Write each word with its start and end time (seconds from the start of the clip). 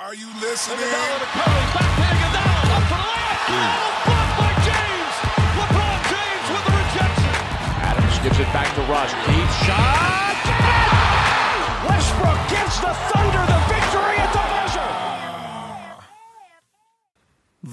Are 0.00 0.12
you 0.12 0.26
listening? 0.40 0.82
Iguodala 0.82 1.18
to 1.22 1.28
Curry, 1.38 1.66
back 1.70 1.86
to 1.94 2.02
Iguodala, 2.02 2.66
up 2.74 2.82
for 2.90 2.98
the 2.98 3.06
layup. 3.14 3.46
Oh, 3.46 4.02
blocked 4.10 4.34
by 4.42 4.50
James. 4.66 5.14
LeBron 5.54 5.98
James 6.10 6.46
with 6.50 6.64
the 6.66 6.74
rejection. 6.82 7.34
Adams 7.78 8.18
gives 8.18 8.38
it 8.42 8.50
back 8.50 8.66
to 8.74 8.82
Rush. 8.90 9.14
Deep 9.22 9.50
shot. 9.62 10.34
Westbrook 11.86 12.40
gives 12.50 12.74
the 12.82 12.90
Thunder 12.90 13.46
the 13.46 13.63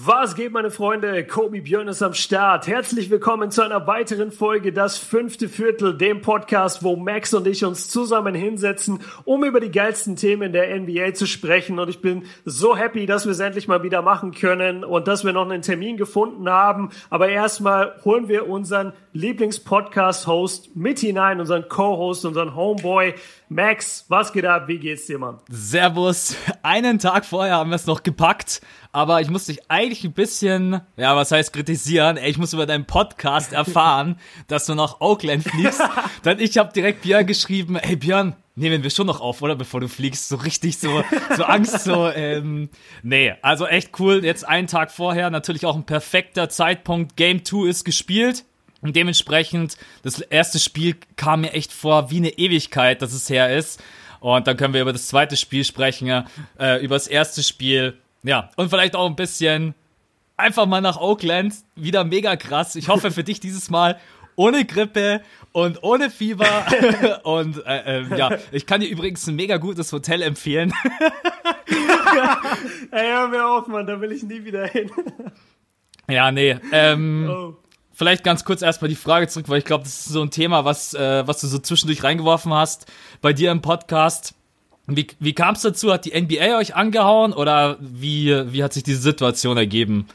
Was 0.03 0.33
geht, 0.33 0.51
meine 0.51 0.71
Freunde? 0.71 1.23
Kobi 1.27 1.61
Björn 1.61 1.87
ist 1.87 2.01
am 2.01 2.15
Start. 2.15 2.65
Herzlich 2.65 3.11
willkommen 3.11 3.51
zu 3.51 3.61
einer 3.61 3.85
weiteren 3.85 4.31
Folge 4.31 4.73
Das 4.73 4.97
fünfte 4.97 5.47
Viertel, 5.47 5.95
dem 5.95 6.21
Podcast, 6.21 6.81
wo 6.81 6.95
Max 6.95 7.35
und 7.35 7.45
ich 7.45 7.63
uns 7.63 7.87
zusammen 7.87 8.33
hinsetzen, 8.33 9.01
um 9.25 9.43
über 9.43 9.59
die 9.59 9.69
geilsten 9.69 10.15
Themen 10.15 10.53
der 10.53 10.75
NBA 10.79 11.13
zu 11.13 11.27
sprechen. 11.27 11.77
Und 11.77 11.87
ich 11.87 12.01
bin 12.01 12.23
so 12.45 12.75
happy, 12.75 13.05
dass 13.05 13.25
wir 13.25 13.33
es 13.33 13.39
endlich 13.39 13.67
mal 13.67 13.83
wieder 13.83 14.01
machen 14.01 14.31
können 14.31 14.83
und 14.83 15.07
dass 15.07 15.23
wir 15.23 15.33
noch 15.33 15.47
einen 15.47 15.61
Termin 15.61 15.97
gefunden 15.97 16.49
haben. 16.49 16.89
Aber 17.11 17.29
erstmal 17.29 17.93
holen 18.03 18.27
wir 18.27 18.49
unseren 18.49 18.93
Lieblings-Podcast-Host 19.13 20.75
mit 20.75 20.99
hinein, 20.99 21.39
unseren 21.39 21.67
Co-Host, 21.67 22.23
unseren 22.25 22.55
Homeboy. 22.55 23.13
Max, 23.49 24.05
was 24.07 24.31
geht 24.31 24.45
ab? 24.45 24.67
Wie 24.67 24.79
geht's 24.79 25.05
dir, 25.05 25.19
Mann? 25.19 25.39
Servus. 25.49 26.37
Einen 26.63 26.99
Tag 26.99 27.25
vorher 27.25 27.55
haben 27.55 27.71
wir 27.71 27.75
es 27.75 27.87
noch 27.87 28.03
gepackt, 28.03 28.61
aber 28.93 29.19
ich 29.19 29.29
muss 29.29 29.47
dich 29.47 29.69
eigentlich 29.69 30.05
ein 30.05 30.13
bisschen, 30.13 30.81
ja, 30.95 31.15
was 31.15 31.31
heißt 31.31 31.51
kritisieren? 31.51 32.15
Ey, 32.15 32.31
ich 32.31 32.37
muss 32.37 32.53
über 32.53 32.65
deinen 32.65 32.85
Podcast 32.85 33.51
erfahren, 33.51 34.17
dass 34.47 34.65
du 34.65 34.75
nach 34.75 35.01
Oakland 35.01 35.43
fliegst. 35.43 35.81
Dann 36.23 36.39
ich 36.39 36.57
habe 36.57 36.71
direkt 36.71 37.01
Björn 37.01 37.27
geschrieben, 37.27 37.75
ey 37.75 37.97
Björn, 37.97 38.35
nehmen 38.55 38.83
wir 38.83 38.89
schon 38.89 39.07
noch 39.07 39.19
auf, 39.19 39.41
oder? 39.41 39.55
Bevor 39.55 39.81
du 39.81 39.89
fliegst, 39.89 40.29
so 40.29 40.37
richtig 40.37 40.77
so, 40.77 41.03
so 41.35 41.43
Angst, 41.43 41.83
so, 41.83 42.07
ähm, 42.09 42.69
nee, 43.03 43.33
also 43.41 43.65
echt 43.67 43.99
cool. 43.99 44.23
Jetzt 44.23 44.47
einen 44.47 44.67
Tag 44.67 44.91
vorher, 44.91 45.29
natürlich 45.29 45.65
auch 45.65 45.75
ein 45.75 45.85
perfekter 45.85 46.47
Zeitpunkt. 46.47 47.17
Game 47.17 47.43
2 47.43 47.67
ist 47.67 47.83
gespielt. 47.83 48.45
Und 48.81 48.95
dementsprechend, 48.95 49.77
das 50.03 50.19
erste 50.19 50.59
Spiel 50.59 50.95
kam 51.15 51.41
mir 51.41 51.53
echt 51.53 51.71
vor 51.71 52.09
wie 52.11 52.17
eine 52.17 52.29
Ewigkeit, 52.29 53.01
dass 53.01 53.13
es 53.13 53.29
her 53.29 53.55
ist. 53.55 53.81
Und 54.19 54.47
dann 54.47 54.57
können 54.57 54.73
wir 54.73 54.81
über 54.81 54.93
das 54.93 55.07
zweite 55.07 55.37
Spiel 55.37 55.63
sprechen, 55.63 56.25
äh, 56.59 56.83
über 56.83 56.95
das 56.95 57.07
erste 57.07 57.43
Spiel. 57.43 57.97
Ja, 58.23 58.49
und 58.55 58.69
vielleicht 58.69 58.95
auch 58.95 59.07
ein 59.07 59.15
bisschen 59.15 59.73
einfach 60.37 60.65
mal 60.65 60.81
nach 60.81 60.97
Oakland. 60.97 61.53
Wieder 61.75 62.03
mega 62.03 62.35
krass. 62.35 62.75
Ich 62.75 62.87
hoffe 62.87 63.11
für 63.11 63.23
dich 63.23 63.39
dieses 63.39 63.69
Mal 63.69 63.99
ohne 64.35 64.65
Grippe 64.65 65.21
und 65.51 65.83
ohne 65.83 66.09
Fieber. 66.09 66.47
und 67.23 67.63
äh, 67.65 68.01
äh, 68.01 68.17
ja, 68.17 68.37
ich 68.51 68.65
kann 68.65 68.81
dir 68.81 68.87
übrigens 68.87 69.27
ein 69.27 69.35
mega 69.35 69.57
gutes 69.57 69.91
Hotel 69.91 70.21
empfehlen. 70.21 70.73
Ey, 72.91 73.07
hör 73.07 73.27
mir 73.27 73.47
auf, 73.47 73.67
Mann, 73.67 73.85
da 73.85 73.99
will 74.01 74.11
ich 74.11 74.23
nie 74.23 74.43
wieder 74.43 74.65
hin. 74.67 74.91
ja, 76.09 76.31
nee. 76.31 76.57
Ähm, 76.71 77.29
Oh. 77.29 77.55
Vielleicht 78.01 78.23
ganz 78.23 78.43
kurz 78.43 78.63
erstmal 78.63 78.89
die 78.89 78.95
Frage 78.95 79.27
zurück, 79.27 79.47
weil 79.47 79.59
ich 79.59 79.65
glaube, 79.65 79.83
das 79.83 80.07
ist 80.07 80.09
so 80.09 80.23
ein 80.23 80.31
Thema, 80.31 80.65
was, 80.65 80.95
äh, 80.95 81.27
was 81.27 81.39
du 81.39 81.45
so 81.45 81.59
zwischendurch 81.59 82.03
reingeworfen 82.03 82.51
hast 82.51 82.91
bei 83.21 83.31
dir 83.31 83.51
im 83.51 83.61
Podcast. 83.61 84.33
Wie, 84.87 85.05
wie 85.19 85.33
kam 85.33 85.53
es 85.53 85.61
dazu? 85.61 85.93
Hat 85.93 86.05
die 86.05 86.19
NBA 86.19 86.57
euch 86.57 86.73
angehauen 86.73 87.31
oder 87.31 87.77
wie, 87.79 88.51
wie 88.51 88.63
hat 88.63 88.73
sich 88.73 88.81
diese 88.81 89.01
Situation 89.01 89.55
ergeben? 89.55 90.07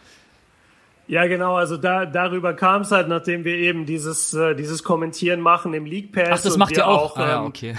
Ja, 1.06 1.28
genau, 1.28 1.54
also 1.54 1.76
da, 1.76 2.06
darüber 2.06 2.54
kam 2.54 2.82
es 2.82 2.90
halt, 2.90 3.06
nachdem 3.06 3.44
wir 3.44 3.54
eben 3.54 3.86
dieses, 3.86 4.34
äh, 4.34 4.56
dieses 4.56 4.82
Kommentieren 4.82 5.40
machen 5.40 5.72
im 5.72 5.86
League 5.86 6.10
Pass. 6.10 6.40
Ach, 6.40 6.42
das 6.42 6.56
macht 6.56 6.76
ihr 6.76 6.88
auch. 6.88 7.16
ah, 7.16 7.28
ja, 7.28 7.38
ähm, 7.38 7.46
okay. 7.46 7.76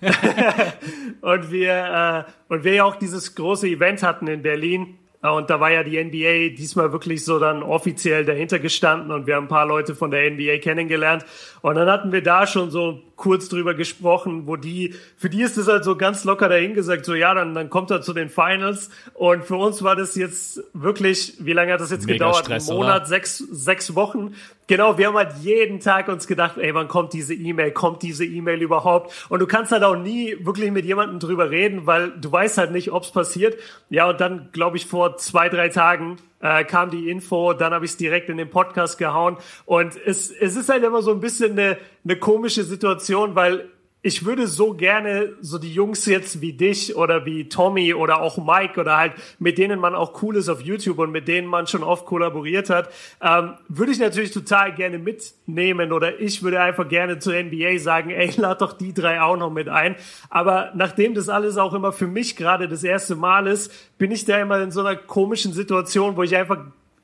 und 1.20 1.50
wir, 1.50 2.24
äh, 2.48 2.52
und 2.54 2.64
wir 2.64 2.72
ja 2.72 2.84
auch 2.84 2.96
dieses 2.96 3.34
große 3.34 3.68
Event 3.68 4.02
hatten 4.02 4.28
in 4.28 4.40
Berlin. 4.40 4.96
Äh, 5.26 5.30
Und 5.30 5.50
da 5.50 5.60
war 5.60 5.70
ja 5.70 5.82
die 5.82 6.02
NBA 6.02 6.56
diesmal 6.56 6.92
wirklich 6.92 7.24
so 7.24 7.38
dann 7.38 7.62
offiziell 7.62 8.24
dahinter 8.24 8.58
gestanden 8.58 9.10
und 9.10 9.26
wir 9.26 9.36
haben 9.36 9.44
ein 9.44 9.48
paar 9.48 9.66
Leute 9.66 9.94
von 9.94 10.10
der 10.10 10.30
NBA 10.30 10.58
kennengelernt. 10.58 11.24
Und 11.62 11.74
dann 11.74 11.88
hatten 11.90 12.12
wir 12.12 12.22
da 12.22 12.46
schon 12.46 12.70
so 12.70 13.00
kurz 13.16 13.48
drüber 13.48 13.74
gesprochen, 13.74 14.46
wo 14.46 14.56
die, 14.56 14.94
für 15.16 15.30
die 15.30 15.42
ist 15.42 15.56
es 15.56 15.68
halt 15.68 15.84
so 15.84 15.96
ganz 15.96 16.24
locker 16.24 16.48
dahingesagt, 16.48 17.04
so 17.04 17.14
ja, 17.14 17.34
dann, 17.34 17.54
dann 17.54 17.70
kommt 17.70 17.90
er 17.90 18.02
zu 18.02 18.12
den 18.12 18.28
Finals. 18.28 18.90
Und 19.14 19.44
für 19.44 19.56
uns 19.56 19.82
war 19.82 19.96
das 19.96 20.14
jetzt 20.16 20.62
wirklich, 20.74 21.34
wie 21.38 21.52
lange 21.52 21.72
hat 21.72 21.80
das 21.80 21.90
jetzt 21.90 22.06
Mega 22.06 22.26
gedauert? 22.26 22.44
Stress, 22.44 22.68
Ein 22.68 22.76
Monat, 22.76 22.96
oder? 23.02 23.06
sechs, 23.06 23.38
sechs 23.38 23.94
Wochen. 23.94 24.34
Genau, 24.68 24.98
wir 24.98 25.06
haben 25.06 25.16
halt 25.16 25.34
jeden 25.42 25.78
Tag 25.78 26.08
uns 26.08 26.26
gedacht, 26.26 26.58
ey, 26.58 26.74
wann 26.74 26.88
kommt 26.88 27.12
diese 27.12 27.34
E-Mail? 27.34 27.70
Kommt 27.70 28.02
diese 28.02 28.24
E-Mail 28.24 28.60
überhaupt? 28.60 29.12
Und 29.28 29.38
du 29.38 29.46
kannst 29.46 29.70
halt 29.70 29.84
auch 29.84 29.94
nie 29.94 30.36
wirklich 30.40 30.72
mit 30.72 30.84
jemandem 30.84 31.20
drüber 31.20 31.50
reden, 31.50 31.86
weil 31.86 32.10
du 32.10 32.32
weißt 32.32 32.58
halt 32.58 32.72
nicht, 32.72 32.90
ob's 32.90 33.12
passiert. 33.12 33.56
Ja, 33.90 34.10
und 34.10 34.20
dann, 34.20 34.48
glaube 34.52 34.76
ich, 34.76 34.86
vor 34.86 35.18
zwei, 35.18 35.48
drei 35.48 35.68
Tagen 35.68 36.16
äh, 36.40 36.64
kam 36.64 36.90
die 36.90 37.08
Info, 37.08 37.52
dann 37.52 37.72
habe 37.72 37.84
ich 37.84 37.92
es 37.92 37.96
direkt 37.96 38.28
in 38.28 38.38
den 38.38 38.50
Podcast 38.50 38.98
gehauen. 38.98 39.36
Und 39.66 39.94
es, 40.04 40.32
es 40.32 40.56
ist 40.56 40.68
halt 40.68 40.82
immer 40.82 41.00
so 41.00 41.12
ein 41.12 41.20
bisschen 41.20 41.52
eine, 41.52 41.78
eine 42.04 42.16
komische 42.16 42.64
Situation, 42.64 43.36
weil 43.36 43.68
ich 44.06 44.24
würde 44.24 44.46
so 44.46 44.72
gerne 44.72 45.32
so 45.40 45.58
die 45.58 45.74
Jungs 45.74 46.06
jetzt 46.06 46.40
wie 46.40 46.52
dich 46.52 46.94
oder 46.94 47.26
wie 47.26 47.48
Tommy 47.48 47.92
oder 47.92 48.20
auch 48.20 48.36
Mike 48.38 48.80
oder 48.80 48.96
halt 48.96 49.14
mit 49.40 49.58
denen 49.58 49.80
man 49.80 49.96
auch 49.96 50.22
cool 50.22 50.36
ist 50.36 50.48
auf 50.48 50.60
YouTube 50.60 51.00
und 51.00 51.10
mit 51.10 51.26
denen 51.26 51.48
man 51.48 51.66
schon 51.66 51.82
oft 51.82 52.06
kollaboriert 52.06 52.70
hat, 52.70 52.88
ähm, 53.20 53.54
würde 53.68 53.90
ich 53.90 53.98
natürlich 53.98 54.30
total 54.30 54.72
gerne 54.72 55.00
mitnehmen 55.00 55.90
oder 55.90 56.20
ich 56.20 56.44
würde 56.44 56.60
einfach 56.60 56.88
gerne 56.88 57.18
zur 57.18 57.34
NBA 57.34 57.78
sagen, 57.78 58.10
ey, 58.10 58.30
lad 58.36 58.60
doch 58.60 58.74
die 58.74 58.94
drei 58.94 59.20
auch 59.20 59.36
noch 59.36 59.50
mit 59.50 59.68
ein. 59.68 59.96
Aber 60.30 60.70
nachdem 60.76 61.14
das 61.14 61.28
alles 61.28 61.56
auch 61.56 61.74
immer 61.74 61.90
für 61.90 62.06
mich 62.06 62.36
gerade 62.36 62.68
das 62.68 62.84
erste 62.84 63.16
Mal 63.16 63.48
ist, 63.48 63.98
bin 63.98 64.12
ich 64.12 64.24
da 64.24 64.38
immer 64.38 64.60
in 64.60 64.70
so 64.70 64.80
einer 64.80 64.94
komischen 64.94 65.52
Situation, 65.52 66.16
wo 66.16 66.22
ich 66.22 66.36
einfach 66.36 66.58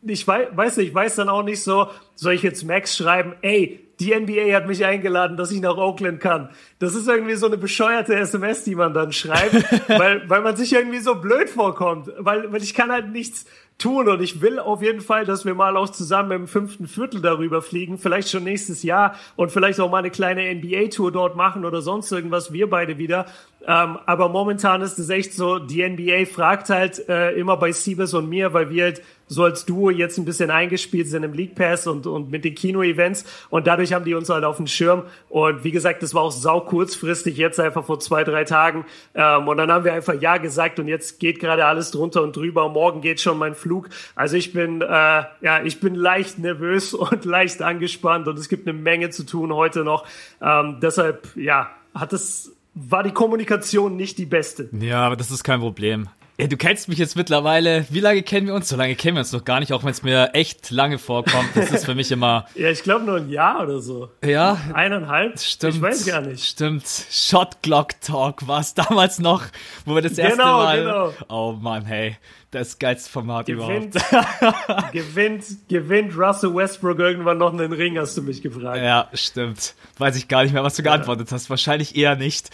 ich 0.05 0.27
weiß, 0.27 0.49
weiß 0.57 0.77
nicht, 0.79 0.89
ich 0.89 0.95
weiß 0.95 1.17
dann 1.17 1.29
auch 1.29 1.45
nicht 1.45 1.63
so, 1.63 1.89
soll 2.17 2.35
ich 2.35 2.43
jetzt 2.43 2.65
Max 2.65 2.97
schreiben, 2.97 3.35
ey, 3.41 3.81
die 4.03 4.15
NBA 4.15 4.55
hat 4.55 4.67
mich 4.67 4.85
eingeladen, 4.85 5.37
dass 5.37 5.51
ich 5.53 5.61
nach 5.61 5.77
Oakland 5.77 6.21
kann. 6.21 6.51
Das 6.79 6.95
ist 6.95 7.09
irgendwie 7.09 7.35
so 7.35 7.47
eine 7.47 7.57
bescheuerte 7.57 8.15
SMS, 8.15 8.65
die 8.65 8.75
man 8.75 8.93
dann 8.95 9.13
schreibt, 9.13 9.89
weil, 9.89 10.29
weil 10.29 10.43
man 10.43 10.57
sich 10.57 10.73
irgendwie 10.73 10.99
so 10.99 11.15
blöd 11.15 11.49
vorkommt, 11.49 12.11
weil, 12.19 12.53
weil 12.53 12.63
ich 12.63 12.75
kann 12.75 12.91
halt 12.91 13.11
nichts 13.11 13.47
tun 13.79 14.09
und 14.09 14.23
ich 14.23 14.41
will 14.41 14.59
auf 14.59 14.83
jeden 14.83 15.01
Fall, 15.01 15.25
dass 15.25 15.45
wir 15.45 15.55
mal 15.55 15.77
auch 15.77 15.89
zusammen 15.89 16.33
im 16.33 16.49
fünften 16.49 16.87
Viertel 16.87 17.21
darüber 17.21 17.63
fliegen, 17.63 17.99
vielleicht 17.99 18.31
schon 18.31 18.45
nächstes 18.45 18.83
Jahr 18.83 19.17
und 19.37 19.51
vielleicht 19.51 19.81
auch 19.81 19.91
mal 19.91 19.99
eine 19.99 20.11
kleine 20.11 20.55
NBA-Tour 20.55 21.11
dort 21.11 21.37
machen 21.37 21.65
oder 21.65 21.83
sonst 21.83 22.13
irgendwas, 22.13 22.53
wir 22.53 22.71
beide 22.71 22.99
wieder. 22.99 23.27
Ähm, 23.67 23.99
aber 24.07 24.29
momentan 24.29 24.83
ist 24.83 24.99
es 24.99 25.09
echt 25.09 25.35
so, 25.35 25.59
die 25.59 25.89
NBA 25.89 26.27
fragt 26.27 26.69
halt 26.69 27.09
äh, 27.09 27.33
immer 27.33 27.57
bei 27.57 27.73
Siebes 27.73 28.13
und 28.15 28.29
mir, 28.29 28.53
weil 28.53 28.71
wir 28.71 28.85
halt 28.85 29.03
so 29.29 29.45
als 29.45 29.65
Duo 29.65 29.91
jetzt 29.91 30.19
ein 30.19 30.25
bisschen 30.25 30.51
eingespielt 30.51 31.09
sind 31.09 31.23
im 31.23 31.33
League 31.33 31.55
Pass 31.55 31.87
und, 31.87 32.07
und 32.07 32.31
mit 32.31 32.45
den 32.45 32.55
Kino-Events 32.55 33.25
und 33.51 33.67
dadurch 33.67 33.93
haben 33.93 34.05
die 34.05 34.15
uns 34.15 34.29
halt 34.29 34.45
auf 34.45 34.57
dem 34.57 34.67
Schirm 34.67 35.05
und 35.29 35.65
wie 35.65 35.71
gesagt, 35.71 36.03
das 36.03 36.15
war 36.15 36.23
auch 36.23 36.33
sau 36.33 36.61
kurzfristig, 36.61 37.37
jetzt 37.37 37.59
einfach 37.59 37.85
vor 37.85 37.99
zwei, 38.01 38.25
drei 38.25 38.45
Tagen 38.45 38.85
ähm, 39.15 39.49
und 39.49 39.57
dann 39.57 39.73
haben 39.73 39.85
wir 39.85 39.95
einfach 39.95 40.21
Ja 40.21 40.37
gesagt 40.37 40.79
und 40.79 40.89
jetzt 40.89 41.19
geht 41.19 41.41
gerade 41.41 41.65
alles 41.65 41.91
drunter 41.91 42.23
und 42.23 42.37
drüber 42.37 42.69
morgen 42.69 43.01
geht 43.01 43.21
schon 43.21 43.39
mein 43.39 43.55
Flug. 43.55 43.89
Also 44.15 44.37
ich 44.37 44.53
bin, 44.53 44.83
äh, 44.83 44.87
ja, 44.87 45.63
ich 45.65 45.81
bin 45.81 45.95
leicht 45.95 46.39
nervös 46.39 46.95
und 46.95 47.25
leicht 47.25 47.63
angespannt 47.63 48.29
und 48.29 48.39
es 48.39 48.49
gibt 48.49 48.69
eine 48.69 48.79
Menge 48.79 49.11
zu 49.11 49.25
tun 49.25 49.53
heute 49.53 49.85
noch. 49.85 50.07
Ähm, 50.43 50.79
deshalb, 50.83 51.29
ja, 51.37 51.71
hat 51.95 52.13
es, 52.13 52.55
war 52.75 53.03
die 53.03 53.11
Kommunikation 53.13 53.97
nicht 53.97 54.19
die 54.19 54.27
beste. 54.27 54.69
Ja, 54.79 55.05
aber 55.07 55.17
das 55.17 55.31
ist 55.31 55.45
kein 55.45 55.61
Problem. 55.61 56.09
Ja, 56.41 56.47
du 56.47 56.57
kennst 56.57 56.89
mich 56.89 56.99
jetzt 56.99 57.15
mittlerweile. 57.15 57.85
Wie 57.91 58.01
lange 58.01 58.23
kennen 58.23 58.47
wir 58.47 58.55
uns? 58.55 58.69
So 58.69 58.75
lange 58.77 58.95
kennen 58.97 59.17
wir 59.17 59.21
uns 59.21 59.33
noch 59.33 59.45
gar 59.45 59.61
nicht, 59.61 59.73
auch 59.75 59.85
wenn 59.85 59.91
es 59.91 60.03
mir 60.03 60.31
echt 60.33 60.71
lange 60.71 60.99
vorkommt. 60.99 61.51
Das 61.55 61.71
ist 61.71 61.85
für 61.85 61.95
mich 61.95 62.11
immer. 62.11 62.47
Ja, 62.55 62.71
ich 62.71 62.83
glaube 62.83 63.05
nur 63.05 63.17
ein 63.19 63.29
Jahr 63.29 63.63
oder 63.63 63.81
so. 63.81 64.09
Ja, 64.25 64.59
Eineinhalb? 64.73 65.39
stimmt. 65.39 65.75
Ich 65.75 65.83
weiß 65.83 66.07
gar 66.07 66.23
nicht. 66.23 66.43
Stimmt. 66.45 66.85
Shot 67.11 67.63
Clock 67.63 68.01
Talk 68.01 68.49
war 68.49 68.61
es 68.61 68.73
damals 68.75 69.19
noch, 69.19 69.43
wo 69.85 69.95
wir 69.95 70.03
das 70.03 70.17
erste 70.17 70.39
Genau, 70.39 70.63
Mal. 70.63 70.81
genau. 70.81 71.13
Oh 71.29 71.53
Mann, 71.53 71.85
hey. 71.85 72.17
Das 72.53 72.79
geilste 72.79 73.11
Format 73.11 73.47
Gewinnt, 73.47 73.95
überhaupt. 73.97 74.93
gewinnt, 74.93 75.45
gewinnt 75.69 76.17
Russell 76.19 76.55
Westbrook 76.55 76.99
irgendwann 76.99 77.39
noch 77.39 77.51
einen 77.51 77.73
Ring, 77.73 77.99
hast 77.99 78.15
du 78.19 78.23
mich 78.23 78.43
gefragt. 78.43 78.77
Ja, 78.77 79.09
stimmt. 79.15 79.75
Weiß 79.97 80.17
ich 80.17 80.29
gar 80.29 80.43
nicht 80.43 80.53
mehr, 80.53 80.63
was 80.63 80.77
du 80.77 80.83
geantwortet 80.83 81.33
hast. 81.33 81.49
Wahrscheinlich 81.49 81.97
eher 81.97 82.15
nicht. 82.15 82.51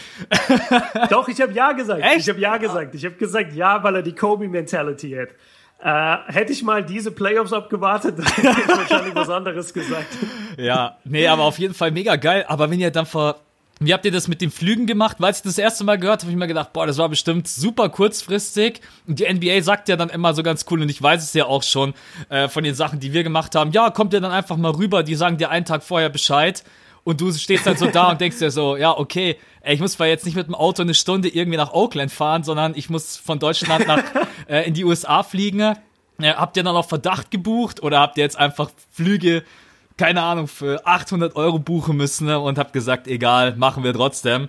Doch, 1.10 1.26
ich 1.26 1.40
habe 1.40 1.52
Ja 1.52 1.72
gesagt. 1.72 2.00
Echt? 2.00 2.20
Ich 2.20 2.28
habe 2.28 2.38
Ja 2.38 2.58
gesagt. 2.58 2.94
Ich 2.94 3.04
habe 3.04 3.16
gesagt 3.16 3.52
Ja, 3.54 3.82
weil 3.82 3.96
er 3.96 4.02
die 4.02 4.14
Kobe-Mentality 4.14 5.10
hat. 5.10 5.30
Äh, 5.80 6.32
hätte 6.32 6.52
ich 6.52 6.62
mal 6.62 6.84
diese 6.84 7.10
Playoffs 7.10 7.52
abgewartet, 7.52 8.18
dann 8.18 8.26
hätte 8.26 8.60
ich 8.60 8.68
wahrscheinlich 8.68 9.14
was 9.16 9.28
anderes 9.28 9.74
gesagt. 9.74 10.16
Ja, 10.58 10.98
nee, 11.04 11.26
aber 11.26 11.42
auf 11.42 11.58
jeden 11.58 11.74
Fall 11.74 11.90
mega 11.90 12.14
geil. 12.14 12.44
Aber 12.46 12.70
wenn 12.70 12.78
ihr 12.78 12.92
dann 12.92 13.06
vor. 13.06 13.40
Wie 13.80 13.92
habt 13.92 14.04
ihr 14.04 14.10
das 14.10 14.26
mit 14.26 14.40
den 14.40 14.50
Flügen 14.50 14.86
gemacht? 14.86 15.18
Weil 15.20 15.32
ich 15.32 15.42
das 15.42 15.56
erste 15.56 15.84
Mal 15.84 15.98
gehört 15.98 16.22
habe, 16.22 16.32
ich 16.32 16.36
mir 16.36 16.48
gedacht, 16.48 16.72
boah, 16.72 16.86
das 16.86 16.98
war 16.98 17.08
bestimmt 17.08 17.46
super 17.46 17.88
kurzfristig. 17.88 18.80
Und 19.06 19.20
die 19.20 19.32
NBA 19.32 19.62
sagt 19.62 19.88
ja 19.88 19.96
dann 19.96 20.08
immer 20.08 20.34
so 20.34 20.42
ganz 20.42 20.66
cool, 20.70 20.82
und 20.82 20.88
ich 20.88 21.00
weiß 21.00 21.22
es 21.22 21.32
ja 21.32 21.46
auch 21.46 21.62
schon 21.62 21.94
äh, 22.28 22.48
von 22.48 22.64
den 22.64 22.74
Sachen, 22.74 22.98
die 22.98 23.12
wir 23.12 23.22
gemacht 23.22 23.54
haben. 23.54 23.70
Ja, 23.70 23.90
kommt 23.90 24.12
ihr 24.12 24.20
dann 24.20 24.32
einfach 24.32 24.56
mal 24.56 24.72
rüber, 24.72 25.04
die 25.04 25.14
sagen 25.14 25.38
dir 25.38 25.50
einen 25.50 25.64
Tag 25.64 25.84
vorher 25.84 26.08
Bescheid. 26.08 26.64
Und 27.04 27.20
du 27.20 27.32
stehst 27.32 27.66
dann 27.66 27.76
so 27.76 27.86
da 27.86 28.10
und 28.10 28.20
denkst 28.20 28.38
dir 28.38 28.50
so, 28.50 28.76
ja, 28.76 28.96
okay, 28.96 29.36
ey, 29.60 29.74
ich 29.74 29.80
muss 29.80 29.92
zwar 29.92 30.08
jetzt 30.08 30.26
nicht 30.26 30.34
mit 30.34 30.48
dem 30.48 30.56
Auto 30.56 30.82
eine 30.82 30.94
Stunde 30.94 31.28
irgendwie 31.28 31.56
nach 31.56 31.72
Oakland 31.72 32.10
fahren, 32.10 32.42
sondern 32.42 32.74
ich 32.74 32.90
muss 32.90 33.16
von 33.16 33.38
Deutschland 33.38 33.86
nach 33.86 34.02
äh, 34.48 34.66
in 34.66 34.74
die 34.74 34.84
USA 34.84 35.22
fliegen. 35.22 35.60
Äh, 35.60 35.74
habt 36.34 36.56
ihr 36.56 36.64
dann 36.64 36.74
noch 36.74 36.88
Verdacht 36.88 37.30
gebucht 37.30 37.80
oder 37.80 38.00
habt 38.00 38.18
ihr 38.18 38.24
jetzt 38.24 38.36
einfach 38.36 38.70
Flüge, 38.90 39.44
keine 39.98 40.22
Ahnung, 40.22 40.48
für 40.48 40.86
800 40.86 41.36
Euro 41.36 41.58
buchen 41.58 41.96
müssen 41.96 42.26
ne, 42.26 42.38
und 42.38 42.56
habt 42.56 42.72
gesagt, 42.72 43.06
egal, 43.06 43.56
machen 43.56 43.84
wir 43.84 43.92
trotzdem? 43.92 44.48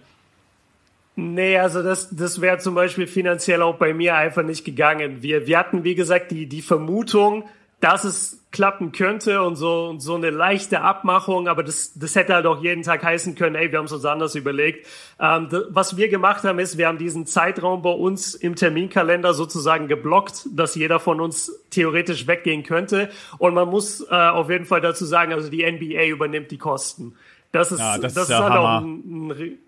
Nee, 1.16 1.58
also 1.58 1.84
das, 1.84 2.16
das 2.16 2.40
wäre 2.40 2.60
zum 2.60 2.76
Beispiel 2.76 3.08
finanziell 3.08 3.62
auch 3.62 3.76
bei 3.76 3.94
mir 3.94 4.16
einfach 4.16 4.44
nicht 4.44 4.64
gegangen. 4.64 5.22
Wir, 5.22 5.48
wir 5.48 5.58
hatten, 5.58 5.84
wie 5.84 5.96
gesagt, 5.96 6.32
die, 6.32 6.48
die 6.48 6.62
Vermutung, 6.62 7.44
dass 7.82 8.06
es 8.06 8.39
klappen 8.52 8.92
könnte 8.92 9.44
und 9.44 9.56
so, 9.56 9.90
und 9.90 10.00
so 10.00 10.16
eine 10.16 10.32
leichte 10.32 10.82
Abmachung, 10.82 11.48
aber 11.48 11.64
das, 11.64 11.94
das 11.94 12.16
hätte 12.16 12.34
halt 12.34 12.48
auch 12.48 12.64
jeden 12.64 12.82
Tag 12.82 13.04
heißen 13.04 13.36
können, 13.36 13.56
ey, 13.56 13.72
wir 13.72 13.78
haben 13.78 13.86
es 13.86 13.92
uns 13.92 14.06
anders 14.06 14.34
überlegt. 14.34 14.88
Ähm, 15.20 15.48
was 15.70 15.98
wir 15.98 16.10
gemacht 16.10 16.44
haben, 16.44 16.58
ist, 16.58 16.78
wir 16.78 16.88
haben 16.88 16.98
diesen 16.98 17.28
Zeitraum 17.28 17.84
bei 17.84 17.92
uns 17.92 18.34
im 18.34 18.56
Terminkalender 18.56 19.36
sozusagen 19.36 19.88
geblockt, 19.88 20.48
dass 20.52 20.74
jeder 20.74 21.00
von 21.00 21.22
uns 21.22 21.52
theoretisch 21.70 22.26
weggehen 22.26 22.64
könnte. 22.64 23.10
Und 23.38 23.54
man 23.54 23.70
muss 23.70 24.02
äh, 24.02 24.16
auf 24.16 24.50
jeden 24.50 24.66
Fall 24.66 24.82
dazu 24.82 25.06
sagen, 25.06 25.32
also 25.32 25.50
die 25.50 25.64
NBA 25.64 26.06
übernimmt 26.06 26.50
die 26.50 26.58
Kosten. 26.58 27.16
Das 27.52 27.72
ist, 27.72 27.80
ja, 27.80 27.98
das, 27.98 28.16
das 28.16 28.24
ist, 28.24 28.30
ist 28.30 28.40
halt 28.40 28.54
Hammer. 28.54 28.78
auch 28.78 28.82
ein, 28.82 29.28
ein 29.28 29.60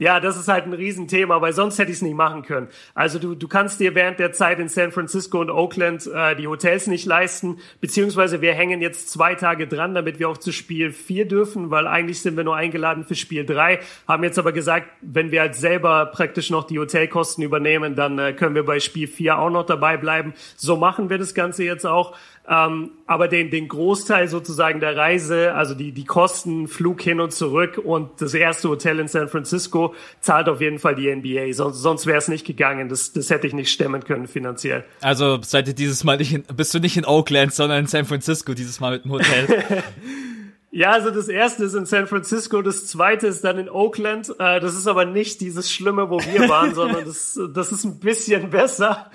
ja, 0.00 0.18
das 0.18 0.38
ist 0.38 0.48
halt 0.48 0.64
ein 0.64 0.72
Riesenthema, 0.72 1.42
weil 1.42 1.52
sonst 1.52 1.78
hätte 1.78 1.90
ich 1.90 1.98
es 1.98 2.02
nicht 2.02 2.16
machen 2.16 2.40
können. 2.40 2.68
Also 2.94 3.18
du, 3.18 3.34
du 3.34 3.48
kannst 3.48 3.80
dir 3.80 3.94
während 3.94 4.18
der 4.18 4.32
Zeit 4.32 4.58
in 4.58 4.70
San 4.70 4.92
Francisco 4.92 5.38
und 5.38 5.50
Oakland 5.50 6.06
äh, 6.06 6.34
die 6.36 6.46
Hotels 6.46 6.86
nicht 6.86 7.04
leisten, 7.04 7.58
beziehungsweise 7.82 8.40
wir 8.40 8.54
hängen 8.54 8.80
jetzt 8.80 9.10
zwei 9.10 9.34
Tage 9.34 9.66
dran, 9.66 9.94
damit 9.94 10.18
wir 10.18 10.30
auch 10.30 10.38
zu 10.38 10.52
Spiel 10.52 10.90
4 10.90 11.28
dürfen, 11.28 11.70
weil 11.70 11.86
eigentlich 11.86 12.22
sind 12.22 12.34
wir 12.38 12.44
nur 12.44 12.56
eingeladen 12.56 13.04
für 13.04 13.14
Spiel 13.14 13.44
3, 13.44 13.80
haben 14.08 14.24
jetzt 14.24 14.38
aber 14.38 14.52
gesagt, 14.52 14.86
wenn 15.02 15.32
wir 15.32 15.42
halt 15.42 15.54
selber 15.54 16.06
praktisch 16.06 16.48
noch 16.48 16.64
die 16.64 16.78
Hotelkosten 16.78 17.44
übernehmen, 17.44 17.94
dann 17.94 18.18
äh, 18.18 18.32
können 18.32 18.54
wir 18.54 18.64
bei 18.64 18.80
Spiel 18.80 19.06
4 19.06 19.38
auch 19.38 19.50
noch 19.50 19.66
dabei 19.66 19.98
bleiben. 19.98 20.32
So 20.56 20.76
machen 20.76 21.10
wir 21.10 21.18
das 21.18 21.34
Ganze 21.34 21.64
jetzt 21.64 21.84
auch. 21.84 22.16
Ähm, 22.52 22.90
aber 23.06 23.28
den, 23.28 23.50
den 23.50 23.68
Großteil 23.68 24.26
sozusagen 24.26 24.80
der 24.80 24.96
Reise, 24.96 25.54
also 25.54 25.76
die, 25.76 25.92
die 25.92 26.04
Kosten, 26.04 26.66
Flug 26.66 27.00
hin 27.00 27.20
und 27.20 27.32
zurück 27.32 27.78
und 27.78 28.20
das 28.20 28.34
erste 28.34 28.68
Hotel 28.68 28.98
in 28.98 29.06
San 29.06 29.28
Francisco 29.28 29.94
zahlt 30.20 30.48
auf 30.48 30.60
jeden 30.60 30.80
Fall 30.80 30.96
die 30.96 31.14
NBA. 31.14 31.52
Sonst, 31.52 31.78
sonst 31.78 32.06
wäre 32.06 32.18
es 32.18 32.26
nicht 32.26 32.44
gegangen. 32.44 32.88
Das, 32.88 33.12
das 33.12 33.30
hätte 33.30 33.46
ich 33.46 33.52
nicht 33.52 33.70
stemmen 33.70 34.02
können 34.02 34.26
finanziell. 34.26 34.84
Also 35.00 35.38
seid 35.42 35.68
ihr 35.68 35.74
dieses 35.74 36.02
Mal 36.02 36.16
nicht 36.16 36.34
in, 36.34 36.42
bist 36.42 36.74
du 36.74 36.80
nicht 36.80 36.96
in 36.96 37.04
Oakland, 37.04 37.54
sondern 37.54 37.78
in 37.78 37.86
San 37.86 38.04
Francisco 38.04 38.52
dieses 38.52 38.80
Mal 38.80 38.94
mit 38.94 39.04
dem 39.04 39.12
Hotel. 39.12 39.46
Ja, 40.72 40.92
also 40.92 41.10
das 41.10 41.26
erste 41.26 41.64
ist 41.64 41.74
in 41.74 41.84
San 41.84 42.06
Francisco, 42.06 42.62
das 42.62 42.86
zweite 42.86 43.26
ist 43.26 43.42
dann 43.42 43.58
in 43.58 43.68
Oakland. 43.68 44.30
Äh, 44.38 44.60
das 44.60 44.76
ist 44.76 44.86
aber 44.86 45.04
nicht 45.04 45.40
dieses 45.40 45.72
Schlimme, 45.72 46.10
wo 46.10 46.20
wir 46.20 46.48
waren, 46.48 46.76
sondern 46.76 47.04
das, 47.06 47.38
das 47.52 47.72
ist 47.72 47.84
ein 47.84 47.98
bisschen 47.98 48.50
besser. 48.50 49.10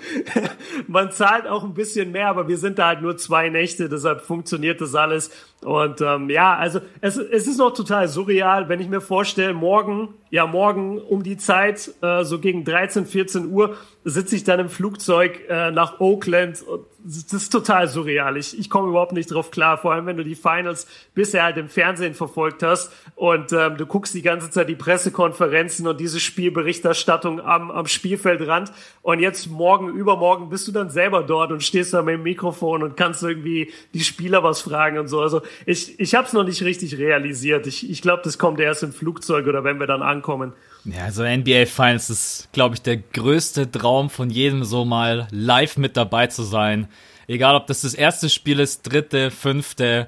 Man 0.86 1.12
zahlt 1.12 1.46
auch 1.46 1.64
ein 1.64 1.72
bisschen 1.72 2.12
mehr, 2.12 2.28
aber 2.28 2.46
wir 2.46 2.58
sind 2.58 2.78
da 2.78 2.88
halt 2.88 3.00
nur 3.00 3.16
zwei 3.16 3.48
Nächte, 3.48 3.88
deshalb 3.88 4.20
funktioniert 4.20 4.82
das 4.82 4.94
alles. 4.94 5.30
Und 5.66 6.00
ähm, 6.00 6.30
ja, 6.30 6.54
also 6.54 6.78
es, 7.00 7.16
es 7.16 7.48
ist 7.48 7.58
noch 7.58 7.74
total 7.74 8.06
surreal, 8.06 8.68
wenn 8.68 8.78
ich 8.78 8.86
mir 8.86 9.00
vorstelle, 9.00 9.52
morgen, 9.52 10.14
ja 10.30 10.46
morgen 10.46 11.00
um 11.00 11.24
die 11.24 11.38
Zeit, 11.38 11.90
äh, 12.02 12.22
so 12.22 12.38
gegen 12.38 12.64
13, 12.64 13.04
14 13.04 13.50
Uhr, 13.50 13.76
sitze 14.04 14.36
ich 14.36 14.44
dann 14.44 14.60
im 14.60 14.68
Flugzeug 14.68 15.40
äh, 15.48 15.72
nach 15.72 15.98
Oakland. 15.98 16.62
Und 16.62 16.84
das 17.06 17.32
ist 17.32 17.50
total 17.50 17.88
surreal. 17.88 18.36
Ich, 18.36 18.58
ich 18.58 18.68
komme 18.70 18.88
überhaupt 18.88 19.12
nicht 19.12 19.32
drauf 19.32 19.50
klar, 19.50 19.78
vor 19.78 19.92
allem 19.92 20.06
wenn 20.06 20.16
du 20.16 20.24
die 20.24 20.34
Finals 20.34 20.86
bisher 21.14 21.44
halt 21.44 21.56
im 21.56 21.68
Fernsehen 21.68 22.14
verfolgt 22.14 22.62
hast 22.62 22.92
und 23.14 23.52
ähm, 23.52 23.76
du 23.76 23.86
guckst 23.86 24.14
die 24.14 24.22
ganze 24.22 24.50
Zeit 24.50 24.68
die 24.68 24.74
Pressekonferenzen 24.74 25.86
und 25.86 26.00
diese 26.00 26.18
Spielberichterstattung 26.18 27.40
am, 27.40 27.70
am 27.70 27.86
Spielfeldrand 27.86 28.72
und 29.02 29.20
jetzt 29.20 29.48
morgen, 29.48 29.88
übermorgen 29.94 30.48
bist 30.48 30.66
du 30.66 30.72
dann 30.72 30.90
selber 30.90 31.22
dort 31.22 31.52
und 31.52 31.62
stehst 31.62 31.94
da 31.94 32.02
mit 32.02 32.14
dem 32.14 32.22
Mikrofon 32.24 32.82
und 32.82 32.96
kannst 32.96 33.22
irgendwie 33.22 33.72
die 33.94 34.00
Spieler 34.00 34.42
was 34.42 34.60
fragen 34.60 34.98
und 34.98 35.06
so. 35.06 35.20
Also 35.20 35.42
ich, 35.64 35.98
ich 35.98 36.14
habe 36.14 36.26
es 36.26 36.32
noch 36.32 36.44
nicht 36.44 36.62
richtig 36.62 36.98
realisiert. 36.98 37.66
Ich, 37.66 37.88
ich 37.88 38.02
glaube, 38.02 38.22
das 38.24 38.38
kommt 38.38 38.60
erst 38.60 38.82
im 38.82 38.92
Flugzeug 38.92 39.46
oder 39.46 39.64
wenn 39.64 39.78
wir 39.80 39.86
dann 39.86 40.02
ankommen. 40.02 40.52
Ja, 40.84 41.04
also 41.04 41.24
NBA 41.24 41.66
Finals 41.66 42.10
ist, 42.10 42.48
glaube 42.52 42.74
ich, 42.76 42.82
der 42.82 42.96
größte 42.98 43.70
Traum 43.70 44.10
von 44.10 44.30
jedem, 44.30 44.64
so 44.64 44.84
mal 44.84 45.26
live 45.30 45.76
mit 45.78 45.96
dabei 45.96 46.26
zu 46.28 46.42
sein. 46.42 46.88
Egal, 47.28 47.56
ob 47.56 47.66
das 47.66 47.80
das 47.80 47.94
erste 47.94 48.28
Spiel 48.28 48.60
ist, 48.60 48.82
dritte, 48.82 49.30
fünfte. 49.32 50.06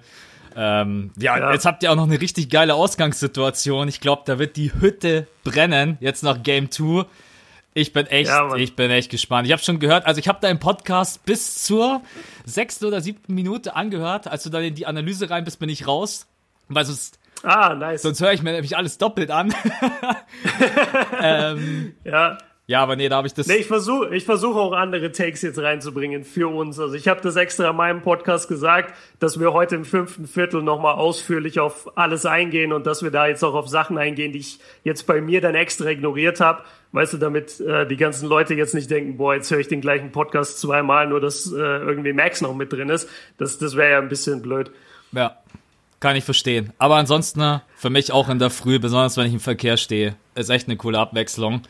Ähm, 0.55 1.11
ja, 1.19 1.37
Ja. 1.39 1.53
jetzt 1.53 1.67
habt 1.67 1.83
ihr 1.83 1.91
auch 1.93 1.97
noch 1.97 2.05
eine 2.07 2.21
richtig 2.21 2.49
geile 2.51 2.75
Ausgangssituation. 2.75 3.89
Ich 3.89 4.01
glaube, 4.01 4.23
da 4.27 4.39
wird 4.39 4.57
die 4.57 4.73
Hütte 4.73 5.27
brennen, 5.45 5.99
jetzt 6.01 6.23
nach 6.23 6.43
Game 6.43 6.71
2. 6.71 7.05
Ich 7.75 7.93
bin 7.93 8.07
echt, 8.07 8.29
Ja, 8.31 8.55
ich 8.57 8.75
bin 8.75 8.91
echt 8.91 9.11
gespannt. 9.11 9.47
Ich 9.47 9.53
habe 9.53 9.63
schon 9.63 9.79
gehört, 9.79 10.07
also 10.07 10.19
ich 10.19 10.27
habe 10.29 10.47
im 10.49 10.59
Podcast 10.59 11.25
bis 11.25 11.63
zur 11.65 12.03
sechsten 12.45 12.87
oder 12.87 13.01
siebten 13.01 13.35
Minute 13.35 13.77
angehört. 13.77 14.27
Als 14.27 14.43
du 14.43 14.51
dann 14.51 14.65
in 14.65 14.75
die 14.75 14.87
Analyse 14.87 15.31
rein 15.31 15.45
bist, 15.45 15.61
bin 15.61 15.69
ich 15.69 15.87
raus. 15.87 16.27
Weil 16.69 16.85
sonst, 16.85 17.19
Ah, 17.43 17.75
nice. 17.75 18.03
sonst 18.03 18.21
höre 18.21 18.33
ich 18.33 18.43
mir 18.43 18.53
nämlich 18.53 18.77
alles 18.77 18.99
doppelt 18.99 19.31
an. 19.31 19.55
ähm, 21.23 21.95
ja. 22.05 22.39
Ja, 22.69 22.83
aber 22.83 22.97
nee, 22.97 23.09
da 23.09 23.17
habe 23.17 23.27
ich 23.27 23.33
das. 23.33 23.47
Nee, 23.47 23.57
ich 23.57 23.67
versuche 23.67 24.15
ich 24.15 24.27
versuch 24.27 24.55
auch 24.55 24.73
andere 24.73 25.11
Takes 25.11 25.41
jetzt 25.41 25.59
reinzubringen 25.59 26.23
für 26.23 26.49
uns. 26.49 26.79
Also 26.79 26.97
ich 26.97 27.09
habe 27.09 27.19
das 27.23 27.35
extra 27.37 27.71
in 27.71 27.77
meinem 27.77 28.03
Podcast 28.03 28.47
gesagt, 28.47 28.95
dass 29.21 29.41
wir 29.41 29.55
heute 29.55 29.75
im 29.75 29.87
fünften 29.87 30.27
Viertel 30.27 30.63
nochmal 30.63 30.97
ausführlich 30.97 31.61
auf 31.61 31.97
alles 31.97 32.27
eingehen 32.27 32.75
und 32.75 32.87
dass 32.87 33.03
wir 33.03 33.11
da 33.11 33.27
jetzt 33.27 33.43
auch 33.43 33.55
auf 33.55 33.69
Sachen 33.69 33.97
eingehen, 33.97 34.33
die 34.33 34.41
ich 34.41 34.59
jetzt 34.85 35.07
bei 35.07 35.23
mir 35.23 35.41
dann 35.41 35.55
extra 35.55 35.87
ignoriert 35.87 36.41
habe. 36.41 36.63
Weißt 36.93 37.15
du, 37.15 37.17
damit 37.17 37.59
äh, 37.61 37.87
die 37.87 37.97
ganzen 37.97 38.29
Leute 38.29 38.53
jetzt 38.53 38.75
nicht 38.75 38.91
denken, 38.91 39.17
boah, 39.17 39.35
jetzt 39.35 39.51
höre 39.51 39.61
ich 39.61 39.69
den 39.69 39.81
gleichen 39.81 40.13
Podcast 40.13 40.61
zweimal, 40.61 41.09
nur 41.09 41.23
dass 41.23 41.51
äh, 41.51 41.57
irgendwie 41.57 42.13
Max 42.13 42.43
noch 42.43 42.55
mit 42.55 42.71
drin 42.71 42.91
ist. 42.91 43.09
Das, 43.39 43.57
das 43.57 43.77
wäre 43.77 43.93
ja 43.93 43.99
ein 43.99 44.11
bisschen 44.11 44.43
blöd. 44.43 44.71
Ja, 45.13 45.39
kann 46.01 46.17
ich 46.17 46.25
verstehen. 46.25 46.75
Aber 46.77 46.97
ansonsten 46.97 47.41
äh, 47.41 47.61
für 47.77 47.89
mich 47.89 48.13
auch 48.13 48.29
in 48.29 48.39
der 48.39 48.51
Früh, 48.51 48.79
besonders 48.79 49.17
wenn 49.17 49.27
ich 49.27 49.33
im 49.33 49.41
Verkehr 49.41 49.79
stehe, 49.79 50.17
ist 50.35 50.51
echt 50.51 50.69
eine 50.69 50.77
coole 50.77 50.99
Abwechslung. 50.99 51.63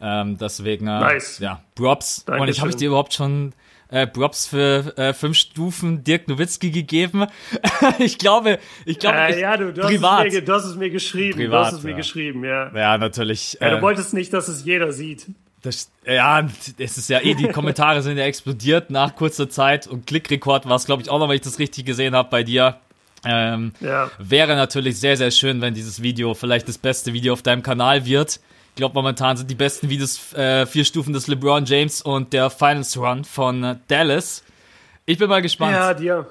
Ähm, 0.00 0.38
deswegen, 0.38 0.86
äh, 0.86 1.00
Nice. 1.00 1.38
ja, 1.40 1.60
Props. 1.74 2.24
Und 2.26 2.34
ich 2.34 2.38
habe 2.38 2.48
ich 2.50 2.56
Dankeschön. 2.56 2.78
dir 2.78 2.88
überhaupt 2.88 3.12
schon 3.14 3.52
äh, 3.88 4.06
Props 4.06 4.46
für 4.46 4.96
äh, 4.96 5.12
fünf 5.12 5.36
Stufen 5.36 6.04
Dirk 6.04 6.28
Nowitzki 6.28 6.70
gegeben. 6.70 7.26
ich 7.98 8.18
glaube, 8.18 8.58
ich 8.86 8.98
glaube, 8.98 9.18
Äh, 9.18 9.40
ja, 9.40 9.56
du, 9.56 9.72
du, 9.72 9.82
privat. 9.82 10.20
Hast 10.20 10.26
es 10.28 10.32
mir, 10.34 10.42
du 10.42 10.52
hast 10.52 10.64
es 10.64 10.76
mir 10.76 10.90
geschrieben. 10.90 11.38
du 11.38 11.44
Privat, 11.44 11.66
hast 11.66 11.72
es 11.74 11.82
mir 11.82 11.90
ja. 11.90 11.96
geschrieben, 11.96 12.44
ja. 12.44 12.70
ja, 12.74 12.98
natürlich. 12.98 13.58
ja. 13.60 13.66
äh, 13.68 13.70
Du 13.76 13.82
wolltest 13.82 14.14
nicht, 14.14 14.32
dass 14.32 14.48
es 14.48 14.64
jeder 14.64 14.92
sieht. 14.92 15.26
Das, 15.62 15.90
ja, 16.06 16.48
es 16.78 16.96
ist 16.96 17.10
ja 17.10 17.20
eh, 17.20 17.34
die 17.34 17.48
Kommentare 17.48 18.00
sind 18.00 18.16
ja 18.16 18.24
explodiert 18.24 18.88
nach 18.88 19.14
kurzer 19.14 19.50
Zeit 19.50 19.86
und 19.86 20.06
Klickrekord 20.06 20.66
war 20.66 20.76
es, 20.76 20.86
glaube 20.86 21.02
ich, 21.02 21.10
auch 21.10 21.18
noch, 21.18 21.28
wenn 21.28 21.34
ich 21.36 21.42
das 21.42 21.58
richtig 21.58 21.84
gesehen 21.84 22.14
habe 22.14 22.30
bei 22.30 22.42
dir. 22.42 22.76
Ähm, 23.24 23.72
Ja. 23.80 24.10
Wäre 24.18 24.56
natürlich 24.56 24.98
sehr, 24.98 25.16
sehr 25.16 25.30
schön, 25.30 25.60
wenn 25.60 25.74
dieses 25.74 26.02
Video 26.02 26.34
vielleicht 26.34 26.68
das 26.68 26.78
beste 26.78 27.12
Video 27.12 27.32
auf 27.32 27.42
deinem 27.42 27.62
Kanal 27.62 28.06
wird. 28.06 28.40
Ich 28.70 28.76
glaube, 28.76 28.94
momentan 28.94 29.36
sind 29.36 29.50
die 29.50 29.54
besten 29.54 29.90
Videos 29.90 30.32
äh, 30.32 30.64
vier 30.64 30.84
Stufen 30.84 31.12
des 31.12 31.26
LeBron 31.26 31.64
James 31.66 32.00
und 32.02 32.32
der 32.32 32.50
Finals 32.50 32.96
Run 32.96 33.24
von 33.24 33.80
Dallas. 33.88 34.42
Ich 35.06 35.18
bin 35.18 35.28
mal 35.28 35.42
gespannt. 35.42 35.72
Ja, 35.72 35.92
dir. 35.92 36.26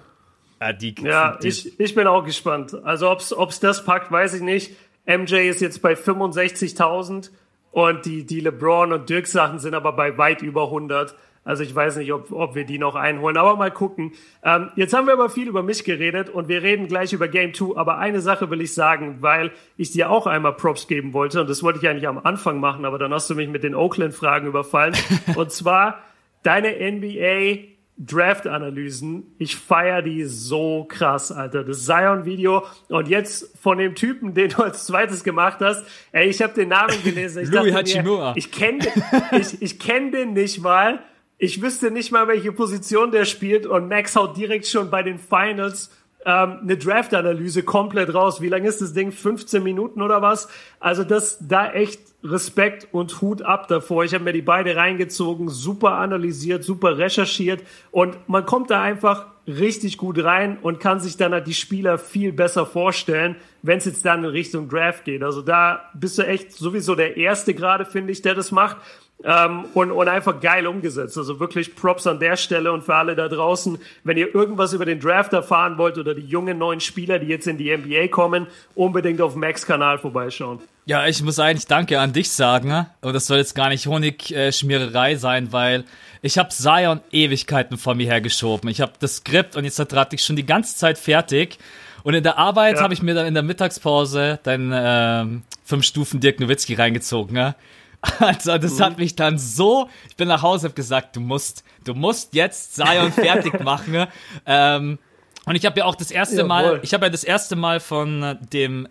Äh, 0.60 0.74
die, 0.74 0.96
Ja, 1.02 1.38
die, 1.38 1.50
ich, 1.50 1.80
ich 1.80 1.96
bin 1.96 2.08
auch 2.08 2.24
gespannt. 2.26 2.76
Also 2.84 3.10
ob's 3.12 3.34
ob's 3.34 3.60
das 3.60 3.84
packt, 3.86 4.12
weiß 4.12 4.36
ich 4.36 4.42
nicht. 4.42 4.72
MJ 5.06 5.50
ist 5.50 5.62
jetzt 5.62 5.82
bei 5.82 5.94
65.000 5.94 7.30
und 7.72 8.06
die, 8.06 8.26
die 8.26 8.40
LeBron 8.40 8.94
und 8.94 9.10
Dirk 9.10 9.28
Sachen 9.28 9.60
sind 9.60 9.74
aber 9.74 9.94
bei 9.94 10.18
weit 10.18 10.42
über 10.42 10.66
100. 10.66 11.16
Also 11.44 11.64
ich 11.64 11.74
weiß 11.74 11.98
nicht, 11.98 12.14
ob, 12.14 12.32
ob 12.32 12.56
wir 12.56 12.66
die 12.66 12.78
noch 12.78 12.96
einholen, 12.96 13.38
aber 13.38 13.56
mal 13.56 13.72
gucken. 13.72 14.14
Ähm, 14.44 14.70
jetzt 14.76 14.94
haben 14.94 15.08
wir 15.08 15.14
aber 15.14 15.30
viel 15.30 15.48
über 15.48 15.64
mich 15.64 15.84
geredet 15.84 16.30
und 16.30 16.48
wir 16.48 16.62
reden 16.62 16.88
gleich 16.88 17.14
über 17.14 17.28
Game 17.28 17.54
2, 17.54 17.78
aber 17.78 17.98
eine 17.98 18.22
Sache 18.22 18.50
will 18.50 18.62
ich 18.62 18.74
sagen, 18.74 19.18
weil 19.22 19.52
ich 19.78 19.92
dir 19.92 20.10
auch 20.10 20.28
einmal 20.28 20.54
Props 20.54 20.88
geben 20.88 21.14
wollte 21.14 21.42
und 21.42 21.50
das 21.50 21.64
wollte 21.64 21.80
ich 21.80 21.88
eigentlich 21.88 22.08
am 22.08 22.20
Anfang 22.20 22.60
machen, 22.60 22.86
aber 22.86 23.00
dann 23.00 23.14
hast 23.14 23.30
du 23.30 23.36
mich 23.36 23.50
mit 23.50 23.64
den 23.64 23.76
Oakland-Fragen 23.76 24.48
überfallen. 24.48 24.96
und 25.36 25.52
zwar 25.52 26.00
deine 26.44 26.70
NBA 26.70 27.70
Draft-Analysen. 28.00 29.36
Ich 29.40 29.58
feier 29.58 30.02
die 30.02 30.24
so 30.24 30.86
krass, 30.88 31.34
Alter. 31.34 31.66
Das 31.66 31.86
Zion-Video. 31.86 32.64
Und 32.88 33.10
jetzt 33.10 33.58
von 33.60 33.78
dem 33.78 33.94
Typen, 33.94 34.34
den 34.34 34.50
du 34.50 34.64
als 34.64 34.86
zweites 34.86 35.24
gemacht 35.24 35.58
hast. 35.60 35.84
Ey, 36.14 36.30
ich 36.30 36.42
habe 36.42 36.54
den 36.54 36.70
Namen 36.70 36.96
gelesen. 37.04 37.44
Ich 37.44 37.50
Louis 37.50 37.74
dachte 37.74 38.04
mir, 38.04 38.34
ich 38.36 38.52
kenne 38.52 38.88
ich, 39.34 39.62
ich 39.62 39.80
kenn 39.80 40.14
den 40.14 40.34
nicht 40.34 40.62
mal. 40.62 41.00
Ich 41.42 41.62
wüsste 41.62 41.90
nicht 41.90 42.12
mal, 42.12 42.28
welche 42.28 42.52
Position 42.52 43.12
der 43.12 43.24
spielt. 43.24 43.66
Und 43.66 43.88
Max 43.88 44.16
haut 44.16 44.36
direkt 44.38 44.68
schon 44.68 44.90
bei 44.90 45.04
den 45.04 45.18
Finals 45.18 45.90
ähm, 46.26 46.60
eine 46.62 46.78
Draft-Analyse 46.78 47.64
komplett 47.64 48.14
raus. 48.14 48.42
Wie 48.42 48.50
lang 48.50 48.66
ist 48.66 48.82
das 48.82 48.94
Ding? 48.94 49.14
15 49.14 49.64
Minuten 49.64 50.02
oder 50.02 50.22
was? 50.22 50.50
Also 50.82 51.06
das 51.06 51.38
da 51.40 51.72
echt 51.72 52.02
Respekt 52.26 52.90
und 52.92 53.22
Hut 53.22 53.42
ab 53.42 53.70
davor. 53.70 54.04
Ich 54.04 54.14
habe 54.14 54.26
mir 54.26 54.34
die 54.34 54.42
beide 54.42 54.76
reingezogen, 54.76 55.48
super 55.48 55.92
analysiert, 55.92 56.66
super 56.66 56.98
recherchiert 56.98 57.64
und 57.92 58.18
man 58.28 58.46
kommt 58.46 58.70
da 58.70 58.82
einfach 58.82 59.28
richtig 59.48 59.98
gut 59.98 60.22
rein 60.22 60.58
und 60.62 60.82
kann 60.82 61.00
sich 61.00 61.16
dann 61.16 61.32
halt 61.32 61.48
die 61.48 61.54
Spieler 61.54 61.98
viel 61.98 62.34
besser 62.34 62.66
vorstellen, 62.66 63.38
wenn 63.62 63.78
es 63.78 63.86
jetzt 63.86 64.06
dann 64.06 64.26
in 64.26 64.30
Richtung 64.32 64.68
Draft 64.68 65.06
geht. 65.06 65.24
Also 65.24 65.42
da 65.42 65.90
bist 65.94 66.18
du 66.18 66.24
echt 66.24 66.52
sowieso 66.52 66.96
der 66.96 67.16
Erste 67.16 67.54
gerade, 67.54 67.86
finde 67.86 68.12
ich, 68.12 68.22
der 68.22 68.36
das 68.36 68.52
macht. 68.52 68.76
Ähm, 69.22 69.66
und, 69.74 69.92
und 69.92 70.08
einfach 70.08 70.40
geil 70.40 70.66
umgesetzt. 70.66 71.18
Also 71.18 71.42
wirklich 71.42 71.76
Props 71.76 72.08
an 72.08 72.20
der 72.20 72.38
Stelle 72.38 72.72
und 72.72 72.86
für 72.86 72.96
alle 72.96 73.18
da 73.18 73.28
draußen, 73.28 73.78
wenn 74.06 74.18
ihr 74.18 74.34
irgendwas 74.34 74.72
über 74.72 74.86
den 74.86 75.02
Draft 75.02 75.34
erfahren 75.34 75.78
wollt 75.78 75.98
oder 75.98 76.16
die 76.16 76.26
jungen 76.26 76.58
neuen 76.58 76.80
Spieler, 76.80 77.20
die 77.20 77.28
jetzt 77.28 77.46
in 77.46 77.58
die 77.58 77.76
NBA 77.76 78.08
kommen, 78.08 78.48
unbedingt 78.76 79.20
auf 79.20 79.36
Max 79.36 79.66
Kanal 79.66 79.98
vorbeischauen. 79.98 80.60
Ja, 80.86 81.06
ich 81.06 81.22
muss 81.22 81.38
eigentlich 81.38 81.68
Danke 81.68 82.00
an 82.00 82.14
dich 82.14 82.32
sagen. 82.32 82.88
Und 83.02 83.14
das 83.14 83.28
soll 83.28 83.38
jetzt 83.40 83.56
gar 83.56 83.68
nicht 83.68 83.88
Honigschmiererei 83.88 85.18
sein, 85.18 85.52
weil 85.52 85.84
ich 86.22 86.38
habe 86.38 86.50
Zion 86.50 87.02
Ewigkeiten 87.12 87.78
vor 87.78 87.96
mir 87.96 88.08
hergeschoben. 88.08 88.70
Ich 88.70 88.80
habe 88.80 88.94
das 89.00 89.18
Skript 89.18 89.58
und 89.58 89.66
jetzt 89.66 89.80
hatte 89.80 90.16
ich 90.16 90.24
schon 90.24 90.38
die 90.38 90.46
ganze 90.46 90.78
Zeit 90.78 90.98
fertig. 90.98 91.60
Und 92.04 92.14
in 92.14 92.24
der 92.24 92.38
Arbeit 92.38 92.78
ja. 92.78 92.82
habe 92.82 92.94
ich 92.94 93.02
mir 93.02 93.14
dann 93.14 93.28
in 93.28 93.34
der 93.34 93.44
Mittagspause 93.44 94.40
deinen 94.44 94.72
ähm, 94.74 95.44
fünf 95.64 95.86
Stufen 95.86 96.22
Dirk 96.22 96.40
Nowitzki 96.40 96.74
reingezogen. 96.74 97.36
Ja? 97.36 97.56
Also, 98.20 98.58
das 98.58 98.80
mhm. 98.80 98.84
hat 98.84 98.98
mich 98.98 99.16
dann 99.16 99.38
so, 99.38 99.90
ich 100.10 100.16
bin 100.16 100.28
nach 100.28 100.42
Hause, 100.42 100.68
hab 100.68 100.76
gesagt, 100.76 101.16
du 101.16 101.20
musst, 101.20 101.64
du 101.84 101.94
musst 101.94 102.34
jetzt 102.34 102.76
Zion 102.76 103.12
fertig 103.12 103.60
machen. 103.64 104.08
ähm, 104.46 105.00
und 105.46 105.56
ich 105.56 105.66
habe 105.66 105.80
ja 105.80 105.86
auch 105.86 105.96
das 105.96 106.12
erste 106.12 106.38
Jawohl. 106.38 106.48
Mal, 106.48 106.80
ich 106.84 106.94
habe 106.94 107.06
ja 107.06 107.10
das 107.10 107.24
erste 107.24 107.56
Mal 107.56 107.80
von 107.80 108.38
dem 108.54 108.88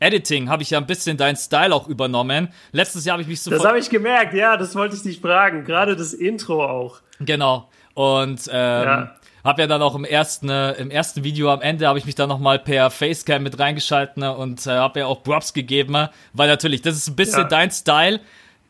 Editing 0.00 0.48
habe 0.48 0.62
ich 0.62 0.70
ja 0.70 0.78
ein 0.78 0.86
bisschen 0.86 1.16
deinen 1.16 1.36
Style 1.36 1.74
auch 1.74 1.88
übernommen. 1.88 2.48
Letztes 2.72 3.04
Jahr 3.04 3.14
habe 3.14 3.22
ich 3.22 3.28
mich 3.28 3.40
so. 3.40 3.50
Das 3.50 3.64
habe 3.64 3.78
ich 3.78 3.88
gemerkt, 3.90 4.34
ja, 4.34 4.56
das 4.56 4.74
wollte 4.74 4.96
ich 4.96 5.02
dich 5.02 5.20
fragen. 5.20 5.64
Gerade 5.64 5.96
das 5.96 6.12
Intro 6.12 6.64
auch. 6.64 7.00
Genau. 7.20 7.68
Und 7.94 8.48
ähm, 8.52 8.84
ja. 8.84 9.14
Hab 9.44 9.58
ja 9.58 9.66
dann 9.66 9.82
auch 9.82 9.94
im 9.94 10.04
ersten, 10.04 10.48
äh, 10.48 10.72
im 10.72 10.90
ersten 10.90 11.22
Video 11.22 11.52
am 11.52 11.60
Ende 11.60 11.86
habe 11.86 11.98
ich 11.98 12.06
mich 12.06 12.14
dann 12.14 12.30
nochmal 12.30 12.58
per 12.58 12.90
Facecam 12.90 13.42
mit 13.42 13.58
reingeschalten 13.58 14.22
ne, 14.22 14.34
und 14.34 14.66
äh, 14.66 14.70
habe 14.70 15.00
ja 15.00 15.06
auch 15.06 15.22
Props 15.22 15.52
gegeben, 15.52 16.08
weil 16.32 16.48
natürlich, 16.48 16.80
das 16.80 16.96
ist 16.96 17.08
ein 17.08 17.16
bisschen 17.16 17.42
ja. 17.42 17.48
dein 17.48 17.70
Style. 17.70 18.20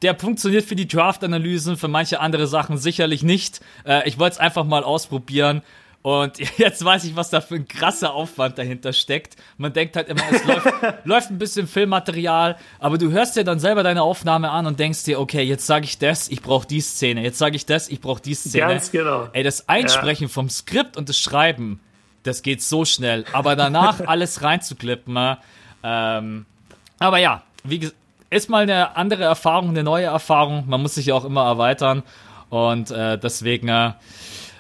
Der 0.03 0.19
funktioniert 0.19 0.65
für 0.65 0.75
die 0.75 0.89
Draft-Analysen, 0.89 1.77
für 1.77 1.89
manche 1.89 2.21
andere 2.21 2.49
Sachen 2.49 2.77
sicherlich 2.77 3.23
nicht. 3.23 3.61
Äh, 3.87 4.07
ich 4.09 4.19
wollte 4.19 4.35
es 4.35 4.41
einfach 4.41 4.65
mal 4.65 4.83
ausprobieren 4.83 5.63
und 6.05 6.39
jetzt 6.59 6.85
weiß 6.85 7.05
ich, 7.05 7.17
was 7.17 7.31
da 7.31 7.41
für 7.41 7.55
ein 7.55 7.67
krasser 7.67 8.13
Aufwand 8.13 8.59
dahinter 8.59 8.93
steckt. 8.93 9.37
Man 9.57 9.73
denkt 9.73 9.97
halt 9.97 10.09
immer, 10.09 10.21
es 10.31 10.45
läuft, 10.45 10.69
läuft 11.05 11.31
ein 11.31 11.39
bisschen 11.39 11.67
Filmmaterial, 11.67 12.59
aber 12.79 12.99
du 12.99 13.11
hörst 13.11 13.37
dir 13.37 13.45
dann 13.45 13.59
selber 13.59 13.83
deine 13.83 14.03
Aufnahme 14.03 14.51
an 14.51 14.67
und 14.67 14.79
denkst 14.79 15.05
dir, 15.05 15.19
okay, 15.19 15.43
jetzt 15.43 15.67
sage 15.67 15.87
ich 15.87 15.99
das, 15.99 16.29
ich 16.29 16.43
brauche 16.43 16.69
die 16.69 16.83
Szene. 16.83 17.23
Jetzt 17.23 17.39
sage 17.39 17.57
ich 17.57 17.65
das, 17.65 17.89
ich 17.89 18.03
brauche 18.03 18.21
die 18.21 18.35
Szene. 18.35 18.67
Ganz 18.67 18.91
genau. 18.91 19.29
Ey, 19.33 19.43
das 19.43 19.67
Einsprechen 19.67 20.27
ja. 20.27 20.29
vom 20.29 20.51
Skript 20.51 20.99
und 20.99 21.09
das 21.09 21.19
Schreiben, 21.19 21.81
das 22.23 22.43
geht 22.43 22.61
so 22.61 22.85
schnell. 22.85 23.25
Aber 23.33 23.57
danach 23.57 24.01
alles 24.07 24.43
reinzuklippen, 24.43 25.17
äh, 25.17 25.37
ähm, 25.83 26.45
aber 26.99 27.17
ja, 27.17 27.45
wie 27.63 27.79
gesagt, 27.79 27.97
ist 28.29 28.51
mal 28.51 28.65
eine 28.65 28.95
andere 28.95 29.25
Erfahrung, 29.25 29.71
eine 29.71 29.83
neue 29.83 30.05
Erfahrung. 30.05 30.65
Man 30.67 30.83
muss 30.83 30.97
sich 30.97 31.07
ja 31.07 31.15
auch 31.15 31.25
immer 31.25 31.47
erweitern 31.47 32.03
und 32.51 32.91
äh, 32.91 33.17
deswegen 33.17 33.69
äh, 33.69 33.93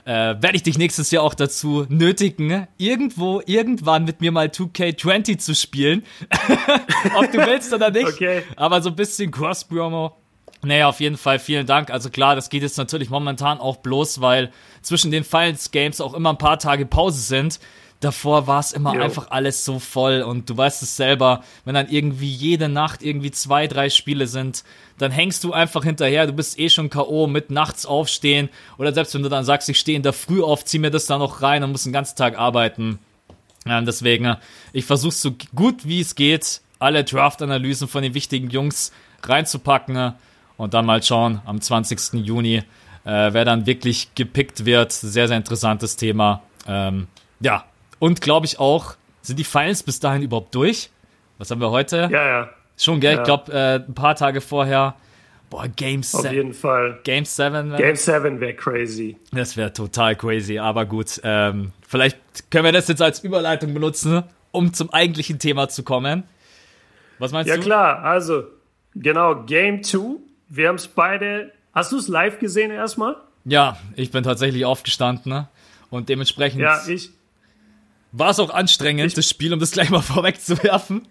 äh, 0.05 0.11
werde 0.11 0.57
ich 0.57 0.63
dich 0.63 0.79
nächstes 0.79 1.11
Jahr 1.11 1.23
auch 1.23 1.35
dazu 1.35 1.87
nötigen, 1.89 2.67
irgendwo, 2.77 3.43
irgendwann 3.47 4.05
mit 4.05 4.21
mir 4.21 4.33
mal 4.33 4.49
2K20 4.49 5.39
zu 5.39 5.55
spielen. 5.55 6.05
Ob 7.17 7.33
du 7.33 7.39
willst 7.39 7.73
oder 7.73 7.91
nicht. 7.91 8.07
Okay. 8.07 8.43
Aber 8.57 8.83
so 8.83 8.91
ein 8.91 8.97
bisschen 8.97 9.31
Cross-Promo. 9.31 10.15
Naja, 10.63 10.89
auf 10.89 11.01
jeden 11.01 11.17
Fall 11.17 11.39
vielen 11.39 11.67
Dank. 11.67 11.91
Also 11.91 12.11
klar, 12.11 12.37
das 12.37 12.49
geht 12.49 12.63
jetzt 12.63 12.79
natürlich 12.79 13.11
momentan 13.11 13.59
auch 13.59 13.79
bloß, 13.79 14.21
weil 14.21 14.51
zwischen 14.83 15.11
den 15.11 15.25
Finals 15.25 15.71
Games 15.71 16.01
auch 16.01 16.15
immer 16.15 16.31
ein 16.31 16.39
paar 16.39 16.59
Tage 16.59 16.87
Pause 16.87 17.21
sind 17.21 17.61
davor 18.05 18.47
war 18.47 18.61
es 18.61 18.73
immer 18.73 18.95
jo. 18.95 19.03
einfach 19.03 19.31
alles 19.31 19.65
so 19.65 19.79
voll 19.79 20.23
und 20.23 20.49
du 20.51 20.57
weißt 20.57 20.83
es 20.83 20.97
selber, 20.97 21.43
wenn 21.65 21.75
dann 21.75 21.89
irgendwie 21.89 22.31
jede 22.31 22.69
Nacht 22.69 23.03
irgendwie 23.03 23.31
zwei, 23.31 23.67
drei 23.67 23.91
Spiele 23.91 24.27
sind, 24.27 24.65
dann 24.99 25.11
hängst 25.11 25.43
du 25.45 25.53
einfach 25.53 25.85
hinterher, 25.85 26.27
du 26.27 26.33
bist 26.33 26.59
eh 26.59 26.69
schon 26.69 26.91
K.O. 26.91 27.27
mit 27.27 27.51
nachts 27.51 27.87
aufstehen 27.87 28.49
oder 28.79 28.93
selbst 28.93 29.15
wenn 29.15 29.23
du 29.23 29.29
dann 29.29 29.45
sagst, 29.45 29.69
ich 29.69 29.79
stehe 29.79 29.97
in 29.97 30.03
der 30.03 30.13
Früh 30.13 30.43
auf, 30.43 30.65
zieh 30.65 30.79
mir 30.79 30.91
das 30.91 31.07
da 31.07 31.19
noch 31.19 31.43
rein 31.43 31.65
und 31.65 31.73
muss 31.73 31.85
den 31.85 31.93
ganzen 31.93 32.17
Tag 32.17 32.39
arbeiten. 32.39 32.99
Ja, 33.67 33.81
deswegen, 33.81 34.37
ich 34.73 34.85
versuche 34.85 35.15
so 35.15 35.35
gut 35.55 35.87
wie 35.87 36.01
es 36.01 36.15
geht, 36.15 36.61
alle 36.79 37.03
Draft-Analysen 37.03 37.89
von 37.89 38.03
den 38.03 38.15
wichtigen 38.15 38.51
Jungs 38.51 38.93
reinzupacken 39.23 40.15
und 40.57 40.75
dann 40.75 40.87
mal 40.87 41.03
schauen 41.03 41.41
am 41.47 41.61
20. 41.61 42.25
Juni, 42.25 42.57
äh, 42.57 42.63
wer 43.05 43.45
dann 43.45 43.67
wirklich 43.67 44.15
gepickt 44.15 44.67
wird. 44.67 44.93
Sehr, 44.93 45.29
sehr 45.29 45.37
interessantes 45.37 45.97
Thema. 45.97 46.43
Ähm, 46.67 47.07
ja, 47.41 47.65
und 48.05 48.21
glaube 48.21 48.45
ich 48.45 48.59
auch, 48.59 48.97
sind 49.23 49.39
die 49.39 49.45
Finals 49.45 49.83
bis 49.83 49.99
dahin 49.99 50.21
überhaupt 50.21 50.55
durch? 50.55 50.91
Was 51.39 51.51
haben 51.51 51.63
wir 51.63 51.71
heute? 51.71 52.11
Ja, 52.13 52.27
ja. 52.27 52.51
Schon, 52.77 53.01
gell? 53.01 53.15
Ja. 53.15 53.19
Ich 53.21 53.25
glaube, 53.25 53.51
äh, 53.51 53.77
ein 53.77 53.95
paar 53.95 54.15
Tage 54.15 54.43
vorher. 54.43 54.95
Boah, 55.49 55.69
Game 55.69 56.03
7. 56.03 56.27
Auf 56.27 56.33
jeden 56.35 56.53
Fall. 56.53 57.01
Game 57.05 57.25
7. 57.25 57.75
Game 57.79 57.97
7 57.97 58.41
wäre 58.41 58.53
crazy. 58.53 59.17
Das 59.33 59.57
wäre 59.57 59.73
total 59.73 60.17
crazy, 60.17 60.59
aber 60.59 60.85
gut. 60.85 61.19
Ähm, 61.25 61.73
vielleicht 61.89 62.19
können 62.51 62.65
wir 62.65 62.73
das 62.73 62.89
jetzt 62.89 63.01
als 63.01 63.25
Überleitung 63.25 63.73
benutzen, 63.73 64.23
um 64.51 64.75
zum 64.75 64.93
eigentlichen 64.93 65.39
Thema 65.39 65.71
zu 65.71 65.83
kommen. 65.83 66.25
Was 67.19 67.33
meinst 67.33 67.49
ja, 67.49 67.55
du? 67.55 67.63
Ja, 67.63 67.65
klar. 67.65 68.03
Also, 68.03 68.45
genau, 68.95 69.45
Game 69.45 69.83
2. 69.83 70.17
Wir 70.51 70.69
haben 70.69 70.77
es 70.77 70.89
beide. 70.89 71.53
Hast 71.73 71.91
du 71.91 71.97
es 71.97 72.09
live 72.09 72.39
gesehen 72.39 72.71
erstmal? 72.71 73.17
Ja, 73.47 73.79
ich 73.97 74.11
bin 74.11 74.25
tatsächlich 74.25 74.67
aufgestanden 74.67 75.33
ne? 75.33 75.49
und 75.89 76.11
dementsprechend. 76.11 76.61
Ja, 76.61 76.83
ich, 76.87 77.09
war 78.17 78.31
es 78.31 78.39
auch 78.39 78.51
anstrengend, 78.51 79.07
ich, 79.07 79.15
das 79.15 79.29
Spiel, 79.29 79.53
um 79.53 79.59
das 79.59 79.73
gleich 79.73 79.91
mal 79.91 80.03
vorwegzuwerfen. 80.03 81.07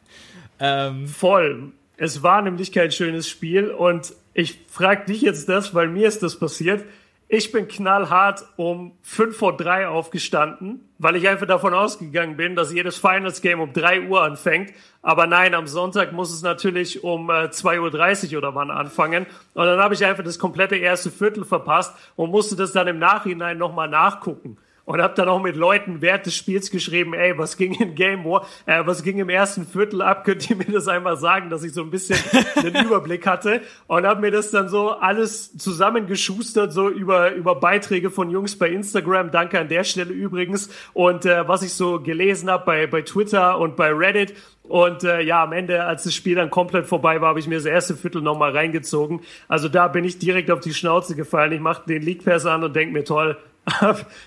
Ähm, 0.60 1.08
voll. 1.08 1.72
Es 1.98 2.24
war 2.24 2.42
nämlich 2.42 2.72
kein 2.72 2.92
schönes 2.92 3.30
Spiel 3.30 3.70
und 3.70 4.14
ich 4.34 4.60
frage 4.70 5.06
dich 5.06 5.22
jetzt 5.22 5.48
das, 5.48 5.76
weil 5.76 5.88
mir 5.90 6.08
ist 6.08 6.24
das 6.24 6.40
passiert. 6.40 6.84
Ich 7.28 7.52
bin 7.52 7.68
knallhart 7.68 8.44
um 8.58 8.92
5 9.02 9.36
vor 9.36 9.58
3 9.58 9.88
aufgestanden, 9.88 10.82
weil 11.00 11.16
ich 11.16 11.28
einfach 11.28 11.48
davon 11.48 11.74
ausgegangen 11.74 12.38
bin, 12.38 12.56
dass 12.56 12.72
jedes 12.72 12.98
Finals 12.98 13.42
Game 13.42 13.60
um 13.60 13.74
3 13.74 14.08
Uhr 14.08 14.22
anfängt. 14.22 14.72
Aber 15.02 15.28
nein, 15.28 15.56
am 15.56 15.68
Sonntag 15.68 16.14
muss 16.14 16.32
es 16.32 16.42
natürlich 16.42 17.04
um 17.04 17.30
äh, 17.30 17.46
2.30 17.46 18.32
Uhr 18.32 18.38
oder 18.38 18.56
wann 18.56 18.72
anfangen. 18.72 19.26
Und 19.54 19.66
dann 19.66 19.80
habe 19.80 19.94
ich 19.94 20.06
einfach 20.06 20.24
das 20.24 20.40
komplette 20.40 20.76
erste 20.76 21.12
Viertel 21.12 21.44
verpasst 21.44 21.96
und 22.16 22.30
musste 22.30 22.56
das 22.56 22.72
dann 22.72 22.88
im 22.88 23.00
Nachhinein 23.00 23.58
nochmal 23.58 23.90
nachgucken 23.90 24.58
und 24.86 25.02
habe 25.02 25.14
dann 25.16 25.30
auch 25.30 25.42
mit 25.42 25.56
Leuten 25.56 26.02
während 26.02 26.26
des 26.26 26.36
Spiels 26.36 26.70
geschrieben, 26.70 27.14
ey, 27.14 27.38
was 27.38 27.56
ging 27.56 27.74
in 27.74 27.96
Game 27.96 28.26
War, 28.26 28.46
äh, 28.66 28.86
was 28.86 29.04
ging 29.04 29.18
im 29.18 29.30
ersten 29.30 29.66
Viertel 29.66 30.02
ab, 30.02 30.26
könnt 30.26 30.50
ihr 30.50 30.58
mir 30.58 30.66
das 30.66 30.88
einmal 30.88 31.16
sagen, 31.18 31.50
dass 31.50 31.64
ich 31.64 31.74
so 31.74 31.82
ein 31.82 31.90
bisschen 31.90 32.18
den 32.64 32.86
Überblick 32.86 33.26
hatte? 33.26 33.62
Und 33.88 34.06
habe 34.06 34.22
mir 34.22 34.32
das 34.32 34.52
dann 34.52 34.68
so 34.68 34.92
alles 34.92 35.58
zusammengeschustert, 35.58 36.74
so 36.74 36.90
über, 36.90 37.34
über 37.34 37.56
Beiträge 37.56 38.10
von 38.10 38.30
Jungs 38.30 38.58
bei 38.58 38.70
Instagram, 38.70 39.32
danke 39.32 39.60
an 39.60 39.70
der 39.70 39.84
Stelle 39.86 40.12
übrigens. 40.12 40.70
Und 40.94 41.26
äh, 41.26 41.48
was 41.48 41.64
ich 41.64 41.74
so 41.74 42.02
gelesen 42.02 42.50
habe 42.50 42.66
bei, 42.66 42.88
bei 42.88 43.02
Twitter 43.02 43.60
und 43.60 43.76
bei 43.76 43.92
Reddit. 43.94 44.34
Und 44.64 45.04
äh, 45.04 45.22
ja, 45.22 45.44
am 45.44 45.52
Ende, 45.52 45.84
als 45.84 46.04
das 46.04 46.14
Spiel 46.14 46.36
dann 46.36 46.50
komplett 46.50 46.88
vorbei 46.88 47.20
war, 47.22 47.30
habe 47.30 47.40
ich 47.40 47.48
mir 47.48 47.56
das 47.56 47.66
erste 47.66 47.96
Viertel 47.96 48.22
nochmal 48.22 48.52
reingezogen. 48.52 49.22
Also 49.48 49.68
da 49.68 49.88
bin 49.88 50.06
ich 50.06 50.20
direkt 50.20 50.50
auf 50.52 50.62
die 50.62 50.74
Schnauze 50.74 51.16
gefallen. 51.16 51.52
Ich 51.52 51.60
mache 51.60 51.84
den 51.86 52.02
League 52.02 52.24
Pass 52.24 52.46
an 52.46 52.64
und 52.64 52.76
denk 52.76 52.94
mir, 52.94 53.04
toll, 53.04 53.38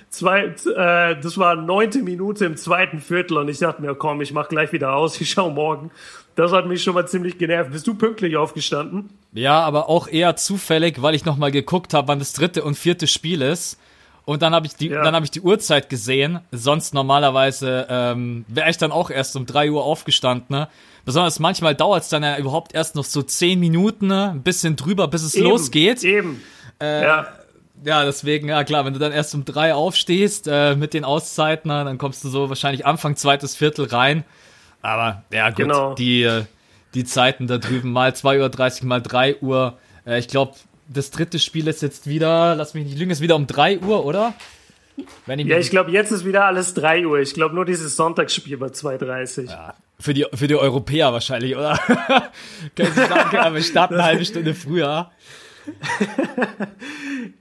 zwei, 0.08 0.44
äh, 0.44 1.20
das 1.20 1.36
war 1.38 1.56
neunte 1.56 2.02
Minute 2.02 2.44
im 2.46 2.56
zweiten 2.56 3.00
Viertel 3.00 3.38
und 3.38 3.48
ich 3.48 3.58
dachte 3.58 3.82
mir, 3.82 3.94
komm, 3.94 4.20
ich 4.20 4.32
mach 4.32 4.48
gleich 4.48 4.72
wieder 4.72 4.94
aus, 4.94 5.20
ich 5.20 5.30
schau 5.30 5.50
morgen. 5.50 5.90
Das 6.34 6.52
hat 6.52 6.66
mich 6.66 6.82
schon 6.82 6.94
mal 6.94 7.06
ziemlich 7.06 7.38
genervt. 7.38 7.70
Bist 7.70 7.86
du 7.86 7.94
pünktlich 7.94 8.36
aufgestanden? 8.36 9.08
Ja, 9.32 9.60
aber 9.60 9.88
auch 9.88 10.06
eher 10.06 10.36
zufällig, 10.36 11.00
weil 11.00 11.14
ich 11.14 11.24
nochmal 11.24 11.50
geguckt 11.50 11.94
habe, 11.94 12.08
wann 12.08 12.18
das 12.18 12.34
dritte 12.34 12.62
und 12.62 12.76
vierte 12.76 13.06
Spiel 13.06 13.40
ist. 13.40 13.78
Und 14.26 14.42
dann 14.42 14.54
habe 14.54 14.66
ich 14.66 14.74
die, 14.74 14.88
ja. 14.88 15.02
dann 15.02 15.14
habe 15.14 15.24
ich 15.24 15.30
die 15.30 15.40
Uhrzeit 15.40 15.88
gesehen. 15.88 16.40
Sonst 16.50 16.92
normalerweise 16.92 17.86
ähm, 17.88 18.44
wäre 18.48 18.68
ich 18.68 18.76
dann 18.76 18.92
auch 18.92 19.08
erst 19.08 19.34
um 19.36 19.46
drei 19.46 19.70
Uhr 19.70 19.82
aufgestanden. 19.82 20.54
Ne? 20.54 20.68
Besonders 21.06 21.38
manchmal 21.38 21.74
dauert 21.74 22.02
es 22.02 22.08
dann 22.10 22.22
ja 22.22 22.36
überhaupt 22.36 22.74
erst 22.74 22.96
noch 22.96 23.04
so 23.04 23.22
zehn 23.22 23.58
Minuten, 23.58 24.08
ne? 24.08 24.32
ein 24.32 24.42
bisschen 24.42 24.76
drüber, 24.76 25.08
bis 25.08 25.22
es 25.22 25.36
eben, 25.36 25.48
losgeht. 25.48 26.04
Eben. 26.04 26.42
Äh, 26.80 27.02
ja 27.02 27.28
ja, 27.86 28.04
deswegen, 28.04 28.48
ja 28.48 28.64
klar, 28.64 28.84
wenn 28.84 28.94
du 28.94 28.98
dann 28.98 29.12
erst 29.12 29.32
um 29.34 29.44
drei 29.44 29.72
aufstehst 29.72 30.48
äh, 30.48 30.74
mit 30.74 30.92
den 30.92 31.04
Auszeiten, 31.04 31.68
dann 31.68 31.98
kommst 31.98 32.24
du 32.24 32.28
so 32.28 32.48
wahrscheinlich 32.48 32.84
Anfang 32.84 33.14
zweites 33.14 33.54
Viertel 33.54 33.86
rein. 33.86 34.24
Aber 34.82 35.22
ja, 35.30 35.50
gut, 35.50 35.58
genau. 35.58 35.94
die, 35.94 36.24
äh, 36.24 36.44
die 36.94 37.04
Zeiten 37.04 37.46
da 37.46 37.58
drüben, 37.58 37.92
mal 37.92 38.10
2.30 38.10 38.82
Uhr, 38.82 38.88
mal 38.88 39.00
3 39.00 39.36
Uhr. 39.36 39.78
Äh, 40.04 40.18
ich 40.18 40.26
glaube, 40.26 40.54
das 40.88 41.12
dritte 41.12 41.38
Spiel 41.38 41.68
ist 41.68 41.80
jetzt 41.80 42.08
wieder, 42.08 42.56
lass 42.56 42.74
mich 42.74 42.86
nicht 42.86 42.98
lügen, 42.98 43.12
ist 43.12 43.20
wieder 43.20 43.36
um 43.36 43.46
3 43.46 43.78
Uhr, 43.78 44.04
oder? 44.04 44.34
Ich 44.96 45.46
ja, 45.46 45.58
ich 45.58 45.70
glaube, 45.70 45.92
jetzt 45.92 46.10
ist 46.10 46.24
wieder 46.24 46.46
alles 46.46 46.74
3 46.74 47.06
Uhr. 47.06 47.20
Ich 47.20 47.34
glaube, 47.34 47.54
nur 47.54 47.64
dieses 47.64 47.94
Sonntagsspiel 47.94 48.58
war 48.58 48.68
2.30 48.70 49.48
Ja, 49.48 49.74
Für 50.00 50.12
die, 50.12 50.26
für 50.34 50.48
die 50.48 50.56
Europäer 50.56 51.12
wahrscheinlich, 51.12 51.54
oder? 51.54 51.78
Können 52.76 52.92
Sie 52.92 53.06
sagen, 53.06 53.54
wir 53.54 53.62
starten 53.62 53.94
eine 53.94 54.04
halbe 54.04 54.24
Stunde 54.24 54.54
früher. 54.54 55.10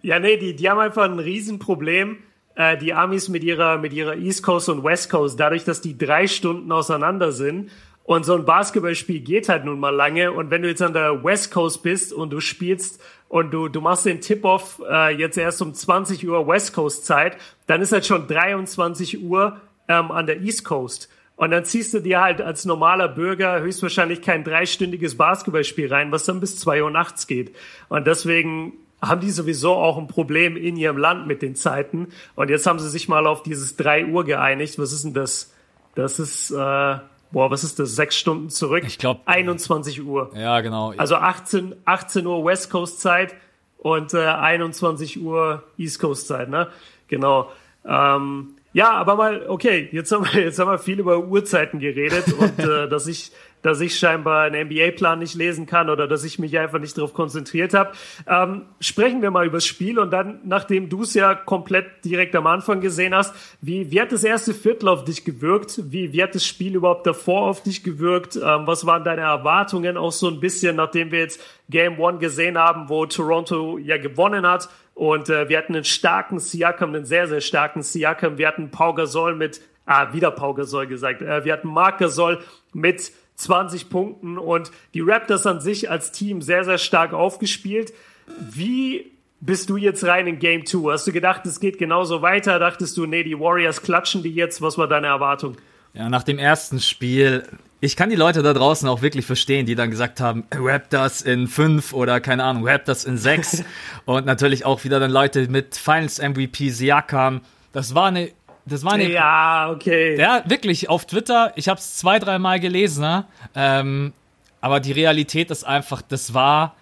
Ja, 0.02 0.20
nee, 0.20 0.38
die, 0.38 0.56
die 0.56 0.70
haben 0.70 0.80
einfach 0.80 1.04
ein 1.04 1.20
Riesenproblem, 1.20 2.18
äh, 2.56 2.78
die 2.78 2.94
Amis 2.94 3.30
mit 3.30 3.44
ihrer, 3.44 3.78
mit 3.78 3.94
ihrer 3.94 4.16
East 4.16 4.44
Coast 4.44 4.70
und 4.70 4.84
West 4.84 5.10
Coast, 5.10 5.40
dadurch, 5.40 5.64
dass 5.64 5.82
die 5.82 5.98
drei 5.98 6.28
Stunden 6.28 6.72
auseinander 6.72 7.32
sind. 7.32 7.72
Und 8.04 8.24
so 8.24 8.36
ein 8.36 8.46
Basketballspiel 8.46 9.22
geht 9.22 9.50
halt 9.50 9.66
nun 9.66 9.80
mal 9.80 9.90
lange. 9.90 10.32
Und 10.32 10.52
wenn 10.52 10.62
du 10.62 10.68
jetzt 10.68 10.82
an 10.82 10.94
der 10.94 11.24
West 11.24 11.52
Coast 11.52 11.82
bist 11.82 12.14
und 12.14 12.30
du 12.30 12.40
spielst 12.40 13.02
und 13.30 13.52
du, 13.52 13.68
du 13.68 13.82
machst 13.82 14.06
den 14.06 14.22
Tip-Off 14.22 14.80
äh, 14.88 15.16
jetzt 15.16 15.38
erst 15.38 15.62
um 15.64 15.74
20 15.74 16.28
Uhr 16.28 16.48
West 16.48 16.74
Coast 16.74 17.06
Zeit, 17.06 17.38
dann 17.66 17.82
ist 17.82 17.92
halt 17.92 18.06
schon 18.06 18.28
23 18.28 19.24
Uhr 19.24 19.60
ähm, 19.88 20.12
an 20.12 20.28
der 20.28 20.42
East 20.42 20.64
Coast. 20.64 21.10
Und 21.36 21.52
dann 21.52 21.66
ziehst 21.66 21.94
du 21.94 22.00
dir 22.00 22.22
halt 22.22 22.42
als 22.42 22.66
normaler 22.66 23.10
Bürger 23.10 23.60
höchstwahrscheinlich 23.60 24.22
kein 24.22 24.44
dreistündiges 24.44 25.18
Basketballspiel 25.18 25.92
rein, 25.92 26.12
was 26.12 26.24
dann 26.24 26.40
bis 26.40 26.58
zwei 26.58 26.82
Uhr 26.82 26.92
nachts 26.92 27.28
geht. 27.28 27.54
Und 27.90 28.08
deswegen 28.08 28.74
haben 29.02 29.22
die 29.22 29.32
sowieso 29.32 29.74
auch 29.74 29.98
ein 29.98 30.08
Problem 30.08 30.56
in 30.56 30.78
ihrem 30.78 30.98
Land 30.98 31.28
mit 31.28 31.42
den 31.42 31.56
Zeiten. 31.56 32.08
Und 32.36 32.50
jetzt 32.50 32.66
haben 32.66 32.80
sie 32.80 32.90
sich 32.90 33.10
mal 33.10 33.28
auf 33.28 33.44
dieses 33.44 33.76
drei 33.76 34.06
Uhr 34.06 34.24
geeinigt. 34.24 34.80
Was 34.80 34.94
ist 34.94 35.04
denn 35.04 35.14
das? 35.14 35.54
Das 35.94 36.20
ist, 36.20 36.52
äh, 36.52 36.56
boah, 36.56 37.52
was 37.52 37.64
ist 37.64 37.80
das? 37.80 37.96
Sechs 37.96 38.16
Stunden 38.16 38.50
zurück? 38.50 38.84
Ich 38.88 38.98
glaube. 38.98 39.22
21 39.26 40.04
Uhr. 40.04 40.32
Ja, 40.36 40.62
genau. 40.62 40.94
Also 40.96 41.16
18, 41.16 41.76
18 41.84 42.26
Uhr 42.26 42.46
West 42.46 42.70
Coast 42.70 43.02
Zeit 43.02 43.36
und 43.78 44.14
äh, 44.14 44.26
21 44.26 45.22
Uhr 45.22 45.64
East 45.78 46.00
Coast 46.00 46.28
Zeit, 46.28 46.50
ne? 46.50 46.70
Genau. 47.08 47.52
Ähm, 47.86 48.55
ja, 48.76 48.92
aber 48.92 49.16
mal, 49.16 49.46
okay, 49.48 49.88
jetzt 49.94 50.12
haben 50.12 50.26
wir, 50.26 50.44
jetzt 50.44 50.60
haben 50.60 50.70
wir 50.70 50.78
viel 50.78 51.00
über 51.00 51.20
Uhrzeiten 51.20 51.80
geredet 51.80 52.26
und 52.38 52.60
äh, 52.60 52.90
dass 52.90 53.08
ich 53.08 53.32
dass 53.62 53.82
ich 53.82 53.98
scheinbar 53.98 54.44
einen 54.44 54.68
NBA-Plan 54.68 55.18
nicht 55.18 55.34
lesen 55.34 55.66
kann 55.66 55.90
oder 55.90 56.08
dass 56.08 56.24
ich 56.24 56.38
mich 56.38 56.56
einfach 56.60 56.78
nicht 56.78 56.96
darauf 56.96 57.16
konzentriert 57.16 57.74
habe. 57.74 57.94
Ähm, 58.28 58.68
sprechen 58.80 59.24
wir 59.24 59.32
mal 59.32 59.48
über 59.48 59.58
das 59.58 59.66
Spiel 59.66 59.98
und 59.98 60.12
dann, 60.12 60.40
nachdem 60.44 60.88
du 60.88 61.02
es 61.02 61.16
ja 61.16 61.34
komplett 61.34 62.06
direkt 62.06 62.36
am 62.36 62.46
Anfang 62.46 62.80
gesehen 62.80 63.16
hast, 63.16 63.34
wie, 63.62 63.90
wie 63.90 64.00
hat 64.00 64.12
das 64.12 64.24
erste 64.24 64.54
Viertel 64.54 64.88
auf 64.88 65.04
dich 65.04 65.26
gewirkt? 65.26 65.92
Wie, 65.92 66.14
wie 66.14 66.22
hat 66.22 66.36
das 66.36 66.46
Spiel 66.46 66.76
überhaupt 66.76 67.08
davor 67.08 67.50
auf 67.50 67.64
dich 67.64 67.84
gewirkt? 67.84 68.36
Ähm, 68.36 68.68
was 68.68 68.86
waren 68.86 69.04
deine 69.04 69.22
Erwartungen 69.22 69.98
auch 69.98 70.12
so 70.12 70.28
ein 70.28 70.40
bisschen, 70.40 70.76
nachdem 70.76 71.12
wir 71.12 71.20
jetzt 71.22 71.42
Game 71.68 72.00
One 72.00 72.20
gesehen 72.20 72.60
haben, 72.60 72.88
wo 72.88 73.08
Toronto 73.08 73.80
ja 73.80 73.98
gewonnen 73.98 74.46
hat? 74.46 74.70
Und 74.96 75.30
äh, 75.30 75.50
wir 75.50 75.58
hatten 75.58 75.76
einen 75.76 75.84
starken 75.84 76.40
Siakam, 76.40 76.96
einen 76.96 77.06
sehr, 77.06 77.28
sehr 77.28 77.42
starken 77.42 77.84
Siakam. 77.84 78.38
Wir 78.38 78.48
hatten 78.48 78.72
Pau 78.72 78.94
Gasol 78.94 79.36
mit, 79.36 79.62
ah, 79.86 80.14
wieder 80.14 80.32
Pau 80.32 80.54
Gasol 80.54 80.88
gesagt. 80.88 81.22
Äh, 81.22 81.44
wir 81.44 81.54
hatten 81.54 81.68
Marc 81.68 82.00
Gasol 82.00 82.40
mit 82.74 83.12
20 83.36 83.90
Punkten 83.90 84.38
und 84.38 84.72
die 84.94 85.02
Raptors 85.02 85.46
an 85.46 85.60
sich 85.60 85.92
als 85.92 86.14
Team 86.14 86.42
sehr, 86.42 86.64
sehr 86.64 86.78
stark 86.78 87.14
aufgespielt. 87.14 87.94
Wie 88.40 89.12
bist 89.42 89.70
du 89.70 89.76
jetzt 89.76 90.06
rein 90.06 90.28
in 90.28 90.40
Game 90.40 90.66
2? 90.66 90.94
Hast 90.94 91.06
du 91.08 91.12
gedacht, 91.12 91.46
es 91.46 91.60
geht 91.60 91.78
genauso 91.78 92.22
weiter? 92.22 92.58
Dachtest 92.58 92.96
du, 92.96 93.06
nee, 93.06 93.24
die 93.24 93.38
Warriors 93.38 93.82
klatschen 93.82 94.24
die 94.24 94.34
jetzt? 94.34 94.62
Was 94.62 94.78
war 94.78 94.88
deine 94.88 95.08
Erwartung? 95.08 95.58
Ja, 95.94 96.08
nach 96.10 96.24
dem 96.24 96.40
ersten 96.40 96.80
Spiel, 96.80 97.44
ich 97.82 97.96
kann 97.96 98.10
die 98.10 98.16
Leute 98.16 98.42
da 98.42 98.54
draußen 98.54 98.88
auch 98.88 99.02
wirklich 99.02 99.26
verstehen, 99.26 99.66
die 99.66 99.76
dann 99.76 99.92
gesagt 99.92 100.20
haben, 100.20 100.46
Raptors 100.52 101.22
in 101.22 101.48
fünf 101.48 101.94
oder 101.94 102.20
keine 102.20 102.44
Ahnung, 102.44 102.68
Raptors 102.68 103.06
in 103.06 103.18
sechs 103.18 103.64
und 104.06 104.26
natürlich 104.26 104.66
auch 104.66 104.84
wieder 104.84 105.00
dann 105.00 105.12
Leute 105.12 105.48
mit 105.50 105.76
Finals 105.76 106.20
MVP 106.20 106.70
Siakam. 106.70 107.42
Das 107.74 107.94
war 107.94 108.08
eine 108.08 108.32
das 108.66 108.84
war 108.84 108.94
eine. 108.94 109.10
Ja, 109.10 109.70
okay. 109.72 110.18
Ja, 110.20 110.42
wirklich, 110.46 110.90
auf 110.90 111.06
Twitter, 111.06 111.54
ich 111.56 111.68
habe 111.70 111.80
es 111.80 111.98
zwei, 111.98 112.18
dreimal 112.18 112.60
gelesen, 112.60 113.02
ne? 113.02 113.26
ähm, 113.54 114.14
aber 114.60 114.80
die 114.80 114.92
Realität 114.92 115.52
ist 115.52 115.64
einfach, 115.64 116.02
das 116.02 116.34
war. 116.34 116.76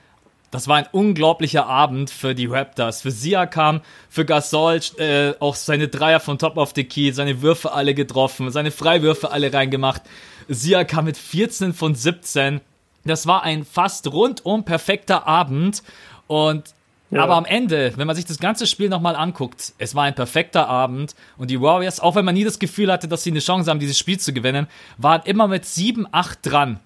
Das 0.49 0.67
war 0.67 0.77
ein 0.77 0.85
unglaublicher 0.91 1.65
Abend 1.65 2.11
für 2.11 2.35
die 2.35 2.45
Raptors. 2.45 3.01
Für 3.01 3.09
Siakam, 3.09 3.81
für 4.07 4.23
Gasol, 4.23 4.81
äh, 4.99 5.33
auch 5.39 5.55
seine 5.55 5.87
Dreier 5.87 6.19
von 6.19 6.37
Top 6.37 6.57
of 6.57 6.73
the 6.75 6.83
Key, 6.83 7.11
seine 7.11 7.41
Würfe 7.41 7.71
alle 7.71 7.95
getroffen, 7.95 8.51
seine 8.51 8.69
Freiwürfe 8.69 9.31
alle 9.31 9.51
reingemacht. 9.51 10.03
Siakam 10.47 11.05
mit 11.05 11.17
14 11.17 11.73
von 11.73 11.95
17. 11.95 12.61
Das 13.05 13.27
war 13.27 13.43
ein 13.43 13.65
fast 13.65 14.11
rundum 14.11 14.63
perfekter 14.63 15.27
Abend. 15.27 15.83
Und 16.27 16.73
ja. 17.13 17.23
Aber 17.23 17.35
am 17.35 17.45
Ende, 17.45 17.93
wenn 17.95 18.07
man 18.07 18.15
sich 18.15 18.25
das 18.25 18.39
ganze 18.39 18.65
Spiel 18.65 18.89
nochmal 18.89 19.15
anguckt, 19.15 19.73
es 19.77 19.93
war 19.93 20.03
ein 20.05 20.15
perfekter 20.15 20.67
Abend 20.67 21.15
und 21.37 21.51
die 21.51 21.61
Warriors, 21.61 21.99
auch 21.99 22.15
wenn 22.15 22.25
man 22.25 22.33
nie 22.33 22.43
das 22.43 22.57
Gefühl 22.57 22.91
hatte, 22.91 23.07
dass 23.07 23.21
sie 23.23 23.29
eine 23.29 23.39
Chance 23.39 23.69
haben, 23.69 23.79
dieses 23.79 23.99
Spiel 23.99 24.19
zu 24.19 24.33
gewinnen, 24.33 24.65
waren 24.97 25.21
immer 25.25 25.47
mit 25.47 25.63
7, 25.65 26.07
8 26.11 26.39
dran. 26.41 26.79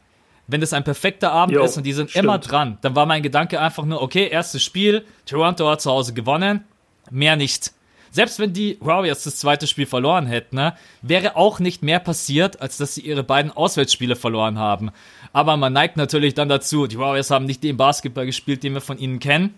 Wenn 0.48 0.60
das 0.60 0.74
ein 0.74 0.84
perfekter 0.84 1.32
Abend 1.32 1.56
jo, 1.56 1.64
ist 1.64 1.78
und 1.78 1.86
die 1.86 1.94
sind 1.94 2.10
stimmt. 2.10 2.26
immer 2.26 2.40
dran, 2.40 2.78
dann 2.82 2.96
war 2.96 3.06
mein 3.06 3.24
Gedanke 3.24 3.60
einfach 3.62 3.86
nur, 3.86 4.02
okay, 4.02 4.28
erstes 4.28 4.64
Spiel, 4.64 5.06
Toronto 5.26 5.70
hat 5.70 5.82
zu 5.82 5.92
Hause 5.92 6.14
gewonnen, 6.14 6.66
mehr 7.10 7.38
nicht. 7.38 7.72
Selbst 8.12 8.40
wenn 8.40 8.54
die 8.54 8.78
Warriors 8.80 9.24
das 9.24 9.38
zweite 9.38 9.68
Spiel 9.68 9.86
verloren 9.86 10.28
hätten, 10.28 10.56
ne, 10.56 10.74
wäre 11.02 11.36
auch 11.36 11.60
nicht 11.60 11.84
mehr 11.84 12.00
passiert, 12.00 12.62
als 12.62 12.78
dass 12.78 12.96
sie 12.96 13.02
ihre 13.02 13.24
beiden 13.24 13.52
Auswärtsspiele 13.52 14.16
verloren 14.16 14.58
haben. 14.58 14.92
Aber 15.34 15.58
man 15.58 15.74
neigt 15.74 15.98
natürlich 15.98 16.34
dann 16.34 16.50
dazu, 16.50 16.88
die 16.88 16.98
Warriors 16.98 17.32
haben 17.32 17.46
nicht 17.46 17.64
den 17.64 17.78
Basketball 17.78 18.26
gespielt, 18.26 18.64
den 18.64 18.74
wir 18.74 18.82
von 18.82 18.98
ihnen 18.98 19.20
kennen 19.20 19.56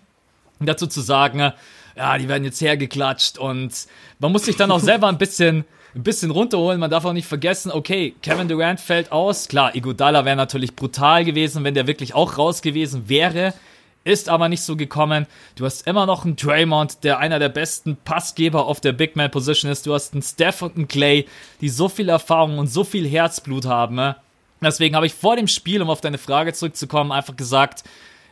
dazu 0.66 0.86
zu 0.86 1.00
sagen, 1.00 1.52
ja, 1.96 2.18
die 2.18 2.28
werden 2.28 2.44
jetzt 2.44 2.60
hergeklatscht 2.60 3.38
und 3.38 3.72
man 4.18 4.32
muss 4.32 4.44
sich 4.44 4.56
dann 4.56 4.70
auch 4.70 4.80
selber 4.80 5.08
ein 5.08 5.18
bisschen, 5.18 5.64
ein 5.94 6.02
bisschen 6.02 6.30
runterholen. 6.30 6.78
Man 6.80 6.90
darf 6.90 7.04
auch 7.04 7.12
nicht 7.12 7.26
vergessen, 7.26 7.72
okay, 7.72 8.14
Kevin 8.22 8.48
Durant 8.48 8.80
fällt 8.80 9.12
aus. 9.12 9.48
Klar, 9.48 9.74
Iguodala 9.74 10.24
wäre 10.24 10.36
natürlich 10.36 10.76
brutal 10.76 11.24
gewesen, 11.24 11.64
wenn 11.64 11.74
der 11.74 11.86
wirklich 11.86 12.14
auch 12.14 12.38
raus 12.38 12.62
gewesen 12.62 13.08
wäre. 13.08 13.54
Ist 14.02 14.30
aber 14.30 14.48
nicht 14.48 14.62
so 14.62 14.76
gekommen. 14.76 15.26
Du 15.56 15.66
hast 15.66 15.86
immer 15.86 16.06
noch 16.06 16.24
einen 16.24 16.36
Draymond, 16.36 17.04
der 17.04 17.18
einer 17.18 17.38
der 17.38 17.50
besten 17.50 17.96
Passgeber 17.96 18.66
auf 18.66 18.80
der 18.80 18.92
Big 18.92 19.14
Man 19.14 19.30
Position 19.30 19.70
ist. 19.70 19.86
Du 19.86 19.92
hast 19.92 20.14
einen 20.14 20.22
Steph 20.22 20.62
und 20.62 20.76
einen 20.76 20.88
Clay, 20.88 21.26
die 21.60 21.68
so 21.68 21.88
viel 21.88 22.08
Erfahrung 22.08 22.58
und 22.58 22.68
so 22.68 22.82
viel 22.82 23.06
Herzblut 23.06 23.66
haben. 23.66 23.96
Ne? 23.96 24.16
Deswegen 24.62 24.96
habe 24.96 25.06
ich 25.06 25.14
vor 25.14 25.36
dem 25.36 25.48
Spiel, 25.48 25.82
um 25.82 25.90
auf 25.90 26.00
deine 26.00 26.18
Frage 26.18 26.54
zurückzukommen, 26.54 27.12
einfach 27.12 27.36
gesagt, 27.36 27.84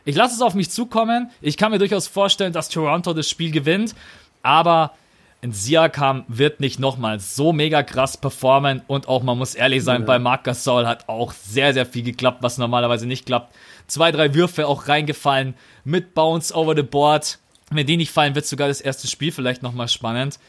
ich 0.05 0.15
lasse 0.15 0.35
es 0.35 0.41
auf 0.41 0.55
mich 0.55 0.71
zukommen. 0.71 1.29
Ich 1.39 1.55
kann 1.55 1.71
mir 1.71 1.77
durchaus 1.77 2.07
vorstellen, 2.07 2.53
dass 2.53 2.69
Toronto 2.69 3.13
das 3.13 3.29
Spiel 3.29 3.51
gewinnt. 3.51 3.93
Aber 4.41 4.93
ein 5.41 5.51
Siakam 5.51 6.25
wird 6.27 6.59
nicht 6.59 6.79
nochmal 6.79 7.19
so 7.19 7.53
mega 7.53 7.83
krass 7.83 8.17
performen. 8.17 8.81
Und 8.87 9.07
auch, 9.07 9.23
man 9.23 9.37
muss 9.37 9.55
ehrlich 9.55 9.83
sein, 9.83 10.01
ja. 10.01 10.07
bei 10.07 10.19
Marc 10.19 10.45
Gasol 10.45 10.87
hat 10.87 11.07
auch 11.07 11.31
sehr, 11.31 11.73
sehr 11.73 11.85
viel 11.85 12.03
geklappt, 12.03 12.39
was 12.41 12.57
normalerweise 12.57 13.05
nicht 13.05 13.25
klappt. 13.25 13.53
Zwei, 13.89 14.11
drei 14.11 14.33
Würfe 14.33 14.67
auch 14.67 14.87
reingefallen 14.87 15.55
mit 15.83 16.13
Bounce 16.13 16.55
over 16.55 16.75
the 16.75 16.83
board. 16.83 17.39
Wenn 17.71 17.85
die 17.85 17.97
nicht 17.97 18.11
fallen, 18.11 18.35
wird 18.35 18.45
sogar 18.45 18.67
das 18.67 18.81
erste 18.81 19.07
Spiel 19.07 19.31
vielleicht 19.31 19.63
nochmal 19.63 19.87
spannend. 19.87 20.39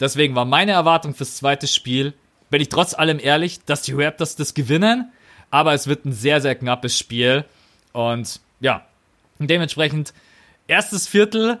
Deswegen 0.00 0.34
war 0.34 0.44
meine 0.44 0.72
Erwartung 0.72 1.14
fürs 1.14 1.36
zweite 1.36 1.66
Spiel, 1.66 2.12
bin 2.50 2.60
ich 2.60 2.68
trotz 2.68 2.94
allem 2.94 3.18
ehrlich, 3.18 3.64
dass 3.64 3.82
die 3.82 3.92
Raptors 3.92 4.36
das 4.36 4.54
gewinnen. 4.54 5.10
Aber 5.50 5.74
es 5.74 5.86
wird 5.86 6.04
ein 6.04 6.12
sehr, 6.12 6.40
sehr 6.40 6.54
knappes 6.54 6.98
Spiel. 6.98 7.44
Und 7.92 8.40
ja, 8.60 8.86
dementsprechend, 9.38 10.12
erstes 10.66 11.08
Viertel, 11.08 11.58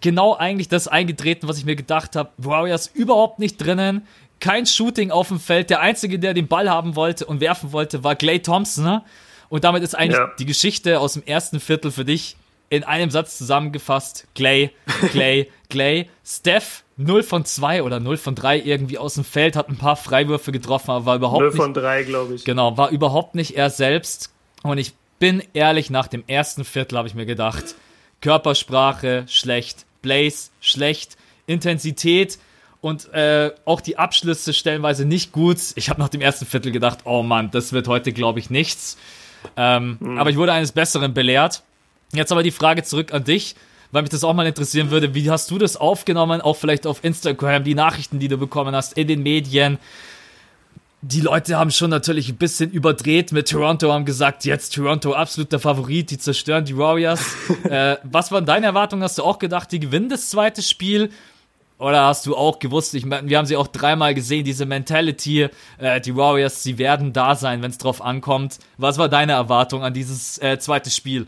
genau 0.00 0.34
eigentlich 0.36 0.68
das 0.68 0.88
eingetreten, 0.88 1.48
was 1.48 1.58
ich 1.58 1.64
mir 1.64 1.76
gedacht 1.76 2.16
habe. 2.16 2.30
Warriors 2.36 2.88
überhaupt 2.88 3.38
nicht 3.38 3.56
drinnen, 3.58 4.06
kein 4.40 4.66
Shooting 4.66 5.10
auf 5.10 5.28
dem 5.28 5.40
Feld. 5.40 5.70
Der 5.70 5.80
Einzige, 5.80 6.18
der 6.18 6.34
den 6.34 6.48
Ball 6.48 6.70
haben 6.70 6.96
wollte 6.96 7.26
und 7.26 7.40
werfen 7.40 7.72
wollte, 7.72 8.04
war 8.04 8.16
Clay 8.16 8.40
Thompson. 8.40 9.00
Und 9.48 9.64
damit 9.64 9.82
ist 9.82 9.94
eigentlich 9.94 10.18
ja. 10.18 10.32
die 10.38 10.46
Geschichte 10.46 11.00
aus 11.00 11.14
dem 11.14 11.22
ersten 11.24 11.60
Viertel 11.60 11.90
für 11.90 12.04
dich 12.04 12.36
in 12.70 12.84
einem 12.84 13.10
Satz 13.10 13.38
zusammengefasst. 13.38 14.26
Clay, 14.34 14.70
Clay, 15.10 15.50
Clay. 15.70 16.08
Steph 16.24 16.84
0 16.96 17.22
von 17.22 17.44
2 17.44 17.82
oder 17.82 18.00
0 18.00 18.16
von 18.16 18.34
3 18.34 18.60
irgendwie 18.60 18.98
aus 18.98 19.14
dem 19.14 19.24
Feld, 19.24 19.56
hat 19.56 19.68
ein 19.68 19.76
paar 19.76 19.96
Freiwürfe 19.96 20.52
getroffen, 20.52 20.90
aber 20.90 21.06
war 21.06 21.16
überhaupt 21.16 21.40
0 21.40 21.48
nicht. 21.48 21.58
0 21.58 21.64
von 21.64 21.74
3, 21.74 22.02
glaube 22.02 22.34
ich. 22.34 22.44
Genau, 22.44 22.76
war 22.76 22.90
überhaupt 22.90 23.34
nicht 23.34 23.56
er 23.56 23.70
selbst. 23.70 24.32
Und 24.62 24.78
ich 24.78 24.92
bin 25.18 25.42
ehrlich, 25.54 25.90
nach 25.90 26.08
dem 26.08 26.24
ersten 26.26 26.64
Viertel 26.64 26.98
habe 26.98 27.08
ich 27.08 27.14
mir 27.14 27.26
gedacht, 27.26 27.76
Körpersprache 28.20 29.24
schlecht, 29.28 29.86
Blaze 30.02 30.50
schlecht, 30.60 31.16
Intensität 31.46 32.38
und 32.80 33.12
äh, 33.12 33.52
auch 33.64 33.80
die 33.80 33.96
Abschlüsse 33.98 34.52
stellenweise 34.52 35.04
nicht 35.04 35.32
gut. 35.32 35.58
Ich 35.76 35.90
habe 35.90 36.00
nach 36.00 36.08
dem 36.08 36.20
ersten 36.20 36.46
Viertel 36.46 36.72
gedacht, 36.72 37.00
oh 37.04 37.22
Mann, 37.22 37.50
das 37.50 37.72
wird 37.72 37.88
heute, 37.88 38.12
glaube 38.12 38.38
ich, 38.38 38.50
nichts. 38.50 38.96
Ähm, 39.56 39.96
mhm. 40.00 40.18
Aber 40.18 40.30
ich 40.30 40.36
wurde 40.36 40.52
eines 40.52 40.72
Besseren 40.72 41.14
belehrt. 41.14 41.62
Jetzt 42.12 42.32
aber 42.32 42.42
die 42.42 42.50
Frage 42.50 42.82
zurück 42.82 43.12
an 43.12 43.24
dich, 43.24 43.54
weil 43.92 44.02
mich 44.02 44.10
das 44.10 44.24
auch 44.24 44.34
mal 44.34 44.46
interessieren 44.46 44.90
würde. 44.90 45.14
Wie 45.14 45.30
hast 45.30 45.50
du 45.50 45.58
das 45.58 45.76
aufgenommen? 45.76 46.40
Auch 46.40 46.56
vielleicht 46.56 46.86
auf 46.86 47.04
Instagram, 47.04 47.64
die 47.64 47.74
Nachrichten, 47.74 48.18
die 48.18 48.28
du 48.28 48.38
bekommen 48.38 48.74
hast, 48.74 48.96
in 48.96 49.08
den 49.08 49.22
Medien 49.22 49.78
die 51.00 51.20
Leute 51.20 51.56
haben 51.56 51.70
schon 51.70 51.90
natürlich 51.90 52.28
ein 52.28 52.36
bisschen 52.36 52.70
überdreht 52.70 53.30
mit 53.30 53.48
Toronto, 53.48 53.92
haben 53.92 54.04
gesagt, 54.04 54.44
jetzt 54.44 54.74
Toronto 54.74 55.12
absoluter 55.12 55.60
Favorit, 55.60 56.10
die 56.10 56.18
zerstören 56.18 56.64
die 56.64 56.76
Warriors. 56.76 57.36
äh, 57.64 57.96
was 58.02 58.32
waren 58.32 58.44
deine 58.44 58.66
Erwartungen? 58.66 59.02
Hast 59.02 59.18
du 59.18 59.22
auch 59.22 59.38
gedacht, 59.38 59.70
die 59.70 59.78
gewinnen 59.78 60.08
das 60.08 60.30
zweite 60.30 60.60
Spiel? 60.60 61.10
Oder 61.78 62.06
hast 62.06 62.26
du 62.26 62.36
auch 62.36 62.58
gewusst, 62.58 62.94
ich 62.94 63.08
wir 63.08 63.38
haben 63.38 63.46
sie 63.46 63.56
auch 63.56 63.68
dreimal 63.68 64.12
gesehen, 64.14 64.44
diese 64.44 64.66
Mentality, 64.66 65.48
äh, 65.78 66.00
die 66.00 66.16
Warriors, 66.16 66.62
sie 66.62 66.76
werden 66.76 67.12
da 67.12 67.36
sein, 67.36 67.62
wenn 67.62 67.70
es 67.70 67.78
drauf 67.78 68.02
ankommt. 68.02 68.58
Was 68.78 68.98
war 68.98 69.08
deine 69.08 69.32
Erwartung 69.32 69.84
an 69.84 69.94
dieses 69.94 70.38
äh, 70.42 70.58
zweite 70.58 70.90
Spiel? 70.90 71.26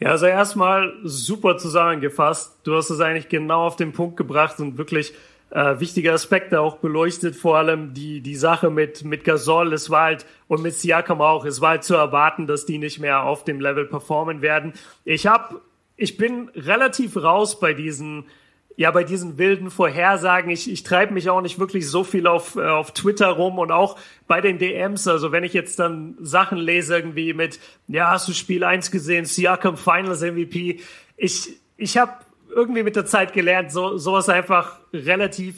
Ja, 0.00 0.10
also 0.10 0.26
erstmal 0.26 0.92
super 1.04 1.56
zusammengefasst. 1.56 2.58
Du 2.64 2.74
hast 2.74 2.90
es 2.90 3.00
eigentlich 3.00 3.28
genau 3.28 3.66
auf 3.66 3.76
den 3.76 3.92
Punkt 3.92 4.16
gebracht 4.16 4.58
und 4.58 4.76
wirklich 4.78 5.14
äh, 5.50 5.78
wichtige 5.78 6.12
Aspekte 6.12 6.60
auch 6.60 6.78
beleuchtet, 6.78 7.36
vor 7.36 7.56
allem 7.56 7.94
die, 7.94 8.20
die 8.20 8.34
Sache 8.34 8.70
mit, 8.70 9.04
mit 9.04 9.22
Gasol, 9.22 9.72
es 9.72 9.88
war 9.88 10.06
halt, 10.06 10.26
und 10.48 10.62
mit 10.62 10.74
Siakam 10.74 11.20
auch, 11.20 11.44
es 11.44 11.60
war 11.60 11.70
halt 11.70 11.84
zu 11.84 11.94
erwarten, 11.94 12.48
dass 12.48 12.66
die 12.66 12.78
nicht 12.78 12.98
mehr 12.98 13.22
auf 13.22 13.44
dem 13.44 13.60
Level 13.60 13.84
performen 13.86 14.42
werden. 14.42 14.72
Ich 15.04 15.28
hab, 15.28 15.60
ich 15.96 16.16
bin 16.16 16.50
relativ 16.56 17.16
raus 17.16 17.60
bei 17.60 17.72
diesen, 17.72 18.24
ja, 18.76 18.90
bei 18.90 19.04
diesen 19.04 19.38
wilden 19.38 19.70
Vorhersagen, 19.70 20.50
ich, 20.50 20.70
ich 20.70 20.82
treibe 20.82 21.14
mich 21.14 21.30
auch 21.30 21.40
nicht 21.40 21.58
wirklich 21.58 21.88
so 21.88 22.02
viel 22.02 22.26
auf, 22.26 22.56
äh, 22.56 22.66
auf 22.66 22.92
Twitter 22.92 23.28
rum 23.28 23.58
und 23.58 23.70
auch 23.70 23.98
bei 24.26 24.40
den 24.40 24.58
DMs, 24.58 25.06
also 25.06 25.30
wenn 25.32 25.44
ich 25.44 25.52
jetzt 25.52 25.78
dann 25.78 26.16
Sachen 26.20 26.58
lese 26.58 26.96
irgendwie 26.96 27.34
mit, 27.34 27.60
ja, 27.86 28.10
hast 28.10 28.26
du 28.28 28.32
Spiel 28.32 28.64
1 28.64 28.90
gesehen, 28.90 29.24
Siakam 29.24 29.76
Finals 29.76 30.22
MVP, 30.22 30.80
ich, 31.16 31.50
ich 31.76 31.96
habe 31.96 32.12
irgendwie 32.54 32.82
mit 32.82 32.96
der 32.96 33.06
Zeit 33.06 33.32
gelernt, 33.32 33.70
so 33.72 33.96
sowas 33.96 34.28
einfach 34.28 34.78
relativ 34.92 35.54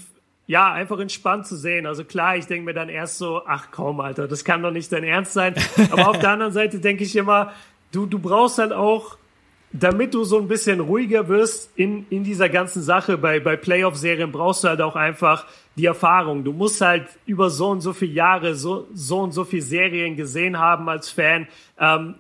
ja, 0.47 0.73
einfach 0.73 1.01
entspannt 1.01 1.47
zu 1.47 1.57
sehen. 1.57 1.87
Also 1.87 2.05
klar, 2.05 2.37
ich 2.37 2.47
denke 2.47 2.67
mir 2.67 2.75
dann 2.75 2.89
erst 2.89 3.19
so, 3.19 3.43
ach 3.47 3.69
komm, 3.73 4.01
Alter, 4.01 4.29
das 4.29 4.45
kann 4.45 4.63
doch 4.63 4.71
nicht 4.71 4.93
dein 4.93 5.03
Ernst 5.05 5.33
sein. 5.33 5.55
Aber 5.91 6.09
auf 6.09 6.19
der 6.21 6.31
anderen 6.31 6.53
Seite 6.53 6.79
denke 6.79 7.03
ich 7.05 7.17
immer, 7.17 7.53
du, 7.93 8.07
du 8.07 8.19
brauchst 8.19 8.59
halt 8.59 8.73
auch, 8.73 9.19
damit 9.79 10.15
du 10.15 10.25
so 10.25 10.39
ein 10.39 10.49
bisschen 10.49 10.81
ruhiger 10.81 11.29
wirst 11.29 11.71
in, 11.77 12.07
in 12.11 12.25
dieser 12.25 12.49
ganzen 12.49 12.83
Sache, 12.83 13.19
bei, 13.19 13.41
bei 13.41 13.57
Playoff-Serien 13.57 14.33
brauchst 14.33 14.65
du 14.65 14.69
halt 14.69 14.81
auch 14.81 14.97
einfach 14.97 15.47
die 15.77 15.87
Erfahrung. 15.87 16.45
Du 16.45 16.53
musst 16.53 16.81
halt 16.81 17.07
über 17.27 17.51
so 17.51 17.71
und 17.71 17.81
so 17.81 17.93
viele 17.93 18.13
Jahre 18.13 18.55
so, 18.55 18.87
so 18.95 19.21
und 19.21 19.33
so 19.33 19.45
viele 19.45 19.63
Serien 19.63 20.17
gesehen 20.17 20.59
haben 20.59 20.89
als 20.89 21.11
Fan. 21.11 21.47
Ähm, 21.79 22.15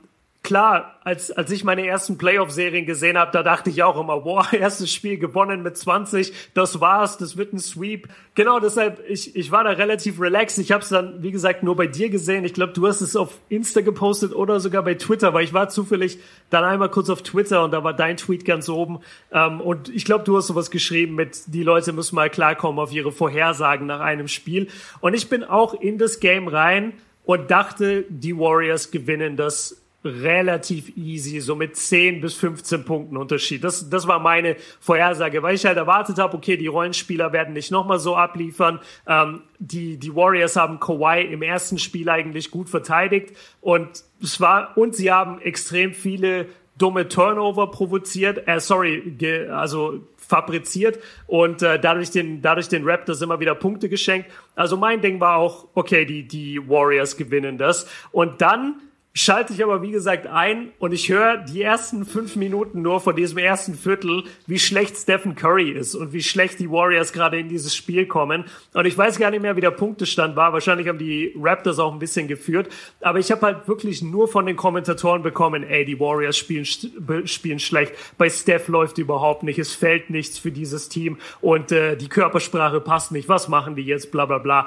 klar, 0.47 1.01
als, 1.03 1.33
als 1.33 1.51
ich 1.51 1.65
meine 1.65 1.85
ersten 1.85 2.19
Playoff-Serien 2.19 2.87
gesehen 2.87 3.19
habe, 3.19 3.33
da 3.33 3.43
dachte 3.43 3.69
ich 3.69 3.83
auch 3.83 4.01
immer, 4.01 4.21
boah, 4.21 4.47
erstes 4.53 4.93
Spiel 4.93 5.19
gewonnen 5.19 5.65
mit 5.65 5.77
20, 5.77 6.33
das 6.55 6.81
war's, 6.81 7.19
das 7.19 7.37
wird 7.37 7.53
ein 7.53 7.59
Sweep. 7.59 8.09
Genau, 8.37 8.61
deshalb, 8.61 9.03
ich, 9.09 9.35
ich 9.35 9.51
war 9.51 9.65
da 9.65 9.71
relativ 9.71 10.21
relaxed. 10.21 10.59
Ich 10.59 10.71
habe 10.71 10.85
es 10.85 10.89
dann, 10.89 11.21
wie 11.21 11.33
gesagt, 11.33 11.65
nur 11.65 11.75
bei 11.75 11.89
dir 11.89 12.11
gesehen. 12.11 12.45
Ich 12.45 12.55
glaube, 12.55 12.73
du 12.73 12.87
hast 12.87 13.01
es 13.01 13.17
auf 13.17 13.41
Insta 13.49 13.81
gepostet 13.81 14.33
oder 14.33 14.61
sogar 14.61 14.85
bei 14.85 14.95
Twitter, 14.95 15.35
weil 15.35 15.43
ich 15.43 15.53
war 15.53 15.69
zufällig 15.69 16.21
dann 16.49 16.63
einmal 16.63 16.91
kurz 16.91 17.11
auf 17.11 17.23
Twitter 17.23 17.65
und 17.65 17.73
da 17.73 17.83
war 17.83 17.93
dein 17.93 18.17
Tweet 18.17 18.45
ganz 18.45 18.69
oben. 18.69 19.01
Ähm, 19.33 19.61
und 19.61 19.89
ich 19.89 20.05
glaube, 20.05 20.23
du 20.23 20.37
hast 20.37 20.47
sowas 20.47 20.71
geschrieben 20.71 21.17
mit, 21.17 21.43
die 21.49 21.65
Leute 21.65 21.93
müssen 21.93 22.15
mal 22.15 22.31
klarkommen 22.31 22.79
auf 22.79 22.93
ihre 22.93 23.11
Vorhersagen 23.11 23.89
nach 23.89 24.01
einem 24.01 24.29
Spiel. 24.29 24.69
Und 25.01 25.15
ich 25.15 25.29
bin 25.29 25.43
auch 25.43 25.75
in 25.75 25.99
das 25.99 26.21
Game 26.21 26.47
rein 26.47 26.93
und 27.25 27.51
dachte, 27.51 28.05
die 28.09 28.39
Warriors 28.39 28.93
gewinnen 28.93 29.37
das 29.37 29.83
relativ 30.05 30.97
easy, 30.97 31.41
so 31.41 31.57
mit 31.57 31.77
10 31.77 32.21
bis 32.21 32.35
15 32.35 32.85
Punkten 32.85 33.17
Unterschied. 33.17 33.65
Das, 33.65 33.91
das 33.91 34.07
war 34.07 34.21
meine 34.21 34.57
Vorhersage, 34.81 35.43
weil 35.43 35.55
ich 35.55 35.65
halt 35.65 35.77
erwartet 35.77 36.19
habe, 36.19 36.37
okay, 36.37 36.57
die 36.57 36.67
Rollenspieler 36.67 37.33
werden 37.33 37.55
nicht 37.55 37.71
nochmal 37.71 37.99
so 37.99 38.17
abliefern. 38.17 38.81
Ähm, 39.07 39.43
die, 39.59 39.97
die 39.97 40.15
Warriors 40.15 40.57
haben 40.57 40.81
Kawhi 40.81 41.23
im 41.23 41.43
ersten 41.43 41.79
Spiel 41.79 42.09
eigentlich 42.09 42.51
gut 42.51 42.69
verteidigt 42.69 43.37
und 43.61 44.05
es 44.23 44.41
war, 44.41 44.77
und 44.77 44.95
sie 44.95 45.11
haben 45.11 45.41
extrem 45.41 45.93
viele 45.93 46.47
dumme 46.79 47.09
Turnover 47.09 47.71
provoziert, 47.71 48.47
äh, 48.47 48.61
sorry, 48.61 49.15
ge, 49.17 49.49
also 49.49 50.01
fabriziert 50.17 50.99
und 51.27 51.63
äh, 51.63 51.79
dadurch 51.81 52.11
den 52.11 52.43
dadurch 52.43 52.69
den 52.69 52.87
Raptors 52.87 53.23
immer 53.23 53.41
wieder 53.41 53.55
Punkte 53.55 53.89
geschenkt. 53.89 54.31
Also 54.55 54.77
mein 54.77 55.01
Ding 55.01 55.21
war 55.21 55.37
auch 55.37 55.69
okay, 55.75 56.05
die 56.05 56.27
die 56.27 56.69
Warriors 56.69 57.17
gewinnen 57.17 57.59
das 57.59 57.89
und 58.13 58.41
dann 58.41 58.81
schalte 59.17 59.55
ich 59.55 59.65
aber 59.65 59.81
wie 59.81 59.91
gesagt 59.91 60.27
ein 60.27 60.73
und 60.79 60.93
ich 60.93 61.09
höre 61.09 61.39
die 61.39 61.63
ersten 61.63 62.05
fünf 62.05 62.37
Minuten 62.37 62.83
nur 62.83 63.01
von 63.01 63.17
diesem 63.17 63.39
ersten 63.39 63.75
Viertel, 63.75 64.25
wie 64.47 64.59
schlecht 64.59 64.97
Stephen 64.97 65.35
Curry 65.35 65.71
ist 65.71 65.95
und 65.95 66.13
wie 66.13 66.23
schlecht 66.23 66.59
die 66.59 66.71
Warriors 66.71 67.15
gerade 67.15 67.39
in 67.39 67.49
dieses 67.49 67.75
Spiel 67.75 68.07
kommen. 68.07 68.45
Und 68.75 68.85
ich 68.85 68.97
weiß 68.97 69.19
gar 69.19 69.31
nicht 69.31 69.41
mehr, 69.41 69.57
wie 69.57 69.63
der 69.63 69.71
Punktestand 69.71 70.37
war. 70.37 70.53
Wahrscheinlich 70.53 70.87
haben 70.89 70.99
die 70.99 71.33
Raptors 71.41 71.79
auch 71.79 71.93
ein 71.93 71.99
bisschen 71.99 72.29
geführt. 72.29 72.69
Aber 73.01 73.19
ich 73.19 73.31
habe 73.31 73.47
halt 73.47 73.67
wirklich 73.67 74.03
nur 74.03 74.29
von 74.29 74.45
den 74.45 74.57
Kommentatoren 74.57 75.23
bekommen, 75.23 75.63
ey, 75.63 75.87
die 75.87 75.99
Warriors 75.99 76.37
spielen, 76.37 76.67
spielen 76.67 77.59
schlecht. 77.59 77.95
Bei 78.19 78.29
Steph 78.29 78.69
läuft 78.69 78.99
überhaupt 78.99 79.43
nicht. 79.43 79.59
Es 79.59 79.75
fällt 79.75 80.11
nichts 80.11 80.39
für 80.39 80.53
dieses 80.53 80.91
Team 80.91 81.17
und 81.41 81.73
äh, 81.73 81.97
die 81.97 82.09
Körpersprache 82.09 82.81
passt 82.81 83.13
nicht. 83.13 83.31
Was 83.31 83.49
machen 83.49 83.77
die 83.77 83.83
jetzt? 83.83 84.13
Bla 84.13 84.27
bla 84.27 84.39
bla. 84.39 84.67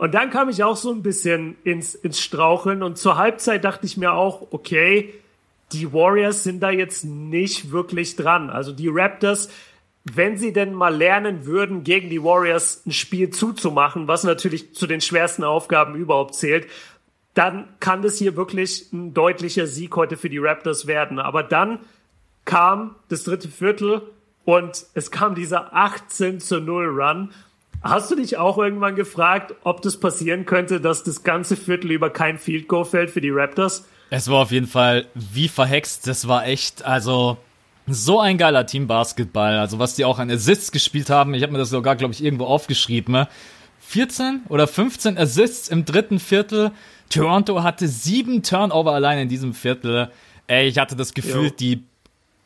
Und 0.00 0.14
dann 0.14 0.30
kam 0.30 0.48
ich 0.48 0.64
auch 0.64 0.78
so 0.78 0.90
ein 0.92 1.02
bisschen 1.02 1.58
ins, 1.62 1.94
ins 1.94 2.22
Straucheln 2.22 2.82
und 2.82 2.96
zur 2.96 3.18
Halbzeit 3.18 3.64
dachte 3.64 3.84
ich 3.84 3.98
mir 3.98 4.14
auch, 4.14 4.46
okay, 4.50 5.12
die 5.72 5.92
Warriors 5.92 6.42
sind 6.42 6.60
da 6.60 6.70
jetzt 6.70 7.04
nicht 7.04 7.70
wirklich 7.70 8.16
dran. 8.16 8.48
Also 8.48 8.72
die 8.72 8.88
Raptors, 8.88 9.50
wenn 10.04 10.38
sie 10.38 10.54
denn 10.54 10.72
mal 10.72 10.96
lernen 10.96 11.44
würden, 11.44 11.84
gegen 11.84 12.08
die 12.08 12.24
Warriors 12.24 12.80
ein 12.86 12.92
Spiel 12.92 13.28
zuzumachen, 13.28 14.08
was 14.08 14.24
natürlich 14.24 14.74
zu 14.74 14.86
den 14.86 15.02
schwersten 15.02 15.44
Aufgaben 15.44 15.94
überhaupt 15.96 16.34
zählt, 16.34 16.66
dann 17.34 17.68
kann 17.78 18.00
das 18.00 18.16
hier 18.16 18.36
wirklich 18.36 18.90
ein 18.94 19.12
deutlicher 19.12 19.66
Sieg 19.66 19.94
heute 19.96 20.16
für 20.16 20.30
die 20.30 20.38
Raptors 20.38 20.86
werden. 20.86 21.18
Aber 21.18 21.42
dann 21.42 21.78
kam 22.46 22.96
das 23.10 23.24
dritte 23.24 23.48
Viertel 23.48 24.00
und 24.46 24.86
es 24.94 25.10
kam 25.10 25.34
dieser 25.34 25.74
18 25.74 26.40
zu 26.40 26.58
0 26.58 26.86
Run 26.86 27.34
Hast 27.82 28.10
du 28.10 28.16
dich 28.16 28.36
auch 28.36 28.58
irgendwann 28.58 28.94
gefragt, 28.94 29.54
ob 29.64 29.80
das 29.80 29.98
passieren 29.98 30.44
könnte, 30.44 30.80
dass 30.80 31.02
das 31.02 31.22
ganze 31.22 31.56
Viertel 31.56 31.92
über 31.92 32.10
kein 32.10 32.38
Field 32.38 32.68
Goal 32.68 32.84
fällt 32.84 33.10
für 33.10 33.22
die 33.22 33.30
Raptors? 33.30 33.86
Es 34.10 34.28
war 34.28 34.40
auf 34.42 34.50
jeden 34.50 34.66
Fall 34.66 35.06
wie 35.14 35.48
verhext. 35.48 36.06
Das 36.06 36.28
war 36.28 36.46
echt, 36.46 36.84
also 36.84 37.38
so 37.86 38.20
ein 38.20 38.36
geiler 38.36 38.66
Team 38.66 38.86
Basketball. 38.86 39.58
Also 39.58 39.78
was 39.78 39.94
die 39.94 40.04
auch 40.04 40.18
an 40.18 40.30
Assists 40.30 40.72
gespielt 40.72 41.08
haben. 41.08 41.32
Ich 41.32 41.42
habe 41.42 41.52
mir 41.52 41.58
das 41.58 41.70
sogar, 41.70 41.96
glaube 41.96 42.12
ich, 42.12 42.22
irgendwo 42.22 42.44
aufgeschrieben. 42.44 43.26
14 43.80 44.42
oder 44.48 44.66
15 44.66 45.16
Assists 45.16 45.68
im 45.68 45.86
dritten 45.86 46.18
Viertel. 46.18 46.72
Toronto 47.08 47.62
hatte 47.62 47.88
sieben 47.88 48.42
Turnover 48.42 48.92
allein 48.92 49.20
in 49.20 49.28
diesem 49.28 49.54
Viertel. 49.54 50.10
Ey, 50.46 50.68
ich 50.68 50.78
hatte 50.78 50.96
das 50.96 51.14
Gefühl, 51.14 51.46
jo. 51.46 51.50
die 51.58 51.82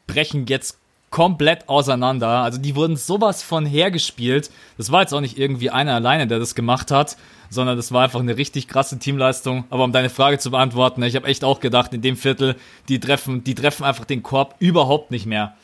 brechen 0.07 0.47
jetzt 0.47 0.79
komplett 1.14 1.68
auseinander. 1.68 2.27
Also 2.27 2.61
die 2.61 2.74
wurden 2.74 2.96
sowas 2.96 3.40
von 3.40 3.64
hergespielt. 3.64 4.50
Das 4.77 4.90
war 4.90 5.03
jetzt 5.03 5.14
auch 5.14 5.20
nicht 5.20 5.38
irgendwie 5.38 5.70
einer 5.70 5.94
alleine, 5.94 6.27
der 6.27 6.40
das 6.40 6.57
gemacht 6.57 6.90
hat, 6.90 7.16
sondern 7.50 7.77
das 7.77 7.92
war 7.92 8.03
einfach 8.03 8.18
eine 8.18 8.37
richtig 8.37 8.66
krasse 8.66 8.98
Teamleistung. 8.98 9.62
Aber 9.70 9.85
um 9.85 9.92
deine 9.92 10.11
Frage 10.11 10.38
zu 10.38 10.50
beantworten, 10.50 11.05
ich 11.05 11.14
habe 11.14 11.29
echt 11.29 11.44
auch 11.44 11.61
gedacht, 11.61 11.94
in 11.94 12.03
dem 12.03 12.16
Viertel, 12.16 12.57
die 12.88 12.98
treffen, 12.98 13.44
die 13.44 13.55
treffen 13.55 13.85
einfach 13.85 14.07
den 14.07 14.24
Korb 14.24 14.57
überhaupt 14.59 15.12
nicht 15.12 15.24
mehr. 15.24 15.55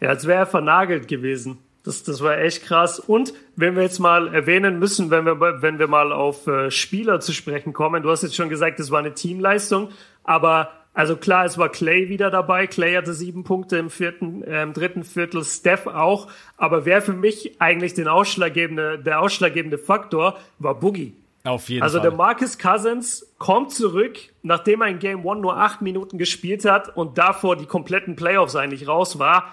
Ja, 0.00 0.08
als 0.08 0.26
wäre 0.26 0.38
er 0.38 0.46
vernagelt 0.46 1.06
gewesen. 1.06 1.58
Das, 1.84 2.02
das 2.02 2.22
war 2.22 2.38
echt 2.38 2.62
krass. 2.62 2.98
Und 2.98 3.34
wenn 3.56 3.76
wir 3.76 3.82
jetzt 3.82 3.98
mal 3.98 4.34
erwähnen 4.34 4.78
müssen, 4.78 5.10
wenn 5.10 5.26
wir, 5.26 5.38
wenn 5.60 5.78
wir 5.78 5.86
mal 5.86 6.12
auf 6.12 6.46
äh, 6.46 6.70
Spieler 6.70 7.20
zu 7.20 7.34
sprechen 7.34 7.74
kommen, 7.74 8.02
du 8.02 8.10
hast 8.10 8.22
jetzt 8.22 8.36
schon 8.36 8.48
gesagt, 8.48 8.78
das 8.78 8.90
war 8.90 9.00
eine 9.00 9.12
Teamleistung, 9.12 9.90
aber 10.22 10.70
also 10.94 11.16
klar, 11.16 11.44
es 11.44 11.58
war 11.58 11.68
Clay 11.68 12.08
wieder 12.08 12.30
dabei. 12.30 12.68
Clay 12.68 12.94
hatte 12.94 13.12
sieben 13.14 13.42
Punkte 13.42 13.76
im 13.76 13.90
vierten, 13.90 14.44
äh, 14.44 14.62
im 14.62 14.72
dritten 14.72 15.02
Viertel, 15.02 15.44
Steph 15.44 15.88
auch. 15.88 16.28
Aber 16.56 16.84
wer 16.86 17.02
für 17.02 17.12
mich 17.12 17.60
eigentlich 17.60 17.94
den 17.94 18.06
ausschlaggebende, 18.06 19.00
der 19.00 19.20
ausschlaggebende 19.20 19.76
Faktor 19.76 20.38
war 20.60 20.76
Boogie. 20.76 21.12
Auf 21.42 21.68
jeden 21.68 21.82
also 21.82 21.98
Fall. 21.98 22.06
Also 22.06 22.16
der 22.16 22.16
Marcus 22.16 22.58
Cousins 22.58 23.26
kommt 23.38 23.72
zurück, 23.72 24.18
nachdem 24.42 24.82
er 24.82 24.88
in 24.88 25.00
Game 25.00 25.26
One 25.26 25.40
nur 25.40 25.56
acht 25.56 25.82
Minuten 25.82 26.16
gespielt 26.16 26.64
hat 26.64 26.96
und 26.96 27.18
davor 27.18 27.56
die 27.56 27.66
kompletten 27.66 28.14
Playoffs 28.14 28.54
eigentlich 28.54 28.86
raus 28.86 29.18
war. 29.18 29.52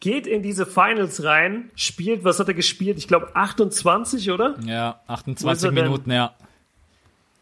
Geht 0.00 0.26
in 0.26 0.42
diese 0.42 0.64
Finals 0.64 1.24
rein, 1.24 1.70
spielt, 1.74 2.24
was 2.24 2.40
hat 2.40 2.48
er 2.48 2.54
gespielt? 2.54 2.96
Ich 2.96 3.06
glaube 3.06 3.36
28, 3.36 4.30
oder? 4.30 4.56
Ja, 4.64 4.98
28 5.08 5.72
Minuten, 5.72 6.10
ja. 6.10 6.32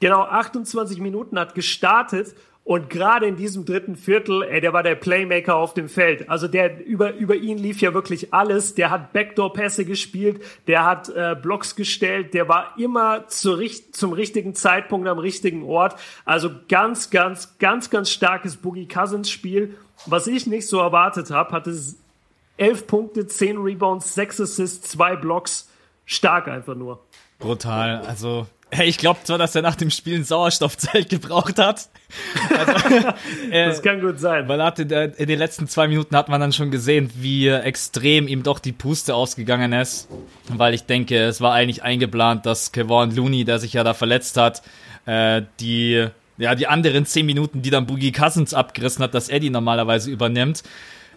Genau, 0.01 0.23
28 0.23 0.99
Minuten 0.99 1.39
hat 1.39 1.55
gestartet 1.55 2.35
und 2.69 2.91
gerade 2.91 3.25
in 3.25 3.37
diesem 3.37 3.65
dritten 3.65 3.97
Viertel, 3.97 4.43
ey, 4.43 4.61
der 4.61 4.75
war 4.75 4.83
der 4.83 4.95
Playmaker 4.95 5.57
auf 5.57 5.73
dem 5.73 5.89
Feld. 5.89 6.29
Also 6.29 6.49
der 6.49 6.85
über 6.85 7.15
über 7.15 7.35
ihn 7.35 7.57
lief 7.57 7.81
ja 7.81 7.95
wirklich 7.95 8.35
alles. 8.35 8.75
Der 8.75 8.91
hat 8.91 9.15
Backdoor-Pässe 9.15 9.87
gespielt, 9.87 10.43
der 10.67 10.85
hat 10.85 11.09
äh, 11.09 11.35
Blocks 11.35 11.77
gestellt, 11.77 12.35
der 12.35 12.47
war 12.47 12.75
immer 12.77 13.27
zu, 13.29 13.57
zum 13.93 14.13
richtigen 14.13 14.55
Zeitpunkt 14.55 15.09
am 15.09 15.19
richtigen 15.19 15.63
Ort. 15.63 15.99
Also 16.27 16.51
ganz, 16.69 17.09
ganz, 17.09 17.57
ganz, 17.59 17.89
ganz 17.89 18.11
starkes 18.11 18.57
Boogie 18.57 18.87
Cousins 18.87 19.31
Spiel. 19.31 19.75
Was 20.05 20.27
ich 20.27 20.47
nicht 20.47 20.69
so 20.69 20.79
erwartet 20.79 21.31
habe, 21.31 21.53
hatte 21.53 21.75
elf 22.59 22.87
Punkte, 22.87 23.27
zehn 23.27 23.57
Rebounds, 23.57 24.13
sechs 24.13 24.39
Assists, 24.43 24.91
zwei 24.91 25.17
Blocks. 25.17 25.71
Stark 26.05 26.49
einfach 26.49 26.75
nur. 26.75 27.03
Brutal. 27.39 28.03
Also 28.07 28.47
Hey, 28.71 28.89
ich 28.89 28.99
glaube 28.99 29.21
zwar, 29.25 29.39
dass 29.39 29.55
er 29.55 29.63
nach 29.63 29.77
dem 29.77 29.91
Spiel 29.91 30.17
ein 30.17 30.25
Sauerstoffzelt 30.25 31.09
gebraucht 31.11 31.59
hat. 31.59 31.89
Also, 32.51 32.97
äh, 33.51 33.67
das 33.67 33.83
kann 33.83 34.01
gut 34.01 34.21
sein. 34.21 34.47
Weil 34.49 34.63
hatte 34.63 34.83
in 34.83 35.27
den 35.27 35.39
letzten 35.39 35.69
zwei 35.69 35.89
Minuten 35.89 36.15
hat 36.15 36.29
man 36.29 36.41
dann 36.41 36.53
schon 36.53 36.71
gesehen, 36.71 37.11
wie 37.15 37.49
extrem 37.49 38.29
ihm 38.29 38.43
doch 38.43 38.59
die 38.59 38.73
Puste 38.73 39.15
ausgegangen 39.15 39.73
ist. 39.73 40.09
Weil 40.49 40.75
ich 40.75 40.85
denke, 40.85 41.25
es 41.25 41.41
war 41.41 41.55
eigentlich 41.55 41.83
eingeplant, 41.83 42.45
dass 42.45 42.73
Kevon 42.73 43.15
Looney, 43.15 43.45
der 43.45 43.59
sich 43.59 43.73
ja 43.73 43.85
da 43.85 43.95
verletzt 43.95 44.37
hat, 44.37 44.63
äh, 45.07 45.43
die 45.61 46.07
ja 46.37 46.55
die 46.55 46.67
anderen 46.67 47.05
zehn 47.07 47.27
Minuten, 47.27 47.63
die 47.63 47.71
dann 47.71 47.87
Boogie 47.87 48.13
Cousins 48.13 48.55
abgerissen 48.55 49.03
hat, 49.03 49.15
dass 49.15 49.29
Eddie 49.29 49.51
normalerweise 49.51 50.11
übernimmt. 50.11 50.63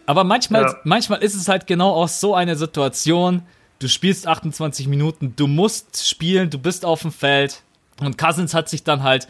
Aber 0.06 0.24
manchmal, 0.24 0.64
ja. 0.64 0.76
manchmal 0.84 1.22
ist 1.22 1.36
es 1.36 1.48
halt 1.48 1.68
genau 1.68 1.92
auch 1.92 2.08
so 2.08 2.34
eine 2.34 2.56
Situation, 2.56 3.44
du 3.82 3.90
spielst 3.90 4.28
28 4.28 4.88
Minuten, 4.88 5.34
du 5.36 5.48
musst 5.48 6.08
spielen, 6.08 6.50
du 6.50 6.60
bist 6.60 6.86
auf 6.86 7.02
dem 7.02 7.12
Feld. 7.12 7.64
Und 8.00 8.18
Cousins 8.18 8.54
hat 8.54 8.70
sich 8.70 8.84
dann 8.84 9.04
halt, 9.04 9.28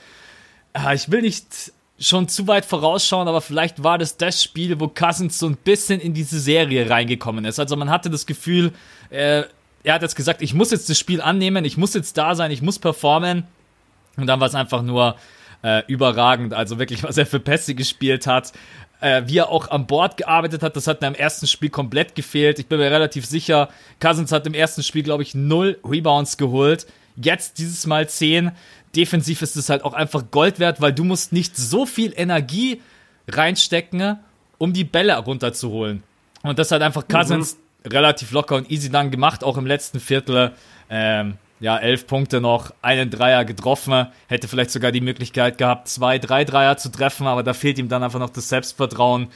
ich 0.93 1.09
will 1.09 1.21
nicht 1.21 1.73
schon 1.99 2.27
zu 2.27 2.47
weit 2.47 2.65
vorausschauen, 2.65 3.27
aber 3.27 3.41
vielleicht 3.41 3.83
war 3.83 3.97
das 3.97 4.17
das 4.17 4.43
Spiel, 4.43 4.79
wo 4.79 4.87
Cousins 4.87 5.39
so 5.39 5.47
ein 5.47 5.55
bisschen 5.55 5.99
in 5.99 6.13
diese 6.13 6.39
Serie 6.39 6.89
reingekommen 6.89 7.45
ist. 7.45 7.59
Also 7.59 7.75
man 7.75 7.89
hatte 7.89 8.09
das 8.09 8.25
Gefühl, 8.25 8.73
äh, 9.09 9.43
er 9.83 9.93
hat 9.93 10.01
jetzt 10.01 10.15
gesagt, 10.15 10.41
ich 10.41 10.53
muss 10.53 10.71
jetzt 10.71 10.89
das 10.89 10.99
Spiel 10.99 11.21
annehmen, 11.21 11.63
ich 11.63 11.77
muss 11.77 11.93
jetzt 11.93 12.17
da 12.17 12.35
sein, 12.35 12.51
ich 12.51 12.61
muss 12.61 12.79
performen. 12.79 13.43
Und 14.17 14.27
dann 14.27 14.39
war 14.39 14.47
es 14.47 14.55
einfach 14.55 14.81
nur 14.81 15.15
äh, 15.63 15.83
überragend. 15.87 16.53
Also 16.53 16.79
wirklich, 16.79 17.03
was 17.03 17.17
er 17.17 17.25
für 17.25 17.39
Pässe 17.39 17.75
gespielt 17.75 18.27
hat 18.27 18.51
äh, 19.01 19.23
wie 19.25 19.39
er 19.39 19.49
auch 19.49 19.69
an 19.69 19.87
Bord 19.87 20.17
gearbeitet 20.17 20.63
hat, 20.63 20.75
das 20.75 20.87
hat 20.87 21.01
mir 21.01 21.07
im 21.07 21.15
ersten 21.15 21.47
Spiel 21.47 21.69
komplett 21.69 22.15
gefehlt. 22.15 22.59
Ich 22.59 22.67
bin 22.67 22.79
mir 22.79 22.91
relativ 22.91 23.25
sicher, 23.25 23.69
Cousins 23.99 24.31
hat 24.31 24.47
im 24.47 24.53
ersten 24.53 24.83
Spiel, 24.83 25.03
glaube 25.03 25.23
ich, 25.23 25.35
null 25.35 25.79
Rebounds 25.83 26.37
geholt. 26.37 26.85
Jetzt 27.17 27.57
dieses 27.57 27.85
Mal 27.85 28.07
zehn. 28.07 28.51
Defensiv 28.95 29.41
ist 29.41 29.55
es 29.55 29.69
halt 29.69 29.83
auch 29.83 29.93
einfach 29.93 30.31
Gold 30.31 30.59
wert, 30.59 30.81
weil 30.81 30.93
du 30.93 31.03
musst 31.03 31.33
nicht 31.33 31.57
so 31.57 31.85
viel 31.85 32.13
Energie 32.15 32.81
reinstecken, 33.27 34.19
um 34.57 34.73
die 34.73 34.83
Bälle 34.83 35.17
runterzuholen. 35.17 36.03
Und 36.43 36.59
das 36.59 36.71
hat 36.71 36.81
einfach 36.81 37.07
Cousins 37.07 37.57
mhm. 37.83 37.91
relativ 37.91 38.31
locker 38.31 38.55
und 38.55 38.69
easy 38.69 38.89
dann 38.89 39.11
gemacht, 39.11 39.43
auch 39.43 39.57
im 39.57 39.65
letzten 39.65 39.99
Viertel. 39.99 40.51
Ähm, 40.89 41.37
ja, 41.62 41.78
elf 41.78 42.08
Punkte 42.08 42.41
noch, 42.41 42.74
einen 42.82 43.12
Dreier 43.12 43.45
getroffen, 43.45 44.08
hätte 44.28 44.47
vielleicht 44.47 44.71
sogar 44.71 44.91
die 44.91 45.00
Möglichkeit 45.00 45.60
gehabt, 45.60 45.88
zwei, 45.88 46.17
drei 46.17 46.43
Dreier 46.43 46.76
zu 46.78 46.89
treffen, 46.91 47.28
aber 47.28 47.43
da 47.43 47.54
fehlt 47.54 47.78
ihm 47.78 47.88
dann 47.88 48.04
einfach 48.04 48.19
noch 48.19 48.32
das 48.32 48.50
Selbstvertrauen. 48.50 49.28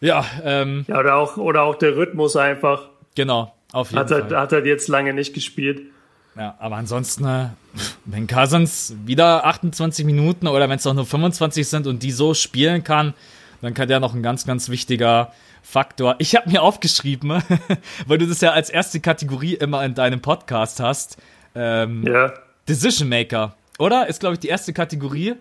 Ja, 0.00 0.24
ähm, 0.44 0.84
ja 0.86 1.00
oder, 1.00 1.16
auch, 1.16 1.38
oder 1.38 1.62
auch 1.62 1.76
der 1.76 1.96
Rhythmus 1.96 2.36
einfach. 2.36 2.90
Genau, 3.14 3.54
auf 3.72 3.90
jeden 3.90 4.00
hat 4.00 4.10
Fall. 4.10 4.30
Er, 4.30 4.40
hat 4.40 4.52
er 4.52 4.66
jetzt 4.66 4.88
lange 4.88 5.14
nicht 5.14 5.32
gespielt. 5.32 5.80
Ja, 6.36 6.56
aber 6.58 6.76
ansonsten, 6.76 7.24
äh, 7.24 7.46
wenn 8.04 8.26
Cousins 8.26 8.94
wieder 9.06 9.46
28 9.46 10.04
Minuten 10.04 10.46
oder 10.46 10.68
wenn 10.68 10.76
es 10.76 10.86
auch 10.86 10.94
nur 10.94 11.06
25 11.06 11.66
sind 11.66 11.86
und 11.86 12.02
die 12.02 12.10
so 12.10 12.34
spielen 12.34 12.84
kann, 12.84 13.14
dann 13.62 13.74
kann 13.74 13.88
der 13.88 14.00
noch 14.00 14.14
ein 14.14 14.22
ganz, 14.22 14.46
ganz 14.46 14.68
wichtiger 14.68 15.32
Faktor. 15.62 16.16
Ich 16.18 16.36
habe 16.36 16.50
mir 16.50 16.62
aufgeschrieben, 16.62 17.30
weil 18.06 18.18
du 18.18 18.26
das 18.26 18.40
ja 18.40 18.52
als 18.52 18.70
erste 18.70 19.00
Kategorie 19.00 19.54
immer 19.54 19.84
in 19.84 19.94
deinem 19.94 20.20
Podcast 20.20 20.80
hast. 20.80 21.16
Ähm, 21.54 22.04
ja. 22.06 22.32
Decision 22.68 23.08
Maker, 23.08 23.56
oder? 23.78 24.06
Ist, 24.06 24.20
glaube 24.20 24.34
ich, 24.34 24.40
die 24.40 24.48
erste 24.48 24.72
Kategorie. 24.72 25.34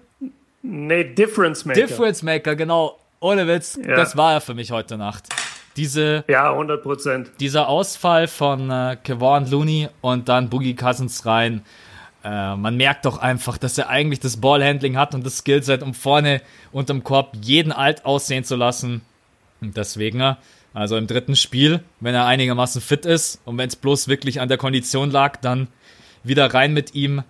Nee, 0.62 1.04
Difference 1.04 1.66
Maker. 1.66 1.82
Difference 1.82 2.24
Maker, 2.24 2.56
genau. 2.56 3.00
Ohne 3.20 3.48
Witz, 3.48 3.80
ja. 3.82 3.96
das 3.96 4.18
war 4.18 4.34
er 4.34 4.42
für 4.42 4.54
mich 4.54 4.72
heute 4.72 4.98
Nacht. 4.98 5.26
Diese, 5.76 6.24
ja, 6.28 6.52
100 6.52 6.84
Prozent. 6.84 7.32
Dieser 7.40 7.68
Ausfall 7.68 8.28
von 8.28 8.70
äh, 8.70 8.98
Kevon 9.04 9.50
Looney 9.50 9.90
und 10.02 10.30
dann 10.30 10.50
Boogie 10.50 10.76
Cousins 10.76 11.26
rein. 11.26 11.64
Äh, 12.24 12.56
man 12.56 12.78
merkt 12.78 13.06
doch 13.06 13.18
einfach, 13.18 13.58
dass 13.58 13.78
er 13.78 13.90
eigentlich 13.90 14.20
das 14.20 14.38
Ballhandling 14.38 14.98
hat 14.98 15.14
und 15.14 15.26
das 15.26 15.40
Skillset, 15.40 15.84
um 15.84 15.94
vorne 15.94 16.42
unterm 16.72 17.04
Korb 17.04 17.36
jeden 17.42 17.72
alt 17.72 18.06
aussehen 18.06 18.44
zu 18.44 18.56
lassen. 18.56 19.02
Und 19.62 19.76
deswegen, 19.76 20.36
also 20.74 20.98
im 20.98 21.08
dritten 21.08 21.36
Spiel, 21.36 21.84
wenn 22.00 22.16
er 22.16 22.26
einigermaßen 22.26 22.82
fit 22.82 23.06
ist 23.06 23.42
und 23.46 23.58
wenn 23.58 23.68
es 23.68 23.76
bloß 23.76 24.08
wirklich 24.08 24.40
an 24.40 24.50
der 24.50 24.58
Kondition 24.58 25.12
lag, 25.12 25.38
dann 25.38 25.68
wieder 26.24 26.54
rein 26.54 26.74
mit 26.74 26.96
ihm, 26.96 27.24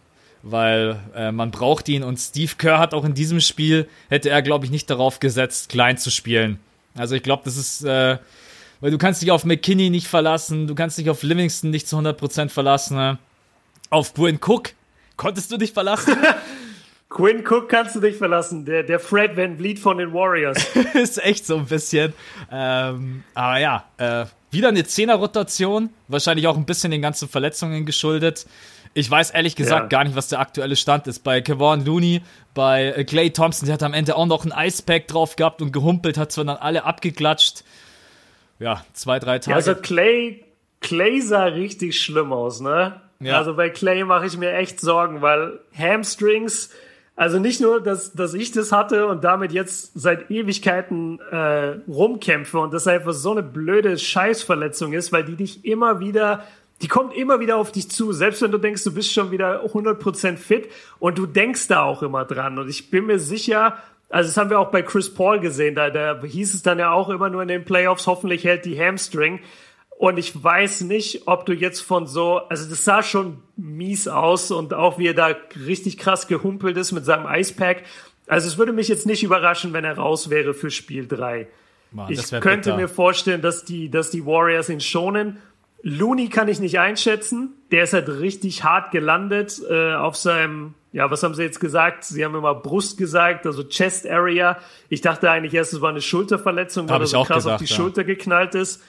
weil 0.44 1.00
äh, 1.16 1.32
man 1.32 1.50
braucht 1.52 1.90
ihn. 1.90 2.04
Und 2.04 2.18
Steve 2.18 2.54
Kerr 2.58 2.78
hat 2.78 2.94
auch 2.94 3.06
in 3.06 3.16
diesem 3.16 3.40
Spiel, 3.40 3.88
hätte 4.10 4.30
er, 4.30 4.42
glaube 4.44 4.66
ich, 4.66 4.72
nicht 4.72 4.90
darauf 4.90 5.20
gesetzt, 5.20 5.70
klein 5.70 5.98
zu 5.98 6.12
spielen. 6.12 6.60
Also 6.96 7.16
ich 7.16 7.24
glaube, 7.24 7.44
das 7.46 7.58
ist, 7.58 7.84
äh, 7.84 8.18
weil 8.80 8.92
du 8.92 8.98
kannst 9.00 9.22
dich 9.24 9.32
auf 9.32 9.46
McKinney 9.46 9.90
nicht 9.90 10.08
verlassen, 10.08 10.68
du 10.68 10.76
kannst 10.76 10.98
dich 11.00 11.10
auf 11.10 11.24
Livingston 11.24 11.72
nicht 11.72 11.88
zu 11.88 11.98
100% 11.98 12.50
verlassen. 12.50 12.98
Ne? 12.98 13.18
Auf 13.90 14.14
Quinn 14.14 14.40
Cook 14.46 14.74
konntest 15.18 15.52
du 15.52 15.58
dich 15.58 15.74
verlassen. 15.74 16.16
Quinn 17.14 17.46
Cook 17.48 17.70
kannst 17.70 17.96
du 17.96 18.00
dich 18.00 18.18
verlassen, 18.18 18.66
der, 18.66 18.82
der 18.82 19.00
Fred 19.00 19.38
Van 19.38 19.58
Vliet 19.58 19.78
von 19.78 20.00
den 20.00 20.14
Warriors. 20.14 20.58
ist 20.94 21.24
echt 21.24 21.46
so 21.46 21.58
ein 21.58 21.66
bisschen. 21.66 22.14
Ähm, 22.52 23.24
aber 23.36 23.60
ja, 23.60 23.86
äh, 23.98 24.26
wieder 24.50 24.70
eine 24.70 24.84
Zehner-Rotation, 24.84 25.90
wahrscheinlich 26.08 26.48
auch 26.48 26.58
ein 26.58 26.66
bisschen 26.66 26.90
den 26.90 27.04
ganzen 27.04 27.30
Verletzungen 27.30 27.86
geschuldet. 27.86 28.48
Ich 28.96 29.10
weiß 29.10 29.32
ehrlich 29.32 29.56
gesagt 29.56 29.84
ja. 29.84 29.88
gar 29.88 30.04
nicht, 30.06 30.16
was 30.16 30.30
der 30.30 30.40
aktuelle 30.40 30.76
Stand 30.76 31.06
ist. 31.08 31.20
Bei 31.20 31.42
Kevon 31.42 31.86
Looney, 31.86 32.22
bei 32.56 32.86
äh, 32.86 33.04
Clay 33.04 33.30
Thompson, 33.30 33.68
der 33.68 33.74
hat 33.74 33.84
am 33.84 33.94
Ende 33.94 34.16
auch 34.16 34.26
noch 34.26 34.44
ein 34.46 34.54
Icepack 34.56 35.08
drauf 35.08 35.36
gehabt 35.36 35.62
und 35.62 35.72
gehumpelt, 35.72 36.18
hat 36.18 36.32
zwar 36.32 36.46
dann 36.46 36.58
alle 36.58 36.84
abgeklatscht. 36.84 37.64
Ja, 38.58 38.84
zwei, 38.94 39.20
drei 39.20 39.38
Tage. 39.38 39.52
Ja, 39.52 39.56
also 39.56 39.76
Clay, 39.76 40.44
Clay 40.80 41.22
sah 41.22 41.46
richtig 41.46 42.00
schlimm 42.00 42.32
aus, 42.34 42.60
ne? 42.60 43.02
Ja. 43.20 43.38
Also 43.38 43.56
bei 43.56 43.70
Clay 43.70 44.04
mache 44.04 44.26
ich 44.26 44.38
mir 44.38 44.54
echt 44.54 44.80
Sorgen, 44.80 45.22
weil 45.22 45.60
Hamstrings, 45.78 46.70
also 47.16 47.40
nicht 47.40 47.62
nur, 47.62 47.82
dass, 47.82 48.14
dass 48.14 48.34
ich 48.34 48.52
das 48.52 48.72
hatte 48.72 49.08
und 49.08 49.24
damit 49.24 49.52
jetzt 49.52 49.92
seit 49.94 50.32
Ewigkeiten 50.32 51.20
äh, 51.20 51.78
rumkämpfe 51.88 52.60
und 52.60 52.74
das 52.74 52.88
einfach 52.88 53.14
so 53.14 53.32
eine 53.32 53.44
blöde 53.44 53.98
Scheißverletzung 53.98 54.94
ist, 54.94 55.12
weil 55.12 55.24
die 55.24 55.36
dich 55.36 55.64
immer 55.64 56.00
wieder, 56.00 56.44
die 56.82 56.88
kommt 56.88 57.16
immer 57.16 57.40
wieder 57.40 57.58
auf 57.58 57.72
dich 57.72 57.90
zu, 57.90 58.14
selbst 58.14 58.42
wenn 58.42 58.52
du 58.52 58.58
denkst, 58.58 58.84
du 58.84 58.94
bist 58.94 59.14
schon 59.14 59.30
wieder 59.30 59.64
100% 59.64 60.38
fit 60.38 60.70
und 60.98 61.18
du 61.18 61.28
denkst 61.28 61.68
da 61.68 61.84
auch 61.84 62.02
immer 62.02 62.26
dran 62.26 62.58
und 62.58 62.68
ich 62.68 62.90
bin 62.90 63.06
mir 63.06 63.20
sicher, 63.20 63.78
also 64.10 64.30
das 64.30 64.38
haben 64.38 64.50
wir 64.50 64.60
auch 64.60 64.72
bei 64.72 64.82
Chris 64.82 65.14
Paul 65.14 65.40
gesehen, 65.40 65.76
da, 65.76 65.92
da 65.92 66.20
hieß 66.20 66.54
es 66.54 66.64
dann 66.64 66.80
ja 66.80 66.92
auch 66.92 67.10
immer 67.10 67.30
nur 67.30 67.44
in 67.44 67.48
den 67.48 67.64
Playoffs, 67.64 68.08
hoffentlich 68.08 68.44
hält 68.44 68.66
die 68.66 68.80
Hamstring. 68.80 69.40
Und 70.04 70.18
ich 70.18 70.44
weiß 70.44 70.82
nicht, 70.82 71.28
ob 71.28 71.46
du 71.46 71.54
jetzt 71.54 71.80
von 71.80 72.08
so, 72.08 72.40
also 72.50 72.70
das 72.70 72.84
sah 72.84 73.04
schon 73.04 73.38
mies 73.56 74.10
aus 74.10 74.52
und 74.52 74.74
auch 74.74 75.00
wie 75.00 75.08
er 75.08 75.14
da 75.14 75.34
richtig 75.66 75.98
krass 75.98 76.28
gehumpelt 76.28 76.76
ist 76.76 76.92
mit 76.92 77.06
seinem 77.06 77.26
Icepack. 77.26 77.84
Also 78.28 78.50
es 78.50 78.58
würde 78.58 78.74
mich 78.74 78.90
jetzt 78.90 79.06
nicht 79.06 79.24
überraschen, 79.24 79.72
wenn 79.72 79.86
er 79.86 79.96
raus 79.96 80.30
wäre 80.30 80.54
für 80.54 80.72
Spiel 80.72 81.08
3. 81.08 81.48
Mann, 81.92 82.12
ich 82.12 82.30
könnte 82.32 82.72
bitter. 82.72 82.76
mir 82.76 82.90
vorstellen, 82.90 83.42
dass 83.42 83.64
die, 83.64 83.90
dass 83.90 84.12
die 84.12 84.26
Warriors 84.26 84.68
ihn 84.68 84.82
schonen. 84.82 85.38
Looney 85.84 86.28
kann 86.28 86.50
ich 86.50 86.60
nicht 86.60 86.80
einschätzen. 86.80 87.54
Der 87.72 87.86
ist 87.86 87.94
halt 87.94 88.10
richtig 88.10 88.66
hart 88.66 88.92
gelandet 88.92 89.62
äh, 89.70 89.94
auf 89.94 90.18
seinem, 90.18 90.74
ja, 90.92 91.10
was 91.12 91.24
haben 91.24 91.34
sie 91.34 91.44
jetzt 91.44 91.62
gesagt? 91.62 92.04
Sie 92.04 92.26
haben 92.26 92.36
immer 92.36 92.56
Brust 92.56 92.98
gesagt, 92.98 93.46
also 93.46 93.64
Chest 93.64 94.06
Area. 94.06 94.58
Ich 94.90 95.00
dachte 95.00 95.32
eigentlich 95.32 95.54
erst, 95.54 95.72
es 95.72 95.80
war 95.80 95.92
eine 95.92 96.02
Schulterverletzung, 96.02 96.90
weil 96.90 97.00
er 97.00 97.08
so 97.08 97.24
krass 97.24 97.46
gedacht, 97.46 97.54
auf 97.54 97.66
die 97.66 97.72
ja. 97.72 97.76
Schulter 97.78 98.04
geknallt 98.04 98.54
ist. 98.54 98.84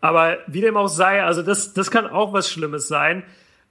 Aber 0.00 0.38
wie 0.46 0.60
dem 0.60 0.76
auch 0.76 0.88
sei, 0.88 1.22
also 1.22 1.42
das, 1.42 1.74
das 1.74 1.90
kann 1.90 2.06
auch 2.06 2.32
was 2.32 2.50
Schlimmes 2.50 2.88
sein. 2.88 3.24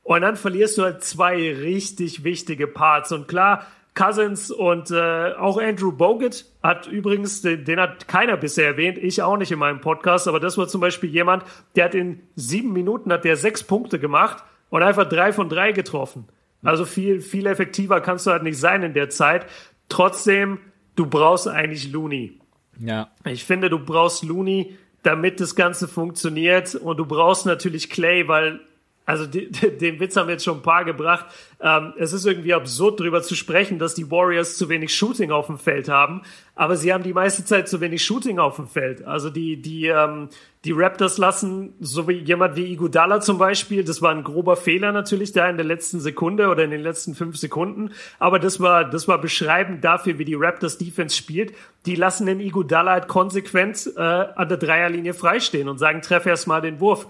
Und 0.04 0.22
dann 0.22 0.36
verlierst 0.36 0.78
du 0.78 0.84
halt 0.84 1.04
zwei 1.04 1.36
richtig 1.54 2.24
wichtige 2.24 2.68
Parts. 2.68 3.12
Und 3.12 3.28
klar, 3.28 3.66
Cousins 3.98 4.52
und 4.52 4.92
äh, 4.92 5.34
auch 5.34 5.60
Andrew 5.60 5.92
Bogut 5.92 6.46
hat 6.62 6.88
übrigens, 6.88 7.42
den, 7.42 7.66
den 7.66 7.80
hat 7.80 8.08
keiner 8.08 8.38
bisher 8.38 8.68
erwähnt, 8.68 8.98
ich 9.00 9.24
auch 9.24 9.38
nicht 9.38 9.52
in 9.52 9.60
meinem 9.60 9.82
Podcast, 9.82 10.28
aber 10.28 10.40
das 10.40 10.58
war 10.58 10.68
zum 10.68 10.82
Beispiel 10.82 11.10
jemand, 11.10 11.44
der 11.76 11.86
hat 11.86 11.96
in 11.96 12.22
sieben 12.36 12.74
Minuten 12.74 13.12
hat 13.12 13.26
der 13.26 13.36
sechs 13.36 13.64
Punkte 13.64 13.98
gemacht 13.98 14.44
und 14.70 14.84
einfach 14.84 15.10
drei 15.10 15.34
von 15.34 15.50
drei 15.50 15.72
getroffen. 15.72 16.28
Also 16.64 16.86
viel, 16.86 17.22
viel 17.22 17.48
effektiver 17.48 18.00
kannst 18.02 18.28
du 18.28 18.32
halt 18.32 18.44
nicht 18.44 18.60
sein 18.60 18.84
in 18.84 18.94
der 18.94 19.10
Zeit. 19.10 19.48
Trotzdem, 19.90 20.60
du 20.96 21.08
brauchst 21.08 21.48
eigentlich 21.48 21.92
Looney. 21.92 22.40
Ja. 22.80 23.10
Ich 23.26 23.46
finde, 23.46 23.70
du 23.70 23.80
brauchst 23.80 24.24
Looney, 24.24 24.78
damit 25.08 25.40
das 25.40 25.56
Ganze 25.56 25.88
funktioniert. 25.88 26.76
Und 26.76 26.98
du 26.98 27.06
brauchst 27.06 27.46
natürlich 27.46 27.90
Clay, 27.90 28.28
weil 28.28 28.60
also 29.08 29.26
die, 29.26 29.50
den 29.52 30.00
Witz 30.00 30.16
haben 30.18 30.28
wir 30.28 30.34
jetzt 30.34 30.44
schon 30.44 30.58
ein 30.58 30.62
paar 30.62 30.84
gebracht. 30.84 31.26
Ähm, 31.62 31.94
es 31.98 32.12
ist 32.12 32.26
irgendwie 32.26 32.54
absurd, 32.54 33.00
darüber 33.00 33.24
zu 33.24 33.36
sprechen, 33.36 33.80
dass 33.80 33.96
die 33.96 34.12
Warriors 34.12 34.58
zu 34.58 34.70
wenig 34.70 34.94
Shooting 34.94 35.32
auf 35.32 35.48
dem 35.48 35.58
Feld 35.58 35.88
haben, 35.88 36.22
aber 36.56 36.76
sie 36.76 36.94
haben 36.94 37.04
die 37.04 37.14
meiste 37.14 37.46
Zeit 37.46 37.70
zu 37.70 37.80
wenig 37.80 38.04
Shooting 38.04 38.38
auf 38.38 38.58
dem 38.58 38.68
Feld. 38.68 39.06
Also 39.06 39.30
die 39.30 39.62
die 39.62 39.88
ähm, 39.88 40.28
die 40.66 40.74
Raptors 40.74 41.18
lassen, 41.18 41.74
so 41.80 42.10
wie 42.10 42.18
jemand 42.18 42.58
wie 42.58 42.74
Iguodala 42.74 43.22
zum 43.22 43.38
Beispiel, 43.38 43.86
das 43.86 44.02
war 44.02 44.12
ein 44.12 44.26
grober 44.26 44.58
Fehler 44.58 44.92
natürlich 44.92 45.32
da 45.32 45.50
in 45.50 45.56
der 45.56 45.66
letzten 45.66 46.02
Sekunde 46.02 46.50
oder 46.50 46.66
in 46.66 46.72
den 46.72 46.82
letzten 46.82 47.16
fünf 47.16 47.38
Sekunden, 47.38 47.92
aber 48.20 48.40
das 48.40 48.60
war 48.60 48.84
das 48.84 49.08
war 49.08 49.22
beschreibend 49.22 49.86
dafür, 49.86 50.20
wie 50.20 50.26
die 50.26 50.36
Raptors 50.36 50.78
Defense 50.78 51.16
spielt. 51.16 51.54
Die 51.86 51.96
lassen 51.96 52.26
den 52.26 52.42
Iguodala 52.42 52.92
halt 52.92 53.08
konsequent 53.08 53.90
äh, 53.96 54.02
an 54.02 54.50
der 54.50 54.58
Dreierlinie 54.58 55.14
freistehen 55.14 55.70
und 55.70 55.78
sagen, 55.78 56.02
treff 56.02 56.26
erst 56.26 56.48
mal 56.48 56.60
den 56.60 56.82
Wurf. 56.82 57.08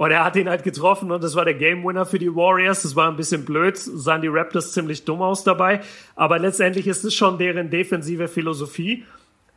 Und 0.00 0.12
er 0.12 0.24
hat 0.24 0.34
ihn 0.36 0.48
halt 0.48 0.62
getroffen 0.62 1.10
und 1.12 1.22
das 1.22 1.34
war 1.34 1.44
der 1.44 1.52
Game 1.52 1.84
Winner 1.84 2.06
für 2.06 2.18
die 2.18 2.34
Warriors. 2.34 2.84
Das 2.84 2.96
war 2.96 3.10
ein 3.10 3.16
bisschen 3.18 3.44
blöd, 3.44 3.76
sahen 3.76 4.22
die 4.22 4.28
Raptors 4.28 4.72
ziemlich 4.72 5.04
dumm 5.04 5.20
aus 5.20 5.44
dabei. 5.44 5.82
Aber 6.16 6.38
letztendlich 6.38 6.86
ist 6.86 7.04
es 7.04 7.12
schon 7.14 7.36
deren 7.36 7.68
defensive 7.68 8.26
Philosophie. 8.26 9.04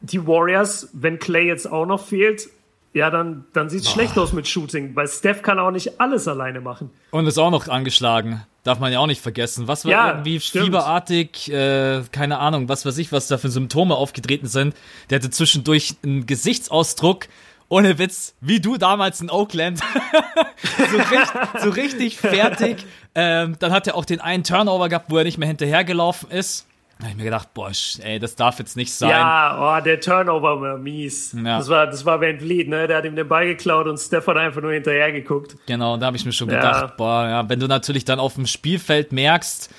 Die 0.01 0.27
Warriors, 0.27 0.89
wenn 0.91 1.17
Clay 1.17 1.45
jetzt 1.47 1.71
auch 1.71 1.85
noch 1.85 2.05
fehlt, 2.05 2.49
ja, 2.91 3.09
dann, 3.09 3.45
dann 3.53 3.69
sieht's 3.69 3.89
schlecht 3.89 4.17
aus 4.17 4.33
mit 4.33 4.45
Shooting, 4.45 4.97
weil 4.97 5.07
Steph 5.07 5.43
kann 5.43 5.59
auch 5.59 5.71
nicht 5.71 6.01
alles 6.01 6.27
alleine 6.27 6.59
machen. 6.59 6.89
Und 7.11 7.25
ist 7.25 7.37
auch 7.37 7.49
noch 7.49 7.69
angeschlagen. 7.69 8.43
Darf 8.65 8.79
man 8.79 8.91
ja 8.91 8.99
auch 8.99 9.07
nicht 9.07 9.21
vergessen. 9.21 9.69
Was 9.69 9.85
war 9.85 9.91
Ja, 9.93 10.09
irgendwie 10.09 10.41
stimmt. 10.41 10.65
fieberartig, 10.65 11.53
äh, 11.53 12.01
keine 12.11 12.39
Ahnung, 12.39 12.67
was 12.67 12.85
weiß 12.85 12.97
ich, 12.97 13.13
was 13.13 13.27
da 13.29 13.37
für 13.37 13.49
Symptome 13.49 13.95
aufgetreten 13.95 14.47
sind. 14.47 14.75
Der 15.09 15.19
hatte 15.19 15.29
zwischendurch 15.29 15.95
einen 16.03 16.25
Gesichtsausdruck, 16.25 17.27
ohne 17.69 17.97
Witz, 17.99 18.35
wie 18.41 18.59
du 18.59 18.77
damals 18.77 19.21
in 19.21 19.29
Oakland. 19.29 19.79
so, 20.91 20.97
richtig, 20.97 21.19
so 21.61 21.69
richtig 21.69 22.17
fertig. 22.17 22.85
Ähm, 23.15 23.55
dann 23.59 23.71
hat 23.71 23.87
er 23.87 23.95
auch 23.95 24.05
den 24.05 24.21
einen 24.21 24.43
Turnover 24.43 24.89
gehabt, 24.89 25.05
wo 25.09 25.17
er 25.17 25.23
nicht 25.23 25.37
mehr 25.37 25.47
hinterhergelaufen 25.47 26.31
ist. 26.31 26.67
Da 26.99 27.05
habe 27.05 27.11
ich 27.11 27.17
mir 27.17 27.23
gedacht, 27.25 27.53
boah, 27.53 27.71
ey, 28.03 28.19
das 28.19 28.35
darf 28.35 28.59
jetzt 28.59 28.77
nicht 28.77 28.93
sein. 28.93 29.09
Ja, 29.09 29.77
oh, 29.77 29.83
der 29.83 29.99
Turnover 29.99 30.61
war 30.61 30.77
mies. 30.77 31.33
Ja. 31.33 31.57
Das 31.57 31.67
war, 31.67 31.87
das 31.87 32.05
war 32.05 32.21
Van 32.21 32.39
Vliet, 32.39 32.69
ne? 32.69 32.87
Der 32.87 32.97
hat 32.97 33.05
ihm 33.05 33.15
den 33.15 33.27
Ball 33.27 33.45
geklaut 33.47 33.87
und 33.87 33.97
Steph 33.97 34.27
hat 34.27 34.37
einfach 34.37 34.61
nur 34.61 34.71
hinterher 34.71 35.11
geguckt. 35.11 35.57
Genau, 35.65 35.97
da 35.97 36.05
habe 36.05 36.17
ich 36.17 36.23
mir 36.25 36.31
schon 36.31 36.49
Ja. 36.49 36.57
gedacht, 36.57 36.97
boah, 36.97 37.27
ja, 37.27 37.49
wenn 37.49 37.59
du 37.59 37.67
natürlich 37.67 38.05
dann 38.05 38.19
auf 38.19 38.35
dem 38.35 38.45
Spielfeld 38.45 39.11
merkst, 39.11 39.69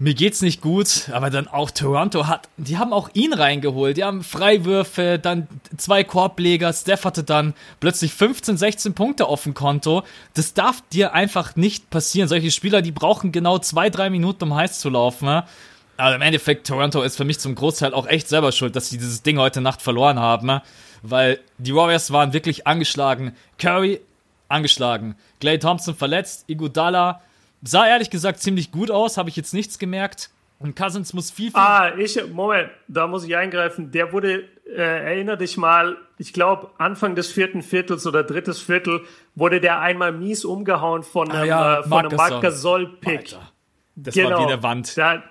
mir 0.00 0.14
geht's 0.14 0.40
nicht 0.40 0.62
gut, 0.62 1.10
aber 1.12 1.28
dann 1.28 1.46
auch 1.46 1.70
Toronto 1.70 2.26
hat, 2.26 2.48
die 2.56 2.78
haben 2.78 2.94
auch 2.94 3.10
ihn 3.12 3.34
reingeholt, 3.34 3.98
die 3.98 4.04
haben 4.04 4.24
Freiwürfe, 4.24 5.18
dann 5.18 5.46
zwei 5.76 6.04
Korbleger, 6.04 6.72
Steph 6.72 7.04
hatte 7.04 7.22
dann 7.22 7.52
plötzlich 7.80 8.14
15, 8.14 8.56
16 8.56 8.94
Punkte 8.94 9.26
auf 9.26 9.42
dem 9.42 9.52
Konto. 9.52 10.02
Das 10.32 10.54
darf 10.54 10.82
dir 10.90 11.12
einfach 11.12 11.54
nicht 11.54 11.90
passieren. 11.90 12.28
Solche 12.28 12.50
Spieler, 12.50 12.80
die 12.80 12.92
brauchen 12.92 13.30
genau 13.30 13.58
zwei, 13.58 13.90
drei 13.90 14.08
Minuten, 14.08 14.44
um 14.44 14.54
heiß 14.54 14.80
zu 14.80 14.88
laufen. 14.88 15.26
Ne? 15.26 15.44
Aber 15.98 16.14
im 16.14 16.22
Endeffekt, 16.22 16.66
Toronto 16.66 17.02
ist 17.02 17.18
für 17.18 17.26
mich 17.26 17.38
zum 17.38 17.54
Großteil 17.54 17.92
auch 17.92 18.06
echt 18.06 18.26
selber 18.26 18.52
schuld, 18.52 18.76
dass 18.76 18.88
sie 18.88 18.96
dieses 18.96 19.22
Ding 19.22 19.38
heute 19.38 19.60
Nacht 19.60 19.82
verloren 19.82 20.18
haben, 20.18 20.62
weil 21.02 21.40
die 21.58 21.74
Warriors 21.74 22.10
waren 22.10 22.32
wirklich 22.32 22.66
angeschlagen. 22.66 23.36
Curry 23.58 24.00
angeschlagen. 24.48 25.14
Clay 25.40 25.58
Thompson 25.58 25.94
verletzt, 25.94 26.44
Iguodala 26.46 27.20
sah 27.62 27.86
ehrlich 27.86 28.10
gesagt 28.10 28.40
ziemlich 28.40 28.72
gut 28.72 28.90
aus, 28.90 29.16
habe 29.16 29.28
ich 29.28 29.36
jetzt 29.36 29.54
nichts 29.54 29.78
gemerkt. 29.78 30.30
Und 30.58 30.76
Cousins 30.76 31.14
muss 31.14 31.30
viel, 31.30 31.50
viel 31.50 31.58
Ah, 31.58 31.96
ich, 31.96 32.20
Moment, 32.32 32.70
da 32.86 33.06
muss 33.06 33.24
ich 33.24 33.34
eingreifen. 33.34 33.92
Der 33.92 34.12
wurde, 34.12 34.44
äh, 34.66 34.74
erinner 34.76 35.36
dich 35.36 35.56
mal, 35.56 35.96
ich 36.18 36.34
glaube, 36.34 36.70
Anfang 36.76 37.14
des 37.14 37.32
vierten 37.32 37.62
Viertels 37.62 38.06
oder 38.06 38.22
drittes 38.24 38.60
Viertel 38.60 39.00
wurde 39.34 39.60
der 39.60 39.80
einmal 39.80 40.12
mies 40.12 40.44
umgehauen 40.44 41.02
von 41.02 41.30
einem, 41.30 41.48
ja, 41.48 41.80
äh, 41.80 41.82
von 41.84 42.00
einem 42.00 42.10
Gasol. 42.10 42.30
Marc 42.30 42.42
Gasol-Pick. 42.42 43.36
Das 43.96 44.16
war 44.16 44.42
wie 44.42 44.46
der 44.46 44.62
Wand. 44.62 44.96
Da, 44.98 45.22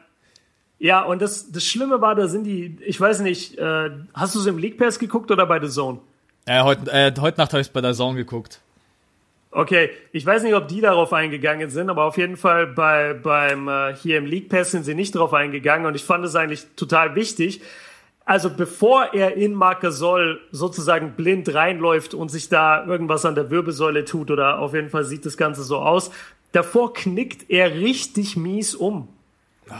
ja, 0.79 1.01
und 1.03 1.21
das, 1.21 1.51
das 1.51 1.63
Schlimme 1.63 2.01
war, 2.01 2.15
da 2.15 2.27
sind 2.27 2.45
die, 2.45 2.77
ich 2.85 2.99
weiß 2.99 3.19
nicht, 3.19 3.57
äh, 3.57 3.91
hast 4.13 4.33
du 4.33 4.39
es 4.39 4.45
im 4.47 4.57
League 4.57 4.77
Pass 4.79 4.97
geguckt 4.97 5.29
oder 5.29 5.45
bei 5.45 5.61
The 5.61 5.69
Zone? 5.69 5.99
Äh, 6.45 6.63
heute, 6.63 6.89
äh, 6.91 7.13
heute 7.19 7.37
Nacht 7.39 7.51
habe 7.53 7.61
ich 7.61 7.71
bei 7.71 7.81
der 7.81 7.93
Zone 7.93 8.15
geguckt. 8.15 8.61
Okay, 9.51 9.89
ich 10.11 10.23
weiß 10.23 10.43
nicht, 10.43 10.53
ob 10.53 10.67
die 10.67 10.79
darauf 10.79 11.11
eingegangen 11.11 11.71
sind, 11.71 11.89
aber 11.89 12.03
auf 12.03 12.17
jeden 12.17 12.37
Fall 12.37 12.67
bei, 12.67 13.15
beim 13.15 13.67
äh, 13.67 13.95
hier 13.95 14.19
im 14.19 14.27
League 14.27 14.47
Pass 14.47 14.71
sind 14.71 14.83
sie 14.83 14.93
nicht 14.93 15.15
drauf 15.15 15.33
eingegangen 15.33 15.87
und 15.87 15.95
ich 15.95 16.03
fand 16.03 16.23
es 16.23 16.35
eigentlich 16.35 16.67
total 16.75 17.15
wichtig. 17.15 17.61
Also 18.25 18.51
bevor 18.51 19.15
er 19.15 19.37
in 19.37 19.55
Marc 19.55 19.81
Gasol 19.81 20.39
sozusagen 20.51 21.13
blind 21.13 21.51
reinläuft 21.51 22.13
und 22.13 22.29
sich 22.29 22.47
da 22.47 22.85
irgendwas 22.85 23.25
an 23.25 23.33
der 23.33 23.49
Wirbelsäule 23.49 24.05
tut 24.05 24.29
oder 24.29 24.59
auf 24.59 24.75
jeden 24.75 24.91
Fall 24.91 25.03
sieht 25.03 25.25
das 25.25 25.35
Ganze 25.35 25.63
so 25.63 25.77
aus, 25.77 26.11
davor 26.51 26.93
knickt 26.93 27.49
er 27.49 27.73
richtig 27.73 28.37
mies 28.37 28.75
um. 28.75 29.07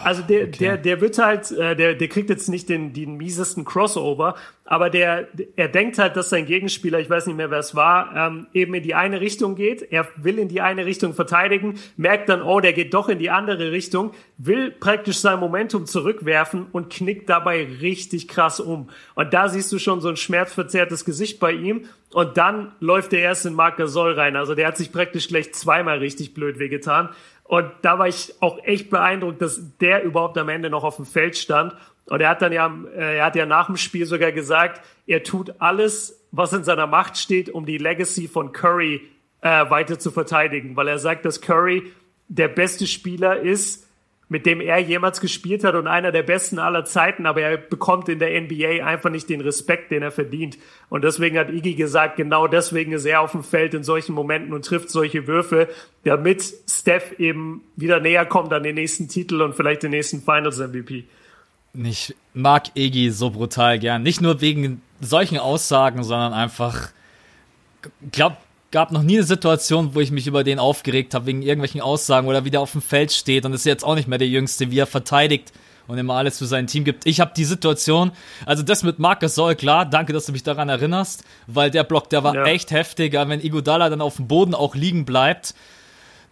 Also 0.03 0.21
der, 0.21 0.47
der, 0.47 0.77
der 0.77 1.01
wird 1.01 1.17
halt, 1.17 1.51
äh, 1.51 1.75
der, 1.75 1.95
der 1.95 2.07
kriegt 2.07 2.29
jetzt 2.29 2.47
nicht 2.49 2.69
den, 2.69 2.93
den 2.93 3.17
miesesten 3.17 3.65
Crossover, 3.65 4.35
aber 4.65 4.89
der, 4.89 5.27
er 5.55 5.67
denkt 5.67 5.97
halt, 5.97 6.15
dass 6.15 6.29
sein 6.29 6.45
Gegenspieler, 6.45 6.99
ich 6.99 7.09
weiß 7.09 7.25
nicht 7.25 7.35
mehr, 7.35 7.49
wer 7.49 7.57
es 7.57 7.75
war, 7.75 8.15
ähm, 8.15 8.47
eben 8.53 8.73
in 8.75 8.83
die 8.83 8.93
eine 8.93 9.19
Richtung 9.19 9.55
geht. 9.55 9.81
Er 9.91 10.07
will 10.15 10.37
in 10.37 10.47
die 10.47 10.61
eine 10.61 10.85
Richtung 10.85 11.13
verteidigen, 11.13 11.79
merkt 11.97 12.29
dann, 12.29 12.43
oh, 12.43 12.59
der 12.59 12.73
geht 12.73 12.93
doch 12.93 13.09
in 13.09 13.17
die 13.17 13.31
andere 13.31 13.71
Richtung, 13.71 14.11
will 14.37 14.69
praktisch 14.69 15.17
sein 15.17 15.39
Momentum 15.39 15.87
zurückwerfen 15.87 16.67
und 16.71 16.91
knickt 16.91 17.29
dabei 17.29 17.67
richtig 17.81 18.27
krass 18.27 18.59
um. 18.59 18.89
Und 19.15 19.33
da 19.33 19.49
siehst 19.49 19.71
du 19.71 19.79
schon 19.79 20.01
so 20.01 20.09
ein 20.09 20.17
schmerzverzerrtes 20.17 21.03
Gesicht 21.03 21.39
bei 21.39 21.51
ihm. 21.51 21.85
Und 22.11 22.37
dann 22.37 22.71
läuft 22.79 23.13
er 23.13 23.19
erst 23.19 23.45
in 23.45 23.53
Marc 23.53 23.77
Gasol 23.77 24.13
rein. 24.13 24.35
Also 24.35 24.55
der 24.55 24.67
hat 24.67 24.77
sich 24.77 24.91
praktisch 24.91 25.27
gleich 25.27 25.53
zweimal 25.53 25.99
richtig 25.99 26.33
blöd 26.33 26.57
wehgetan. 26.57 27.09
Und 27.49 27.71
da 27.81 27.97
war 27.97 28.07
ich 28.07 28.35
auch 28.41 28.63
echt 28.63 28.91
beeindruckt, 28.91 29.41
dass 29.41 29.59
der 29.79 30.03
überhaupt 30.03 30.37
am 30.37 30.49
Ende 30.49 30.69
noch 30.69 30.83
auf 30.83 30.97
dem 30.97 31.05
Feld 31.07 31.35
stand. 31.35 31.73
Und 32.05 32.21
er 32.21 32.29
hat 32.29 32.43
dann 32.43 32.51
ja, 32.51 32.71
äh, 32.95 33.17
er 33.17 33.25
hat 33.25 33.35
ja 33.35 33.47
nach 33.47 33.65
dem 33.65 33.75
Spiel 33.75 34.05
sogar 34.05 34.31
gesagt, 34.31 34.85
er 35.07 35.23
tut 35.23 35.55
alles, 35.57 36.23
was 36.31 36.53
in 36.53 36.63
seiner 36.63 36.85
Macht 36.85 37.17
steht, 37.17 37.49
um 37.49 37.65
die 37.65 37.79
Legacy 37.79 38.27
von 38.27 38.51
Curry 38.51 39.01
äh, 39.41 39.67
weiter 39.67 39.97
zu 39.97 40.11
verteidigen, 40.11 40.75
weil 40.75 40.87
er 40.87 40.99
sagt, 40.99 41.25
dass 41.25 41.41
Curry 41.41 41.91
der 42.27 42.49
beste 42.49 42.85
Spieler 42.85 43.39
ist, 43.39 43.88
mit 44.29 44.45
dem 44.45 44.61
er 44.61 44.77
jemals 44.77 45.21
gespielt 45.21 45.63
hat 45.63 45.73
und 45.73 45.87
einer 45.87 46.11
der 46.11 46.21
besten 46.21 46.59
aller 46.59 46.85
Zeiten, 46.85 47.25
aber 47.25 47.41
er 47.41 47.57
bekommt 47.57 48.07
in 48.09 48.19
der 48.19 48.39
NBA 48.39 48.85
einfach 48.85 49.09
nicht 49.09 49.27
den 49.27 49.41
Respekt, 49.41 49.89
den 49.89 50.03
er 50.03 50.11
verdient. 50.11 50.59
Und 50.89 51.03
deswegen 51.03 51.37
hat 51.37 51.49
Iggy 51.49 51.73
gesagt, 51.73 52.15
genau 52.15 52.47
deswegen 52.47 52.91
ist 52.91 53.05
er 53.05 53.21
auf 53.21 53.31
dem 53.31 53.43
Feld 53.43 53.73
in 53.73 53.83
solchen 53.83 54.13
Momenten 54.13 54.53
und 54.53 54.63
trifft 54.63 54.91
solche 54.91 55.25
Würfe, 55.25 55.67
damit 56.03 56.43
Steph 56.69 57.19
eben 57.19 57.63
wieder 57.75 57.99
näher 57.99 58.25
kommt 58.25 58.53
an 58.53 58.61
den 58.61 58.75
nächsten 58.75 59.07
Titel 59.07 59.41
und 59.41 59.55
vielleicht 59.55 59.81
den 59.81 59.91
nächsten 59.91 60.21
Finals 60.21 60.59
MVP. 60.59 61.05
Ich 61.73 62.15
mag 62.33 62.67
Iggy 62.75 63.09
so 63.09 63.31
brutal 63.31 63.79
gern. 63.79 64.03
Nicht 64.03 64.21
nur 64.21 64.41
wegen 64.41 64.81
solchen 65.01 65.39
Aussagen, 65.39 66.03
sondern 66.03 66.33
einfach, 66.33 66.89
ich 68.01 68.11
glaube, 68.11 68.37
gab 68.71 68.91
noch 68.91 69.01
nie 69.01 69.17
eine 69.17 69.23
Situation, 69.23 69.95
wo 69.95 69.99
ich 69.99 70.11
mich 70.11 70.27
über 70.27 70.43
den 70.43 70.59
aufgeregt 70.59 71.13
habe, 71.13 71.25
wegen 71.25 71.41
irgendwelchen 71.41 71.81
Aussagen 71.81 72.27
oder 72.27 72.45
wie 72.45 72.51
der 72.51 72.61
auf 72.61 72.71
dem 72.73 72.81
Feld 72.81 73.11
steht 73.11 73.45
und 73.45 73.53
ist 73.53 73.65
jetzt 73.65 73.83
auch 73.83 73.95
nicht 73.95 74.07
mehr 74.07 74.17
der 74.19 74.27
Jüngste, 74.27 74.69
wie 74.71 74.79
er 74.79 74.85
verteidigt 74.87 75.51
und 75.87 75.97
immer 75.97 76.13
alles 76.15 76.37
für 76.37 76.45
sein 76.45 76.67
Team 76.67 76.83
gibt. 76.83 77.07
Ich 77.07 77.19
habe 77.19 77.31
die 77.35 77.45
Situation, 77.45 78.11
also 78.45 78.61
das 78.61 78.83
mit 78.83 78.99
Marc 78.99 79.21
Gasol, 79.21 79.55
klar, 79.55 79.85
danke, 79.85 80.13
dass 80.13 80.27
du 80.27 80.31
mich 80.31 80.43
daran 80.43 80.69
erinnerst, 80.69 81.23
weil 81.47 81.71
der 81.71 81.83
Block, 81.83 82.09
der 82.11 82.23
war 82.23 82.35
Ja. 82.35 82.45
echt 82.45 82.69
heftig, 82.71 83.17
aber 83.17 83.31
wenn 83.31 83.41
Iguodala 83.41 83.89
dann 83.89 84.01
auf 84.01 84.17
dem 84.17 84.27
Boden 84.27 84.53
auch 84.53 84.75
liegen 84.75 85.03
bleibt, 85.05 85.55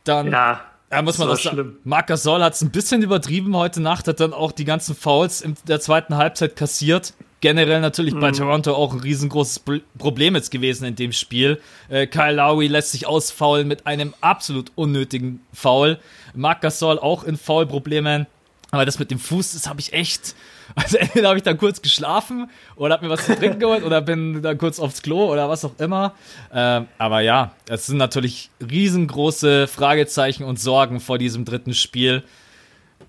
dann 0.03 0.31
Ja, 0.31 0.61
ja, 0.91 1.01
muss 1.01 1.17
man 1.17 1.27
das 1.29 1.41
sagen. 1.41 1.55
schlimm. 1.55 1.77
Marc 1.85 2.05
Gasol 2.07 2.43
hat 2.43 2.53
es 2.53 2.61
ein 2.61 2.69
bisschen 2.69 3.01
übertrieben 3.01 3.55
heute 3.55 3.81
Nacht, 3.81 4.07
hat 4.07 4.19
dann 4.19 4.31
auch 4.33 4.51
die 4.51 4.65
ganzen 4.65 4.95
Fouls 4.95 5.41
in 5.41 5.55
der 5.67 5.79
zweiten 5.79 6.17
Halbzeit 6.17 6.55
kassiert. 6.55 7.13
Generell 7.39 7.81
natürlich 7.81 8.15
bei 8.15 8.31
Toronto 8.31 8.73
auch 8.73 8.93
ein 8.93 8.99
riesengroßes 8.99 9.59
Pro- 9.59 9.79
Problem 9.99 10.33
jetzt 10.35 10.49
gewesen 10.49 10.85
in 10.85 10.95
dem 10.95 11.11
Spiel. 11.11 11.61
Äh, 11.87 12.07
Kyle 12.07 12.33
Lowry 12.33 12.65
lässt 12.67 12.91
sich 12.93 13.05
ausfaulen 13.05 13.67
mit 13.67 13.85
einem 13.85 14.15
absolut 14.21 14.71
unnötigen 14.75 15.41
Foul. 15.53 15.99
Marc 16.33 16.61
Gasol 16.61 16.97
auch 16.97 17.23
in 17.23 17.37
Foulproblemen. 17.37 18.25
Aber 18.71 18.85
das 18.85 18.99
mit 18.99 19.11
dem 19.11 19.19
Fuß, 19.19 19.53
das 19.53 19.67
habe 19.67 19.79
ich 19.79 19.93
echt. 19.93 20.35
Also 20.75 20.97
entweder 20.97 21.29
habe 21.29 21.37
ich 21.37 21.43
dann 21.43 21.57
kurz 21.57 21.81
geschlafen 21.81 22.49
oder 22.75 22.95
habe 22.95 23.05
mir 23.05 23.09
was 23.13 23.25
zu 23.25 23.33
trinken 23.37 23.57
geholt 23.57 23.85
oder 23.85 24.01
bin 24.01 24.41
dann 24.41 24.57
kurz 24.57 24.79
aufs 24.81 25.01
Klo 25.01 25.31
oder 25.31 25.47
was 25.47 25.63
auch 25.63 25.71
immer. 25.79 26.13
Ähm, 26.53 26.87
aber 26.97 27.21
ja, 27.21 27.53
es 27.69 27.85
sind 27.85 27.95
natürlich 27.95 28.49
riesengroße 28.69 29.67
Fragezeichen 29.67 30.43
und 30.43 30.59
Sorgen 30.59 30.99
vor 30.99 31.17
diesem 31.19 31.45
dritten 31.45 31.73
Spiel. 31.73 32.21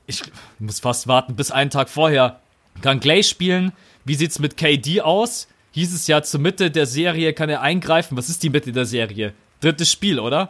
Ich 0.07 0.23
muss 0.61 0.79
fast 0.79 1.09
warten 1.09 1.35
bis 1.35 1.51
einen 1.51 1.71
Tag 1.71 1.89
vorher. 1.89 2.39
Kann 2.81 3.01
Clay 3.01 3.25
spielen? 3.25 3.73
Wie 4.09 4.15
sieht's 4.15 4.39
mit 4.39 4.57
KD 4.57 5.03
aus? 5.03 5.49
Hieß 5.73 5.95
es 5.95 6.07
ja 6.07 6.23
zur 6.23 6.41
Mitte 6.41 6.71
der 6.71 6.87
Serie 6.87 7.35
kann 7.35 7.51
er 7.51 7.61
eingreifen. 7.61 8.17
Was 8.17 8.31
ist 8.31 8.43
die 8.43 8.49
Mitte 8.49 8.73
der 8.73 8.87
Serie? 8.87 9.35
Drittes 9.61 9.93
Spiel, 9.93 10.19
oder? 10.19 10.49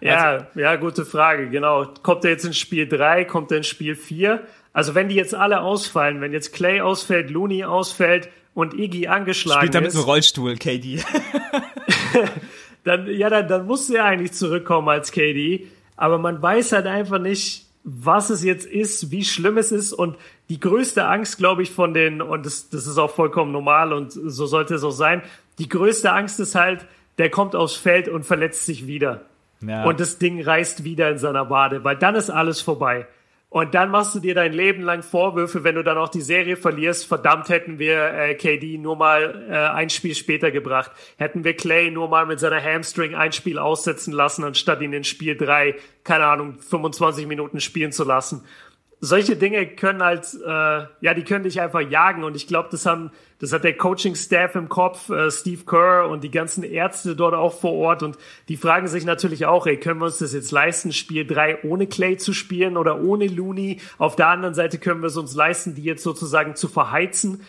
Ja, 0.00 0.48
ja, 0.56 0.74
gute 0.74 1.06
Frage, 1.06 1.48
genau. 1.48 1.86
Kommt 2.02 2.24
er 2.24 2.32
jetzt 2.32 2.44
in 2.44 2.52
Spiel 2.52 2.88
3, 2.88 3.24
kommt 3.24 3.52
er 3.52 3.58
in 3.58 3.62
Spiel 3.62 3.94
4? 3.94 4.42
Also 4.72 4.96
wenn 4.96 5.08
die 5.08 5.14
jetzt 5.14 5.36
alle 5.36 5.60
ausfallen, 5.60 6.20
wenn 6.20 6.32
jetzt 6.32 6.52
Clay 6.52 6.80
ausfällt, 6.80 7.30
Looney 7.30 7.62
ausfällt 7.64 8.28
und 8.54 8.74
Iggy 8.74 9.06
angeschlagen 9.06 9.60
Spielt 9.60 9.74
er 9.76 9.80
mit 9.82 9.90
ist, 9.90 9.96
einem 9.96 10.04
Rollstuhl, 10.04 10.56
KD. 10.56 10.98
dann, 12.84 13.06
ja, 13.06 13.30
dann, 13.30 13.46
dann 13.46 13.66
musste 13.66 13.98
er 13.98 14.06
eigentlich 14.06 14.32
zurückkommen 14.32 14.88
als 14.88 15.12
KD. 15.12 15.68
Aber 15.96 16.18
man 16.18 16.42
weiß 16.42 16.72
halt 16.72 16.86
einfach 16.86 17.20
nicht, 17.20 17.66
was 17.84 18.30
es 18.30 18.42
jetzt 18.42 18.66
ist, 18.66 19.12
wie 19.12 19.24
schlimm 19.24 19.58
es 19.58 19.70
ist. 19.70 19.92
Und 19.92 20.16
die 20.48 20.60
größte 20.60 21.06
Angst, 21.06 21.38
glaube 21.38 21.62
ich, 21.62 21.70
von 21.70 21.92
den, 21.92 22.22
und 22.22 22.46
das, 22.46 22.68
das 22.68 22.86
ist 22.86 22.98
auch 22.98 23.10
vollkommen 23.10 23.52
normal 23.52 23.92
und 23.92 24.12
so 24.12 24.46
sollte 24.46 24.74
es 24.74 24.84
auch 24.84 24.90
sein, 24.90 25.22
die 25.58 25.68
größte 25.68 26.12
Angst 26.12 26.38
ist 26.40 26.54
halt, 26.54 26.86
der 27.18 27.30
kommt 27.30 27.56
aufs 27.56 27.74
Feld 27.74 28.08
und 28.08 28.24
verletzt 28.24 28.66
sich 28.66 28.86
wieder. 28.86 29.22
Ja. 29.60 29.84
Und 29.84 30.00
das 30.00 30.18
Ding 30.18 30.42
reißt 30.42 30.84
wieder 30.84 31.10
in 31.10 31.18
seiner 31.18 31.48
Wade, 31.50 31.82
weil 31.82 31.96
dann 31.96 32.14
ist 32.14 32.30
alles 32.30 32.60
vorbei. 32.60 33.06
Und 33.48 33.74
dann 33.74 33.90
machst 33.90 34.14
du 34.14 34.20
dir 34.20 34.34
dein 34.34 34.52
Leben 34.52 34.82
lang 34.82 35.02
Vorwürfe, 35.02 35.64
wenn 35.64 35.76
du 35.76 35.82
dann 35.82 35.96
auch 35.96 36.10
die 36.10 36.20
Serie 36.20 36.56
verlierst. 36.56 37.06
Verdammt, 37.06 37.48
hätten 37.48 37.78
wir 37.78 38.12
äh, 38.12 38.34
KD 38.34 38.76
nur 38.76 38.96
mal 38.96 39.46
äh, 39.48 39.54
ein 39.54 39.88
Spiel 39.88 40.14
später 40.14 40.50
gebracht. 40.50 40.90
Hätten 41.16 41.42
wir 41.42 41.54
Clay 41.54 41.90
nur 41.90 42.08
mal 42.08 42.26
mit 42.26 42.38
seiner 42.38 42.62
Hamstring 42.62 43.14
ein 43.14 43.32
Spiel 43.32 43.58
aussetzen 43.58 44.12
lassen, 44.12 44.44
anstatt 44.44 44.82
ihn 44.82 44.92
in 44.92 45.04
Spiel 45.04 45.36
drei, 45.36 45.76
keine 46.04 46.26
Ahnung, 46.26 46.58
25 46.58 47.26
Minuten 47.26 47.60
spielen 47.60 47.92
zu 47.92 48.04
lassen 48.04 48.44
solche 49.00 49.36
Dinge 49.36 49.66
können 49.66 50.02
halt, 50.02 50.26
äh, 50.34 50.48
ja, 51.00 51.14
die 51.14 51.24
können 51.24 51.44
dich 51.44 51.60
einfach 51.60 51.80
jagen. 51.80 52.24
Und 52.24 52.34
ich 52.34 52.46
glaube, 52.46 52.68
das 52.70 52.86
haben, 52.86 53.10
das 53.38 53.52
hat 53.52 53.64
der 53.64 53.76
Coaching-Staff 53.76 54.54
im 54.54 54.68
Kopf, 54.68 55.10
äh, 55.10 55.30
Steve 55.30 55.64
Kerr 55.64 56.08
und 56.08 56.24
die 56.24 56.30
ganzen 56.30 56.62
Ärzte 56.62 57.14
dort 57.14 57.34
auch 57.34 57.60
vor 57.60 57.72
Ort. 57.72 58.02
Und 58.02 58.16
die 58.48 58.56
fragen 58.56 58.88
sich 58.88 59.04
natürlich 59.04 59.46
auch, 59.46 59.66
ey, 59.66 59.78
können 59.78 60.00
wir 60.00 60.06
uns 60.06 60.18
das 60.18 60.32
jetzt 60.32 60.50
leisten, 60.50 60.92
Spiel 60.92 61.26
drei 61.26 61.62
ohne 61.62 61.86
Clay 61.86 62.16
zu 62.16 62.32
spielen 62.32 62.76
oder 62.76 63.00
ohne 63.02 63.26
Looney? 63.26 63.80
Auf 63.98 64.16
der 64.16 64.28
anderen 64.28 64.54
Seite 64.54 64.78
können 64.78 65.02
wir 65.02 65.08
es 65.08 65.16
uns 65.16 65.34
leisten, 65.34 65.74
die 65.74 65.84
jetzt 65.84 66.02
sozusagen 66.02 66.56
zu 66.56 66.66
verheizen. 66.66 67.42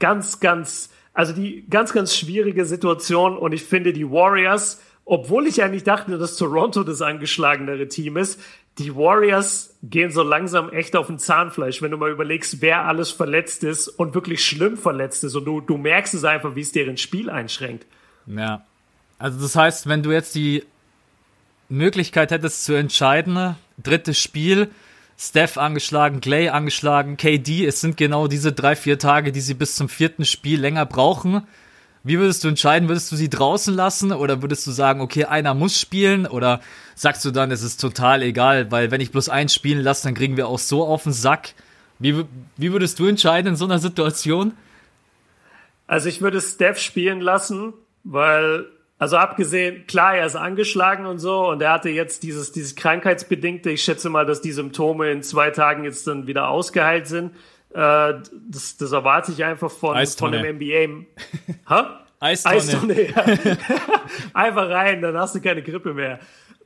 Ganz, 0.00 0.40
ganz, 0.40 0.90
also 1.14 1.32
die 1.32 1.66
ganz, 1.70 1.92
ganz 1.92 2.16
schwierige 2.16 2.64
Situation. 2.64 3.38
Und 3.38 3.52
ich 3.52 3.62
finde, 3.62 3.92
die 3.92 4.10
Warriors, 4.10 4.82
obwohl 5.04 5.46
ich 5.46 5.62
eigentlich 5.62 5.84
dachte, 5.84 6.18
dass 6.18 6.36
Toronto 6.36 6.82
das 6.82 7.00
angeschlagenere 7.00 7.88
Team 7.88 8.16
ist, 8.16 8.40
die 8.80 8.96
Warriors 8.96 9.76
gehen 9.82 10.10
so 10.10 10.22
langsam 10.22 10.70
echt 10.70 10.96
auf 10.96 11.06
den 11.06 11.18
Zahnfleisch, 11.18 11.82
wenn 11.82 11.90
du 11.90 11.96
mal 11.96 12.10
überlegst, 12.10 12.60
wer 12.60 12.86
alles 12.86 13.10
verletzt 13.10 13.62
ist 13.62 13.88
und 13.88 14.14
wirklich 14.14 14.44
schlimm 14.44 14.76
verletzt 14.76 15.22
ist. 15.22 15.34
Und 15.34 15.44
du, 15.44 15.60
du 15.60 15.76
merkst 15.76 16.14
es 16.14 16.24
einfach, 16.24 16.54
wie 16.56 16.62
es 16.62 16.72
deren 16.72 16.96
Spiel 16.96 17.30
einschränkt. 17.30 17.86
Ja. 18.26 18.64
Also 19.18 19.40
das 19.40 19.54
heißt, 19.54 19.86
wenn 19.86 20.02
du 20.02 20.12
jetzt 20.12 20.34
die 20.34 20.64
Möglichkeit 21.68 22.30
hättest 22.30 22.64
zu 22.64 22.72
entscheiden, 22.72 23.54
drittes 23.82 24.18
Spiel, 24.18 24.70
Steph 25.18 25.58
angeschlagen, 25.58 26.22
Clay 26.22 26.48
angeschlagen, 26.48 27.18
KD, 27.18 27.66
es 27.66 27.82
sind 27.82 27.98
genau 27.98 28.26
diese 28.26 28.52
drei, 28.52 28.74
vier 28.74 28.98
Tage, 28.98 29.32
die 29.32 29.42
sie 29.42 29.52
bis 29.52 29.76
zum 29.76 29.90
vierten 29.90 30.24
Spiel 30.24 30.58
länger 30.58 30.86
brauchen. 30.86 31.42
Wie 32.02 32.18
würdest 32.18 32.44
du 32.44 32.48
entscheiden? 32.48 32.88
Würdest 32.88 33.12
du 33.12 33.16
sie 33.16 33.28
draußen 33.28 33.74
lassen 33.74 34.12
oder 34.12 34.40
würdest 34.40 34.66
du 34.66 34.70
sagen, 34.70 35.00
okay, 35.00 35.26
einer 35.26 35.54
muss 35.54 35.78
spielen? 35.78 36.26
Oder 36.26 36.60
sagst 36.94 37.24
du 37.24 37.30
dann, 37.30 37.50
es 37.50 37.62
ist 37.62 37.80
total 37.80 38.22
egal, 38.22 38.70
weil 38.70 38.90
wenn 38.90 39.00
ich 39.00 39.10
bloß 39.10 39.28
einen 39.28 39.50
spielen 39.50 39.80
lasse, 39.80 40.04
dann 40.04 40.14
kriegen 40.14 40.36
wir 40.36 40.48
auch 40.48 40.58
so 40.58 40.84
auf 40.84 41.02
den 41.02 41.12
Sack. 41.12 41.54
Wie, 41.98 42.24
wie 42.56 42.72
würdest 42.72 42.98
du 42.98 43.06
entscheiden 43.06 43.48
in 43.48 43.56
so 43.56 43.66
einer 43.66 43.78
Situation? 43.78 44.52
Also 45.86 46.08
ich 46.08 46.22
würde 46.22 46.40
Steph 46.40 46.78
spielen 46.78 47.20
lassen, 47.20 47.74
weil, 48.04 48.64
also 48.98 49.18
abgesehen, 49.18 49.86
klar, 49.86 50.16
er 50.16 50.24
ist 50.24 50.36
angeschlagen 50.36 51.04
und 51.04 51.18
so 51.18 51.50
und 51.50 51.60
er 51.60 51.72
hatte 51.72 51.90
jetzt 51.90 52.22
dieses, 52.22 52.52
dieses 52.52 52.76
Krankheitsbedingte. 52.76 53.70
Ich 53.70 53.82
schätze 53.82 54.08
mal, 54.08 54.24
dass 54.24 54.40
die 54.40 54.52
Symptome 54.52 55.10
in 55.10 55.22
zwei 55.22 55.50
Tagen 55.50 55.84
jetzt 55.84 56.06
dann 56.06 56.26
wieder 56.26 56.48
ausgeheilt 56.48 57.06
sind. 57.08 57.32
Äh, 57.72 58.14
das, 58.48 58.76
das 58.76 58.92
erwarte 58.92 59.32
ich 59.32 59.44
einfach 59.44 59.70
von, 59.70 60.06
von 60.06 60.32
dem 60.32 60.56
NBA. 60.56 61.06
Hä? 61.68 61.84
Eistonne. 62.20 62.56
Eistonne 62.56 63.08
ja. 63.08 63.24
einfach 64.34 64.68
rein, 64.68 65.00
dann 65.00 65.16
hast 65.16 65.34
du 65.34 65.40
keine 65.40 65.62
Grippe 65.62 65.94
mehr. 65.94 66.20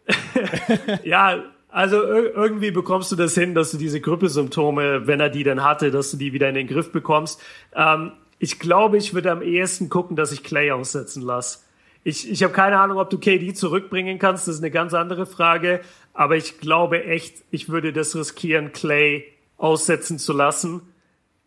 ja, 1.05 1.45
also 1.69 2.03
irgendwie 2.03 2.73
bekommst 2.73 3.13
du 3.13 3.17
das 3.17 3.35
hin, 3.35 3.55
dass 3.55 3.71
du 3.71 3.79
diese 3.79 4.01
Grippesymptome, 4.01 5.07
wenn 5.07 5.21
er 5.21 5.31
die 5.31 5.45
dann 5.45 5.63
hatte, 5.63 5.93
dass 5.93 6.11
du 6.11 6.17
die 6.17 6.33
wieder 6.33 6.49
in 6.49 6.57
den 6.57 6.67
Griff 6.67 6.91
bekommst. 6.91 7.41
Ähm, 7.75 8.13
ich 8.41 8.59
glaube, 8.59 8.97
ich 8.97 9.15
würde 9.15 9.31
am 9.31 9.43
ehesten 9.43 9.89
gucken, 9.89 10.17
dass 10.17 10.33
ich 10.33 10.43
Clay 10.43 10.73
aussetzen 10.73 11.23
lasse. 11.23 11.61
Ich, 12.03 12.29
ich 12.29 12.43
habe 12.43 12.53
keine 12.53 12.79
Ahnung, 12.81 12.99
ob 12.99 13.09
du 13.09 13.19
KD 13.19 13.55
zurückbringen 13.55 14.19
kannst, 14.19 14.49
das 14.49 14.57
ist 14.57 14.61
eine 14.61 14.73
ganz 14.73 14.93
andere 14.93 15.25
Frage. 15.25 15.81
Aber 16.13 16.37
ich 16.37 16.59
glaube 16.59 17.05
echt, 17.05 17.45
ich 17.51 17.69
würde 17.69 17.93
das 17.93 18.15
riskieren, 18.17 18.73
Clay 18.73 19.25
aussetzen 19.57 20.19
zu 20.19 20.33
lassen 20.33 20.83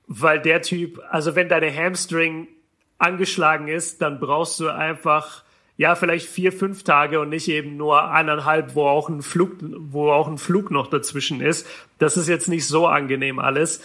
weil 0.07 0.39
der 0.41 0.61
Typ, 0.61 1.01
also 1.09 1.35
wenn 1.35 1.49
deine 1.49 1.73
Hamstring 1.73 2.47
angeschlagen 2.97 3.67
ist, 3.67 4.01
dann 4.01 4.19
brauchst 4.19 4.59
du 4.59 4.69
einfach 4.69 5.43
ja 5.75 5.95
vielleicht 5.95 6.27
vier, 6.27 6.51
fünf 6.51 6.83
Tage 6.83 7.19
und 7.19 7.29
nicht 7.29 7.47
eben 7.49 7.77
nur 7.77 8.09
eineinhalb, 8.09 8.73
wo 8.73 8.87
auch 8.87 9.09
ein 9.09 9.21
Flug, 9.21 9.57
wo 9.61 10.09
auch 10.11 10.27
ein 10.27 10.39
Flug 10.39 10.71
noch 10.71 10.87
dazwischen 10.87 11.39
ist. 11.41 11.67
Das 11.99 12.17
ist 12.17 12.27
jetzt 12.27 12.47
nicht 12.47 12.65
so 12.65 12.87
angenehm 12.87 13.37
alles. 13.37 13.81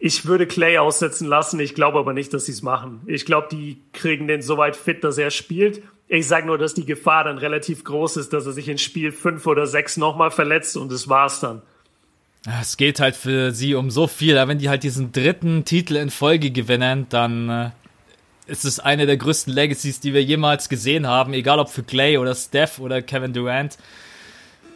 Ich 0.00 0.26
würde 0.26 0.46
Clay 0.46 0.78
aussetzen 0.78 1.28
lassen. 1.28 1.60
Ich 1.60 1.74
glaube 1.74 1.98
aber 1.98 2.12
nicht, 2.12 2.34
dass 2.34 2.46
sie 2.46 2.52
es 2.52 2.62
machen. 2.62 3.02
Ich 3.06 3.24
glaube, 3.24 3.48
die 3.50 3.80
kriegen 3.92 4.26
den 4.26 4.42
so 4.42 4.58
weit 4.58 4.76
fit, 4.76 5.04
dass 5.04 5.18
er 5.18 5.30
spielt. 5.30 5.82
Ich 6.08 6.26
sage 6.26 6.46
nur, 6.46 6.58
dass 6.58 6.74
die 6.74 6.84
Gefahr 6.84 7.24
dann 7.24 7.38
relativ 7.38 7.84
groß 7.84 8.16
ist, 8.16 8.32
dass 8.32 8.46
er 8.46 8.52
sich 8.52 8.68
in 8.68 8.78
Spiel 8.78 9.12
fünf 9.12 9.46
oder 9.46 9.66
sechs 9.66 9.96
nochmal 9.96 10.30
verletzt 10.30 10.76
und 10.76 10.90
das 10.90 11.08
war's 11.08 11.40
dann. 11.40 11.62
Es 12.46 12.76
geht 12.76 13.00
halt 13.00 13.16
für 13.16 13.52
sie 13.52 13.74
um 13.74 13.90
so 13.90 14.06
viel. 14.06 14.36
Wenn 14.36 14.58
die 14.58 14.68
halt 14.68 14.82
diesen 14.82 15.12
dritten 15.12 15.64
Titel 15.64 15.96
in 15.96 16.10
Folge 16.10 16.50
gewinnen, 16.50 17.06
dann 17.08 17.48
äh, 17.48 17.70
ist 18.46 18.66
es 18.66 18.80
eine 18.80 19.06
der 19.06 19.16
größten 19.16 19.52
Legacies, 19.52 20.00
die 20.00 20.12
wir 20.12 20.22
jemals 20.22 20.68
gesehen 20.68 21.06
haben. 21.06 21.32
Egal 21.32 21.58
ob 21.58 21.70
für 21.70 21.82
Clay 21.82 22.18
oder 22.18 22.34
Steph 22.34 22.78
oder 22.78 23.00
Kevin 23.00 23.32
Durant. 23.32 23.78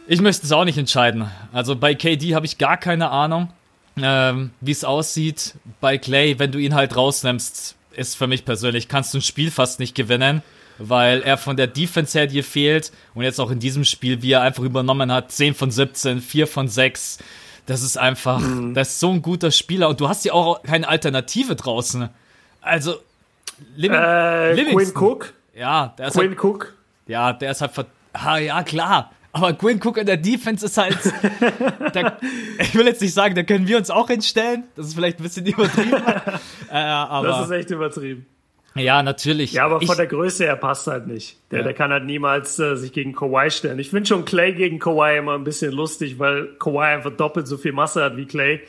Ich 0.07 0.21
möchte 0.21 0.45
es 0.45 0.51
auch 0.51 0.65
nicht 0.65 0.79
entscheiden. 0.79 1.29
Also 1.53 1.75
bei 1.75 1.93
KD 1.93 2.33
habe 2.33 2.47
ich 2.47 2.57
gar 2.57 2.77
keine 2.77 3.11
Ahnung, 3.11 3.49
ähm, 4.01 4.49
wie 4.61 4.71
es 4.71 4.83
aussieht. 4.83 5.53
Bei 5.79 5.99
Clay, 5.99 6.39
wenn 6.39 6.51
du 6.51 6.57
ihn 6.57 6.73
halt 6.73 6.95
rausnimmst, 6.95 7.75
ist 7.91 8.17
für 8.17 8.25
mich 8.25 8.45
persönlich, 8.45 8.87
kannst 8.87 9.13
du 9.13 9.19
ein 9.19 9.21
Spiel 9.21 9.51
fast 9.51 9.79
nicht 9.79 9.93
gewinnen 9.93 10.41
weil 10.79 11.21
er 11.21 11.37
von 11.37 11.57
der 11.57 11.67
Defense 11.67 12.17
her 12.17 12.25
dir 12.25 12.43
fehlt 12.43 12.91
und 13.13 13.23
jetzt 13.23 13.39
auch 13.39 13.51
in 13.51 13.59
diesem 13.59 13.83
Spiel, 13.83 14.21
wie 14.21 14.31
er 14.31 14.41
einfach 14.41 14.63
übernommen 14.63 15.11
hat, 15.11 15.31
10 15.31 15.53
von 15.53 15.69
17, 15.69 16.21
4 16.21 16.47
von 16.47 16.67
6, 16.67 17.19
das 17.69 17.83
ist 17.83 17.97
einfach, 17.97 18.39
mhm. 18.39 18.73
das 18.73 18.89
ist 18.89 18.99
so 18.99 19.11
ein 19.11 19.21
guter 19.21 19.51
Spieler 19.51 19.89
und 19.89 20.01
du 20.01 20.09
hast 20.09 20.25
ja 20.25 20.33
auch 20.33 20.63
keine 20.63 20.87
Alternative 20.87 21.55
draußen. 21.55 22.09
Also, 22.61 22.95
Lim 23.75 23.93
äh, 23.93 24.53
Livingston. 24.53 24.93
Quinn 24.93 25.09
Cook. 25.09 25.33
Ja, 25.53 25.93
der 25.97 26.07
ist 26.07 26.13
Quinn 26.13 26.29
halt, 26.29 26.43
Cook. 26.43 26.73
Ja, 27.05 27.33
der 27.33 27.51
ist 27.51 27.61
halt, 27.61 27.71
ah, 28.13 28.37
ja, 28.37 28.63
klar. 28.63 29.11
Aber 29.31 29.53
Quinn 29.53 29.79
Cook 29.83 29.97
in 29.97 30.07
der 30.07 30.17
Defense 30.17 30.65
ist 30.65 30.77
halt, 30.79 30.97
da, 31.93 32.17
ich 32.59 32.73
will 32.73 32.87
jetzt 32.87 33.01
nicht 33.01 33.13
sagen, 33.13 33.35
da 33.35 33.43
können 33.43 33.67
wir 33.67 33.77
uns 33.77 33.91
auch 33.91 34.07
hinstellen. 34.07 34.63
Das 34.75 34.87
ist 34.87 34.95
vielleicht 34.95 35.19
ein 35.19 35.23
bisschen 35.23 35.45
übertrieben. 35.45 36.01
äh, 36.71 36.75
aber, 36.75 37.27
das 37.27 37.45
ist 37.45 37.51
echt 37.51 37.69
übertrieben. 37.69 38.25
Ja, 38.75 39.01
natürlich. 39.03 39.53
Ja, 39.53 39.65
aber 39.65 39.81
von 39.81 39.97
der 39.97 40.07
Größe 40.07 40.45
her 40.45 40.55
passt 40.55 40.87
halt 40.87 41.07
nicht. 41.07 41.37
Der, 41.51 41.59
ja. 41.59 41.63
der 41.65 41.73
kann 41.73 41.91
halt 41.91 42.05
niemals 42.05 42.59
äh, 42.59 42.75
sich 42.75 42.93
gegen 42.93 43.13
Kawhi 43.13 43.49
stellen. 43.49 43.79
Ich 43.79 43.89
finde 43.89 44.07
schon 44.07 44.25
Clay 44.25 44.53
gegen 44.53 44.79
Kawhi 44.79 45.17
immer 45.17 45.33
ein 45.33 45.43
bisschen 45.43 45.71
lustig, 45.71 46.19
weil 46.19 46.47
Kawhi 46.59 46.95
einfach 46.95 47.11
doppelt 47.11 47.47
so 47.47 47.57
viel 47.57 47.71
Masse 47.71 48.03
hat 48.03 48.15
wie 48.15 48.25
Clay. 48.25 48.61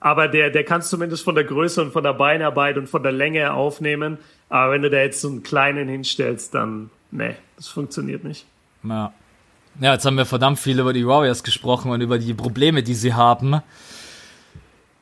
Aber 0.00 0.28
der, 0.28 0.50
der 0.50 0.64
kann 0.64 0.80
es 0.80 0.88
zumindest 0.88 1.24
von 1.24 1.34
der 1.34 1.44
Größe 1.44 1.82
und 1.82 1.92
von 1.92 2.02
der 2.02 2.14
Beinarbeit 2.14 2.78
und 2.78 2.88
von 2.88 3.02
der 3.02 3.12
Länge 3.12 3.52
aufnehmen. 3.52 4.18
Aber 4.48 4.72
wenn 4.72 4.82
du 4.82 4.90
da 4.90 4.98
jetzt 4.98 5.20
so 5.20 5.28
einen 5.28 5.42
kleinen 5.42 5.88
hinstellst, 5.88 6.54
dann, 6.54 6.90
nee, 7.10 7.34
das 7.56 7.68
funktioniert 7.68 8.24
nicht. 8.24 8.46
Ja. 8.82 9.12
Ja, 9.78 9.92
jetzt 9.92 10.06
haben 10.06 10.16
wir 10.16 10.24
verdammt 10.24 10.58
viel 10.58 10.80
über 10.80 10.94
die 10.94 11.06
Warriors 11.06 11.42
gesprochen 11.42 11.90
und 11.90 12.00
über 12.00 12.18
die 12.18 12.32
Probleme, 12.32 12.82
die 12.82 12.94
sie 12.94 13.12
haben. 13.12 13.60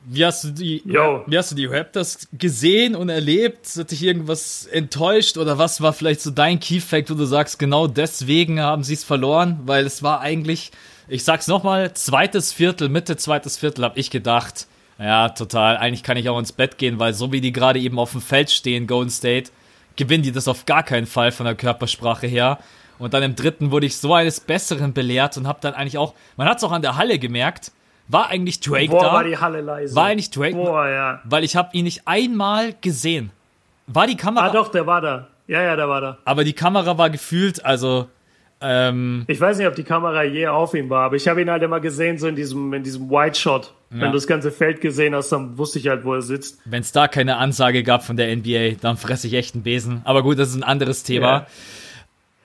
Wie 0.07 0.23
hast 0.23 0.43
du 0.43 0.51
die, 0.51 0.83
Yo. 0.85 1.23
wie 1.25 1.37
hast 1.37 1.51
du 1.51 1.55
die 1.55 1.65
Raptors 1.65 2.27
gesehen 2.33 2.95
und 2.95 3.09
erlebt? 3.09 3.67
Hat 3.75 3.89
dich 3.91 4.03
irgendwas 4.03 4.67
enttäuscht 4.67 5.37
oder 5.37 5.57
was 5.57 5.81
war 5.81 5.93
vielleicht 5.93 6.21
so 6.21 6.29
dein 6.29 6.59
Key 6.59 6.79
Fact, 6.79 7.09
wo 7.09 7.15
du 7.15 7.25
sagst, 7.25 7.57
genau 7.57 7.87
deswegen 7.87 8.59
haben 8.59 8.83
sie 8.83 8.93
es 8.93 9.03
verloren? 9.03 9.59
Weil 9.65 9.85
es 9.85 10.03
war 10.03 10.21
eigentlich, 10.21 10.71
ich 11.07 11.23
sag's 11.23 11.47
nochmal, 11.47 11.93
zweites 11.93 12.53
Viertel, 12.53 12.89
Mitte 12.89 13.17
zweites 13.17 13.57
Viertel 13.57 13.83
habe 13.83 13.99
ich 13.99 14.11
gedacht, 14.11 14.67
ja, 14.99 15.29
total, 15.29 15.77
eigentlich 15.77 16.03
kann 16.03 16.17
ich 16.17 16.29
auch 16.29 16.39
ins 16.39 16.53
Bett 16.53 16.77
gehen, 16.77 16.99
weil 16.99 17.13
so 17.13 17.31
wie 17.31 17.41
die 17.41 17.51
gerade 17.51 17.79
eben 17.79 17.99
auf 17.99 18.11
dem 18.11 18.21
Feld 18.21 18.51
stehen, 18.51 18.87
Golden 18.87 19.09
State, 19.09 19.51
gewinnen 19.95 20.23
die 20.23 20.31
das 20.31 20.47
auf 20.47 20.65
gar 20.65 20.83
keinen 20.83 21.07
Fall 21.07 21.31
von 21.31 21.45
der 21.45 21.55
Körpersprache 21.55 22.27
her. 22.27 22.59
Und 22.97 23.13
dann 23.13 23.23
im 23.23 23.35
dritten 23.35 23.71
wurde 23.71 23.87
ich 23.87 23.97
so 23.97 24.13
eines 24.13 24.39
Besseren 24.39 24.93
belehrt 24.93 25.35
und 25.35 25.47
habe 25.47 25.59
dann 25.61 25.73
eigentlich 25.73 25.97
auch, 25.97 26.13
man 26.37 26.47
hat 26.47 26.57
es 26.57 26.63
auch 26.63 26.71
an 26.71 26.81
der 26.81 26.95
Halle 26.95 27.19
gemerkt, 27.19 27.71
war 28.07 28.29
eigentlich 28.29 28.59
Drake 28.59 28.89
Boah, 28.89 29.03
da? 29.03 29.13
war 29.13 29.23
die 29.23 29.37
Halle 29.37 29.61
leise. 29.61 29.95
War 29.95 30.05
eigentlich 30.05 30.29
Drake? 30.29 30.55
Boah, 30.55 30.87
ja. 30.87 31.21
Weil 31.23 31.43
ich 31.43 31.55
habe 31.55 31.69
ihn 31.73 31.85
nicht 31.85 32.07
einmal 32.07 32.73
gesehen. 32.81 33.31
War 33.87 34.07
die 34.07 34.17
Kamera? 34.17 34.47
Ah, 34.47 34.49
doch, 34.51 34.69
der 34.69 34.85
war 34.85 35.01
da. 35.01 35.27
Ja, 35.47 35.61
ja, 35.61 35.75
der 35.75 35.89
war 35.89 36.01
da. 36.01 36.17
Aber 36.25 36.43
die 36.43 36.53
Kamera 36.53 36.97
war 36.97 37.09
gefühlt, 37.09 37.63
also. 37.65 38.07
Ähm, 38.61 39.25
ich 39.27 39.39
weiß 39.39 39.57
nicht, 39.57 39.67
ob 39.67 39.75
die 39.75 39.83
Kamera 39.83 40.23
je 40.23 40.47
auf 40.47 40.73
ihm 40.73 40.89
war, 40.89 41.05
aber 41.05 41.17
ich 41.17 41.27
habe 41.27 41.41
ihn 41.41 41.49
halt 41.49 41.61
immer 41.61 41.79
gesehen, 41.79 42.17
so 42.17 42.27
in 42.27 42.35
diesem, 42.35 42.73
in 42.73 42.83
diesem 42.83 43.09
White 43.09 43.39
Shot. 43.39 43.73
Ja. 43.91 44.01
Wenn 44.01 44.07
du 44.07 44.13
das 44.13 44.27
ganze 44.27 44.51
Feld 44.51 44.81
gesehen 44.81 45.13
hast, 45.13 45.31
dann 45.31 45.57
wusste 45.57 45.77
ich 45.77 45.87
halt, 45.87 46.03
wo 46.03 46.13
er 46.13 46.21
sitzt. 46.21 46.59
Wenn 46.65 46.81
es 46.81 46.91
da 46.91 47.07
keine 47.07 47.37
Ansage 47.37 47.83
gab 47.83 48.03
von 48.03 48.17
der 48.17 48.35
NBA, 48.35 48.77
dann 48.81 48.97
fresse 48.97 49.27
ich 49.27 49.33
echt 49.33 49.55
einen 49.55 49.63
Besen. 49.63 50.01
Aber 50.05 50.23
gut, 50.23 50.39
das 50.39 50.49
ist 50.49 50.55
ein 50.55 50.63
anderes 50.63 51.03
Thema. 51.03 51.27
Ja. 51.27 51.47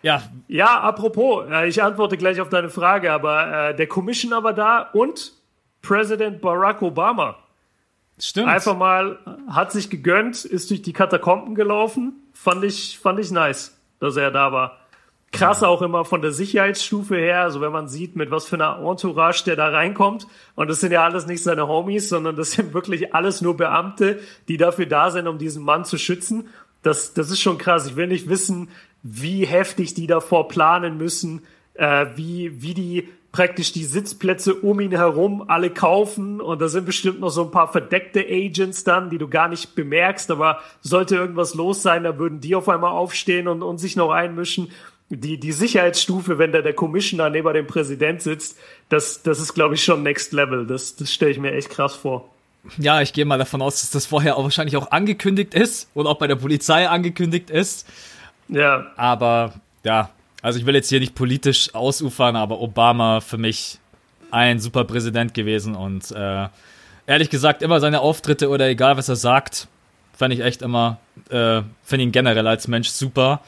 Ja, 0.03 0.23
ja 0.49 0.81
apropos, 0.81 1.45
ich 1.67 1.83
antworte 1.83 2.17
gleich 2.17 2.41
auf 2.41 2.49
deine 2.49 2.71
Frage, 2.71 3.13
aber 3.13 3.71
äh, 3.71 3.77
der 3.77 3.87
Commissioner 3.87 4.43
war 4.43 4.55
da 4.55 4.89
und 4.93 5.33
Präsident 5.83 6.41
Barack 6.41 6.83
Obama. 6.83 7.37
Stimmt. 8.19 8.49
Einfach 8.49 8.77
mal, 8.77 9.19
hat 9.49 9.73
sich 9.73 9.89
gegönnt, 9.89 10.45
ist 10.45 10.71
durch 10.71 10.83
die 10.83 10.93
Katakomben 10.93 11.55
gelaufen. 11.55 12.13
Fand 12.35 12.65
ich, 12.65 12.99
fand 12.99 13.19
ich 13.19 13.31
nice, 13.31 13.79
dass 13.99 14.17
er 14.17 14.31
da 14.31 14.53
war. 14.53 14.79
krass 15.33 15.63
auch 15.63 15.81
immer 15.81 16.05
von 16.05 16.23
der 16.23 16.33
Sicherheitsstufe 16.33 17.17
her, 17.17 17.43
also 17.43 17.61
wenn 17.61 17.73
man 17.73 17.89
sieht, 17.89 18.17
mit 18.17 18.31
was 18.31 18.47
für 18.47 18.57
einer 18.57 18.79
Entourage 18.79 19.45
der 19.45 19.57
da 19.57 19.69
reinkommt. 19.69 20.27
Und 20.55 20.69
das 20.69 20.81
sind 20.81 20.93
ja 20.93 21.05
alles 21.05 21.27
nicht 21.27 21.43
seine 21.43 21.69
Homies, 21.69 22.09
sondern 22.09 22.37
das 22.37 22.53
sind 22.53 22.75
wirklich 22.75 23.15
alles 23.15 23.41
nur 23.41 23.57
Beamte, 23.57 24.21
die 24.49 24.57
dafür 24.57 24.87
da 24.87 25.11
sind, 25.11 25.29
um 25.29 25.39
diesen 25.39 25.65
Mann 25.65 25.85
zu 25.85 25.99
schützen. 25.99 26.49
Das, 26.83 27.15
das 27.15 27.31
ist 27.31 27.41
schon 27.41 27.59
krass. 27.59 27.87
Ich 27.87 27.97
will 27.97 28.09
nicht 28.09 28.29
wissen, 28.29 28.71
wie 29.03 29.47
heftig 29.47 29.95
die 29.95 30.07
davor 30.07 30.49
planen 30.49 30.99
müssen, 30.99 31.43
äh, 31.75 32.07
wie, 32.17 32.61
wie 32.61 32.75
die 32.75 33.09
praktisch 33.33 33.73
die 33.73 33.85
Sitzplätze 33.85 34.55
um 34.55 34.81
ihn 34.81 34.91
herum 34.91 35.45
alle 35.47 35.71
kaufen 35.71 36.41
und 36.41 36.61
da 36.61 36.69
sind 36.69 36.85
bestimmt 36.85 37.21
noch 37.21 37.31
so 37.31 37.45
ein 37.45 37.51
paar 37.51 37.71
verdeckte 37.71 38.27
Agents 38.29 38.83
dann, 38.83 39.11
die 39.11 39.19
du 39.19 39.29
gar 39.29 39.49
nicht 39.49 39.75
bemerkst, 39.75 40.31
aber 40.31 40.61
sollte 40.81 41.17
irgendwas 41.17 41.55
los 41.55 41.83
sein, 41.83 42.03
da 42.05 42.19
würden 42.19 42.41
die 42.41 42.57
auf 42.57 42.69
einmal 42.69 42.91
aufstehen 42.91 43.47
und, 43.47 43.63
und 43.63 43.79
sich 43.79 43.97
noch 43.97 44.11
einmischen. 44.11 44.71
Die, 45.13 45.41
die 45.41 45.53
Sicherheitsstufe, 45.53 46.39
wenn 46.39 46.53
da 46.53 46.63
der 46.63 46.73
Commissioner 46.73 47.31
neben 47.31 47.53
dem 47.53 47.67
Präsident 47.67 48.23
sitzt, 48.23 48.57
das, 48.89 49.23
das 49.23 49.41
ist, 49.41 49.55
glaube 49.55 49.75
ich, 49.75 49.83
schon 49.83 50.05
Next 50.05 50.33
Level. 50.33 50.67
Das, 50.67 50.95
das 50.95 51.13
stelle 51.13 51.33
ich 51.33 51.39
mir 51.39 51.53
echt 51.53 51.71
krass 51.71 51.97
vor. 51.97 52.31
Ja, 52.79 53.01
ich 53.01 53.13
gehe 53.13 53.25
mal 53.25 53.39
davon 53.39 53.61
aus, 53.63 53.81
dass 53.81 53.91
das 53.91 54.07
vorher 54.07 54.37
auch 54.37 54.45
wahrscheinlich 54.45 54.77
auch 54.77 54.93
angekündigt 54.93 55.55
ist 55.55 55.89
und 55.95 56.07
auch 56.07 56.19
bei 56.19 56.29
der 56.29 56.37
Polizei 56.37 56.89
angekündigt 56.89 57.51
ist. 57.51 57.89
Ja. 58.49 58.87
Aber 58.97 59.55
ja, 59.83 60.11
also 60.43 60.59
ich 60.59 60.67
will 60.67 60.75
jetzt 60.75 60.89
hier 60.89 61.01
nicht 61.01 61.15
politisch 61.15 61.75
ausufern, 61.75 62.37
aber 62.37 62.61
Obama 62.61 63.21
für 63.21 63.39
mich 63.39 63.79
ein 64.31 64.61
super 64.61 64.85
Präsident 64.85 65.35
gewesen 65.35 65.75
und 65.75 66.11
äh, 66.13 66.49
ehrlich 67.07 67.31
gesagt 67.31 67.63
immer 67.63 67.81
seine 67.81 68.01
Auftritte 68.01 68.49
oder 68.49 68.69
egal 68.69 68.97
was 68.97 69.09
er 69.09 69.17
sagt, 69.17 69.69
fand 70.17 70.33
ich 70.33 70.41
echt 70.41 70.63
immer, 70.63 70.99
äh, 71.31 71.63
finde 71.83 72.05
ihn 72.05 72.13
generell 72.13 72.47
als 72.47 72.69
Mensch 72.69 72.91
super. 72.91 73.41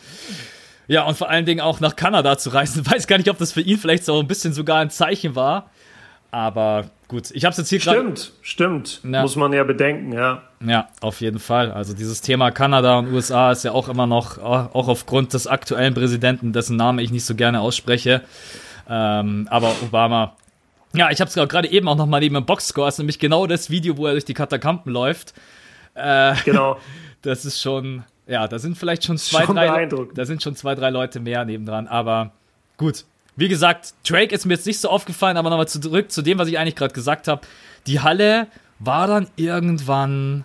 Ja, 0.89 1.05
und 1.05 1.17
vor 1.17 1.31
allen 1.31 1.47
Dingen 1.47 1.61
auch 1.61 1.81
nach 1.81 1.97
Kanada 1.97 2.37
zu 2.39 2.51
reisen. 2.51 2.85
Weiß 2.91 3.07
gar 3.07 3.19
nicht, 3.19 3.31
ob 3.31 3.39
das 3.39 3.53
für 3.53 3.61
ihn 3.61 3.79
vielleicht 3.79 4.05
so 4.05 4.19
ein 4.19 4.27
bisschen 4.27 4.53
sogar 4.53 4.81
ein 4.81 4.91
Zeichen 4.91 5.35
war. 5.35 5.71
Aber 6.33 6.87
gut, 7.09 7.31
ich 7.31 7.45
habe 7.45 7.53
es 7.53 7.59
jetzt 7.59 7.69
hier 7.69 7.79
gerade. 7.79 7.99
Stimmt, 7.99 8.33
stimmt. 8.41 9.01
Ja. 9.05 9.21
Muss 9.21 9.37
man 9.37 9.53
ja 9.53 9.65
bedenken, 9.65 10.13
ja. 10.13 10.43
Ja, 10.65 10.89
auf 11.03 11.21
jeden 11.21 11.39
Fall. 11.39 11.71
Also 11.71 11.93
dieses 11.93 12.23
Thema 12.23 12.51
Kanada 12.51 12.99
und 12.99 13.13
USA 13.13 13.53
ist 13.53 13.65
ja 13.65 13.73
auch 13.73 13.91
immer 13.91 14.07
noch, 14.07 14.39
auch 14.39 14.89
aufgrund 14.89 15.35
des 15.35 15.47
aktuellen 15.47 15.93
Präsidenten, 15.93 16.55
dessen 16.55 16.77
Namen 16.77 17.01
ich 17.01 17.13
nicht 17.13 17.27
so 17.27 17.35
gerne 17.35 17.61
ausspreche. 17.61 18.23
Ähm, 18.89 19.47
aber 19.51 19.75
Obama. 19.83 20.35
Ja, 20.95 21.11
ich 21.11 21.21
habe 21.21 21.29
es 21.29 21.35
gerade 21.35 21.71
eben 21.71 21.87
auch 21.87 21.97
noch 21.97 22.07
mal 22.07 22.21
neben 22.21 22.35
dem 22.35 22.47
Boxscore, 22.47 22.89
ist 22.89 22.99
nämlich 22.99 23.19
genau 23.19 23.47
das 23.47 23.69
Video, 23.69 23.99
wo 23.99 24.07
er 24.07 24.13
durch 24.13 24.25
die 24.25 24.35
Katakampen 24.35 24.91
läuft. 24.91 25.35
Äh, 25.95 26.35
genau. 26.45 26.79
Das 27.25 27.45
ist 27.45 27.63
schon, 27.63 28.03
ja, 28.27 28.49
da 28.49 28.59
sind 28.59 28.77
vielleicht 28.77 29.05
schon 29.05 29.17
zwei, 29.17 29.45
schon 29.45 29.55
drei, 29.55 29.89
da 30.13 30.25
sind 30.25 30.43
schon 30.43 30.57
zwei, 30.57 30.75
drei 30.75 30.91
Leute 30.91 31.21
mehr 31.21 31.45
nebendran. 31.45 31.87
Aber 31.87 32.33
gut, 32.77 33.05
wie 33.37 33.49
gesagt, 33.49 33.95
Drake 34.07 34.35
ist 34.35 34.45
mir 34.45 34.55
jetzt 34.55 34.67
nicht 34.67 34.81
so 34.81 34.89
aufgefallen, 34.89 35.37
aber 35.37 35.51
nochmal 35.51 35.69
zurück 35.69 36.13
zu 36.13 36.23
dem, 36.23 36.39
was 36.39 36.49
ich 36.49 36.59
eigentlich 36.59 36.77
gerade 36.77 36.95
gesagt 36.95 37.29
habe. 37.29 37.43
Die 37.87 38.01
Halle 38.01 38.47
war 38.79 39.07
dann 39.07 39.29
irgendwann 39.37 40.45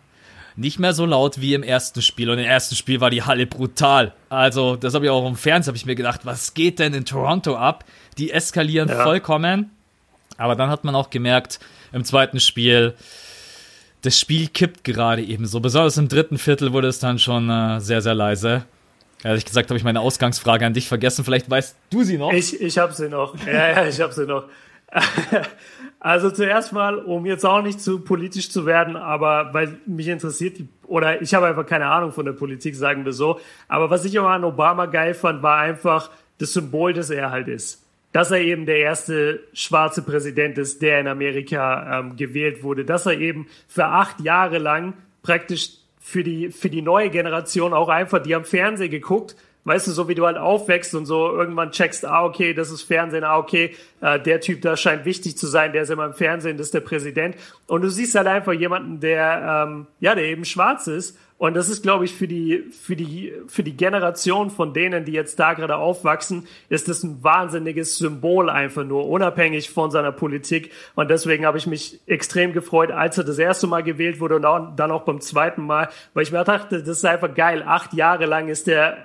nicht 0.57 0.79
mehr 0.79 0.93
so 0.93 1.05
laut 1.05 1.39
wie 1.39 1.53
im 1.53 1.63
ersten 1.63 2.01
Spiel. 2.01 2.29
Und 2.29 2.39
im 2.39 2.45
ersten 2.45 2.75
Spiel 2.75 2.99
war 2.99 3.09
die 3.09 3.23
Halle 3.23 3.45
brutal. 3.45 4.13
Also, 4.29 4.75
das 4.75 4.93
habe 4.95 5.05
ich 5.05 5.11
auch 5.11 5.27
im 5.27 5.35
Fernsehen, 5.35 5.71
habe 5.71 5.77
ich 5.77 5.85
mir 5.85 5.95
gedacht, 5.95 6.21
was 6.25 6.53
geht 6.53 6.79
denn 6.79 6.93
in 6.93 7.05
Toronto 7.05 7.55
ab? 7.55 7.85
Die 8.17 8.31
eskalieren 8.31 8.89
ja. 8.89 9.03
vollkommen. 9.03 9.71
Aber 10.37 10.55
dann 10.55 10.69
hat 10.69 10.83
man 10.83 10.95
auch 10.95 11.09
gemerkt, 11.09 11.59
im 11.91 12.03
zweiten 12.03 12.39
Spiel, 12.39 12.95
das 14.01 14.19
Spiel 14.19 14.47
kippt 14.47 14.83
gerade 14.83 15.23
eben 15.23 15.45
so. 15.45 15.59
Besonders 15.59 15.97
im 15.97 16.07
dritten 16.07 16.37
Viertel 16.37 16.73
wurde 16.73 16.87
es 16.87 16.99
dann 16.99 17.19
schon 17.19 17.49
äh, 17.49 17.79
sehr, 17.79 18.01
sehr 18.01 18.15
leise. 18.15 18.65
Ehrlich 19.23 19.45
gesagt 19.45 19.69
habe 19.69 19.77
ich 19.77 19.83
meine 19.83 19.99
Ausgangsfrage 19.99 20.65
an 20.65 20.73
dich 20.73 20.87
vergessen. 20.87 21.25
Vielleicht 21.25 21.49
weißt 21.49 21.75
du 21.89 22.03
sie 22.03 22.17
noch. 22.17 22.33
Ich, 22.33 22.61
ich 22.61 22.77
habe 22.77 22.93
sie 22.93 23.09
noch. 23.09 23.35
Ja, 23.45 23.71
ja, 23.71 23.87
ich 23.87 23.99
habe 23.99 24.13
sie 24.13 24.25
noch. 24.25 24.45
Also 25.99 26.29
zuerst 26.29 26.73
mal, 26.73 26.99
um 26.99 27.25
jetzt 27.25 27.45
auch 27.45 27.63
nicht 27.63 27.81
zu 27.81 27.99
politisch 27.99 28.51
zu 28.51 28.65
werden, 28.65 28.95
aber 28.95 29.53
weil 29.53 29.77
mich 29.87 30.07
interessiert, 30.07 30.57
oder 30.85 31.21
ich 31.21 31.33
habe 31.33 31.47
einfach 31.47 31.65
keine 31.65 31.87
Ahnung 31.87 32.11
von 32.11 32.25
der 32.25 32.33
Politik, 32.33 32.75
sagen 32.75 33.03
wir 33.03 33.13
so. 33.13 33.39
Aber 33.67 33.89
was 33.89 34.05
ich 34.05 34.13
immer 34.13 34.29
an 34.29 34.43
Obama 34.43 34.85
geil 34.85 35.15
fand, 35.15 35.41
war 35.41 35.57
einfach 35.57 36.11
das 36.37 36.53
Symbol, 36.53 36.93
das 36.93 37.09
er 37.09 37.31
halt 37.31 37.47
ist. 37.47 37.83
Dass 38.11 38.29
er 38.29 38.39
eben 38.39 38.65
der 38.67 38.77
erste 38.77 39.41
schwarze 39.53 40.03
Präsident 40.03 40.57
ist, 40.59 40.81
der 40.81 40.99
in 40.99 41.07
Amerika 41.07 41.99
ähm, 41.99 42.15
gewählt 42.15 42.61
wurde. 42.63 42.85
Dass 42.85 43.07
er 43.07 43.19
eben 43.19 43.47
für 43.67 43.85
acht 43.85 44.21
Jahre 44.21 44.59
lang 44.59 44.93
praktisch 45.23 45.71
für 46.07 46.23
die, 46.23 46.51
für 46.51 46.69
die 46.69 46.81
neue 46.81 47.09
Generation 47.09 47.73
auch 47.73 47.89
einfach, 47.89 48.19
die 48.19 48.33
am 48.33 48.45
Fernsehen 48.45 48.89
geguckt, 48.89 49.35
weißt 49.65 49.87
du, 49.87 49.91
so 49.91 50.07
wie 50.07 50.15
du 50.15 50.25
halt 50.25 50.37
aufwächst 50.37 50.95
und 50.95 51.05
so 51.05 51.29
irgendwann 51.29 51.71
checkst, 51.71 52.05
ah, 52.05 52.23
okay, 52.23 52.53
das 52.53 52.71
ist 52.71 52.83
Fernsehen, 52.83 53.25
ah, 53.25 53.37
okay, 53.37 53.75
äh, 53.99 54.17
der 54.17 54.39
Typ 54.39 54.61
da 54.61 54.77
scheint 54.77 55.03
wichtig 55.03 55.37
zu 55.37 55.47
sein, 55.47 55.73
der 55.73 55.81
ist 55.81 55.89
immer 55.89 56.05
im 56.05 56.13
Fernsehen, 56.13 56.55
das 56.55 56.67
ist 56.67 56.73
der 56.73 56.79
Präsident. 56.79 57.35
Und 57.67 57.81
du 57.81 57.89
siehst 57.89 58.15
halt 58.15 58.27
einfach 58.27 58.53
jemanden, 58.53 59.01
der, 59.01 59.65
ähm, 59.67 59.87
ja, 59.99 60.15
der 60.15 60.23
eben 60.23 60.45
schwarz 60.45 60.87
ist. 60.87 61.17
Und 61.37 61.53
das 61.53 61.69
ist, 61.69 61.83
glaube 61.83 62.05
ich, 62.05 62.15
für 62.15 62.27
die, 62.27 62.63
für 62.71 62.95
die, 62.95 63.31
für 63.47 63.61
die 63.61 63.77
Generation 63.77 64.49
von 64.49 64.73
denen, 64.73 65.05
die 65.05 65.11
jetzt 65.11 65.39
da 65.39 65.53
gerade 65.53 65.75
aufwachsen, 65.75 66.47
ist 66.69 66.87
das 66.87 67.03
ein 67.03 67.23
wahnsinniges 67.23 67.97
Symbol 67.97 68.49
einfach 68.49 68.83
nur, 68.83 69.07
unabhängig 69.07 69.69
von 69.69 69.91
seiner 69.91 70.11
Politik. 70.11 70.71
Und 70.95 71.11
deswegen 71.11 71.45
habe 71.45 71.59
ich 71.59 71.67
mich 71.67 71.99
extrem 72.07 72.53
gefreut, 72.53 72.89
als 72.89 73.19
er 73.19 73.23
das 73.23 73.37
erste 73.37 73.67
Mal 73.67 73.83
gewählt 73.83 74.19
wurde 74.19 74.37
und 74.37 74.45
auch, 74.45 74.75
dann 74.75 74.89
auch 74.89 75.03
beim 75.03 75.21
zweiten 75.21 75.63
Mal, 75.63 75.89
weil 76.15 76.23
ich 76.23 76.31
mir 76.31 76.43
dachte, 76.43 76.79
das 76.79 76.97
ist 76.97 77.05
einfach 77.05 77.33
geil. 77.35 77.63
Acht 77.65 77.93
Jahre 77.93 78.25
lang 78.25 78.47
ist 78.47 78.65
der, 78.65 78.97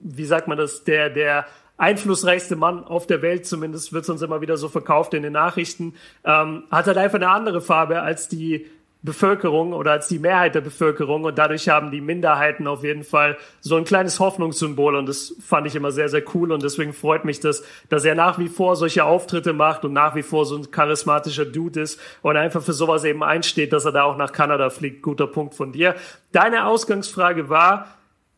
wie 0.00 0.24
sagt 0.24 0.48
man 0.48 0.58
das, 0.58 0.82
der, 0.82 1.08
der 1.08 1.46
einflussreichste 1.76 2.56
Mann 2.56 2.82
auf 2.82 3.06
der 3.06 3.22
Welt, 3.22 3.46
zumindest 3.46 3.92
wird 3.92 4.04
es 4.04 4.10
uns 4.10 4.22
immer 4.22 4.40
wieder 4.40 4.56
so 4.56 4.68
verkauft 4.68 5.14
in 5.14 5.22
den 5.22 5.32
Nachrichten, 5.32 5.94
ähm, 6.24 6.64
hat 6.70 6.86
halt 6.86 6.98
einfach 6.98 7.16
eine 7.16 7.30
andere 7.30 7.60
Farbe 7.60 8.02
als 8.02 8.28
die 8.28 8.66
Bevölkerung 9.04 9.74
oder 9.74 9.92
als 9.92 10.08
die 10.08 10.18
Mehrheit 10.18 10.54
der 10.54 10.62
Bevölkerung 10.62 11.24
und 11.24 11.36
dadurch 11.36 11.68
haben 11.68 11.90
die 11.90 12.00
Minderheiten 12.00 12.66
auf 12.66 12.82
jeden 12.84 13.04
Fall 13.04 13.36
so 13.60 13.76
ein 13.76 13.84
kleines 13.84 14.18
Hoffnungssymbol 14.18 14.96
und 14.96 15.06
das 15.06 15.36
fand 15.46 15.66
ich 15.66 15.76
immer 15.76 15.92
sehr, 15.92 16.08
sehr 16.08 16.22
cool 16.34 16.50
und 16.50 16.62
deswegen 16.62 16.94
freut 16.94 17.26
mich 17.26 17.38
das, 17.38 17.62
dass 17.90 18.06
er 18.06 18.14
nach 18.14 18.38
wie 18.38 18.48
vor 18.48 18.76
solche 18.76 19.04
Auftritte 19.04 19.52
macht 19.52 19.84
und 19.84 19.92
nach 19.92 20.14
wie 20.14 20.22
vor 20.22 20.46
so 20.46 20.56
ein 20.56 20.70
charismatischer 20.70 21.44
Dude 21.44 21.82
ist 21.82 22.00
und 22.22 22.38
einfach 22.38 22.62
für 22.62 22.72
sowas 22.72 23.04
eben 23.04 23.22
einsteht, 23.22 23.74
dass 23.74 23.84
er 23.84 23.92
da 23.92 24.04
auch 24.04 24.16
nach 24.16 24.32
Kanada 24.32 24.70
fliegt. 24.70 25.02
Guter 25.02 25.26
Punkt 25.26 25.54
von 25.54 25.70
dir. 25.70 25.96
Deine 26.32 26.66
Ausgangsfrage 26.66 27.50
war, 27.50 27.88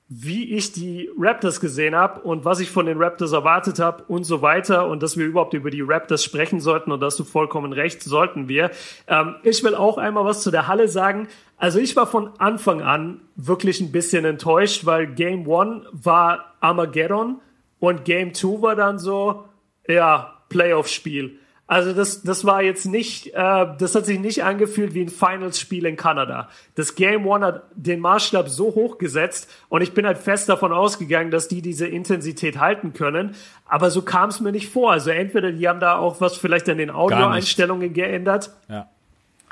wie 0.09 0.54
ich 0.54 0.72
die 0.72 1.11
Raptors 1.18 1.61
gesehen 1.61 1.96
habe 1.96 2.20
und 2.20 2.44
was 2.44 2.61
ich 2.61 2.70
von 2.70 2.86
den 2.86 3.02
Raptors 3.02 3.32
erwartet 3.32 3.80
habe 3.80 4.04
und 4.07 4.22
so 4.22 4.40
weiter 4.40 4.86
und 4.86 5.02
dass 5.02 5.16
wir 5.16 5.26
überhaupt 5.26 5.52
über 5.52 5.70
die 5.70 5.80
Raptors 5.80 6.22
sprechen 6.22 6.61
sollten 6.61 6.92
und 6.92 7.00
dass 7.00 7.16
du 7.16 7.24
vollkommen 7.24 7.72
recht, 7.72 8.02
sollten 8.02 8.46
wir. 8.48 8.70
Ähm, 9.09 9.34
ich 9.42 9.64
will 9.64 9.74
auch 9.74 9.98
einmal 9.98 10.24
was 10.24 10.42
zu 10.42 10.52
der 10.52 10.68
Halle 10.68 10.86
sagen. 10.86 11.26
Also 11.57 11.80
ich 11.80 11.96
war 11.96 12.07
von 12.07 12.30
Anfang 12.38 12.82
an 12.82 13.20
wirklich 13.34 13.80
ein 13.80 13.90
bisschen 13.90 14.24
enttäuscht, 14.24 14.86
weil 14.86 15.09
Game 15.09 15.48
One 15.48 15.82
war 15.90 16.54
Armageddon 16.61 17.40
und 17.80 18.04
Game 18.04 18.32
Two 18.32 18.62
war 18.62 18.76
dann 18.76 19.00
so, 19.00 19.44
ja, 19.88 20.34
Playoff-Spiel. 20.50 21.40
Also 21.68 21.92
das, 21.92 22.22
das 22.22 22.44
war 22.44 22.62
jetzt 22.62 22.86
nicht, 22.86 23.34
äh, 23.34 23.66
das 23.78 23.94
hat 23.94 24.06
sich 24.06 24.20
nicht 24.20 24.44
angefühlt 24.44 24.94
wie 24.94 25.02
ein 25.02 25.08
Finals-Spiel 25.08 25.84
in 25.86 25.96
Kanada. 25.96 26.48
Das 26.76 26.94
Game 26.94 27.26
One 27.26 27.44
hat 27.44 27.64
den 27.74 27.98
Maßstab 28.00 28.48
so 28.48 28.66
hoch 28.74 28.98
gesetzt 28.98 29.50
und 29.68 29.82
ich 29.82 29.92
bin 29.92 30.06
halt 30.06 30.18
fest 30.18 30.48
davon 30.48 30.72
ausgegangen, 30.72 31.32
dass 31.32 31.48
die 31.48 31.62
diese 31.62 31.86
Intensität 31.86 32.58
halten 32.58 32.92
können. 32.92 33.34
Aber 33.66 33.90
so 33.90 34.02
kam 34.02 34.28
es 34.28 34.40
mir 34.40 34.52
nicht 34.52 34.68
vor. 34.68 34.92
Also 34.92 35.10
entweder 35.10 35.50
die 35.50 35.68
haben 35.68 35.80
da 35.80 35.98
auch 35.98 36.20
was 36.20 36.36
vielleicht 36.36 36.68
an 36.68 36.78
den 36.78 36.90
Audioeinstellungen 36.90 37.92
geändert. 37.92 38.50
Ja 38.68 38.88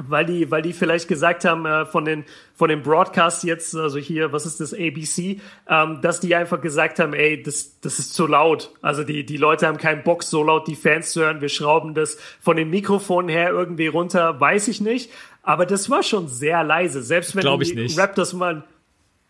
weil 0.03 0.24
die, 0.26 0.51
weil 0.51 0.62
die 0.62 0.72
vielleicht 0.72 1.07
gesagt 1.09 1.45
haben 1.45 1.66
äh, 1.66 1.86
von 1.86 2.05
den 2.05 2.24
von 2.57 2.68
den 2.68 2.82
Broadcasts 2.82 3.42
jetzt, 3.42 3.74
also 3.74 3.99
hier, 3.99 4.32
was 4.32 4.47
ist 4.47 4.61
das 4.61 4.72
ABC, 4.74 5.40
ähm, 5.68 6.01
dass 6.03 6.20
die 6.20 6.34
einfach 6.34 6.61
gesagt 6.61 6.99
haben, 6.99 7.14
ey, 7.14 7.42
das 7.42 7.80
das 7.80 7.99
ist 7.99 8.14
zu 8.14 8.26
laut. 8.26 8.70
Also 8.82 9.05
die 9.05 9.24
die 9.24 9.36
Leute 9.36 9.66
haben 9.66 9.78
keinen 9.78 10.03
Bock, 10.03 10.22
so 10.22 10.42
laut 10.42 10.66
die 10.66 10.74
Fans 10.74 11.12
zu 11.12 11.20
hören. 11.20 11.40
Wir 11.40 11.49
schrauben 11.49 11.95
das 11.95 12.18
von 12.40 12.57
den 12.57 12.70
Mikrofonen 12.70 13.28
her 13.28 13.51
irgendwie 13.51 13.86
runter, 13.86 14.40
weiß 14.40 14.68
ich 14.68 14.80
nicht. 14.80 15.11
Aber 15.42 15.66
das 15.66 15.90
war 15.90 16.03
schon 16.03 16.26
sehr 16.28 16.64
leise. 16.64 17.03
Selbst 17.03 17.36
wenn 17.36 17.42
Glaub 17.42 17.61
die 17.61 17.74
nicht. 17.74 17.99
Raptors 17.99 18.32
mal, 18.32 18.64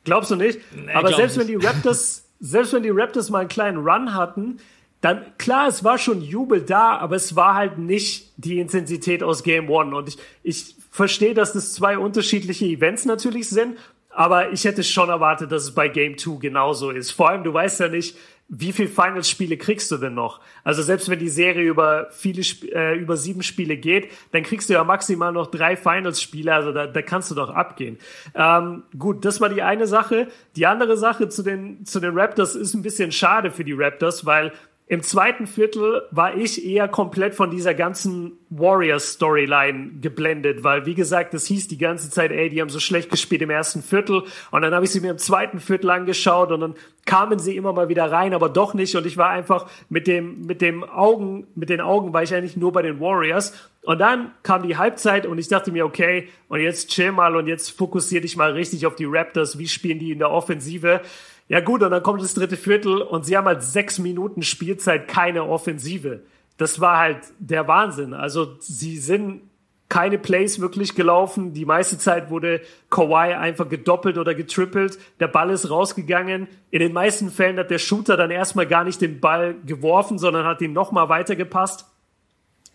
glaubst 0.04 0.30
du 0.30 0.36
nicht? 0.36 0.60
Nee, 0.74 0.92
Aber 0.92 1.08
glaub 1.08 1.20
selbst 1.20 1.36
nicht. 1.36 1.48
wenn 1.48 1.60
die 1.60 1.66
Raptors, 1.66 2.28
selbst 2.40 2.72
wenn 2.72 2.84
die 2.84 2.90
Raptors 2.90 3.30
mal 3.30 3.40
einen 3.40 3.48
kleinen 3.48 3.78
Run 3.78 4.14
hatten, 4.14 4.58
dann 5.04 5.36
klar, 5.36 5.68
es 5.68 5.84
war 5.84 5.98
schon 5.98 6.22
Jubel 6.22 6.62
da, 6.62 6.96
aber 6.96 7.16
es 7.16 7.36
war 7.36 7.54
halt 7.54 7.78
nicht 7.78 8.32
die 8.38 8.58
Intensität 8.58 9.22
aus 9.22 9.42
Game 9.42 9.68
One. 9.68 9.94
Und 9.94 10.08
ich, 10.08 10.18
ich 10.42 10.76
verstehe, 10.90 11.34
dass 11.34 11.52
das 11.52 11.74
zwei 11.74 11.98
unterschiedliche 11.98 12.64
Events 12.64 13.04
natürlich 13.04 13.50
sind, 13.50 13.76
aber 14.08 14.52
ich 14.52 14.64
hätte 14.64 14.82
schon 14.82 15.10
erwartet, 15.10 15.52
dass 15.52 15.64
es 15.64 15.74
bei 15.74 15.88
Game 15.88 16.16
2 16.16 16.38
genauso 16.38 16.90
ist. 16.90 17.10
Vor 17.10 17.28
allem, 17.28 17.44
du 17.44 17.52
weißt 17.52 17.80
ja 17.80 17.88
nicht, 17.88 18.16
wie 18.48 18.72
viel 18.72 18.88
Finals-Spiele 18.88 19.56
kriegst 19.56 19.90
du 19.90 19.96
denn 19.96 20.14
noch? 20.14 20.40
Also 20.62 20.82
selbst 20.82 21.08
wenn 21.08 21.18
die 21.18 21.28
Serie 21.28 21.68
über 21.68 22.08
viele 22.10 22.42
äh, 22.72 22.96
über 22.96 23.16
sieben 23.16 23.42
Spiele 23.42 23.76
geht, 23.76 24.10
dann 24.32 24.42
kriegst 24.42 24.68
du 24.68 24.74
ja 24.74 24.84
maximal 24.84 25.32
noch 25.32 25.48
drei 25.48 25.76
Finals-Spiele. 25.76 26.54
Also 26.54 26.72
da, 26.72 26.86
da 26.86 27.02
kannst 27.02 27.30
du 27.30 27.34
doch 27.34 27.50
abgehen. 27.50 27.98
Ähm, 28.34 28.84
gut, 28.98 29.24
das 29.24 29.40
war 29.40 29.48
die 29.48 29.62
eine 29.62 29.86
Sache. 29.86 30.28
Die 30.56 30.66
andere 30.66 30.96
Sache 30.96 31.28
zu 31.28 31.42
den 31.42 31.84
zu 31.84 32.00
den 32.00 32.16
Raptors 32.16 32.54
ist 32.54 32.74
ein 32.74 32.82
bisschen 32.82 33.12
schade 33.12 33.50
für 33.50 33.64
die 33.64 33.72
Raptors, 33.72 34.26
weil 34.26 34.52
im 34.94 35.02
zweiten 35.02 35.48
Viertel 35.48 36.02
war 36.12 36.36
ich 36.36 36.64
eher 36.64 36.86
komplett 36.86 37.34
von 37.34 37.50
dieser 37.50 37.74
ganzen 37.74 38.38
Warriors-Storyline 38.50 39.98
geblendet, 40.00 40.62
weil, 40.62 40.86
wie 40.86 40.94
gesagt, 40.94 41.34
das 41.34 41.46
hieß 41.46 41.66
die 41.66 41.78
ganze 41.78 42.10
Zeit, 42.10 42.30
ey, 42.30 42.48
die 42.48 42.60
haben 42.60 42.68
so 42.68 42.78
schlecht 42.78 43.10
gespielt 43.10 43.42
im 43.42 43.50
ersten 43.50 43.82
Viertel. 43.82 44.22
Und 44.52 44.62
dann 44.62 44.72
habe 44.72 44.84
ich 44.84 44.92
sie 44.92 45.00
mir 45.00 45.10
im 45.10 45.18
zweiten 45.18 45.58
Viertel 45.58 45.90
angeschaut 45.90 46.52
und 46.52 46.60
dann 46.60 46.74
kamen 47.06 47.40
sie 47.40 47.56
immer 47.56 47.72
mal 47.72 47.88
wieder 47.88 48.12
rein, 48.12 48.34
aber 48.34 48.48
doch 48.48 48.72
nicht. 48.72 48.94
Und 48.94 49.04
ich 49.04 49.16
war 49.16 49.30
einfach 49.30 49.66
mit 49.88 50.06
dem, 50.06 50.42
mit 50.42 50.60
dem 50.60 50.84
Augen, 50.84 51.48
mit 51.56 51.70
den 51.70 51.80
Augen 51.80 52.12
war 52.12 52.22
ich 52.22 52.32
eigentlich 52.32 52.56
nur 52.56 52.70
bei 52.70 52.82
den 52.82 53.00
Warriors. 53.00 53.52
Und 53.82 53.98
dann 53.98 54.30
kam 54.44 54.62
die 54.62 54.76
Halbzeit 54.76 55.26
und 55.26 55.38
ich 55.38 55.48
dachte 55.48 55.72
mir, 55.72 55.84
okay, 55.84 56.28
und 56.48 56.60
jetzt 56.60 56.90
chill 56.90 57.10
mal 57.10 57.34
und 57.34 57.48
jetzt 57.48 57.76
fokussier 57.76 58.20
dich 58.20 58.36
mal 58.36 58.52
richtig 58.52 58.86
auf 58.86 58.94
die 58.94 59.06
Raptors. 59.06 59.58
Wie 59.58 59.66
spielen 59.66 59.98
die 59.98 60.12
in 60.12 60.20
der 60.20 60.30
Offensive? 60.30 61.00
Ja 61.48 61.60
gut, 61.60 61.82
und 61.82 61.90
dann 61.90 62.02
kommt 62.02 62.22
das 62.22 62.34
dritte 62.34 62.56
Viertel 62.56 63.02
und 63.02 63.26
sie 63.26 63.36
haben 63.36 63.46
halt 63.46 63.62
sechs 63.62 63.98
Minuten 63.98 64.42
Spielzeit 64.42 65.08
keine 65.08 65.44
Offensive. 65.44 66.22
Das 66.56 66.80
war 66.80 66.98
halt 66.98 67.18
der 67.38 67.68
Wahnsinn. 67.68 68.14
Also 68.14 68.56
sie 68.60 68.98
sind 68.98 69.42
keine 69.88 70.18
Plays 70.18 70.60
wirklich 70.60 70.94
gelaufen. 70.94 71.52
Die 71.52 71.66
meiste 71.66 71.98
Zeit 71.98 72.30
wurde 72.30 72.62
Kawhi 72.90 73.34
einfach 73.34 73.68
gedoppelt 73.68 74.16
oder 74.18 74.34
getrippelt. 74.34 74.98
Der 75.20 75.28
Ball 75.28 75.50
ist 75.50 75.70
rausgegangen. 75.70 76.48
In 76.70 76.80
den 76.80 76.92
meisten 76.92 77.30
Fällen 77.30 77.58
hat 77.58 77.70
der 77.70 77.78
Shooter 77.78 78.16
dann 78.16 78.30
erstmal 78.30 78.66
gar 78.66 78.84
nicht 78.84 79.00
den 79.00 79.20
Ball 79.20 79.54
geworfen, 79.66 80.18
sondern 80.18 80.46
hat 80.46 80.62
ihn 80.62 80.72
nochmal 80.72 81.10
weitergepasst. 81.10 81.86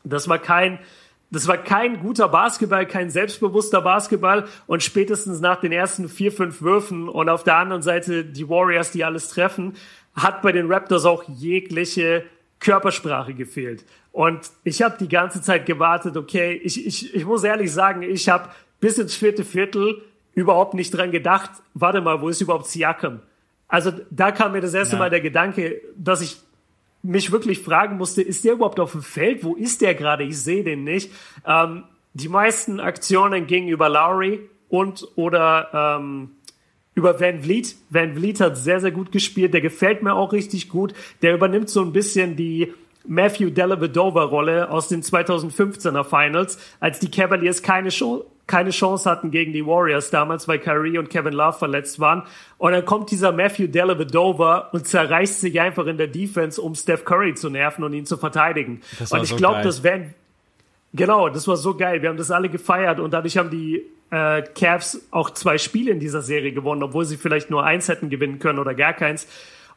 Das 0.03 0.30
war 0.30 0.39
kein 0.39 0.80
das 1.32 1.48
war 1.48 1.58
kein 1.58 2.00
guter 2.00 2.28
Basketball, 2.28 2.86
kein 2.88 3.10
selbstbewusster 3.10 3.82
Basketball 3.82 4.48
und 4.66 4.82
spätestens 4.82 5.40
nach 5.42 5.60
den 5.60 5.72
ersten 5.72 6.10
vier, 6.10 6.32
fünf 6.32 6.62
Würfen 6.62 7.08
und 7.08 7.30
auf 7.30 7.44
der 7.44 7.58
anderen 7.58 7.82
Seite 7.82 8.26
die 8.26 8.50
Warriors, 8.50 8.92
die 8.92 9.04
alles 9.04 9.30
treffen, 9.30 9.76
hat 10.16 10.42
bei 10.42 10.52
den 10.52 10.72
Raptors 10.72 11.06
auch 11.06 11.24
jegliche 11.28 12.24
Körpersprache 12.60 13.34
gefehlt. 13.34 13.86
Und 14.12 14.40
ich 14.64 14.82
habe 14.82 14.98
die 15.00 15.08
ganze 15.08 15.42
Zeit 15.42 15.66
gewartet, 15.66 16.18
okay, 16.18 16.60
ich, 16.64 16.86
ich, 16.86 17.14
ich 17.14 17.26
muss 17.26 17.44
ehrlich 17.44 17.72
sagen, 17.72 18.02
ich 18.02 18.28
habe 18.28 18.50
bis 18.80 18.98
ins 18.98 19.16
vierte 19.16 19.44
Viertel 19.44 20.02
überhaupt 20.34 20.74
nicht 20.74 20.92
dran 20.92 21.12
gedacht, 21.12 21.52
warte 21.74 22.02
mal, 22.02 22.22
wo 22.22 22.30
ist 22.30 22.42
überhaupt 22.42 22.66
Siakam? 22.66 23.20
Also 23.68 23.92
da 24.10 24.32
kam 24.32 24.54
mir 24.54 24.62
das 24.62 24.74
erste 24.74 24.96
ja. 24.96 25.00
Mal 25.00 25.10
der 25.12 25.22
Gedanke, 25.22 25.82
dass 25.96 26.22
ich 26.22 26.38
mich 27.02 27.32
wirklich 27.32 27.60
fragen 27.60 27.97
musste, 27.97 28.22
ist 28.22 28.43
der 28.43 28.54
überhaupt 28.54 28.80
auf 28.80 28.91
dem 28.91 29.02
Feld? 29.02 29.43
Wo 29.43 29.56
ist 29.56 29.82
der 29.82 29.95
gerade? 29.95 30.24
Ich 30.24 30.38
sehe 30.38 30.64
den 30.64 30.84
nicht. 30.84 31.12
Ähm, 31.45 31.84
die 32.14 32.30
meisten 32.30 32.80
Aktionen 32.80 33.47
gingen 33.47 33.70
über 33.70 33.89
Lowry 33.89 34.41
und 34.68 35.08
oder 35.16 35.97
ähm, 36.00 36.32
über 36.95 37.20
Van 37.20 37.41
Vliet. 37.41 37.76
Van 37.89 38.16
Vliet 38.16 38.41
hat 38.41 38.58
sehr, 38.58 38.80
sehr 38.82 38.91
gut 38.91 39.12
gespielt. 39.12 39.54
Der 39.54 39.62
gefällt 39.62 40.04
mir 40.04 40.14
auch 40.14 40.34
richtig 40.34 40.70
gut. 40.70 40.93
Der 41.22 41.34
übernimmt 41.34 41.70
so 41.70 41.82
ein 41.82 41.93
bisschen 41.93 42.36
die 42.36 42.74
Matthew 43.08 43.50
Dellavedova-Rolle 43.50 44.70
aus 44.70 44.89
den 44.89 45.02
2015er 45.02 46.04
Finals, 46.04 46.60
als 46.80 47.00
die 47.00 47.10
Cavaliers 47.10 47.64
keine 47.64 47.89
Chance 47.89 48.26
keine 48.50 48.72
Chance 48.72 49.10
hatten 49.10 49.32
gegen 49.32 49.54
die 49.54 49.66
Warriors 49.66 50.10
damals, 50.10 50.47
weil 50.47 50.60
Kyrie 50.60 50.97
und 50.97 51.10
Kevin 51.10 51.34
Love 51.34 51.58
verletzt 51.58 52.00
waren. 52.00 52.24
Und 52.58 52.74
dann 52.74 52.84
kommt 52.84 53.12
dieser 53.12 53.32
Matthew 53.32 53.68
Dellavedova 53.68 54.70
und 54.74 54.88
zerreißt 54.88 55.39
sich 55.39 55.62
einfach 55.62 55.86
in 55.86 55.97
der 55.97 56.08
Defense, 56.08 56.62
um 56.62 56.76
Steph 56.76 57.06
Curry 57.06 57.36
zu 57.36 57.50
nerven 57.50 57.84
und 57.84 57.93
ihn 57.93 58.06
zu 58.06 58.18
verteidigen. 58.18 58.82
und 59.12 59.24
ich 59.24 59.30
so 59.30 59.36
glaube, 59.38 59.62
das 59.62 59.84
wären 59.84 60.14
Genau, 60.93 61.30
das 61.30 61.47
war 61.47 61.56
so 61.56 61.76
geil. 61.76 62.02
Wir 62.02 62.10
haben 62.10 62.18
das 62.18 62.32
alle 62.32 62.50
gefeiert 62.50 63.00
und 63.00 63.14
dadurch 63.14 63.38
haben 63.38 63.52
die 63.52 63.84
äh, 64.10 64.41
Cavs 64.41 65.00
auch 65.12 65.30
zwei 65.30 65.60
Spiele 65.60 65.91
in 65.91 66.00
dieser 66.00 66.24
Serie 66.24 66.52
gewonnen, 66.52 66.82
obwohl 66.82 67.06
sie 67.06 67.18
vielleicht 67.18 67.52
nur 67.52 67.64
eins 67.64 67.88
hätten 67.88 68.10
gewinnen 68.10 68.39
können 68.39 68.58
oder 68.58 68.74
gar 68.74 68.93
keins. 68.93 69.28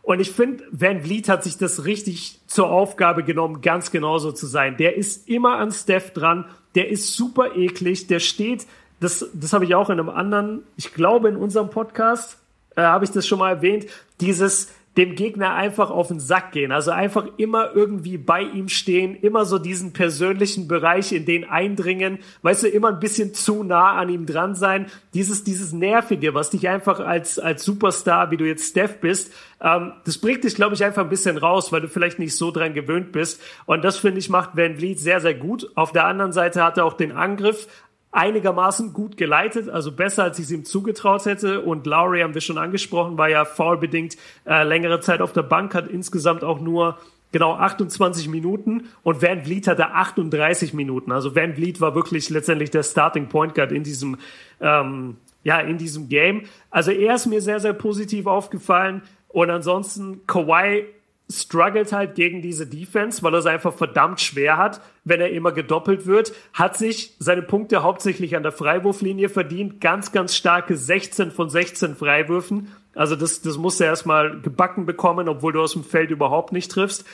Und 0.00 0.20
ich 0.20 0.32
finde, 0.32 0.64
Van 0.72 1.02
Vliet 1.02 1.28
hat 1.28 1.44
sich 1.44 1.58
das 1.58 1.84
richtig 1.84 2.40
zur 2.46 2.70
Aufgabe 2.70 3.22
genommen, 3.22 3.60
ganz 3.60 3.90
genauso 3.90 4.32
zu 4.32 4.46
sein. 4.46 4.76
Der 4.78 4.96
ist 4.96 5.28
immer 5.28 5.58
an 5.58 5.70
Steph 5.70 6.12
dran 6.12 6.46
der 6.74 6.88
ist 6.88 7.14
super 7.14 7.56
eklig, 7.56 8.06
der 8.06 8.20
steht, 8.20 8.66
das, 9.00 9.28
das 9.34 9.52
habe 9.52 9.64
ich 9.64 9.74
auch 9.74 9.90
in 9.90 9.98
einem 9.98 10.08
anderen, 10.08 10.62
ich 10.76 10.94
glaube 10.94 11.28
in 11.28 11.36
unserem 11.36 11.70
Podcast, 11.70 12.38
äh, 12.76 12.82
habe 12.82 13.04
ich 13.04 13.10
das 13.10 13.26
schon 13.26 13.38
mal 13.38 13.50
erwähnt, 13.50 13.86
dieses 14.20 14.68
dem 14.96 15.14
Gegner 15.14 15.54
einfach 15.54 15.90
auf 15.90 16.08
den 16.08 16.20
Sack 16.20 16.52
gehen. 16.52 16.70
Also 16.70 16.90
einfach 16.90 17.26
immer 17.38 17.74
irgendwie 17.74 18.18
bei 18.18 18.42
ihm 18.42 18.68
stehen, 18.68 19.16
immer 19.16 19.46
so 19.46 19.58
diesen 19.58 19.94
persönlichen 19.94 20.68
Bereich 20.68 21.12
in 21.12 21.24
den 21.24 21.48
eindringen, 21.48 22.18
weißt 22.42 22.64
du, 22.64 22.68
immer 22.68 22.88
ein 22.88 23.00
bisschen 23.00 23.32
zu 23.32 23.64
nah 23.64 23.92
an 23.92 24.10
ihm 24.10 24.26
dran 24.26 24.54
sein. 24.54 24.86
Dieses, 25.14 25.44
dieses 25.44 25.72
Nervige, 25.72 26.34
was 26.34 26.50
dich 26.50 26.68
einfach 26.68 27.00
als, 27.00 27.38
als 27.38 27.64
Superstar, 27.64 28.30
wie 28.30 28.36
du 28.36 28.44
jetzt 28.44 28.70
Steph 28.70 29.00
bist, 29.00 29.32
ähm, 29.62 29.92
das 30.04 30.18
bringt 30.18 30.44
dich, 30.44 30.56
glaube 30.56 30.74
ich, 30.74 30.84
einfach 30.84 31.02
ein 31.02 31.08
bisschen 31.08 31.38
raus, 31.38 31.72
weil 31.72 31.80
du 31.80 31.88
vielleicht 31.88 32.18
nicht 32.18 32.36
so 32.36 32.50
dran 32.50 32.74
gewöhnt 32.74 33.12
bist. 33.12 33.40
Und 33.64 33.82
das, 33.84 33.96
finde 33.96 34.18
ich, 34.18 34.28
macht 34.28 34.56
Van 34.56 34.76
Vliet 34.76 35.00
sehr, 35.00 35.20
sehr 35.20 35.34
gut. 35.34 35.70
Auf 35.74 35.92
der 35.92 36.04
anderen 36.04 36.32
Seite 36.32 36.62
hat 36.62 36.76
er 36.76 36.84
auch 36.84 36.94
den 36.94 37.12
Angriff 37.12 37.66
einigermaßen 38.12 38.92
gut 38.92 39.16
geleitet, 39.16 39.70
also 39.70 39.90
besser, 39.90 40.24
als 40.24 40.38
ich 40.38 40.44
es 40.44 40.50
ihm 40.50 40.64
zugetraut 40.64 41.24
hätte. 41.24 41.62
Und 41.62 41.86
Lowry 41.86 42.20
haben 42.20 42.34
wir 42.34 42.42
schon 42.42 42.58
angesprochen, 42.58 43.18
war 43.18 43.28
ja 43.28 43.44
foulbedingt 43.44 44.16
äh, 44.46 44.62
längere 44.64 45.00
Zeit 45.00 45.22
auf 45.22 45.32
der 45.32 45.42
Bank, 45.42 45.74
hat 45.74 45.88
insgesamt 45.88 46.44
auch 46.44 46.60
nur 46.60 46.98
genau 47.32 47.54
28 47.54 48.28
Minuten 48.28 48.88
und 49.02 49.22
Van 49.22 49.42
Vliet 49.42 49.66
hatte 49.66 49.92
38 49.92 50.74
Minuten. 50.74 51.10
Also 51.10 51.34
Van 51.34 51.54
Vliet 51.54 51.80
war 51.80 51.94
wirklich 51.94 52.28
letztendlich 52.28 52.70
der 52.70 52.82
Starting 52.82 53.28
Point 53.28 53.54
Guard 53.54 53.72
in 53.72 53.82
diesem 53.82 54.18
ähm, 54.60 55.16
ja 55.42 55.58
in 55.58 55.78
diesem 55.78 56.10
Game. 56.10 56.42
Also 56.70 56.90
er 56.90 57.14
ist 57.14 57.26
mir 57.26 57.40
sehr 57.40 57.58
sehr 57.58 57.72
positiv 57.72 58.26
aufgefallen 58.26 59.00
und 59.28 59.48
ansonsten 59.48 60.26
Kawhi 60.26 60.84
struggelt 61.32 61.92
halt 61.92 62.14
gegen 62.14 62.42
diese 62.42 62.66
Defense, 62.66 63.22
weil 63.22 63.34
er 63.34 63.38
es 63.38 63.46
einfach 63.46 63.72
verdammt 63.72 64.20
schwer 64.20 64.56
hat, 64.56 64.80
wenn 65.04 65.20
er 65.20 65.30
immer 65.30 65.52
gedoppelt 65.52 66.06
wird, 66.06 66.32
hat 66.52 66.76
sich 66.76 67.14
seine 67.18 67.42
Punkte 67.42 67.82
hauptsächlich 67.82 68.36
an 68.36 68.42
der 68.42 68.52
Freiwurflinie 68.52 69.28
verdient, 69.28 69.80
ganz, 69.80 70.12
ganz 70.12 70.36
starke 70.36 70.76
16 70.76 71.30
von 71.30 71.48
16 71.48 71.96
Freiwürfen. 71.96 72.68
Also 72.94 73.16
das, 73.16 73.42
das 73.42 73.56
muss 73.56 73.80
er 73.80 73.88
erstmal 73.88 74.40
gebacken 74.40 74.86
bekommen, 74.86 75.28
obwohl 75.28 75.52
du 75.52 75.60
aus 75.62 75.72
dem 75.72 75.84
Feld 75.84 76.10
überhaupt 76.10 76.52
nicht 76.52 76.70
triffst. 76.70 77.04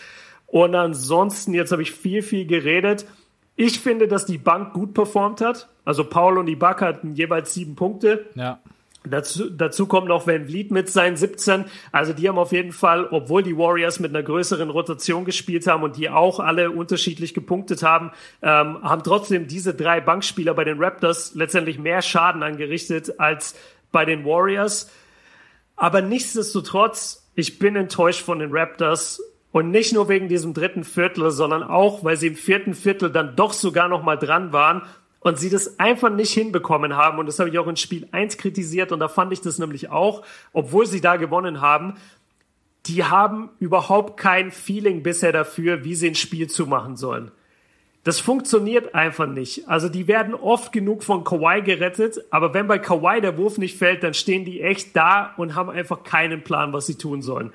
Und 0.47 0.75
ansonsten, 0.75 1.55
jetzt 1.55 1.73
habe 1.73 1.83
ich 1.83 1.93
viel, 1.93 2.23
viel 2.23 2.47
geredet. 2.47 3.07
Ich 3.55 3.81
finde, 3.81 4.09
dass 4.09 4.25
die 4.25 4.39
Bank 4.39 4.73
gut 4.73 4.95
performt 4.95 5.41
hat. 5.41 5.69
Also 5.85 6.05
Paul 6.05 6.39
und 6.39 6.49
Ibaka 6.49 6.87
hatten 6.87 7.15
jeweils 7.15 7.55
sieben 7.55 7.75
Punkte. 7.75 8.27
Ja. 8.35 8.61
Dazu, 9.11 9.51
dazu 9.51 9.87
kommt 9.87 10.09
noch 10.09 10.27
Van 10.27 10.47
Vliet 10.47 10.71
mit 10.71 10.89
seinen 10.89 11.17
17. 11.17 11.65
Also 11.93 12.13
die 12.13 12.29
haben 12.29 12.39
auf 12.39 12.53
jeden 12.53 12.73
Fall, 12.73 13.07
obwohl 13.11 13.43
die 13.43 13.57
Warriors 13.57 14.01
mit 14.01 14.15
einer 14.15 14.23
größeren 14.23 14.71
Rotation 14.71 15.25
gespielt 15.25 15.67
haben 15.67 15.83
und 15.83 15.97
die 15.97 16.11
auch 16.11 16.41
alle 16.41 16.71
unterschiedlich 16.71 17.35
gepunktet 17.35 17.83
haben, 17.83 18.13
ähm, 18.43 18.83
haben 18.83 19.03
trotzdem 19.03 19.47
diese 19.47 19.75
drei 19.75 20.01
Bankspieler 20.01 20.55
bei 20.55 20.65
den 20.65 20.83
Raptors 20.83 21.35
letztendlich 21.35 21.79
mehr 21.79 22.03
Schaden 22.03 22.43
angerichtet 22.43 23.19
als 23.19 23.55
bei 23.93 24.05
den 24.05 24.25
Warriors. 24.25 24.91
Aber 25.77 26.03
nichtsdestotrotz, 26.03 27.31
ich 27.35 27.59
bin 27.59 27.77
enttäuscht 27.77 28.23
von 28.23 28.39
den 28.39 28.51
Raptors 28.53 29.23
und 29.53 29.71
nicht 29.71 29.93
nur 29.93 30.09
wegen 30.09 30.29
diesem 30.29 30.55
dritten 30.55 30.85
Viertel, 30.85 31.31
sondern 31.31 31.63
auch, 31.63 32.05
weil 32.05 32.17
sie 32.17 32.29
im 32.29 32.37
vierten 32.37 32.75
Viertel 32.75 33.11
dann 33.11 33.37
doch 33.37 33.53
sogar 33.53 33.89
noch 33.89 34.03
mal 34.03 34.17
dran 34.17 34.53
waren 34.53 34.83
und 35.21 35.39
sie 35.39 35.51
das 35.51 35.79
einfach 35.79 36.11
nicht 36.11 36.33
hinbekommen 36.33 36.97
haben. 36.97 37.19
Und 37.19 37.27
das 37.27 37.39
habe 37.39 37.51
ich 37.51 37.59
auch 37.59 37.67
in 37.67 37.77
Spiel 37.77 38.09
1 38.13 38.37
kritisiert 38.37 38.93
und 38.93 39.01
da 39.01 39.09
fand 39.09 39.33
ich 39.33 39.41
das 39.41 39.59
nämlich 39.59 39.91
auch, 39.91 40.23
obwohl 40.53 40.87
sie 40.87 41.01
da 41.01 41.17
gewonnen 41.17 41.61
haben, 41.61 41.95
die 42.87 43.05
haben 43.05 43.51
überhaupt 43.59 44.17
kein 44.17 44.51
Feeling 44.51 45.03
bisher 45.03 45.33
dafür, 45.33 45.85
wie 45.85 45.95
sie 45.95 46.09
ein 46.09 46.15
Spiel 46.15 46.49
zumachen 46.49 46.97
sollen. 46.97 47.31
Das 48.05 48.21
funktioniert 48.21 48.95
einfach 48.95 49.27
nicht. 49.27 49.69
Also 49.69 49.89
die 49.89 50.07
werden 50.07 50.33
oft 50.33 50.73
genug 50.73 51.03
von 51.03 51.25
Kawhi 51.25 51.61
gerettet, 51.63 52.25
aber 52.31 52.55
wenn 52.55 52.67
bei 52.67 52.79
Kawhi 52.79 53.21
der 53.21 53.37
Wurf 53.37 53.59
nicht 53.59 53.77
fällt, 53.77 54.03
dann 54.03 54.15
stehen 54.15 54.45
die 54.45 54.63
echt 54.63 54.97
da 54.97 55.35
und 55.37 55.55
haben 55.55 55.69
einfach 55.69 56.05
keinen 56.05 56.43
Plan, 56.43 56.73
was 56.73 56.87
sie 56.87 56.95
tun 56.95 57.21
sollen. 57.21 57.53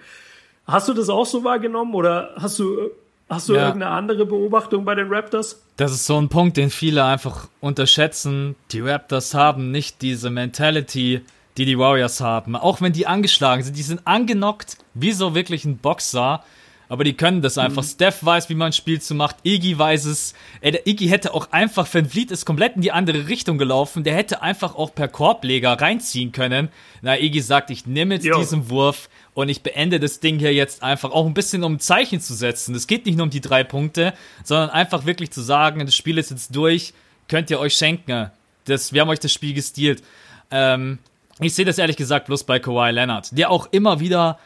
Hast 0.67 0.89
du 0.89 0.93
das 0.93 1.09
auch 1.09 1.25
so 1.25 1.43
wahrgenommen 1.43 1.95
oder 1.95 2.33
hast 2.37 2.59
du 2.59 2.91
Hast 3.29 3.49
du 3.49 3.53
ja. 3.53 3.67
irgendeine 3.67 3.91
andere 3.91 4.25
Beobachtung 4.25 4.85
bei 4.85 4.95
den 4.95 5.11
Raptors? 5.11 5.62
Das 5.75 5.91
ist 5.91 6.05
so 6.05 6.19
ein 6.21 6.29
Punkt, 6.29 6.57
den 6.57 6.69
viele 6.69 7.03
einfach 7.03 7.47
unterschätzen. 7.59 8.55
Die 8.71 8.81
Raptors 8.81 9.33
haben 9.33 9.71
nicht 9.71 10.01
diese 10.03 10.29
Mentality, 10.29 11.21
die 11.57 11.65
die 11.65 11.79
Warriors 11.79 12.21
haben. 12.21 12.55
Auch 12.55 12.79
wenn 12.81 12.93
die 12.93 13.07
angeschlagen 13.07 13.63
sind, 13.63 13.75
die 13.75 13.81
sind 13.83 14.01
angenockt, 14.05 14.77
wie 14.93 15.11
so 15.11 15.33
wirklich 15.33 15.65
ein 15.65 15.77
Boxer. 15.77 16.43
aber 16.89 17.03
die 17.03 17.13
können 17.13 17.41
das 17.41 17.57
einfach. 17.57 17.81
Mhm. 17.81 17.87
Steph 17.87 18.23
weiß, 18.23 18.49
wie 18.49 18.55
man 18.55 18.67
ein 18.67 18.73
Spiel 18.73 19.01
zu 19.01 19.15
macht. 19.15 19.37
Iggy 19.43 19.77
weiß 19.77 20.05
es. 20.05 20.35
Ey, 20.61 20.73
der 20.73 20.85
Iggy 20.85 21.07
hätte 21.07 21.33
auch 21.33 21.51
einfach, 21.51 21.91
Van 21.91 22.07
Vliet 22.07 22.29
ist 22.29 22.45
komplett 22.45 22.75
in 22.75 22.83
die 22.83 22.91
andere 22.91 23.27
Richtung 23.27 23.57
gelaufen. 23.57 24.03
Der 24.03 24.13
hätte 24.13 24.43
einfach 24.43 24.75
auch 24.75 24.93
per 24.93 25.07
Korbleger 25.07 25.73
reinziehen 25.73 26.31
können. 26.31 26.69
Na, 27.01 27.19
Iggy 27.19 27.41
sagt, 27.41 27.71
ich 27.71 27.87
nehme 27.87 28.13
jetzt 28.15 28.25
jo. 28.25 28.37
diesen 28.37 28.69
Wurf 28.69 29.09
und 29.33 29.49
ich 29.49 29.63
beende 29.63 29.99
das 29.99 30.19
Ding 30.19 30.39
hier 30.39 30.53
jetzt 30.53 30.83
einfach 30.83 31.11
auch 31.11 31.25
ein 31.25 31.33
bisschen 31.33 31.63
um 31.63 31.73
ein 31.73 31.79
Zeichen 31.79 32.19
zu 32.19 32.33
setzen. 32.33 32.75
Es 32.75 32.87
geht 32.87 33.05
nicht 33.05 33.15
nur 33.15 33.25
um 33.25 33.29
die 33.29 33.41
drei 33.41 33.63
Punkte, 33.63 34.13
sondern 34.43 34.69
einfach 34.69 35.05
wirklich 35.05 35.31
zu 35.31 35.41
sagen, 35.41 35.85
das 35.85 35.95
Spiel 35.95 36.17
ist 36.17 36.31
jetzt 36.31 36.55
durch, 36.55 36.93
könnt 37.27 37.49
ihr 37.49 37.59
euch 37.59 37.75
schenken. 37.75 38.31
Das, 38.65 38.93
wir 38.93 39.01
haben 39.01 39.09
euch 39.09 39.19
das 39.19 39.31
Spiel 39.31 39.53
gestealt. 39.53 40.03
Ähm, 40.51 40.99
ich 41.39 41.55
sehe 41.55 41.65
das 41.65 41.77
ehrlich 41.77 41.97
gesagt 41.97 42.27
bloß 42.27 42.43
bei 42.43 42.59
Kawhi 42.59 42.91
Leonard, 42.91 43.37
der 43.37 43.49
auch 43.49 43.67
immer 43.71 43.99
wieder 43.99 44.39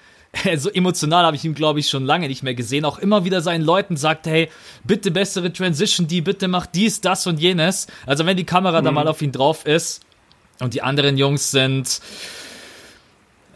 so 0.57 0.69
emotional 0.69 1.25
habe 1.25 1.35
ich 1.35 1.43
ihn, 1.45 1.53
glaube 1.53 1.79
ich, 1.79 1.89
schon 1.89 2.05
lange 2.05 2.27
nicht 2.27 2.43
mehr 2.43 2.53
gesehen. 2.53 2.85
Auch 2.85 2.99
immer 2.99 3.25
wieder 3.25 3.41
seinen 3.41 3.63
Leuten 3.63 3.97
sagt, 3.97 4.27
hey, 4.27 4.49
bitte 4.83 5.11
bessere 5.11 5.51
Transition, 5.51 6.07
die, 6.07 6.21
bitte 6.21 6.47
macht 6.47 6.75
dies, 6.75 7.01
das 7.01 7.27
und 7.27 7.39
jenes. 7.39 7.87
Also 8.05 8.25
wenn 8.25 8.37
die 8.37 8.45
Kamera 8.45 8.81
mhm. 8.81 8.85
da 8.85 8.91
mal 8.91 9.07
auf 9.07 9.21
ihn 9.21 9.31
drauf 9.31 9.65
ist 9.65 10.01
und 10.59 10.73
die 10.73 10.81
anderen 10.81 11.17
Jungs 11.17 11.51
sind, 11.51 12.01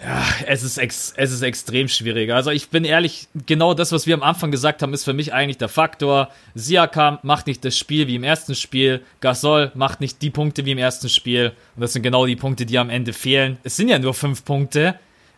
ja, 0.04 0.26
es 0.47 0.64
ist, 0.64 0.78
ex, 0.78 1.14
es 1.16 1.32
ist 1.32 1.43
extrem 1.43 1.88
schwierig. 1.88 2.34
Also 2.34 2.49
ich 2.49 2.70
bin 2.70 2.86
ehrlich, 2.86 3.28
genau 3.45 3.76
das, 3.76 3.91
was 3.91 4.08
wir 4.08 4.16
am 4.16 4.24
Anfang 4.24 4.49
gesagt 4.49 4.82
haben, 4.82 4.93
ist 4.93 5.04
für 5.04 5.14
mich 5.14 5.32
eigentlich 5.32 5.60
der 5.60 5.70
Faktor. 5.70 6.30
Siakam 6.56 7.20
macht 7.22 7.45
nicht 7.45 7.64
das 7.64 7.78
Spiel 7.78 8.08
wie 8.08 8.16
im 8.16 8.24
ersten 8.24 8.56
Spiel. 8.56 9.02
Gasol 9.20 9.72
macht 9.76 10.02
nicht 10.02 10.22
die 10.24 10.32
Punkte 10.32 10.66
wie 10.66 10.72
im 10.72 10.80
ersten 10.80 11.08
Spiel. 11.08 11.52
Und 11.76 11.82
das 11.82 11.93
sind 11.93 12.02
genau 12.02 12.26
die 12.26 12.36
Punkte, 12.36 12.66
die 12.66 12.80
am 12.80 12.89
Ende 12.89 13.14
fehlen. 13.14 13.60
Es 13.64 13.76
sind 13.76 13.89
ja 13.89 13.99
nur 13.99 14.16
fünf 14.16 14.43
Punkte, 14.43 14.95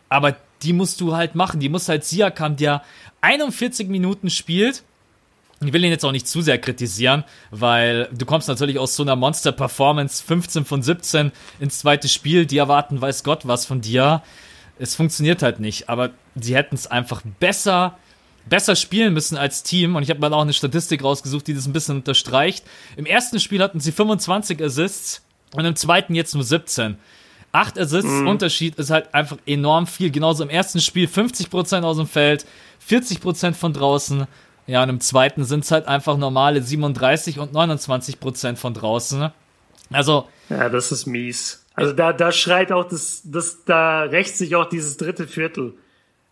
aber 0.08 0.34
die 0.62 0.72
musst 0.72 0.98
du 1.02 1.14
halt 1.14 1.34
machen. 1.34 1.60
Die 1.60 1.68
muss 1.68 1.90
halt 1.90 2.04
Siakam, 2.04 2.56
der 2.56 2.82
41 3.20 3.88
Minuten 3.88 4.30
spielt. 4.30 4.82
Ich 5.62 5.74
will 5.74 5.84
ihn 5.84 5.90
jetzt 5.90 6.06
auch 6.06 6.12
nicht 6.12 6.26
zu 6.26 6.40
sehr 6.40 6.58
kritisieren, 6.58 7.24
weil 7.50 8.08
du 8.12 8.24
kommst 8.24 8.48
natürlich 8.48 8.78
aus 8.78 8.96
so 8.96 9.02
einer 9.02 9.16
Monster-Performance 9.16 10.24
15 10.24 10.64
von 10.64 10.82
17 10.82 11.32
ins 11.60 11.80
zweite 11.80 12.08
Spiel. 12.08 12.46
Die 12.46 12.58
erwarten 12.58 13.00
weiß 13.00 13.24
Gott 13.24 13.46
was 13.46 13.66
von 13.66 13.82
dir 13.82 14.22
es 14.78 14.94
funktioniert 14.94 15.42
halt 15.42 15.60
nicht. 15.60 15.88
Aber 15.88 16.10
sie 16.34 16.54
hätten 16.54 16.74
es 16.74 16.86
einfach 16.86 17.22
besser, 17.40 17.98
besser 18.46 18.76
spielen 18.76 19.14
müssen 19.14 19.36
als 19.36 19.62
Team. 19.62 19.96
Und 19.96 20.02
ich 20.02 20.10
habe 20.10 20.20
mal 20.20 20.32
auch 20.32 20.42
eine 20.42 20.52
Statistik 20.52 21.02
rausgesucht, 21.02 21.46
die 21.46 21.54
das 21.54 21.66
ein 21.66 21.72
bisschen 21.72 21.96
unterstreicht. 21.96 22.64
Im 22.96 23.06
ersten 23.06 23.40
Spiel 23.40 23.62
hatten 23.62 23.80
sie 23.80 23.92
25 23.92 24.62
Assists 24.62 25.22
und 25.54 25.64
im 25.64 25.76
zweiten 25.76 26.14
jetzt 26.14 26.34
nur 26.34 26.44
17. 26.44 26.96
Acht 27.52 27.78
Assists, 27.78 28.10
mhm. 28.10 28.26
Unterschied 28.26 28.74
ist 28.76 28.90
halt 28.90 29.14
einfach 29.14 29.38
enorm 29.46 29.86
viel. 29.86 30.10
Genauso 30.10 30.42
im 30.42 30.50
ersten 30.50 30.80
Spiel 30.80 31.06
50% 31.06 31.82
aus 31.84 31.98
dem 31.98 32.08
Feld, 32.08 32.46
40% 32.88 33.52
von 33.54 33.72
draußen. 33.72 34.26
Ja, 34.66 34.82
und 34.82 34.88
im 34.88 35.00
zweiten 35.00 35.44
sind 35.44 35.64
es 35.64 35.70
halt 35.70 35.86
einfach 35.86 36.16
normale 36.16 36.62
37 36.62 37.38
und 37.38 37.52
29% 37.52 38.56
von 38.56 38.74
draußen. 38.74 39.30
Also. 39.92 40.28
Ja, 40.48 40.68
das 40.68 40.90
ist 40.90 41.06
mies. 41.06 41.63
Also 41.74 41.92
da, 41.92 42.12
da 42.12 42.30
schreit 42.32 42.70
auch 42.72 42.88
das, 42.88 43.22
das, 43.24 43.64
da 43.64 44.02
rächt 44.02 44.36
sich 44.36 44.54
auch 44.54 44.68
dieses 44.68 44.96
dritte 44.96 45.26
Viertel. 45.26 45.74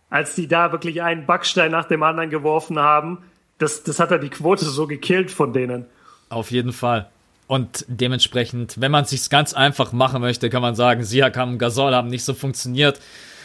Als 0.09 0.35
die 0.35 0.47
da 0.47 0.71
wirklich 0.71 1.01
einen 1.01 1.25
Backstein 1.25 1.71
nach 1.71 1.85
dem 1.85 2.03
anderen 2.03 2.29
geworfen 2.29 2.79
haben, 2.79 3.19
das, 3.57 3.83
das 3.83 3.99
hat 3.99 4.11
ja 4.11 4.17
die 4.17 4.29
Quote 4.29 4.65
so 4.65 4.87
gekillt 4.87 5.31
von 5.31 5.53
denen. 5.53 5.85
Auf 6.29 6.51
jeden 6.51 6.71
Fall. 6.71 7.09
Und 7.47 7.85
dementsprechend, 7.87 8.79
wenn 8.79 8.91
man 8.91 9.03
es 9.03 9.09
sich 9.09 9.29
ganz 9.29 9.53
einfach 9.53 9.91
machen 9.91 10.21
möchte, 10.21 10.49
kann 10.49 10.61
man 10.61 10.75
sagen, 10.75 11.03
Siakam 11.03 11.53
und 11.53 11.57
Gasol 11.59 11.93
haben 11.93 12.07
nicht 12.07 12.23
so 12.23 12.33
funktioniert. 12.33 12.99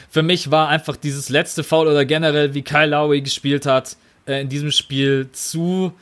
Für 0.08 0.22
mich 0.22 0.50
war 0.50 0.68
einfach 0.68 0.96
dieses 0.96 1.28
letzte 1.28 1.64
Foul 1.64 1.88
oder 1.88 2.04
generell, 2.04 2.54
wie 2.54 2.62
Kyle 2.62 2.86
Lowry 2.86 3.20
gespielt 3.20 3.66
hat, 3.66 3.96
äh, 4.26 4.40
in 4.40 4.48
diesem 4.48 4.70
Spiel 4.70 5.28
zu, 5.32 5.92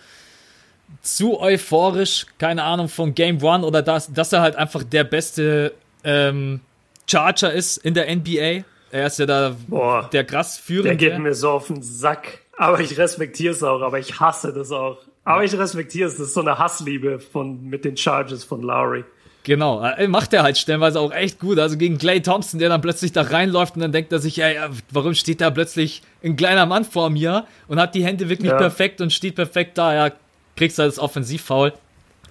zu 1.03 1.41
euphorisch, 1.41 2.27
keine 2.39 2.63
Ahnung, 2.65 2.89
von 2.89 3.15
Game 3.15 3.43
One 3.43 3.65
oder 3.67 3.83
dass, 3.83 4.13
dass 4.13 4.33
er 4.33 4.43
halt 4.43 4.57
einfach 4.57 4.85
der 4.85 5.05
beste 5.05 5.73
ähm, 6.07 6.61
Charger 7.07 7.53
ist 7.53 7.77
in 7.79 7.95
der 7.95 8.15
NBA. 8.15 8.65
Er 8.91 9.07
ist 9.07 9.19
ja 9.19 9.27
da 9.27 9.57
Boah, 9.67 10.09
der 10.13 10.25
krass 10.25 10.57
führende. 10.57 10.97
Der 10.97 11.11
geht 11.11 11.19
mir 11.19 11.35
so 11.35 11.51
auf 11.51 11.67
den 11.67 11.83
Sack. 11.83 12.41
Aber 12.57 12.81
ich 12.81 12.97
respektiere 12.97 13.53
es 13.53 13.63
auch, 13.63 13.83
aber 13.83 13.99
ich 13.99 14.19
hasse 14.19 14.53
das 14.53 14.73
auch. 14.73 14.99
Aber 15.25 15.45
ich 15.45 15.59
respektiere 15.59 16.09
es. 16.09 16.17
Das 16.17 16.29
ist 16.29 16.35
so 16.35 16.41
eine 16.41 16.59
Hassliebe 16.59 17.19
von, 17.19 17.69
mit 17.69 17.85
den 17.85 17.97
Charges 17.97 18.45
von 18.45 18.63
Lowry. 18.63 19.05
Genau, 19.43 19.87
macht 20.09 20.33
er 20.33 20.43
halt 20.43 20.59
stellenweise 20.59 20.99
auch 20.99 21.13
echt 21.13 21.39
gut. 21.39 21.59
Also 21.59 21.77
gegen 21.77 21.99
Clay 21.99 22.21
Thompson, 22.21 22.59
der 22.59 22.69
dann 22.69 22.81
plötzlich 22.81 23.13
da 23.13 23.23
reinläuft 23.23 23.77
und 23.77 23.83
dann 23.83 23.93
denkt 23.93 24.11
er 24.13 24.19
sich, 24.19 24.43
ey, 24.43 24.57
warum 24.91 25.15
steht 25.15 25.41
da 25.41 25.51
plötzlich 25.51 26.03
ein 26.25 26.35
kleiner 26.35 26.67
Mann 26.67 26.85
vor 26.85 27.11
mir 27.11 27.47
und 27.69 27.79
hat 27.79 27.95
die 27.95 28.05
Hände 28.05 28.29
wirklich 28.29 28.51
ja. 28.51 28.57
perfekt 28.57 29.01
und 29.01 29.13
steht 29.13 29.37
perfekt 29.37 29.79
da. 29.79 29.95
Ja, 29.95 30.13
kriegst 30.57 30.79
du 30.79 30.83
das 30.83 30.99
Offensivfoul. 30.99 31.73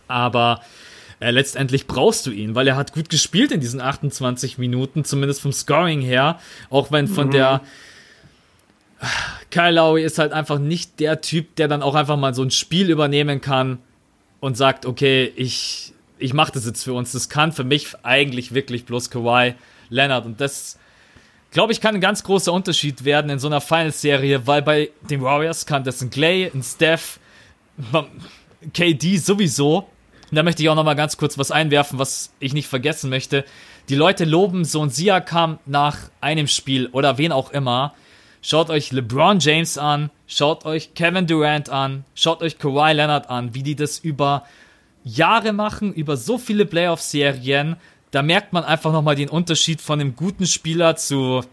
Aber 0.09 0.61
äh, 1.19 1.31
letztendlich 1.31 1.87
brauchst 1.87 2.25
du 2.25 2.31
ihn, 2.31 2.55
weil 2.55 2.67
er 2.67 2.75
hat 2.75 2.93
gut 2.93 3.09
gespielt 3.09 3.51
in 3.51 3.61
diesen 3.61 3.81
28 3.81 4.57
Minuten, 4.57 5.05
zumindest 5.05 5.41
vom 5.41 5.53
Scoring 5.53 6.01
her. 6.01 6.39
Auch 6.69 6.91
wenn 6.91 7.07
von 7.07 7.27
mhm. 7.27 7.31
der 7.31 7.61
Kyle 9.51 9.71
Lowry 9.71 10.03
ist 10.03 10.19
halt 10.19 10.33
einfach 10.33 10.59
nicht 10.59 10.99
der 10.99 11.21
Typ, 11.21 11.55
der 11.55 11.67
dann 11.67 11.81
auch 11.81 11.95
einfach 11.95 12.17
mal 12.17 12.33
so 12.33 12.43
ein 12.43 12.51
Spiel 12.51 12.89
übernehmen 12.89 13.41
kann 13.41 13.79
und 14.39 14.57
sagt, 14.57 14.85
okay, 14.85 15.31
ich, 15.35 15.93
ich 16.17 16.33
mache 16.33 16.51
das 16.51 16.65
jetzt 16.65 16.83
für 16.83 16.93
uns. 16.93 17.11
Das 17.11 17.29
kann 17.29 17.51
für 17.51 17.63
mich 17.63 17.87
eigentlich 18.03 18.53
wirklich 18.53 18.85
bloß 18.85 19.09
Kawhi 19.09 19.55
Leonard. 19.89 20.25
Und 20.25 20.41
das, 20.41 20.77
glaube 21.51 21.71
ich, 21.71 21.81
kann 21.81 21.95
ein 21.95 22.01
ganz 22.01 22.23
großer 22.23 22.51
Unterschied 22.51 23.05
werden 23.05 23.29
in 23.29 23.39
so 23.39 23.47
einer 23.47 23.61
Finals-Serie, 23.61 24.47
weil 24.47 24.61
bei 24.61 24.89
den 25.09 25.21
Warriors 25.21 25.65
kann 25.65 25.83
das 25.83 26.01
ein 26.01 26.09
Clay, 26.09 26.51
ein 26.53 26.63
Steph, 26.63 27.19
KD 28.73 29.17
sowieso 29.17 29.87
und 30.35 30.39
da 30.39 30.43
möchte 30.43 30.63
ich 30.63 30.67
auch 30.67 30.75
noch 30.75 30.83
mal 30.83 30.95
ganz 30.95 31.15
kurz 31.15 31.37
was 31.37 31.49
einwerfen, 31.49 31.97
was 31.97 32.33
ich 32.41 32.51
nicht 32.51 32.67
vergessen 32.67 33.09
möchte. 33.09 33.45
Die 33.87 33.95
Leute 33.95 34.25
loben 34.25 34.65
so 34.65 34.81
ein 34.83 34.89
Siakam 34.89 35.59
nach 35.65 35.97
einem 36.19 36.47
Spiel 36.47 36.87
oder 36.87 37.17
wen 37.17 37.31
auch 37.31 37.51
immer. 37.51 37.93
Schaut 38.41 38.69
euch 38.69 38.91
LeBron 38.91 39.39
James 39.39 39.77
an, 39.77 40.11
schaut 40.27 40.65
euch 40.65 40.93
Kevin 40.93 41.25
Durant 41.25 41.69
an, 41.69 42.03
schaut 42.15 42.41
euch 42.41 42.57
Kawhi 42.57 42.91
Leonard 42.91 43.29
an, 43.29 43.55
wie 43.55 43.63
die 43.63 43.77
das 43.77 43.97
über 43.97 44.43
Jahre 45.05 45.53
machen, 45.53 45.93
über 45.93 46.17
so 46.17 46.37
viele 46.37 46.65
Playoff-Serien. 46.65 47.77
Da 48.11 48.21
merkt 48.21 48.51
man 48.51 48.65
einfach 48.65 48.91
nochmal 48.91 49.15
den 49.15 49.29
Unterschied 49.29 49.79
von 49.79 50.01
einem 50.01 50.17
guten 50.17 50.47
Spieler 50.47 50.97
zu 50.97 51.45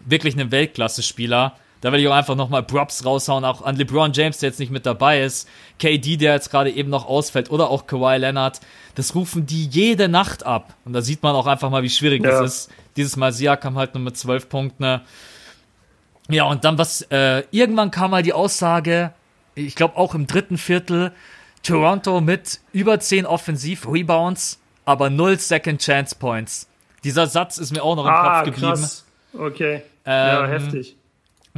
wirklich 0.00 0.34
einem 0.34 0.50
Weltklasse-Spieler. 0.50 1.56
Da 1.80 1.92
will 1.92 2.00
ich 2.00 2.08
auch 2.08 2.14
einfach 2.14 2.34
nochmal 2.34 2.62
Props 2.62 3.04
raushauen, 3.04 3.44
auch 3.44 3.62
an 3.62 3.76
LeBron 3.76 4.12
James, 4.12 4.38
der 4.38 4.48
jetzt 4.48 4.58
nicht 4.58 4.72
mit 4.72 4.86
dabei 4.86 5.22
ist, 5.22 5.48
KD, 5.78 6.16
der 6.16 6.34
jetzt 6.34 6.50
gerade 6.50 6.70
eben 6.70 6.90
noch 6.90 7.06
ausfällt, 7.06 7.50
oder 7.50 7.70
auch 7.70 7.86
Kawhi 7.86 8.16
Leonard. 8.16 8.60
Das 8.94 9.14
rufen 9.14 9.46
die 9.46 9.66
jede 9.66 10.08
Nacht 10.08 10.46
ab. 10.46 10.74
Und 10.84 10.94
da 10.94 11.02
sieht 11.02 11.22
man 11.22 11.34
auch 11.34 11.46
einfach 11.46 11.70
mal, 11.70 11.82
wie 11.82 11.90
schwierig 11.90 12.24
ja. 12.24 12.30
das 12.40 12.52
ist. 12.66 12.70
Dieses 12.96 13.16
Mal 13.16 13.32
Siakam 13.32 13.76
halt 13.76 13.94
nur 13.94 14.02
mit 14.02 14.16
zwölf 14.16 14.48
Punkten. 14.48 15.02
Ja, 16.28 16.44
und 16.44 16.64
dann 16.64 16.78
was, 16.78 17.02
äh, 17.02 17.44
irgendwann 17.50 17.90
kam 17.90 18.10
mal 18.10 18.22
die 18.22 18.32
Aussage, 18.32 19.12
ich 19.54 19.74
glaube 19.74 19.96
auch 19.96 20.14
im 20.14 20.26
dritten 20.26 20.58
Viertel, 20.58 21.12
Toronto 21.62 22.20
mit 22.20 22.60
über 22.72 23.00
zehn 23.00 23.26
Offensiv-Rebounds, 23.26 24.60
aber 24.84 25.10
null 25.10 25.38
Second 25.38 25.80
Chance 25.80 26.16
Points. 26.18 26.68
Dieser 27.04 27.26
Satz 27.26 27.58
ist 27.58 27.72
mir 27.72 27.82
auch 27.82 27.96
noch 27.96 28.06
im 28.06 28.12
ah, 28.12 28.38
Kopf 28.38 28.44
geblieben. 28.46 28.72
Krass. 28.72 29.04
Okay. 29.32 29.82
Ähm, 30.04 30.26
ja, 30.34 30.46
heftig. 30.46 30.96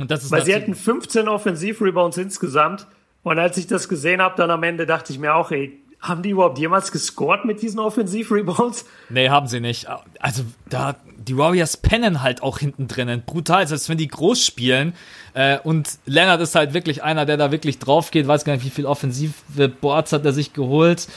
Und 0.00 0.10
das 0.10 0.24
ist 0.24 0.30
Weil 0.30 0.44
sie 0.44 0.54
hatten 0.54 0.74
15 0.74 1.28
Offensiv-Rebounds 1.28 2.16
insgesamt. 2.16 2.86
Und 3.22 3.38
als 3.38 3.56
ich 3.56 3.66
das 3.66 3.88
gesehen 3.88 4.22
habe, 4.22 4.36
dann 4.36 4.50
am 4.50 4.62
Ende 4.62 4.86
dachte 4.86 5.12
ich 5.12 5.18
mir 5.18 5.34
auch, 5.34 5.50
ey, 5.50 5.78
haben 6.00 6.22
die 6.22 6.30
überhaupt 6.30 6.58
jemals 6.58 6.92
gescored 6.92 7.44
mit 7.44 7.60
diesen 7.60 7.80
Offensiv-Rebounds? 7.80 8.86
Nee, 9.08 9.30
haben 9.30 9.48
sie 9.48 9.60
nicht. 9.60 9.88
Also, 10.20 10.44
da, 10.68 10.94
die 11.16 11.36
Warriors 11.36 11.76
pennen 11.76 12.22
halt 12.22 12.42
auch 12.42 12.58
hinten 12.58 12.86
drinnen. 12.86 13.22
Brutal, 13.26 13.66
als 13.66 13.88
wenn 13.88 13.98
die 13.98 14.06
groß 14.06 14.44
spielen. 14.44 14.94
Äh, 15.34 15.58
und 15.58 15.98
Leonard 16.06 16.40
ist 16.40 16.54
halt 16.54 16.72
wirklich 16.72 17.02
einer, 17.02 17.26
der 17.26 17.36
da 17.36 17.50
wirklich 17.50 17.78
drauf 17.78 18.10
geht. 18.12 18.28
Weiß 18.28 18.44
gar 18.44 18.52
nicht, 18.52 18.64
wie 18.64 18.70
viel 18.70 18.86
offensive 18.86 19.68
Boards 19.68 20.12
hat 20.12 20.24
er 20.24 20.32
sich 20.32 20.52
geholt. 20.52 21.08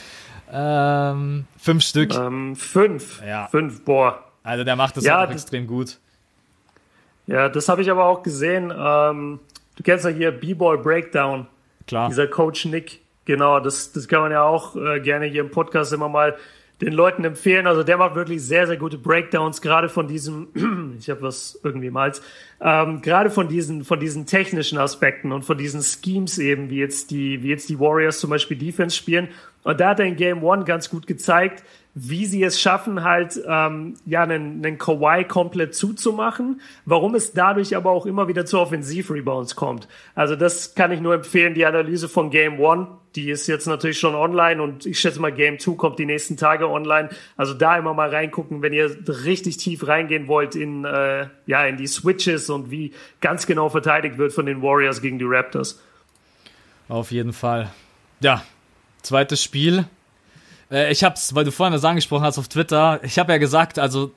Ähm, 0.52 1.46
fünf 1.58 1.84
Stück. 1.84 2.16
Ähm, 2.16 2.56
fünf. 2.56 3.22
Ja. 3.26 3.48
Fünf, 3.48 3.86
boah. 3.86 4.24
Also, 4.44 4.64
der 4.64 4.76
macht 4.76 4.98
das 4.98 5.04
ja, 5.04 5.24
auch 5.24 5.30
extrem 5.30 5.68
gut. 5.68 6.00
Ja, 7.32 7.48
das 7.48 7.70
habe 7.70 7.82
ich 7.82 7.90
aber 7.90 8.06
auch 8.06 8.24
gesehen. 8.24 8.74
Ähm, 8.78 9.40
du 9.78 9.84
kennst 9.84 10.04
ja 10.04 10.12
hier 10.12 10.32
B-Boy 10.32 10.80
Breakdown. 10.80 11.48
Klar. 11.88 12.10
Dieser 12.10 12.28
Coach 12.28 12.66
Nick. 12.66 13.00
Genau, 13.24 13.62
das, 13.62 13.94
das 13.94 14.10
kann 14.10 14.20
man 14.20 14.32
ja 14.32 14.44
auch 14.44 14.76
äh, 14.76 15.00
gerne 15.00 15.28
hier 15.28 15.42
im 15.42 15.50
Podcast 15.50 15.94
immer 15.94 16.10
mal 16.10 16.36
den 16.82 16.92
Leuten 16.92 17.24
empfehlen. 17.24 17.68
Also 17.68 17.84
der 17.84 17.98
macht 17.98 18.16
wirklich 18.16 18.44
sehr, 18.44 18.68
sehr 18.68 18.76
gute 18.76 18.98
Breakdowns, 18.98 19.62
gerade 19.62 19.88
von 19.88 20.08
diesem, 20.08 20.48
ich 21.00 21.10
habe 21.10 21.22
was 21.22 21.58
irgendwie 21.64 21.90
mal, 21.90 22.12
ähm, 22.60 23.02
gerade 23.02 23.30
von 23.30 23.48
diesen, 23.48 23.86
von 23.86 24.00
diesen 24.00 24.26
technischen 24.26 24.78
Aspekten 24.78 25.32
und 25.32 25.46
von 25.46 25.58
diesen 25.58 25.82
Schemes 25.82 26.38
eben, 26.38 26.70
wie 26.70 26.80
jetzt 26.80 27.12
die, 27.12 27.44
wie 27.44 27.50
jetzt 27.50 27.70
die 27.70 27.80
Warriors 27.80 28.20
zum 28.20 28.30
Beispiel 28.32 28.58
Defense 28.58 28.98
spielen. 28.98 29.30
Und 29.64 29.80
da 29.80 29.90
hat 29.90 30.00
er 30.00 30.06
in 30.06 30.18
Game 30.18 30.44
One 30.44 30.66
ganz 30.66 30.90
gut 30.90 31.08
gezeigt, 31.08 31.64
wie 31.94 32.26
sie 32.26 32.42
es 32.44 32.62
schaffen, 32.62 33.04
halt 33.04 33.42
ähm, 33.46 33.96
ja 34.06 34.24
einen, 34.24 34.66
einen 34.66 34.78
Kawhi 34.78 35.26
komplett 35.26 35.76
zuzumachen, 35.76 36.62
warum 36.86 37.16
es 37.16 37.34
dadurch 37.34 37.76
aber 37.76 37.92
auch 37.92 38.06
immer 38.06 38.30
wieder 38.30 38.46
zu 38.46 38.60
Offensiv-Rebounds 38.60 39.56
kommt. 39.58 39.90
Also 40.16 40.38
das 40.38 40.74
kann 40.74 40.92
ich 40.92 41.02
nur 41.02 41.14
empfehlen, 41.14 41.54
die 41.54 41.66
Analyse 41.66 42.08
von 42.08 42.30
Game 42.30 42.60
One, 42.60 42.88
die 43.16 43.30
ist 43.30 43.48
jetzt 43.48 43.68
natürlich 43.68 44.00
schon 44.00 44.16
online 44.16 44.62
und 44.62 44.86
ich 44.86 45.00
schätze 45.00 45.20
mal 45.20 45.34
Game 45.34 45.58
Two 45.58 45.76
kommt 45.76 46.00
die 46.00 46.06
nächsten 46.06 46.38
Tage 46.38 46.70
online. 46.70 47.10
Also 47.36 47.54
da 47.54 47.78
immer 47.78 47.94
mal 47.94 48.10
reingucken, 48.10 48.62
wenn 48.62 48.72
ihr 48.72 48.90
richtig 49.26 49.58
tief 49.58 49.86
reingehen 49.86 50.30
wollt 50.30 50.56
in 50.56 50.86
äh, 50.86 51.28
ja 51.46 51.66
in 51.66 51.76
die 51.76 51.88
Switches 51.88 52.50
und 52.50 52.72
wie 52.72 52.94
ganz 53.20 53.48
genau 53.48 53.68
verteidigt 53.68 54.18
wird 54.18 54.32
von 54.32 54.46
den 54.46 54.62
Warriors 54.62 55.02
gegen 55.02 55.20
die 55.20 55.26
Raptors. 55.28 55.82
Auf 56.88 57.12
jeden 57.12 57.34
Fall. 57.34 57.70
Ja, 58.22 58.44
zweites 59.02 59.44
Spiel 59.44 59.86
äh, 60.72 60.92
ich 60.92 61.04
hab's, 61.04 61.36
weil 61.36 61.46
du 61.46 61.52
vorhin 61.52 61.74
das 61.74 61.84
angesprochen 61.84 62.24
hast 62.24 62.38
auf 62.38 62.48
Twitter, 62.48 63.00
ich 63.04 63.20
habe 63.20 63.32
ja 63.34 63.38
gesagt, 63.38 63.78
also 63.78 64.12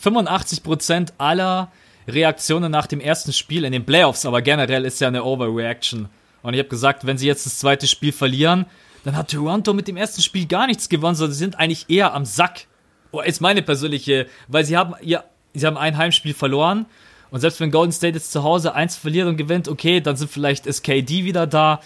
85% 0.00 1.12
aller 1.18 1.70
Reaktionen 2.08 2.70
nach 2.70 2.86
dem 2.86 3.00
ersten 3.00 3.32
Spiel 3.32 3.64
in 3.64 3.72
den 3.72 3.84
Playoffs, 3.84 4.26
aber 4.26 4.42
generell 4.42 4.84
ist 4.84 5.00
ja 5.00 5.08
eine 5.08 5.24
Overreaction. 5.24 6.08
Und 6.42 6.54
ich 6.54 6.58
habe 6.58 6.68
gesagt, 6.68 7.06
wenn 7.06 7.18
sie 7.18 7.26
jetzt 7.26 7.46
das 7.46 7.58
zweite 7.58 7.86
Spiel 7.86 8.12
verlieren, 8.12 8.66
dann 9.04 9.16
hat 9.16 9.30
Toronto 9.30 9.72
mit 9.72 9.88
dem 9.88 9.96
ersten 9.96 10.22
Spiel 10.22 10.46
gar 10.46 10.66
nichts 10.66 10.88
gewonnen, 10.88 11.14
sondern 11.14 11.32
sie 11.32 11.38
sind 11.38 11.58
eigentlich 11.58 11.88
eher 11.88 12.14
am 12.14 12.24
Sack. 12.24 12.66
Oh, 13.10 13.20
ist 13.20 13.40
meine 13.40 13.62
persönliche, 13.62 14.26
weil 14.48 14.64
sie 14.64 14.76
haben 14.76 14.94
ihr, 15.02 15.24
sie 15.54 15.66
haben 15.66 15.76
ein 15.76 15.96
Heimspiel 15.96 16.34
verloren. 16.34 16.86
Und 17.30 17.40
selbst 17.40 17.60
wenn 17.60 17.70
Golden 17.70 17.92
State 17.92 18.14
jetzt 18.14 18.32
zu 18.32 18.42
Hause 18.42 18.74
eins 18.74 18.96
verliert 18.96 19.26
und 19.26 19.36
gewinnt, 19.36 19.68
okay, 19.68 20.00
dann 20.00 20.16
sind 20.16 20.30
vielleicht 20.30 20.66
SKD 20.66 21.24
wieder 21.24 21.46
da. 21.46 21.80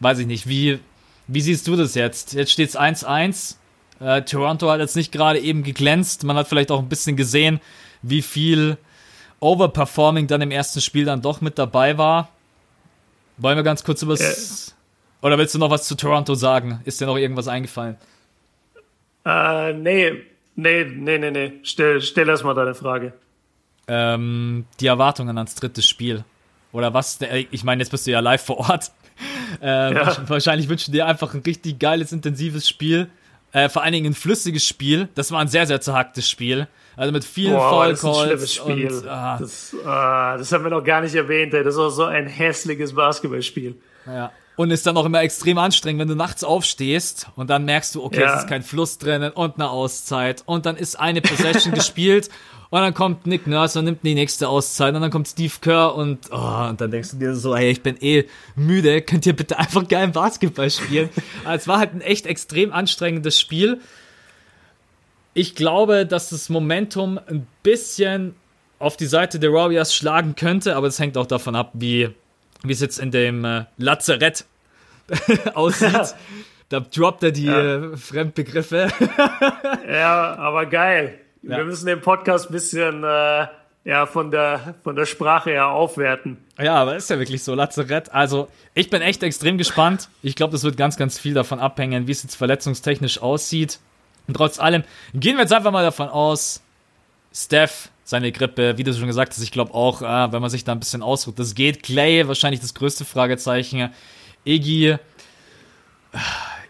Weiß 0.00 0.18
ich 0.18 0.26
nicht, 0.26 0.48
wie, 0.48 0.80
wie 1.26 1.40
siehst 1.40 1.66
du 1.66 1.76
das 1.76 1.94
jetzt? 1.94 2.34
Jetzt 2.34 2.52
steht 2.52 2.68
es 2.68 2.78
1-1. 2.78 3.56
Äh, 4.00 4.22
Toronto 4.22 4.70
hat 4.70 4.80
jetzt 4.80 4.96
nicht 4.96 5.12
gerade 5.12 5.38
eben 5.38 5.62
geglänzt. 5.62 6.24
Man 6.24 6.36
hat 6.36 6.48
vielleicht 6.48 6.70
auch 6.70 6.80
ein 6.80 6.88
bisschen 6.88 7.16
gesehen, 7.16 7.60
wie 8.02 8.22
viel 8.22 8.76
Overperforming 9.40 10.26
dann 10.26 10.42
im 10.42 10.50
ersten 10.50 10.80
Spiel 10.80 11.04
dann 11.04 11.22
doch 11.22 11.40
mit 11.40 11.58
dabei 11.58 11.98
war. 11.98 12.28
Wollen 13.36 13.56
wir 13.56 13.62
ganz 13.62 13.84
kurz 13.84 14.02
über 14.02 14.12
das. 14.12 14.68
Äh. 14.68 15.26
Oder 15.26 15.38
willst 15.38 15.54
du 15.54 15.58
noch 15.58 15.70
was 15.70 15.86
zu 15.86 15.96
Toronto 15.96 16.34
sagen? 16.34 16.80
Ist 16.84 17.00
dir 17.00 17.06
noch 17.06 17.16
irgendwas 17.16 17.48
eingefallen? 17.48 17.96
Äh, 19.24 19.72
nee, 19.72 20.12
nee, 20.54 20.84
nee, 20.84 21.18
nee, 21.18 21.30
nee. 21.30 21.52
Stell, 21.62 22.02
stell 22.02 22.28
erst 22.28 22.44
mal 22.44 22.54
deine 22.54 22.74
Frage. 22.74 23.14
Ähm, 23.88 24.66
die 24.80 24.86
Erwartungen 24.86 25.36
ans 25.38 25.54
dritte 25.54 25.82
Spiel. 25.82 26.24
Oder 26.72 26.92
was? 26.92 27.18
Ich 27.50 27.64
meine, 27.64 27.82
jetzt 27.82 27.90
bist 27.90 28.06
du 28.06 28.10
ja 28.10 28.20
live 28.20 28.44
vor 28.44 28.58
Ort. 28.68 28.90
Äh, 29.62 29.94
ja. 29.94 30.16
Wahrscheinlich 30.28 30.68
wünschen 30.68 30.92
dir 30.92 31.06
einfach 31.06 31.32
ein 31.32 31.40
richtig 31.40 31.78
geiles, 31.78 32.10
intensives 32.10 32.68
Spiel. 32.68 33.08
Äh, 33.52 33.68
vor 33.68 33.82
allen 33.82 33.92
Dingen 33.92 34.06
ein 34.06 34.14
flüssiges 34.14 34.66
Spiel. 34.66 35.08
Das 35.14 35.30
war 35.30 35.40
ein 35.40 35.46
sehr, 35.46 35.66
sehr 35.66 35.80
zerhacktes 35.80 36.28
Spiel. 36.28 36.66
Also 36.96 37.12
mit 37.12 37.24
vielen 37.24 37.54
Calls. 37.54 38.02
Und, 38.02 39.06
ah. 39.08 39.38
das, 39.38 39.76
ah, 39.84 40.36
das 40.36 40.50
haben 40.52 40.64
wir 40.64 40.70
noch 40.70 40.82
gar 40.82 41.00
nicht 41.00 41.14
erwähnt. 41.14 41.54
Ey. 41.54 41.62
Das 41.62 41.76
war 41.76 41.90
so 41.90 42.04
ein 42.04 42.26
hässliches 42.26 42.94
Basketballspiel. 42.94 43.76
Ja. 44.06 44.32
Und 44.56 44.70
ist 44.70 44.86
dann 44.86 44.96
auch 44.96 45.04
immer 45.04 45.20
extrem 45.20 45.58
anstrengend, 45.58 46.00
wenn 46.00 46.08
du 46.08 46.14
nachts 46.14 46.44
aufstehst 46.44 47.26
und 47.34 47.50
dann 47.50 47.64
merkst 47.64 47.94
du, 47.94 48.04
okay, 48.04 48.20
ja. 48.20 48.34
es 48.34 48.42
ist 48.42 48.48
kein 48.48 48.62
Fluss 48.62 48.98
drinnen 48.98 49.32
und 49.32 49.56
eine 49.56 49.68
Auszeit 49.68 50.44
und 50.46 50.64
dann 50.64 50.76
ist 50.76 50.98
eine 50.98 51.20
Possession 51.20 51.74
gespielt 51.74 52.30
und 52.74 52.80
dann 52.80 52.92
kommt 52.92 53.24
Nick 53.24 53.46
Nurse 53.46 53.78
und 53.78 53.84
nimmt 53.84 54.02
die 54.02 54.16
nächste 54.16 54.48
Auszeit. 54.48 54.96
Und 54.96 55.00
dann 55.00 55.12
kommt 55.12 55.28
Steve 55.28 55.52
Kerr 55.60 55.94
und, 55.94 56.28
oh, 56.32 56.66
und 56.68 56.80
dann 56.80 56.90
denkst 56.90 57.12
du 57.12 57.18
dir 57.18 57.36
so, 57.36 57.56
hey, 57.56 57.70
ich 57.70 57.82
bin 57.84 57.96
eh 58.00 58.24
müde. 58.56 59.00
Könnt 59.00 59.26
ihr 59.26 59.36
bitte 59.36 59.60
einfach 59.60 59.86
geilen 59.86 60.10
Basketball 60.10 60.68
spielen? 60.68 61.08
Aber 61.44 61.54
es 61.54 61.68
war 61.68 61.78
halt 61.78 61.94
ein 61.94 62.00
echt 62.00 62.26
extrem 62.26 62.72
anstrengendes 62.72 63.38
Spiel. 63.38 63.80
Ich 65.34 65.54
glaube, 65.54 66.04
dass 66.04 66.30
das 66.30 66.48
Momentum 66.48 67.20
ein 67.28 67.46
bisschen 67.62 68.34
auf 68.80 68.96
die 68.96 69.06
Seite 69.06 69.38
der 69.38 69.52
Warriors 69.52 69.94
schlagen 69.94 70.34
könnte, 70.34 70.74
aber 70.74 70.88
es 70.88 70.98
hängt 70.98 71.16
auch 71.16 71.26
davon 71.26 71.54
ab, 71.54 71.70
wie, 71.74 72.10
wie 72.64 72.72
es 72.72 72.80
jetzt 72.80 72.98
in 72.98 73.10
dem 73.10 73.44
äh, 73.44 73.64
Lazarett 73.76 74.44
aussieht. 75.54 76.14
da 76.68 76.80
droppt 76.80 77.22
er 77.22 77.30
die 77.30 77.44
ja. 77.44 77.92
äh, 77.92 77.96
Fremdbegriffe. 77.96 78.88
ja, 79.88 80.34
aber 80.36 80.66
geil. 80.66 81.18
Ja. 81.42 81.58
Wir 81.58 81.64
müssen 81.64 81.86
den 81.86 82.00
Podcast 82.00 82.48
ein 82.48 82.52
bisschen 82.52 83.04
äh, 83.04 83.46
ja, 83.84 84.06
von, 84.06 84.30
der, 84.30 84.74
von 84.82 84.96
der 84.96 85.04
Sprache 85.04 85.50
her 85.50 85.68
aufwerten. 85.68 86.38
Ja, 86.58 86.76
aber 86.76 86.96
ist 86.96 87.10
ja 87.10 87.18
wirklich 87.18 87.42
so, 87.42 87.54
Lazarett. 87.54 88.12
Also, 88.14 88.48
ich 88.72 88.88
bin 88.88 89.02
echt 89.02 89.22
extrem 89.22 89.58
gespannt. 89.58 90.08
Ich 90.22 90.36
glaube, 90.36 90.52
das 90.52 90.64
wird 90.64 90.76
ganz, 90.76 90.96
ganz 90.96 91.18
viel 91.18 91.34
davon 91.34 91.60
abhängen, 91.60 92.06
wie 92.06 92.12
es 92.12 92.22
jetzt 92.22 92.36
verletzungstechnisch 92.36 93.20
aussieht. 93.20 93.78
Und 94.26 94.34
trotz 94.34 94.58
allem 94.58 94.84
gehen 95.12 95.36
wir 95.36 95.42
jetzt 95.42 95.52
einfach 95.52 95.70
mal 95.70 95.84
davon 95.84 96.08
aus, 96.08 96.63
Steph, 97.34 97.90
seine 98.04 98.30
Grippe, 98.32 98.78
wie 98.78 98.84
du 98.84 98.92
schon 98.94 99.06
gesagt 99.06 99.32
hast, 99.32 99.42
ich 99.42 99.50
glaube 99.50 99.74
auch, 99.74 100.02
äh, 100.02 100.32
wenn 100.32 100.40
man 100.40 100.50
sich 100.50 100.64
da 100.64 100.72
ein 100.72 100.80
bisschen 100.80 101.02
ausruht, 101.02 101.38
das 101.38 101.54
geht. 101.54 101.82
Clay, 101.82 102.26
wahrscheinlich 102.28 102.60
das 102.60 102.74
größte 102.74 103.04
Fragezeichen. 103.04 103.90
Iggy, 104.44 104.96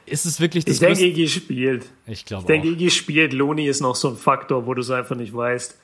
ist 0.06 0.26
es 0.26 0.40
wirklich 0.40 0.64
das 0.64 0.74
Ich 0.74 0.80
denke, 0.80 1.04
Iggy 1.04 1.28
spielt. 1.28 1.86
Ich 2.06 2.24
glaube 2.24 2.42
Ich 2.42 2.46
denke, 2.46 2.68
Iggy 2.68 2.90
spielt. 2.90 3.32
Loni 3.32 3.66
ist 3.66 3.80
noch 3.80 3.94
so 3.94 4.08
ein 4.08 4.16
Faktor, 4.16 4.66
wo 4.66 4.74
du 4.74 4.80
es 4.80 4.90
einfach 4.90 5.16
nicht 5.16 5.34
weißt. 5.34 5.76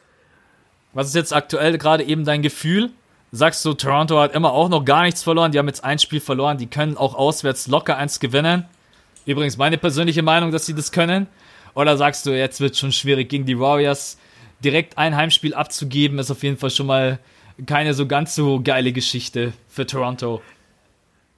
Was 0.93 1.09
ist 1.09 1.15
jetzt 1.15 1.33
aktuell 1.35 1.79
gerade 1.79 2.05
eben 2.05 2.25
dein 2.25 2.43
Gefühl? 2.43 2.91
Sagst 3.33 3.65
du, 3.65 3.75
Toronto 3.75 4.19
hat 4.19 4.35
immer 4.35 4.53
auch 4.53 4.69
noch 4.69 4.85
gar 4.85 5.03
nichts 5.05 5.23
verloren. 5.23 5.53
Die 5.53 5.59
haben 5.59 5.69
jetzt 5.69 5.85
ein 5.85 5.99
Spiel 5.99 6.21
verloren. 6.21 6.59
Die 6.59 6.67
können 6.67 6.97
auch 6.97 7.15
auswärts 7.15 7.69
locker 7.69 7.97
eins 7.97 8.19
gewinnen. 8.19 8.65
Übrigens 9.25 9.57
meine 9.57 9.79
persönliche 9.79 10.23
Meinung, 10.23 10.51
dass 10.51 10.67
sie 10.67 10.75
das 10.75 10.91
können. 10.91 11.27
Oder 11.75 11.97
sagst 11.97 12.27
du, 12.27 12.31
jetzt 12.31 12.61
wird 12.61 12.73
es 12.73 12.81
schon 12.81 12.93
schwierig 12.93 13.29
gegen 13.29 13.47
die 13.47 13.59
Warriors 13.59 14.19
direkt 14.65 14.99
ein 14.99 15.17
Heimspiel 15.17 15.55
abzugeben, 15.55 16.19
ist 16.19 16.31
auf 16.31 16.43
jeden 16.43 16.57
Fall 16.57 16.71
schon 16.71 16.87
mal 16.87 17.19
keine 17.67 17.95
so 17.95 18.07
ganz 18.07 18.35
so 18.35 18.61
geile 18.63 18.93
Geschichte 18.93 19.53
für 19.69 19.87
Toronto. 19.87 20.41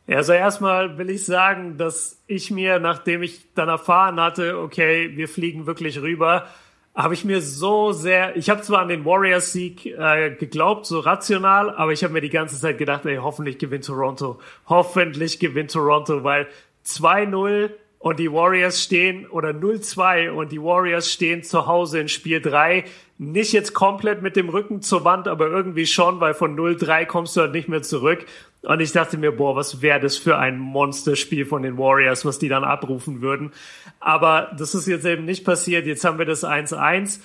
Ja, 0.06 0.16
also 0.16 0.32
erstmal 0.32 0.98
will 0.98 1.10
ich 1.10 1.24
sagen, 1.24 1.78
dass 1.78 2.20
ich 2.26 2.50
mir, 2.50 2.78
nachdem 2.78 3.22
ich 3.22 3.54
dann 3.54 3.68
erfahren 3.68 4.20
hatte, 4.20 4.58
okay, 4.58 5.16
wir 5.16 5.28
fliegen 5.28 5.66
wirklich 5.66 6.00
rüber, 6.00 6.46
habe 6.94 7.14
ich 7.14 7.24
mir 7.24 7.40
so 7.40 7.92
sehr, 7.92 8.36
ich 8.36 8.50
habe 8.50 8.60
zwar 8.60 8.80
an 8.80 8.88
den 8.88 9.04
Warriors-Sieg 9.04 9.86
äh, 9.86 10.34
geglaubt, 10.38 10.86
so 10.86 11.00
rational, 11.00 11.70
aber 11.70 11.92
ich 11.92 12.04
habe 12.04 12.12
mir 12.12 12.20
die 12.20 12.28
ganze 12.28 12.60
Zeit 12.60 12.78
gedacht, 12.78 13.06
ey, 13.06 13.16
hoffentlich 13.16 13.58
gewinnt 13.58 13.86
Toronto, 13.86 14.40
hoffentlich 14.66 15.38
gewinnt 15.38 15.70
Toronto, 15.70 16.22
weil 16.22 16.48
2-0 16.84 17.70
und 17.98 18.18
die 18.18 18.30
Warriors 18.30 18.82
stehen, 18.82 19.26
oder 19.28 19.50
0-2 19.50 20.30
und 20.30 20.50
die 20.50 20.60
Warriors 20.60 21.10
stehen 21.10 21.44
zu 21.44 21.66
Hause 21.66 22.00
in 22.00 22.08
Spiel 22.08 22.40
3, 22.40 22.84
nicht 23.30 23.52
jetzt 23.52 23.72
komplett 23.72 24.22
mit 24.22 24.36
dem 24.36 24.48
Rücken 24.48 24.82
zur 24.82 25.04
Wand, 25.04 25.28
aber 25.28 25.46
irgendwie 25.46 25.86
schon, 25.86 26.20
weil 26.20 26.34
von 26.34 26.56
0-3 26.56 27.06
kommst 27.06 27.36
du 27.36 27.42
halt 27.42 27.52
nicht 27.52 27.68
mehr 27.68 27.82
zurück. 27.82 28.24
Und 28.62 28.80
ich 28.80 28.92
dachte 28.92 29.18
mir, 29.18 29.32
boah, 29.32 29.56
was 29.56 29.82
wäre 29.82 30.00
das 30.00 30.16
für 30.16 30.38
ein 30.38 30.58
Monsterspiel 30.58 31.46
von 31.46 31.62
den 31.62 31.78
Warriors, 31.78 32.24
was 32.24 32.38
die 32.38 32.48
dann 32.48 32.64
abrufen 32.64 33.20
würden. 33.20 33.52
Aber 34.00 34.52
das 34.58 34.74
ist 34.74 34.86
jetzt 34.86 35.04
eben 35.04 35.24
nicht 35.24 35.44
passiert. 35.44 35.86
Jetzt 35.86 36.04
haben 36.04 36.18
wir 36.18 36.26
das 36.26 36.44
1-1. 36.44 37.20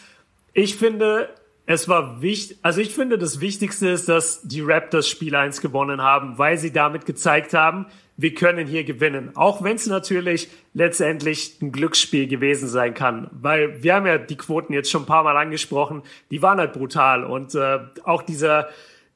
Ich 0.54 0.76
finde, 0.76 1.30
es 1.66 1.90
war 1.90 2.22
wichtig, 2.22 2.58
also 2.62 2.80
ich 2.80 2.94
finde, 2.94 3.18
das 3.18 3.42
Wichtigste 3.42 3.90
ist, 3.90 4.08
dass 4.08 4.42
die 4.42 4.62
Raptors 4.62 5.08
Spiel 5.08 5.36
1 5.36 5.62
gewonnen 5.62 6.02
haben, 6.02 6.38
weil 6.38 6.58
sie 6.58 6.72
damit 6.72 7.06
gezeigt 7.06 7.54
haben, 7.54 7.88
wir 8.18 8.34
können 8.34 8.68
hier 8.68 8.84
gewinnen. 8.84 9.32
Auch 9.36 9.64
wenn 9.64 9.76
es 9.76 9.86
natürlich 9.86 10.50
letztendlich 10.74 11.62
ein 11.62 11.72
Glücksspiel 11.72 12.28
gewesen 12.28 12.68
sein 12.68 12.94
kann. 12.94 13.30
Weil 13.32 13.84
wir 13.84 13.94
haben 13.94 14.08
ja 14.08 14.18
die 14.18 14.38
Quoten 14.38 14.74
jetzt 14.74 14.90
schon 14.90 15.04
ein 15.04 15.08
paar 15.08 15.24
Mal 15.24 15.38
angesprochen, 15.38 16.02
die 16.32 16.42
waren 16.42 16.58
halt 16.58 16.74
brutal. 16.74 17.24
Und 17.24 17.56
äh, 17.56 17.80
auch 18.04 18.24
dieser 18.24 18.70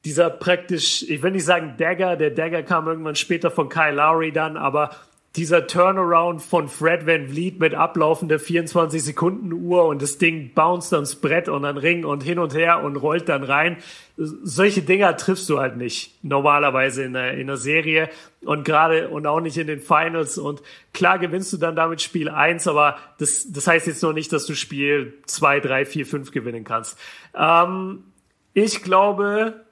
dieser 0.04 0.30
praktisch, 0.30 1.04
ich 1.08 1.22
will 1.22 1.30
nicht 1.30 1.44
sagen 1.44 1.74
Dagger, 1.78 2.16
der 2.16 2.30
Dagger 2.30 2.62
kam 2.62 2.88
irgendwann 2.88 3.14
später 3.14 3.50
von 3.50 3.68
Kyle 3.68 3.94
Lowry 3.94 4.32
dann, 4.32 4.56
aber 4.56 4.90
dieser 5.36 5.66
Turnaround 5.66 6.42
von 6.42 6.68
Fred 6.68 7.06
Van 7.06 7.28
Vliet 7.28 7.58
mit 7.58 7.74
ablaufender 7.74 8.38
24 8.38 9.02
Sekunden 9.02 9.52
Uhr 9.52 9.86
und 9.86 10.02
das 10.02 10.18
Ding 10.18 10.52
bounced 10.54 10.92
ans 10.92 11.14
Brett 11.14 11.48
und 11.48 11.64
an 11.64 11.78
Ring 11.78 12.04
und 12.04 12.22
hin 12.22 12.38
und 12.38 12.54
her 12.54 12.82
und 12.84 12.96
rollt 12.96 13.30
dann 13.30 13.42
rein. 13.42 13.78
Solche 14.18 14.82
Dinger 14.82 15.16
triffst 15.16 15.48
du 15.48 15.58
halt 15.58 15.78
nicht 15.78 16.22
normalerweise 16.22 17.04
in 17.04 17.16
einer, 17.16 17.32
in 17.32 17.48
einer 17.48 17.56
Serie 17.56 18.10
und 18.44 18.64
gerade 18.66 19.08
und 19.08 19.26
auch 19.26 19.40
nicht 19.40 19.56
in 19.56 19.66
den 19.66 19.80
Finals 19.80 20.36
und 20.36 20.60
klar 20.92 21.18
gewinnst 21.18 21.50
du 21.54 21.56
dann 21.56 21.76
damit 21.76 22.02
Spiel 22.02 22.28
eins, 22.28 22.68
aber 22.68 22.98
das, 23.18 23.50
das 23.50 23.66
heißt 23.66 23.86
jetzt 23.86 24.02
noch 24.02 24.12
nicht, 24.12 24.32
dass 24.34 24.44
du 24.44 24.54
Spiel 24.54 25.14
zwei, 25.24 25.60
drei, 25.60 25.86
vier, 25.86 26.04
fünf 26.04 26.30
gewinnen 26.30 26.64
kannst. 26.64 26.98
Ähm, 27.34 28.04
ich 28.52 28.82
glaube, 28.82 29.64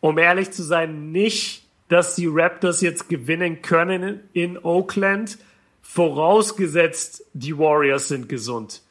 um 0.00 0.18
ehrlich 0.18 0.50
zu 0.50 0.64
sein, 0.64 1.12
nicht, 1.12 1.65
dass 1.88 2.16
die 2.16 2.26
Raptors 2.28 2.80
jetzt 2.80 3.08
gewinnen 3.08 3.62
können 3.62 4.20
in 4.32 4.58
Oakland, 4.62 5.38
vorausgesetzt 5.82 7.24
die 7.32 7.56
Warriors 7.56 8.08
sind 8.08 8.28
gesund. 8.28 8.82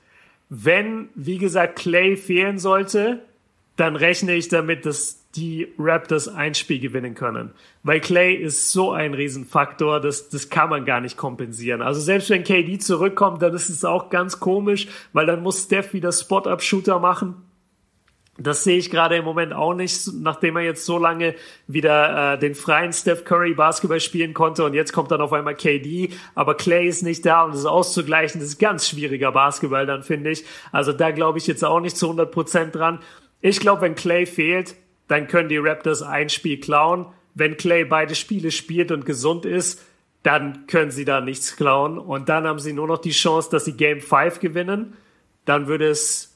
Wenn, 0.50 1.10
wie 1.16 1.38
gesagt, 1.38 1.78
Clay 1.78 2.16
fehlen 2.16 2.58
sollte, 2.58 3.22
dann 3.76 3.96
rechne 3.96 4.34
ich 4.34 4.48
damit, 4.48 4.86
dass 4.86 5.20
die 5.36 5.68
Raptors 5.78 6.30
ein 6.30 6.56
Spiel 6.56 6.80
gewinnen 6.80 7.14
können. 7.14 7.52
Weil 7.84 8.00
Clay 8.00 8.34
ist 8.36 8.72
so 8.72 8.92
ein 8.92 9.14
Riesenfaktor, 9.14 10.00
das, 10.00 10.30
das 10.30 10.50
kann 10.50 10.70
man 10.70 10.86
gar 10.86 11.02
nicht 11.02 11.18
kompensieren. 11.18 11.82
Also 11.82 12.00
selbst 12.00 12.30
wenn 12.30 12.46
KD 12.46 12.80
zurückkommt, 12.80 13.42
dann 13.42 13.54
ist 13.54 13.70
es 13.70 13.84
auch 13.84 14.10
ganz 14.10 14.40
komisch, 14.40 14.88
weil 15.12 15.26
dann 15.26 15.44
muss 15.44 15.64
Steph 15.64 15.94
wieder 15.94 16.14
Spot-Up-Shooter 16.14 17.00
machen. 17.00 17.36
Das 18.38 18.66
sehe 18.66 18.78
ich 18.78 18.92
gerade 18.92 19.16
im 19.16 19.24
Moment 19.24 19.54
auch 19.54 19.74
nicht, 19.74 20.10
nachdem 20.14 20.58
er 20.58 20.64
jetzt 20.64 20.86
so 20.86 20.98
lange 20.98 21.36
wieder 21.68 22.34
äh, 22.34 22.38
den 22.38 22.54
freien 22.54 22.92
Steph 22.92 23.24
Curry 23.24 23.54
Basketball 23.54 24.02
spielen 24.02 24.34
konnte 24.34 24.66
und 24.66 24.74
jetzt 24.74 24.92
kommt 24.92 25.10
dann 25.12 25.22
auf 25.22 25.32
einmal 25.32 25.56
KD, 25.56 26.10
aber 26.36 26.56
Clay 26.56 26.86
ist 26.86 27.02
nicht 27.02 27.26
da 27.26 27.44
und 27.44 27.56
das 27.56 27.66
auszugleichen, 27.66 28.42
das 28.42 28.50
ist 28.50 28.60
ganz 28.60 28.90
schwieriger 28.90 29.32
Basketball 29.32 29.86
dann, 29.86 30.04
finde 30.04 30.32
ich. 30.32 30.44
Also 30.74 30.92
da 30.92 31.12
glaube 31.12 31.38
ich 31.38 31.48
jetzt 31.48 31.64
auch 31.64 31.80
nicht 31.80 31.96
zu 31.96 32.08
100 32.08 32.30
Prozent 32.30 32.76
dran. 32.76 33.00
Ich 33.40 33.62
glaube, 33.62 33.84
wenn 33.84 33.96
Clay 33.96 34.26
fehlt, 34.26 34.76
dann 35.08 35.28
können 35.28 35.48
die 35.48 35.58
Raptors 35.58 36.02
ein 36.02 36.28
Spiel 36.28 36.60
klauen. 36.60 37.06
Wenn 37.36 37.56
Clay 37.56 37.86
beide 37.86 38.16
Spiele 38.16 38.52
spielt 38.52 38.92
und 38.92 39.06
gesund 39.06 39.46
ist, 39.46 39.82
dann 40.24 40.68
können 40.68 40.92
sie 40.92 41.06
da 41.06 41.22
nichts 41.22 41.56
klauen 41.56 42.00
und 42.00 42.28
dann 42.28 42.46
haben 42.46 42.60
sie 42.60 42.74
nur 42.74 42.88
noch 42.88 42.98
die 42.98 43.12
Chance, 43.12 43.50
dass 43.52 43.64
sie 43.64 43.78
Game 43.78 44.02
5 44.02 44.40
gewinnen. 44.40 44.96
Dann 45.46 45.68
würde 45.68 45.88
es 45.88 46.35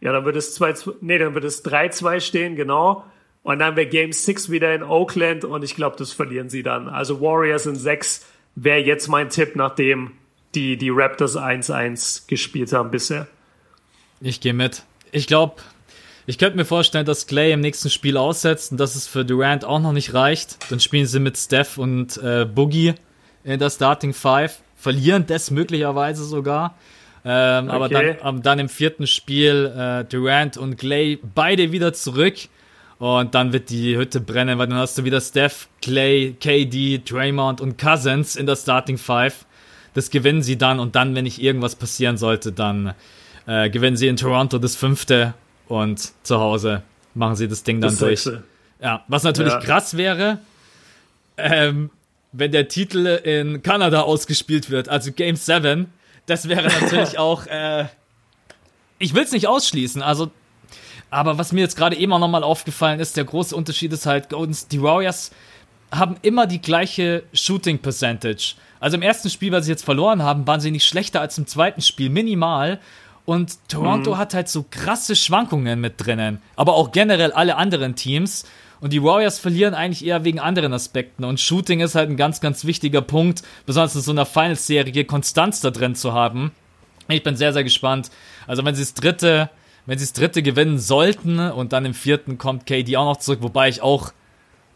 ja, 0.00 0.12
dann 0.12 0.24
wird 0.24 0.36
es 0.36 0.54
2, 0.54 0.74
nee, 1.00 1.18
dann 1.18 1.34
wird 1.34 1.44
es 1.44 1.64
3-2 1.64 2.20
stehen, 2.20 2.56
genau. 2.56 3.04
Und 3.42 3.60
dann 3.60 3.76
wäre 3.76 3.86
Game 3.86 4.12
6 4.12 4.50
wieder 4.50 4.74
in 4.74 4.82
Oakland 4.82 5.44
und 5.44 5.64
ich 5.64 5.74
glaube, 5.74 5.96
das 5.96 6.12
verlieren 6.12 6.50
sie 6.50 6.62
dann. 6.62 6.88
Also 6.88 7.20
Warriors 7.20 7.66
in 7.66 7.76
6 7.76 8.26
wäre 8.54 8.80
jetzt 8.80 9.08
mein 9.08 9.30
Tipp, 9.30 9.56
nachdem 9.56 10.12
die, 10.54 10.76
die 10.76 10.90
Raptors 10.90 11.36
1-1 11.36 12.28
gespielt 12.28 12.72
haben 12.72 12.90
bisher. 12.90 13.26
Ich 14.20 14.40
gehe 14.40 14.54
mit. 14.54 14.82
Ich 15.12 15.26
glaube, 15.26 15.56
ich 16.26 16.38
könnte 16.38 16.56
mir 16.56 16.64
vorstellen, 16.64 17.06
dass 17.06 17.26
Clay 17.26 17.52
im 17.52 17.60
nächsten 17.60 17.90
Spiel 17.90 18.16
aussetzt 18.16 18.72
und 18.72 18.78
dass 18.78 18.96
es 18.96 19.06
für 19.06 19.24
Durant 19.24 19.64
auch 19.64 19.80
noch 19.80 19.92
nicht 19.92 20.12
reicht. 20.12 20.70
Dann 20.70 20.80
spielen 20.80 21.06
sie 21.06 21.20
mit 21.20 21.38
Steph 21.38 21.78
und 21.78 22.18
äh, 22.18 22.44
Boogie 22.44 22.94
in 23.44 23.58
der 23.58 23.70
Starting 23.70 24.12
Five, 24.12 24.60
verlieren 24.76 25.24
das 25.26 25.50
möglicherweise 25.50 26.24
sogar. 26.24 26.76
Ähm, 27.24 27.68
okay. 27.68 27.74
Aber 27.74 27.88
dann, 27.88 28.42
dann 28.42 28.58
im 28.58 28.68
vierten 28.68 29.06
Spiel 29.06 29.72
äh, 29.76 30.04
Durant 30.04 30.56
und 30.56 30.76
Clay 30.76 31.18
beide 31.34 31.72
wieder 31.72 31.92
zurück. 31.92 32.36
Und 32.98 33.34
dann 33.34 33.52
wird 33.52 33.70
die 33.70 33.96
Hütte 33.96 34.20
brennen, 34.20 34.58
weil 34.58 34.66
dann 34.66 34.78
hast 34.78 34.98
du 34.98 35.04
wieder 35.04 35.20
Steph, 35.20 35.68
Clay, 35.82 36.34
KD, 36.40 37.00
Draymond 37.04 37.60
und 37.60 37.78
Cousins 37.78 38.34
in 38.34 38.46
der 38.46 38.56
Starting 38.56 38.98
Five. 38.98 39.46
Das 39.94 40.10
gewinnen 40.10 40.42
sie 40.42 40.58
dann 40.58 40.80
und 40.80 40.96
dann, 40.96 41.14
wenn 41.14 41.24
nicht 41.24 41.40
irgendwas 41.40 41.76
passieren 41.76 42.16
sollte, 42.16 42.50
dann 42.50 42.94
äh, 43.46 43.70
gewinnen 43.70 43.96
sie 43.96 44.08
in 44.08 44.16
Toronto 44.16 44.58
das 44.58 44.74
fünfte 44.74 45.34
und 45.68 46.12
zu 46.24 46.40
Hause 46.40 46.82
machen 47.14 47.36
sie 47.36 47.48
das 47.48 47.62
Ding 47.62 47.80
dann 47.80 47.90
das 47.90 47.98
durch. 47.98 48.20
Sechste. 48.22 48.44
Ja, 48.80 49.04
was 49.08 49.22
natürlich 49.22 49.52
ja. 49.52 49.60
krass 49.60 49.96
wäre, 49.96 50.38
ähm, 51.36 51.90
wenn 52.32 52.52
der 52.52 52.68
Titel 52.68 53.06
in 53.06 53.62
Kanada 53.62 54.02
ausgespielt 54.02 54.70
wird, 54.70 54.88
also 54.88 55.12
Game 55.12 55.36
7 55.36 55.86
das 56.28 56.48
wäre 56.48 56.68
natürlich 56.68 57.18
auch. 57.18 57.46
Äh, 57.46 57.86
ich 58.98 59.14
will 59.14 59.22
es 59.22 59.32
nicht 59.32 59.48
ausschließen. 59.48 60.02
Also, 60.02 60.30
aber 61.10 61.38
was 61.38 61.52
mir 61.52 61.60
jetzt 61.60 61.76
gerade 61.76 61.96
eben 61.96 62.12
auch 62.12 62.18
nochmal 62.18 62.44
aufgefallen 62.44 63.00
ist, 63.00 63.16
der 63.16 63.24
große 63.24 63.54
Unterschied 63.54 63.92
ist 63.92 64.06
halt, 64.06 64.28
Goldens, 64.28 64.68
die 64.68 64.82
Warriors 64.82 65.30
haben 65.90 66.16
immer 66.22 66.46
die 66.46 66.60
gleiche 66.60 67.22
Shooting 67.32 67.78
Percentage. 67.78 68.54
Also 68.80 68.96
im 68.96 69.02
ersten 69.02 69.30
Spiel, 69.30 69.52
was 69.52 69.64
sie 69.64 69.70
jetzt 69.70 69.84
verloren 69.84 70.22
haben, 70.22 70.46
waren 70.46 70.60
sie 70.60 70.70
nicht 70.70 70.86
schlechter 70.86 71.20
als 71.20 71.38
im 71.38 71.46
zweiten 71.46 71.80
Spiel, 71.80 72.10
minimal. 72.10 72.78
Und 73.24 73.58
Toronto 73.68 74.14
mhm. 74.14 74.18
hat 74.18 74.34
halt 74.34 74.48
so 74.48 74.64
krasse 74.70 75.16
Schwankungen 75.16 75.80
mit 75.80 75.94
drinnen. 75.96 76.42
Aber 76.56 76.74
auch 76.74 76.92
generell 76.92 77.32
alle 77.32 77.56
anderen 77.56 77.94
Teams. 77.94 78.44
Und 78.80 78.92
die 78.92 79.02
Warriors 79.02 79.38
verlieren 79.38 79.74
eigentlich 79.74 80.04
eher 80.04 80.24
wegen 80.24 80.38
anderen 80.38 80.72
Aspekten. 80.72 81.24
Und 81.24 81.40
Shooting 81.40 81.80
ist 81.80 81.94
halt 81.94 82.10
ein 82.10 82.16
ganz, 82.16 82.40
ganz 82.40 82.64
wichtiger 82.64 83.02
Punkt, 83.02 83.42
besonders 83.66 83.94
in 83.94 84.02
so 84.02 84.12
einer 84.12 84.26
Finals-Serie, 84.26 85.04
Konstanz 85.04 85.60
da 85.60 85.70
drin 85.70 85.94
zu 85.94 86.12
haben. 86.12 86.52
Ich 87.08 87.22
bin 87.22 87.36
sehr, 87.36 87.52
sehr 87.52 87.64
gespannt. 87.64 88.10
Also 88.46 88.64
wenn 88.64 88.74
sie 88.74 88.82
das 88.82 88.94
dritte, 88.94 89.50
wenn 89.86 89.98
sie 89.98 90.04
das 90.04 90.12
dritte 90.12 90.42
gewinnen 90.42 90.78
sollten 90.78 91.40
und 91.40 91.72
dann 91.72 91.84
im 91.84 91.94
vierten 91.94 92.38
kommt 92.38 92.66
KD 92.66 92.96
auch 92.96 93.06
noch 93.06 93.16
zurück, 93.16 93.40
wobei 93.42 93.68
ich 93.68 93.82
auch 93.82 94.12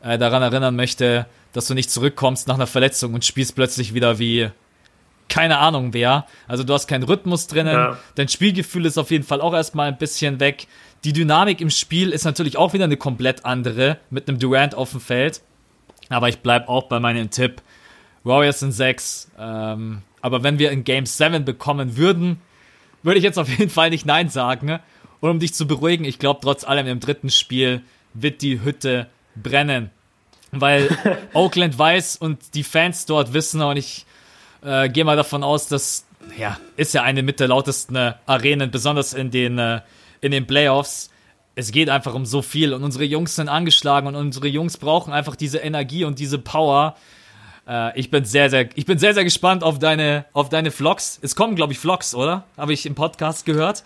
äh, 0.03 0.19
daran 0.19 0.43
erinnern 0.43 0.75
möchte, 0.75 1.27
dass 1.53 1.67
du 1.67 1.75
nicht 1.75 1.91
zurückkommst 1.91 2.49
nach 2.49 2.55
einer 2.55 2.67
Verletzung 2.67 3.15
und 3.15 3.25
spielst 3.25 3.55
plötzlich 3.55 3.95
wieder 3.95 4.19
wie 4.19 4.51
keine 5.29 5.59
Ahnung 5.59 5.95
wer. 5.95 6.27
Also 6.47 6.63
du 6.63 6.75
hast 6.75 6.89
keinen 6.89 7.05
Rhythmus 7.05 7.47
drinnen. 7.47 7.75
Ja. 7.75 7.99
Dein 8.17 8.29
Spielgefühl 8.29 8.85
ist 8.85 8.99
auf 8.99 9.11
jeden 9.11 9.25
Fall 9.25 9.41
auch 9.41 9.55
erstmal 9.55 9.89
ein 9.89 9.97
bisschen 9.97 10.41
weg. 10.41 10.67
Die 11.05 11.13
Dynamik 11.13 11.61
im 11.61 11.71
Spiel 11.71 12.11
ist 12.11 12.25
natürlich 12.25 12.57
auch 12.57 12.73
wieder 12.75 12.85
eine 12.85 12.97
komplett 12.97 13.45
andere 13.45 13.99
mit 14.11 14.29
einem 14.29 14.39
Durant 14.39 14.75
auf 14.75 14.93
dem 14.93 15.01
Feld. 15.01 15.43
Aber 16.09 16.29
ich 16.29 16.39
bleibe 16.39 16.69
auch 16.69 16.85
bei 16.85 17.01
meinem 17.01 17.31
Tipp. 17.31 17.61
Warriors 18.23 18.61
sind 18.61 18.73
6. 18.73 19.33
Ähm, 19.39 20.03
aber 20.21 20.43
wenn 20.45 20.59
wir 20.59 20.71
in 20.71 20.85
Game 20.85 21.07
7 21.07 21.45
bekommen 21.45 21.97
würden, 21.97 22.41
würde 23.03 23.19
ich 23.19 23.25
jetzt 23.25 23.39
auf 23.39 23.49
jeden 23.49 23.71
Fall 23.71 23.91
nicht 23.91 24.07
Nein 24.07 24.29
sagen. 24.29 24.79
Und 25.21 25.31
um 25.31 25.39
dich 25.41 25.55
zu 25.55 25.67
beruhigen, 25.67 26.05
ich 26.05 26.19
glaube 26.19 26.41
trotz 26.43 26.65
allem 26.65 26.87
im 26.87 27.01
dritten 27.01 27.31
Spiel 27.31 27.83
wird 28.15 28.43
die 28.43 28.63
Hütte 28.63 29.09
brennen. 29.35 29.91
Weil 30.53 30.89
Oakland 31.33 31.77
weiß 31.77 32.17
und 32.17 32.55
die 32.55 32.63
Fans 32.63 33.07
dort 33.07 33.33
wissen 33.33 33.61
und 33.63 33.77
ich 33.77 34.07
äh, 34.65 34.89
gehe 34.89 35.05
mal 35.05 35.17
davon 35.17 35.43
aus, 35.43 35.67
dass, 35.67 36.07
ja, 36.39 36.59
ist 36.77 36.95
ja 36.95 37.03
eine 37.03 37.23
mit 37.23 37.41
der 37.41 37.49
lautesten 37.49 37.97
äh, 37.97 38.15
Arenen, 38.27 38.71
besonders 38.71 39.15
in 39.15 39.31
den 39.31 39.59
äh, 39.59 39.81
in 40.23 40.33
den 40.33 40.47
Playoffs. 40.47 41.11
Es 41.55 41.70
geht 41.70 41.91
einfach 41.91 42.14
um 42.14 42.25
so 42.25 42.41
viel 42.41 42.73
und 42.73 42.83
unsere 42.83 43.05
Jungs 43.05 43.37
sind 43.37 43.51
angeschlagen 43.51 44.07
und 44.07 44.16
unsere 44.16 44.49
Jungs 44.49 44.79
brauchen 44.79 45.12
einfach 45.12 45.37
diese 45.37 45.59
Energie 45.59 46.05
und 46.05 46.18
diese 46.18 46.39
Power. 46.39 46.97
Äh, 47.68 47.99
ich 48.01 48.11
bin 48.11 48.25
sehr, 48.25 48.49
sehr, 48.49 48.70
ich 48.75 48.87
bin 48.87 48.97
sehr, 48.97 49.12
sehr 49.12 49.25
gespannt 49.25 49.62
auf 49.62 49.79
deine, 49.79 50.25
auf 50.33 50.49
deine 50.49 50.70
Vlogs. 50.70 51.18
Es 51.20 51.37
kommen, 51.37 51.55
glaube 51.55 51.75
ich, 51.75 51.79
Vlogs, 51.79 52.14
oder? 52.14 52.45
Habe 52.57 52.73
ich 52.73 52.87
im 52.87 52.95
Podcast 52.95 53.45
gehört. 53.45 53.85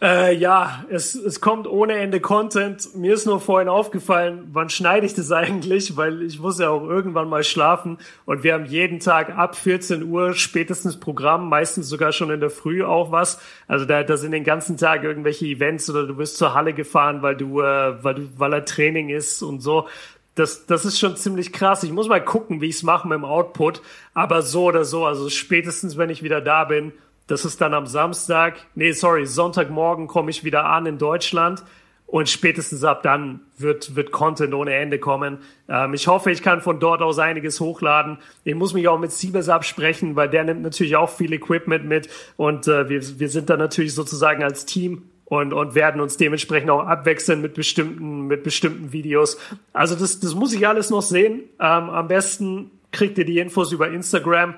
Äh, 0.00 0.36
ja, 0.36 0.84
es, 0.90 1.16
es 1.16 1.40
kommt 1.40 1.66
ohne 1.66 1.94
Ende 1.94 2.20
Content. 2.20 2.94
Mir 2.94 3.14
ist 3.14 3.26
nur 3.26 3.40
vorhin 3.40 3.68
aufgefallen, 3.68 4.48
wann 4.52 4.70
schneide 4.70 5.04
ich 5.06 5.14
das 5.14 5.32
eigentlich, 5.32 5.96
weil 5.96 6.22
ich 6.22 6.38
muss 6.38 6.60
ja 6.60 6.70
auch 6.70 6.84
irgendwann 6.84 7.28
mal 7.28 7.42
schlafen 7.42 7.98
und 8.24 8.44
wir 8.44 8.54
haben 8.54 8.64
jeden 8.64 9.00
Tag 9.00 9.36
ab 9.36 9.56
14 9.56 10.04
Uhr 10.04 10.34
spätestens 10.34 11.00
Programm, 11.00 11.48
meistens 11.48 11.88
sogar 11.88 12.12
schon 12.12 12.30
in 12.30 12.38
der 12.38 12.50
Früh 12.50 12.84
auch 12.84 13.10
was. 13.10 13.40
Also 13.66 13.86
da, 13.86 14.04
da 14.04 14.16
sind 14.16 14.30
den 14.30 14.44
ganzen 14.44 14.76
Tag 14.76 15.02
irgendwelche 15.02 15.46
Events 15.46 15.90
oder 15.90 16.06
du 16.06 16.14
bist 16.14 16.36
zur 16.36 16.54
Halle 16.54 16.74
gefahren, 16.74 17.22
weil 17.22 17.36
du, 17.36 17.60
äh, 17.60 18.04
weil 18.04 18.14
du, 18.14 18.28
weil 18.36 18.52
er 18.52 18.64
Training 18.64 19.08
ist 19.08 19.42
und 19.42 19.60
so. 19.60 19.88
Das, 20.36 20.66
das 20.66 20.84
ist 20.84 21.00
schon 21.00 21.16
ziemlich 21.16 21.52
krass. 21.52 21.82
Ich 21.82 21.90
muss 21.90 22.06
mal 22.06 22.24
gucken, 22.24 22.60
wie 22.60 22.68
ich 22.68 22.76
es 22.76 22.82
mache 22.84 23.08
mit 23.08 23.16
dem 23.16 23.24
Output. 23.24 23.82
Aber 24.14 24.42
so 24.42 24.66
oder 24.66 24.84
so, 24.84 25.04
also 25.04 25.28
spätestens 25.28 25.98
wenn 25.98 26.10
ich 26.10 26.22
wieder 26.22 26.40
da 26.40 26.62
bin, 26.62 26.92
das 27.28 27.44
ist 27.44 27.60
dann 27.60 27.74
am 27.74 27.86
Samstag, 27.86 28.56
nee, 28.74 28.92
sorry, 28.92 29.26
Sonntagmorgen 29.26 30.08
komme 30.08 30.30
ich 30.30 30.42
wieder 30.44 30.64
an 30.64 30.86
in 30.86 30.98
Deutschland 30.98 31.62
und 32.06 32.28
spätestens 32.28 32.84
ab 32.84 33.02
dann 33.02 33.40
wird, 33.58 33.94
wird 33.94 34.12
Content 34.12 34.54
ohne 34.54 34.74
Ende 34.74 34.98
kommen. 34.98 35.38
Ähm, 35.68 35.92
ich 35.92 36.08
hoffe, 36.08 36.30
ich 36.30 36.42
kann 36.42 36.62
von 36.62 36.80
dort 36.80 37.02
aus 37.02 37.18
einiges 37.18 37.60
hochladen. 37.60 38.18
Ich 38.44 38.54
muss 38.54 38.72
mich 38.72 38.88
auch 38.88 38.98
mit 38.98 39.12
Siebes 39.12 39.50
absprechen, 39.50 40.16
weil 40.16 40.30
der 40.30 40.44
nimmt 40.44 40.62
natürlich 40.62 40.96
auch 40.96 41.10
viel 41.10 41.32
Equipment 41.34 41.84
mit 41.84 42.08
und 42.36 42.66
äh, 42.66 42.88
wir, 42.88 43.20
wir 43.20 43.28
sind 43.28 43.50
da 43.50 43.58
natürlich 43.58 43.94
sozusagen 43.94 44.42
als 44.42 44.64
Team 44.64 45.10
und, 45.26 45.52
und 45.52 45.74
werden 45.74 46.00
uns 46.00 46.16
dementsprechend 46.16 46.70
auch 46.70 46.86
abwechseln 46.86 47.42
mit 47.42 47.52
bestimmten, 47.52 48.26
mit 48.26 48.42
bestimmten 48.42 48.92
Videos. 48.92 49.38
Also 49.74 49.94
das, 49.94 50.18
das 50.18 50.34
muss 50.34 50.54
ich 50.54 50.66
alles 50.66 50.88
noch 50.88 51.02
sehen. 51.02 51.42
Ähm, 51.60 51.90
am 51.90 52.08
besten 52.08 52.70
kriegt 52.90 53.18
ihr 53.18 53.26
die 53.26 53.38
Infos 53.38 53.70
über 53.70 53.90
Instagram. 53.90 54.54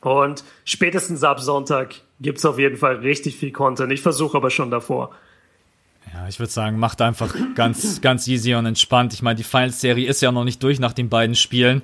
Und 0.00 0.44
spätestens 0.64 1.24
ab 1.24 1.40
Sonntag 1.40 1.96
gibt's 2.20 2.44
auf 2.44 2.58
jeden 2.58 2.76
Fall 2.76 2.96
richtig 2.96 3.36
viel 3.36 3.52
Content. 3.52 3.92
Ich 3.92 4.00
versuche 4.00 4.36
aber 4.36 4.50
schon 4.50 4.70
davor. 4.70 5.10
Ja, 6.14 6.28
ich 6.28 6.38
würde 6.38 6.52
sagen, 6.52 6.78
macht 6.78 7.02
einfach 7.02 7.34
ganz, 7.54 8.00
ganz 8.00 8.26
easy 8.28 8.54
und 8.54 8.66
entspannt. 8.66 9.12
Ich 9.12 9.22
meine, 9.22 9.36
die 9.36 9.44
Finals-Serie 9.44 10.08
ist 10.08 10.22
ja 10.22 10.32
noch 10.32 10.44
nicht 10.44 10.62
durch 10.62 10.78
nach 10.78 10.92
den 10.92 11.08
beiden 11.08 11.34
Spielen. 11.34 11.82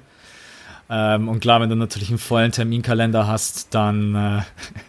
Ähm, 0.88 1.28
und 1.28 1.40
klar, 1.40 1.60
wenn 1.60 1.70
du 1.70 1.76
natürlich 1.76 2.08
einen 2.08 2.18
vollen 2.18 2.52
Terminkalender 2.52 3.26
hast, 3.26 3.74
dann. 3.74 4.14
Äh, 4.14 4.42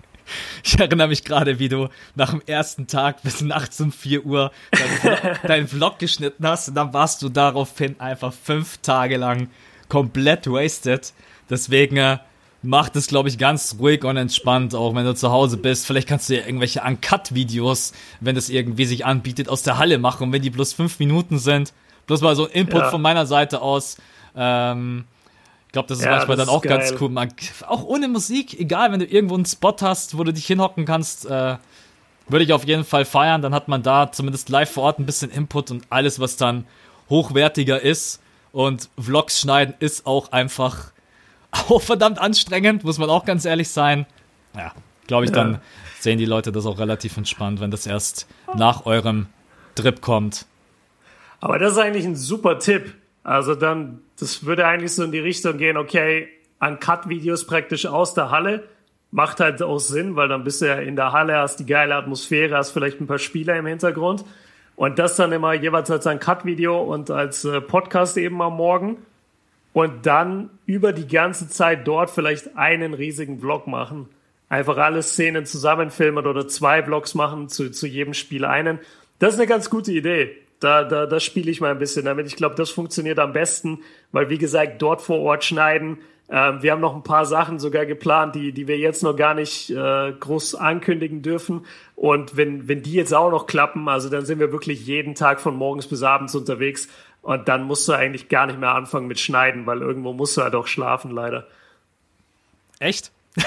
ich 0.64 0.80
erinnere 0.80 1.08
mich 1.08 1.24
gerade, 1.24 1.60
wie 1.60 1.70
du 1.70 1.90
nach 2.16 2.32
dem 2.32 2.42
ersten 2.46 2.88
Tag 2.88 3.24
bis 3.24 3.42
nachts 3.42 3.82
um 3.82 3.92
4 3.92 4.26
Uhr 4.26 4.52
deinen, 4.72 5.38
deinen 5.48 5.68
Vlog 5.68 6.00
geschnitten 6.00 6.48
hast 6.48 6.70
und 6.70 6.76
dann 6.76 6.94
warst 6.94 7.22
du 7.22 7.30
daraufhin 7.30 8.00
einfach 8.00 8.34
fünf 8.34 8.78
Tage 8.78 9.18
lang 9.18 9.50
komplett 9.90 10.48
wasted. 10.48 11.14
Deswegen. 11.50 11.98
Äh, 11.98 12.20
macht 12.66 12.96
es, 12.96 13.08
glaube 13.08 13.30
ich, 13.30 13.38
ganz 13.38 13.78
ruhig 13.80 14.04
und 14.04 14.18
entspannt, 14.18 14.76
auch 14.76 14.94
wenn 14.96 15.06
du 15.06 15.16
zu 15.16 15.32
Hause 15.32 15.58
bist. 15.58 15.86
Vielleicht 15.86 16.08
kannst 16.08 16.30
du 16.30 16.36
ja 16.36 16.46
irgendwelche 16.46 16.82
Uncut-Videos, 16.82 17.94
wenn 18.20 18.36
das 18.36 18.50
irgendwie 18.50 18.86
sich 18.86 19.06
anbietet, 19.06 19.50
aus 19.50 19.64
der 19.64 19.78
Halle 19.78 19.98
machen. 19.98 20.24
Und 20.24 20.32
wenn 20.34 20.42
die 20.42 20.50
bloß 20.50 20.74
fünf 20.74 21.00
Minuten 21.00 21.38
sind, 21.38 21.74
bloß 22.08 22.22
mal 22.22 22.36
so 22.36 22.46
Input 22.46 22.82
ja. 22.82 22.90
von 22.90 23.02
meiner 23.02 23.26
Seite 23.26 23.62
aus. 23.62 23.98
Ähm, 24.36 25.06
ich 25.68 25.72
glaube, 25.72 25.88
das 25.88 26.00
ist 26.00 26.06
ja, 26.06 26.12
manchmal 26.12 26.38
das 26.38 26.48
dann 26.48 26.56
auch 26.56 26.62
ganz 26.62 26.94
cool. 27.00 27.10
Man, 27.10 27.34
auch 27.68 27.84
ohne 27.84 28.08
Musik, 28.08 28.60
egal, 28.60 28.92
wenn 28.92 29.00
du 29.00 29.06
irgendwo 29.06 29.36
einen 29.36 29.46
Spot 29.46 29.76
hast, 29.82 30.18
wo 30.18 30.24
du 30.24 30.34
dich 30.34 30.46
hinhocken 30.46 30.86
kannst, 30.86 31.26
äh, 31.26 31.58
würde 32.28 32.46
ich 32.46 32.54
auf 32.54 32.66
jeden 32.66 32.84
Fall 32.84 33.06
feiern. 33.06 33.42
Dann 33.42 33.54
hat 33.54 33.68
man 33.68 33.84
da 33.84 34.12
zumindest 34.12 34.50
live 34.50 34.72
vor 34.72 34.84
Ort 34.84 35.00
ein 35.00 35.06
bisschen 35.06 35.32
Input 35.32 35.72
und 35.72 35.84
alles, 35.90 36.20
was 36.20 36.38
dann 36.38 36.66
hochwertiger 37.10 37.82
ist. 37.82 38.22
Und 38.52 38.90
Vlogs 38.98 39.42
schneiden 39.42 39.76
ist 39.80 40.06
auch 40.06 40.32
einfach 40.32 40.92
auch 41.70 41.82
verdammt 41.82 42.20
anstrengend, 42.20 42.84
muss 42.84 42.98
man 42.98 43.10
auch 43.10 43.26
ganz 43.26 43.46
ehrlich 43.46 43.70
sein. 43.70 44.06
Ja, 44.56 44.74
glaube 45.08 45.26
ich, 45.26 45.32
dann 45.32 45.54
ja. 45.54 45.62
sehen 46.00 46.18
die 46.18 46.26
Leute 46.26 46.52
das 46.52 46.66
auch 46.66 46.80
relativ 46.80 47.18
entspannt, 47.18 47.60
wenn 47.60 47.72
das 47.72 47.86
erst 47.86 48.28
nach 48.56 48.86
eurem 48.86 49.28
Trip 49.76 50.02
kommt. 50.02 50.46
Aber 51.40 51.60
das 51.60 51.74
ist 51.74 51.78
eigentlich 51.78 52.06
ein 52.06 52.16
super 52.16 52.60
Tipp. 52.60 52.94
Also 53.24 53.56
dann, 53.56 54.00
das 54.20 54.46
würde 54.46 54.66
eigentlich 54.66 54.94
so 54.94 55.04
in 55.04 55.12
die 55.12 55.20
Richtung 55.20 55.58
gehen, 55.58 55.78
okay, 55.78 56.30
an 56.60 56.80
Cut-Videos 56.80 57.46
praktisch 57.46 57.86
aus 57.86 58.14
der 58.14 58.32
Halle. 58.32 58.64
Macht 59.12 59.40
halt 59.40 59.62
auch 59.62 59.80
Sinn, 59.80 60.16
weil 60.16 60.28
dann 60.28 60.44
bist 60.44 60.62
du 60.62 60.68
ja 60.68 60.76
in 60.76 60.96
der 60.96 61.12
Halle, 61.12 61.38
hast 61.38 61.58
die 61.58 61.66
geile 61.66 61.96
Atmosphäre, 61.96 62.56
hast 62.58 62.72
vielleicht 62.72 63.00
ein 63.00 63.08
paar 63.08 63.20
Spieler 63.20 63.58
im 63.58 63.66
Hintergrund. 63.66 64.26
Und 64.76 65.00
das 65.00 65.16
dann 65.16 65.32
immer 65.32 65.54
jeweils 65.54 65.90
als 65.90 66.06
ein 66.06 66.20
Cut-Video 66.20 66.82
und 66.82 67.10
als 67.10 67.46
äh, 67.46 67.62
Podcast 67.62 68.18
eben 68.18 68.42
am 68.42 68.58
Morgen. 68.58 68.98
Und 69.76 70.06
dann 70.06 70.52
über 70.66 70.94
die 70.94 71.06
ganze 71.06 71.50
Zeit 71.50 71.86
dort 71.86 72.10
vielleicht 72.10 72.56
einen 72.56 72.94
riesigen 72.94 73.42
Vlog 73.42 73.68
machen. 73.68 74.08
Einfach 74.48 74.78
alle 74.78 75.04
Szenen 75.04 75.46
zusammenfilmen 75.46 76.28
oder 76.28 76.48
zwei 76.48 76.82
Vlogs 76.82 77.14
machen, 77.14 77.50
zu, 77.50 77.70
zu 77.70 77.86
jedem 77.86 78.14
Spiel 78.14 78.46
einen. 78.46 78.80
Das 79.20 79.34
ist 79.34 79.40
eine 79.42 79.50
ganz 79.50 79.70
gute 79.70 79.92
Idee. 79.92 80.32
Da, 80.62 80.86
da, 80.86 81.08
da 81.08 81.20
spiele 81.20 81.52
ich 81.52 81.60
mal 81.60 81.72
ein 81.72 81.78
bisschen 81.78 82.06
damit. 82.06 82.26
Ich 82.26 82.38
glaube, 82.38 82.56
das 82.56 82.70
funktioniert 82.70 83.20
am 83.20 83.34
besten, 83.34 83.80
weil 84.14 84.30
wie 84.30 84.38
gesagt, 84.38 84.82
dort 84.82 85.02
vor 85.02 85.20
Ort 85.20 85.44
schneiden. 85.44 85.98
Ähm, 86.30 86.64
wir 86.64 86.72
haben 86.72 86.80
noch 86.80 86.96
ein 86.96 87.04
paar 87.04 87.26
Sachen 87.26 87.60
sogar 87.60 87.86
geplant, 87.86 88.34
die, 88.34 88.54
die 88.54 88.70
wir 88.70 88.78
jetzt 88.78 89.04
noch 89.04 89.18
gar 89.18 89.34
nicht 89.34 89.72
äh, 89.72 90.14
groß 90.14 90.56
ankündigen 90.56 91.22
dürfen. 91.22 91.66
Und 91.98 92.38
wenn, 92.38 92.70
wenn 92.70 92.82
die 92.82 92.94
jetzt 92.94 93.14
auch 93.14 93.30
noch 93.30 93.46
klappen, 93.46 93.90
also 93.90 94.08
dann 94.08 94.26
sind 94.26 94.40
wir 94.40 94.54
wirklich 94.54 94.88
jeden 94.88 95.16
Tag 95.16 95.42
von 95.42 95.58
morgens 95.58 95.88
bis 95.88 96.02
abends 96.02 96.34
unterwegs. 96.34 96.88
Und 97.26 97.48
dann 97.48 97.64
musst 97.64 97.88
du 97.88 97.94
eigentlich 97.94 98.30
gar 98.30 98.46
nicht 98.46 98.60
mehr 98.60 98.76
anfangen 98.76 99.08
mit 99.08 99.20
Schneiden, 99.20 99.66
weil 99.66 99.82
irgendwo 99.82 100.14
musst 100.14 100.38
du 100.38 100.44
halt 100.44 100.54
auch 100.54 100.68
schlafen, 100.68 101.10
leider. 101.10 101.48
Echt? 102.78 103.12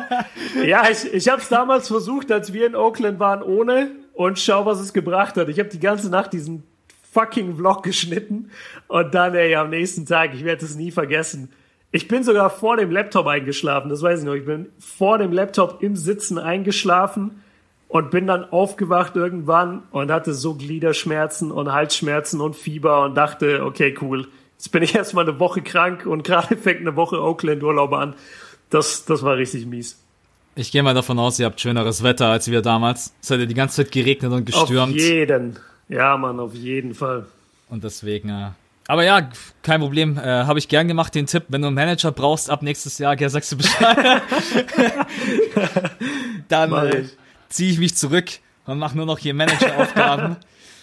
ja, 0.64 0.88
ich, 0.88 1.12
ich 1.12 1.28
habe 1.28 1.42
es 1.42 1.48
damals 1.48 1.88
versucht, 1.88 2.30
als 2.30 2.52
wir 2.52 2.68
in 2.68 2.76
Oakland 2.76 3.18
waren, 3.18 3.42
ohne 3.42 3.90
und 4.12 4.38
schau, 4.38 4.64
was 4.64 4.78
es 4.78 4.92
gebracht 4.92 5.36
hat. 5.36 5.48
Ich 5.48 5.58
habe 5.58 5.68
die 5.68 5.80
ganze 5.80 6.08
Nacht 6.08 6.32
diesen 6.32 6.62
fucking 7.10 7.56
Vlog 7.56 7.82
geschnitten 7.82 8.52
und 8.86 9.12
dann, 9.12 9.34
ey, 9.34 9.56
am 9.56 9.70
nächsten 9.70 10.06
Tag, 10.06 10.32
ich 10.32 10.44
werde 10.44 10.64
es 10.64 10.76
nie 10.76 10.92
vergessen. 10.92 11.50
Ich 11.90 12.06
bin 12.06 12.22
sogar 12.22 12.48
vor 12.48 12.76
dem 12.76 12.92
Laptop 12.92 13.26
eingeschlafen, 13.26 13.88
das 13.88 14.02
weiß 14.02 14.20
ich 14.20 14.24
noch. 14.24 14.34
Ich 14.34 14.46
bin 14.46 14.68
vor 14.78 15.18
dem 15.18 15.32
Laptop 15.32 15.82
im 15.82 15.96
Sitzen 15.96 16.38
eingeschlafen 16.38 17.42
und 17.90 18.12
bin 18.12 18.28
dann 18.28 18.44
aufgewacht 18.44 19.16
irgendwann 19.16 19.82
und 19.90 20.12
hatte 20.12 20.32
so 20.32 20.54
Gliederschmerzen 20.54 21.50
und 21.50 21.72
Halsschmerzen 21.72 22.40
und 22.40 22.54
Fieber 22.54 23.02
und 23.02 23.16
dachte, 23.16 23.64
okay, 23.64 23.96
cool. 24.00 24.28
Jetzt 24.56 24.70
bin 24.70 24.84
ich 24.84 24.94
erstmal 24.94 25.28
eine 25.28 25.40
Woche 25.40 25.60
krank 25.60 26.06
und 26.06 26.22
gerade 26.22 26.56
fängt 26.56 26.80
eine 26.80 26.94
Woche 26.94 27.20
Oakland 27.20 27.64
Urlaub 27.64 27.92
an. 27.92 28.14
Das, 28.70 29.04
das 29.06 29.24
war 29.24 29.36
richtig 29.36 29.66
mies. 29.66 29.98
Ich 30.54 30.70
gehe 30.70 30.84
mal 30.84 30.94
davon 30.94 31.18
aus, 31.18 31.40
ihr 31.40 31.46
habt 31.46 31.60
schöneres 31.60 32.04
Wetter 32.04 32.26
als 32.26 32.48
wir 32.48 32.62
damals. 32.62 33.12
Es 33.20 33.30
hat 33.30 33.40
ja 33.40 33.46
die 33.46 33.54
ganze 33.54 33.82
Zeit 33.82 33.92
geregnet 33.92 34.30
und 34.32 34.44
gestürmt. 34.44 34.94
Auf 34.94 35.00
jeden. 35.00 35.58
Ja, 35.88 36.16
Mann, 36.16 36.38
auf 36.38 36.54
jeden 36.54 36.94
Fall. 36.94 37.26
Und 37.68 37.82
deswegen, 37.82 38.28
äh, 38.28 38.50
aber 38.86 39.02
ja, 39.02 39.28
kein 39.62 39.80
Problem. 39.80 40.16
Äh, 40.16 40.22
Habe 40.22 40.60
ich 40.60 40.68
gern 40.68 40.86
gemacht, 40.86 41.14
den 41.16 41.26
Tipp. 41.26 41.44
Wenn 41.48 41.62
du 41.62 41.68
einen 41.68 41.76
Manager 41.76 42.12
brauchst 42.12 42.50
ab 42.50 42.62
nächstes 42.62 42.98
Jahr, 42.98 43.16
gell, 43.16 43.30
sagst 43.30 43.50
du 43.50 43.56
Bescheid. 43.56 44.22
Dann 46.48 46.72
äh, 46.72 47.04
ziehe 47.50 47.70
ich 47.70 47.78
mich 47.78 47.94
zurück 47.96 48.30
und 48.64 48.78
mache 48.78 48.96
nur 48.96 49.06
noch 49.06 49.18
hier 49.18 49.34
Manageraufgaben. 49.34 50.36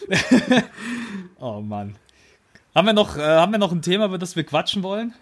oh 1.39 1.61
Mann. 1.61 1.95
Haben 2.75 2.85
wir, 2.85 2.93
noch, 2.93 3.17
äh, 3.17 3.21
haben 3.21 3.51
wir 3.51 3.59
noch 3.59 3.71
ein 3.71 3.81
Thema, 3.81 4.05
über 4.05 4.19
das 4.19 4.35
wir 4.35 4.43
quatschen 4.43 4.83
wollen? 4.83 5.13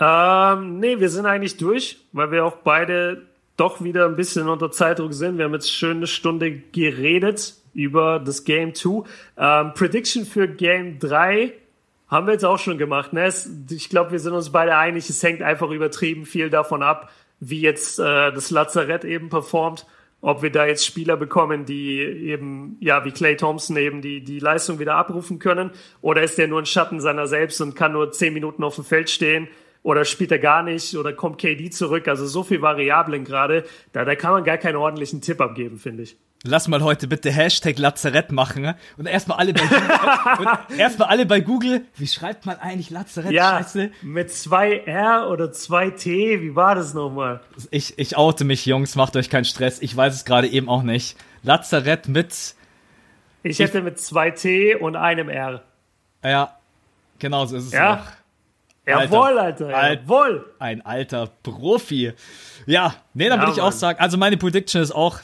Ähm, 0.00 0.80
nee, 0.80 0.98
wir 0.98 1.08
sind 1.08 1.26
eigentlich 1.26 1.56
durch, 1.56 1.98
weil 2.12 2.32
wir 2.32 2.44
auch 2.44 2.56
beide 2.64 3.22
doch 3.56 3.82
wieder 3.82 4.06
ein 4.06 4.16
bisschen 4.16 4.48
unter 4.48 4.70
Zeitdruck 4.70 5.12
sind. 5.12 5.38
Wir 5.38 5.44
haben 5.44 5.54
jetzt 5.54 5.72
schön 5.72 5.98
eine 5.98 6.06
Stunde 6.06 6.50
geredet 6.50 7.54
über 7.74 8.18
das 8.18 8.44
Game 8.44 8.74
2. 8.74 9.02
Ähm, 9.36 9.74
Prediction 9.74 10.24
für 10.24 10.48
Game 10.48 10.98
3 10.98 11.52
haben 12.08 12.26
wir 12.26 12.32
jetzt 12.32 12.44
auch 12.44 12.58
schon 12.58 12.78
gemacht. 12.78 13.12
Ne? 13.12 13.26
Es, 13.26 13.48
ich 13.70 13.88
glaube, 13.88 14.12
wir 14.12 14.20
sind 14.20 14.32
uns 14.32 14.50
beide 14.50 14.76
einig, 14.76 15.08
es 15.10 15.22
hängt 15.22 15.42
einfach 15.42 15.70
übertrieben 15.70 16.24
viel 16.26 16.50
davon 16.50 16.82
ab, 16.82 17.10
wie 17.40 17.60
jetzt 17.60 17.98
äh, 17.98 18.32
das 18.32 18.50
Lazarett 18.50 19.04
eben 19.04 19.28
performt. 19.28 19.86
Ob 20.20 20.42
wir 20.42 20.50
da 20.50 20.66
jetzt 20.66 20.84
Spieler 20.84 21.16
bekommen, 21.16 21.64
die 21.64 22.00
eben, 22.00 22.76
ja, 22.80 23.04
wie 23.04 23.12
Clay 23.12 23.36
Thompson 23.36 23.76
eben 23.76 24.02
die, 24.02 24.22
die 24.22 24.40
Leistung 24.40 24.80
wieder 24.80 24.96
abrufen 24.96 25.38
können, 25.38 25.70
oder 26.00 26.22
ist 26.22 26.38
der 26.38 26.48
nur 26.48 26.60
ein 26.60 26.66
Schatten 26.66 27.00
seiner 27.00 27.26
selbst 27.26 27.60
und 27.60 27.76
kann 27.76 27.92
nur 27.92 28.10
zehn 28.10 28.34
Minuten 28.34 28.64
auf 28.64 28.74
dem 28.74 28.84
Feld 28.84 29.10
stehen 29.10 29.48
oder 29.82 30.04
spielt 30.04 30.32
er 30.32 30.38
gar 30.38 30.62
nicht 30.62 30.96
oder 30.96 31.12
kommt 31.12 31.38
KD 31.38 31.70
zurück. 31.70 32.08
Also 32.08 32.26
so 32.26 32.42
viel 32.42 32.62
Variablen 32.62 33.24
gerade, 33.24 33.64
da, 33.92 34.04
da 34.04 34.14
kann 34.16 34.32
man 34.32 34.44
gar 34.44 34.58
keinen 34.58 34.76
ordentlichen 34.76 35.20
Tipp 35.20 35.40
abgeben, 35.40 35.78
finde 35.78 36.02
ich. 36.02 36.16
Lass 36.44 36.68
mal 36.68 36.82
heute 36.82 37.08
bitte 37.08 37.32
Hashtag 37.32 37.78
Lazarett 37.78 38.30
machen 38.30 38.62
ne? 38.62 38.76
und 38.96 39.06
erstmal 39.06 39.38
alle 39.38 39.52
bei 39.52 39.62
Google, 39.62 40.58
erstmal 40.78 41.08
alle 41.08 41.26
bei 41.26 41.40
Google. 41.40 41.82
Wie 41.96 42.06
schreibt 42.06 42.46
man 42.46 42.60
eigentlich 42.60 42.90
Lazarett? 42.90 43.32
Ja, 43.32 43.58
Scheiße. 43.58 43.90
mit 44.02 44.32
zwei 44.32 44.78
R 44.78 45.28
oder 45.30 45.50
zwei 45.50 45.90
T. 45.90 46.40
Wie 46.40 46.54
war 46.54 46.76
das 46.76 46.94
nochmal? 46.94 47.40
Ich, 47.72 47.98
ich 47.98 48.16
oute 48.16 48.44
mich, 48.44 48.66
Jungs. 48.66 48.94
Macht 48.94 49.16
euch 49.16 49.30
keinen 49.30 49.46
Stress. 49.46 49.82
Ich 49.82 49.96
weiß 49.96 50.14
es 50.14 50.24
gerade 50.24 50.46
eben 50.46 50.68
auch 50.68 50.84
nicht. 50.84 51.16
Lazarett 51.42 52.06
mit. 52.06 52.54
Ich 53.42 53.58
hätte 53.58 53.82
mit 53.82 53.98
zwei 53.98 54.30
T 54.30 54.76
und 54.76 54.94
einem 54.94 55.28
R. 55.28 55.62
Ja, 56.22 56.56
genau 57.18 57.46
so 57.46 57.56
ist 57.56 57.66
es. 57.66 57.72
Ja. 57.72 57.94
Auch. 57.94 58.18
Jawohl, 58.86 59.38
Alter. 59.38 59.66
Alter 59.66 60.02
jawohl. 60.02 60.54
Ein 60.60 60.86
alter 60.86 61.28
Profi. 61.42 62.12
Ja, 62.64 62.94
nee, 63.12 63.28
dann 63.28 63.40
ja, 63.40 63.46
würde 63.46 63.52
ich 63.56 63.60
auch 63.60 63.72
sagen, 63.72 63.98
also 64.00 64.16
meine 64.16 64.36
Prediction 64.38 64.80
ist 64.80 64.92
auch 64.92 65.20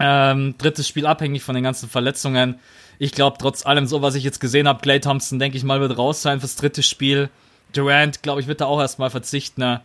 ähm, 0.00 0.54
drittes 0.58 0.86
Spiel 0.86 1.06
abhängig 1.06 1.42
von 1.42 1.54
den 1.54 1.64
ganzen 1.64 1.88
Verletzungen. 1.88 2.58
Ich 2.98 3.12
glaube, 3.12 3.36
trotz 3.40 3.64
allem, 3.64 3.86
so 3.86 4.02
was 4.02 4.14
ich 4.14 4.24
jetzt 4.24 4.40
gesehen 4.40 4.68
habe, 4.68 4.80
Clay 4.80 5.00
Thompson, 5.00 5.38
denke 5.38 5.56
ich 5.56 5.64
mal, 5.64 5.80
wird 5.80 5.96
raus 5.96 6.22
sein 6.22 6.40
fürs 6.40 6.56
dritte 6.56 6.82
Spiel. 6.82 7.30
Durant, 7.72 8.22
glaube 8.22 8.40
ich, 8.40 8.46
wird 8.46 8.60
da 8.60 8.66
auch 8.66 8.80
erstmal 8.80 9.10
verzichten. 9.10 9.60
Ne? 9.60 9.80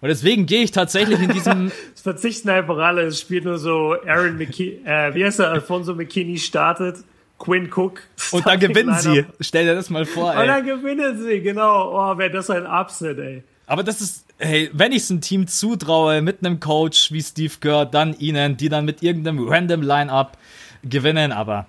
Und 0.00 0.08
deswegen 0.08 0.46
gehe 0.46 0.62
ich 0.62 0.70
tatsächlich 0.70 1.20
in 1.20 1.30
diesem. 1.30 1.72
es 1.94 2.02
verzichten 2.02 2.48
einfach 2.48 2.78
alle. 2.78 3.02
Es 3.02 3.20
spielt 3.20 3.44
nur 3.44 3.58
so 3.58 3.96
Aaron 4.06 4.36
McKinney, 4.36 4.82
äh, 4.84 5.14
wie 5.14 5.24
heißt 5.24 5.40
er, 5.40 5.50
Alfonso 5.50 5.94
McKinney 5.94 6.38
startet. 6.38 6.98
Quinn 7.38 7.70
Cook. 7.70 8.00
Und 8.30 8.46
dann 8.46 8.58
gewinnen 8.58 8.94
sie. 8.98 9.26
Stell 9.40 9.66
dir 9.66 9.74
das 9.74 9.90
mal 9.90 10.06
vor, 10.06 10.32
ey. 10.32 10.40
Und 10.40 10.46
dann 10.46 10.64
gewinnen 10.64 11.22
sie, 11.22 11.40
genau. 11.40 11.92
Oh, 11.92 12.16
wäre 12.16 12.30
das 12.30 12.48
ein 12.48 12.66
Upset, 12.66 13.18
ey. 13.18 13.42
Aber 13.66 13.82
das 13.82 14.00
ist, 14.00 14.25
hey, 14.38 14.70
wenn 14.72 14.92
ich 14.92 15.02
es 15.02 15.10
ein 15.10 15.20
Team 15.20 15.46
zutraue, 15.46 16.22
mit 16.22 16.44
einem 16.44 16.60
Coach 16.60 17.12
wie 17.12 17.22
Steve 17.22 17.54
Kerr, 17.60 17.86
dann 17.86 18.18
ihnen, 18.18 18.56
die 18.56 18.68
dann 18.68 18.84
mit 18.84 19.02
irgendeinem 19.02 19.48
random 19.48 19.82
Line-Up 19.82 20.38
gewinnen, 20.82 21.32
aber 21.32 21.66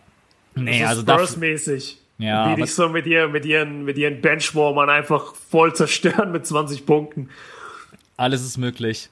nee, 0.56 0.82
das 0.82 0.90
also 0.90 1.02
Spurs-mäßig. 1.02 1.98
Ja. 2.20 2.52
Wie 2.52 2.62
dich 2.62 2.74
so 2.74 2.90
mit, 2.90 3.06
ihr, 3.06 3.28
mit 3.28 3.46
ihren, 3.46 3.86
mit 3.86 3.98
ihren 3.98 4.22
Benchwarmern 4.22 4.90
einfach 4.90 5.36
voll 5.36 5.76
zerstören 5.76 6.32
mit 6.32 6.48
20 6.48 6.86
Punkten. 6.86 7.30
Alles 8.16 8.44
ist 8.44 8.58
möglich. 8.58 9.10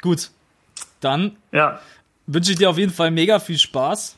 Gut. 0.00 0.30
Dann 1.00 1.36
ja. 1.52 1.80
wünsche 2.26 2.52
ich 2.52 2.58
dir 2.58 2.70
auf 2.70 2.78
jeden 2.78 2.92
Fall 2.92 3.10
mega 3.10 3.38
viel 3.40 3.58
Spaß 3.58 4.16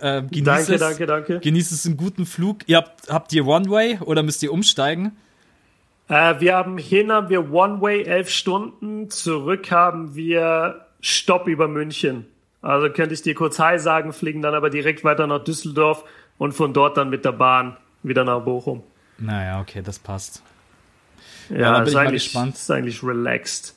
äh, 0.00 0.22
genieß 0.22 0.44
danke, 0.44 0.74
es, 0.74 0.80
danke, 0.80 1.06
danke. 1.06 1.40
Genießt 1.40 1.72
es 1.72 1.86
einen 1.86 1.96
guten 1.96 2.26
Flug. 2.26 2.58
Ihr 2.66 2.76
habt, 2.78 3.08
habt 3.08 3.32
ihr 3.32 3.46
One-Way 3.46 4.00
oder 4.00 4.22
müsst 4.22 4.42
ihr 4.42 4.52
umsteigen? 4.52 5.16
Äh, 6.08 6.40
wir 6.40 6.56
haben 6.56 6.78
hin 6.78 7.12
haben 7.12 7.28
wir 7.28 7.52
One-Way 7.52 8.04
elf 8.04 8.30
Stunden, 8.30 9.10
zurück 9.10 9.70
haben 9.70 10.14
wir 10.14 10.86
Stopp 11.00 11.46
über 11.46 11.68
München. 11.68 12.26
Also 12.60 12.90
könnte 12.90 13.14
ich 13.14 13.22
dir 13.22 13.34
kurz 13.34 13.58
Hi 13.58 13.78
sagen, 13.78 14.12
fliegen 14.12 14.42
dann 14.42 14.54
aber 14.54 14.70
direkt 14.70 15.04
weiter 15.04 15.26
nach 15.26 15.44
Düsseldorf 15.44 16.04
und 16.38 16.52
von 16.52 16.72
dort 16.72 16.96
dann 16.96 17.10
mit 17.10 17.24
der 17.24 17.32
Bahn 17.32 17.76
wieder 18.02 18.24
nach 18.24 18.40
Bochum. 18.40 18.82
Naja, 19.18 19.60
okay, 19.60 19.82
das 19.82 19.98
passt. 19.98 20.42
Ja, 21.50 21.58
ja 21.58 21.72
dann 21.72 21.84
bin 21.84 21.88
ich 21.88 21.94
mal 21.94 22.10
gespannt. 22.10 22.54
Ist 22.54 22.70
eigentlich 22.70 23.02
relaxed. 23.02 23.74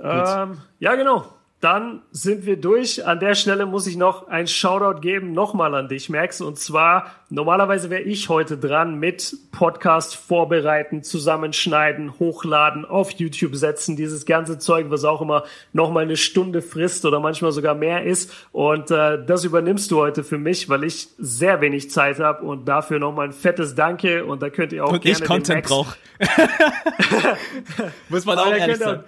Ähm, 0.00 0.58
ja, 0.78 0.94
genau 0.94 1.37
dann 1.60 2.02
sind 2.12 2.46
wir 2.46 2.56
durch. 2.56 3.04
An 3.04 3.18
der 3.18 3.34
Stelle 3.34 3.66
muss 3.66 3.88
ich 3.88 3.96
noch 3.96 4.28
ein 4.28 4.46
Shoutout 4.46 5.00
geben, 5.00 5.32
nochmal 5.32 5.74
an 5.74 5.88
dich, 5.88 6.08
Max. 6.08 6.40
Und 6.40 6.56
zwar, 6.56 7.10
normalerweise 7.30 7.90
wäre 7.90 8.02
ich 8.02 8.28
heute 8.28 8.56
dran 8.56 9.00
mit 9.00 9.36
Podcast 9.50 10.14
vorbereiten, 10.14 11.02
zusammenschneiden, 11.02 12.20
hochladen, 12.20 12.84
auf 12.84 13.10
YouTube 13.10 13.56
setzen, 13.56 13.96
dieses 13.96 14.24
ganze 14.24 14.60
Zeug, 14.60 14.86
was 14.90 15.04
auch 15.04 15.20
immer 15.20 15.42
nochmal 15.72 16.04
eine 16.04 16.16
Stunde 16.16 16.62
frisst 16.62 17.04
oder 17.04 17.18
manchmal 17.18 17.50
sogar 17.50 17.74
mehr 17.74 18.04
ist. 18.04 18.32
Und 18.52 18.92
äh, 18.92 19.24
das 19.24 19.42
übernimmst 19.42 19.90
du 19.90 19.98
heute 19.98 20.22
für 20.22 20.38
mich, 20.38 20.68
weil 20.68 20.84
ich 20.84 21.08
sehr 21.18 21.60
wenig 21.60 21.90
Zeit 21.90 22.20
habe 22.20 22.44
und 22.44 22.68
dafür 22.68 23.00
nochmal 23.00 23.26
ein 23.26 23.32
fettes 23.32 23.74
Danke. 23.74 24.24
Und 24.24 24.42
da 24.42 24.50
könnt 24.50 24.72
ihr 24.72 24.84
auch 24.84 24.92
und 24.92 25.02
gerne 25.02 25.18
ich 25.18 25.24
Content 25.24 25.66
brauche. 25.66 25.96
muss 28.08 28.24
man 28.24 28.38
auch 28.38 28.52
ehrlich 28.52 28.76
sagen. 28.76 29.02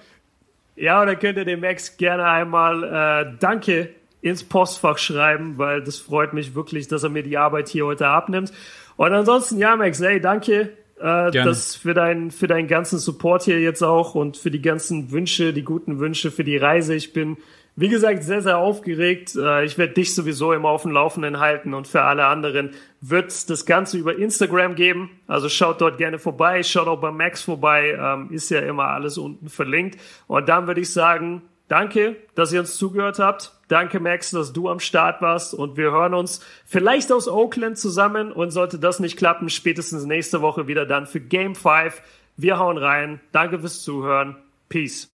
Ja, 0.81 1.03
und 1.03 1.09
dann 1.09 1.19
könnt 1.19 1.37
ihr 1.37 1.45
dem 1.45 1.61
Max 1.61 1.99
gerne 1.99 2.25
einmal 2.25 2.85
äh, 2.85 3.37
Danke 3.39 3.91
ins 4.23 4.43
Postfach 4.43 4.97
schreiben, 4.97 5.59
weil 5.59 5.83
das 5.83 5.99
freut 5.99 6.33
mich 6.33 6.55
wirklich, 6.55 6.89
dass 6.89 7.03
er 7.03 7.11
mir 7.11 7.23
die 7.23 7.37
Arbeit 7.37 7.69
hier 7.69 7.85
heute 7.85 8.09
abnimmt. 8.09 8.51
Und 8.97 9.13
ansonsten, 9.13 9.59
ja, 9.59 9.77
Max, 9.77 10.01
hey, 10.01 10.21
danke 10.21 10.71
äh, 10.99 11.31
das 11.31 11.77
für, 11.77 11.93
dein, 11.93 12.31
für 12.31 12.47
deinen 12.47 12.67
ganzen 12.67 12.99
Support 12.99 13.43
hier 13.43 13.61
jetzt 13.61 13.83
auch 13.83 14.15
und 14.15 14.39
für 14.39 14.51
die 14.51 14.63
ganzen 14.63 15.11
Wünsche, 15.11 15.53
die 15.53 15.65
guten 15.65 15.99
Wünsche 15.99 16.31
für 16.31 16.45
die 16.45 16.57
Reise. 16.57 16.95
Ich 16.95 17.13
bin, 17.13 17.37
wie 17.81 17.89
gesagt, 17.89 18.23
sehr, 18.25 18.43
sehr 18.43 18.59
aufgeregt. 18.59 19.35
Äh, 19.37 19.65
ich 19.65 19.79
werde 19.79 19.95
dich 19.95 20.15
sowieso 20.15 20.53
immer 20.53 20.69
auf 20.69 20.83
dem 20.83 20.91
Laufenden 20.91 21.41
halten 21.41 21.73
und 21.73 21.89
für 21.89 22.03
alle 22.03 22.27
anderen 22.27 22.73
wird 23.01 23.49
das 23.49 23.65
Ganze 23.65 23.97
über 23.97 24.17
Instagram 24.17 24.75
geben. 24.75 25.11
Also 25.27 25.49
schaut 25.49 25.81
dort 25.81 25.97
gerne 25.97 26.19
vorbei, 26.19 26.63
schaut 26.63 26.89
auch 26.89 27.01
bei 27.01 27.11
Max 27.11 27.41
vorbei, 27.41 27.99
ähm, 27.99 28.29
ist 28.33 28.51
ja 28.51 28.61
immer 28.61 28.89
alles 28.89 29.17
unten 29.17 29.49
verlinkt. 29.49 29.99
Und 30.27 30.51
dann 30.51 30.67
würde 30.67 30.83
ich 30.83 30.93
sagen, 30.93 31.41
danke, 31.69 32.17
dass 32.35 32.53
ihr 32.53 32.61
uns 32.61 32.77
zugehört 32.77 33.19
habt. 33.19 33.55
Danke, 33.69 33.99
Max, 33.99 34.31
dass 34.31 34.53
du 34.53 34.69
am 34.69 34.81
Start 34.81 35.23
warst 35.23 35.55
und 35.55 35.79
wir 35.79 35.91
hören 35.91 36.13
uns 36.13 36.45
vielleicht 36.67 37.11
aus 37.11 37.29
Oakland 37.29 37.79
zusammen 37.79 38.31
und 38.31 38.51
sollte 38.51 38.79
das 38.79 39.01
nicht 39.01 39.17
klappen, 39.17 39.49
spätestens 39.49 40.05
nächste 40.05 40.43
Woche 40.43 40.69
wieder 40.69 40.85
dann 40.85 41.07
für 41.07 41.21
Game 41.21 41.55
5. 41.55 42.03
Wir 42.37 42.59
hauen 42.59 42.77
rein. 42.77 43.21
Danke 43.33 43.59
fürs 43.59 43.81
Zuhören. 43.81 44.37
Peace. 44.69 45.09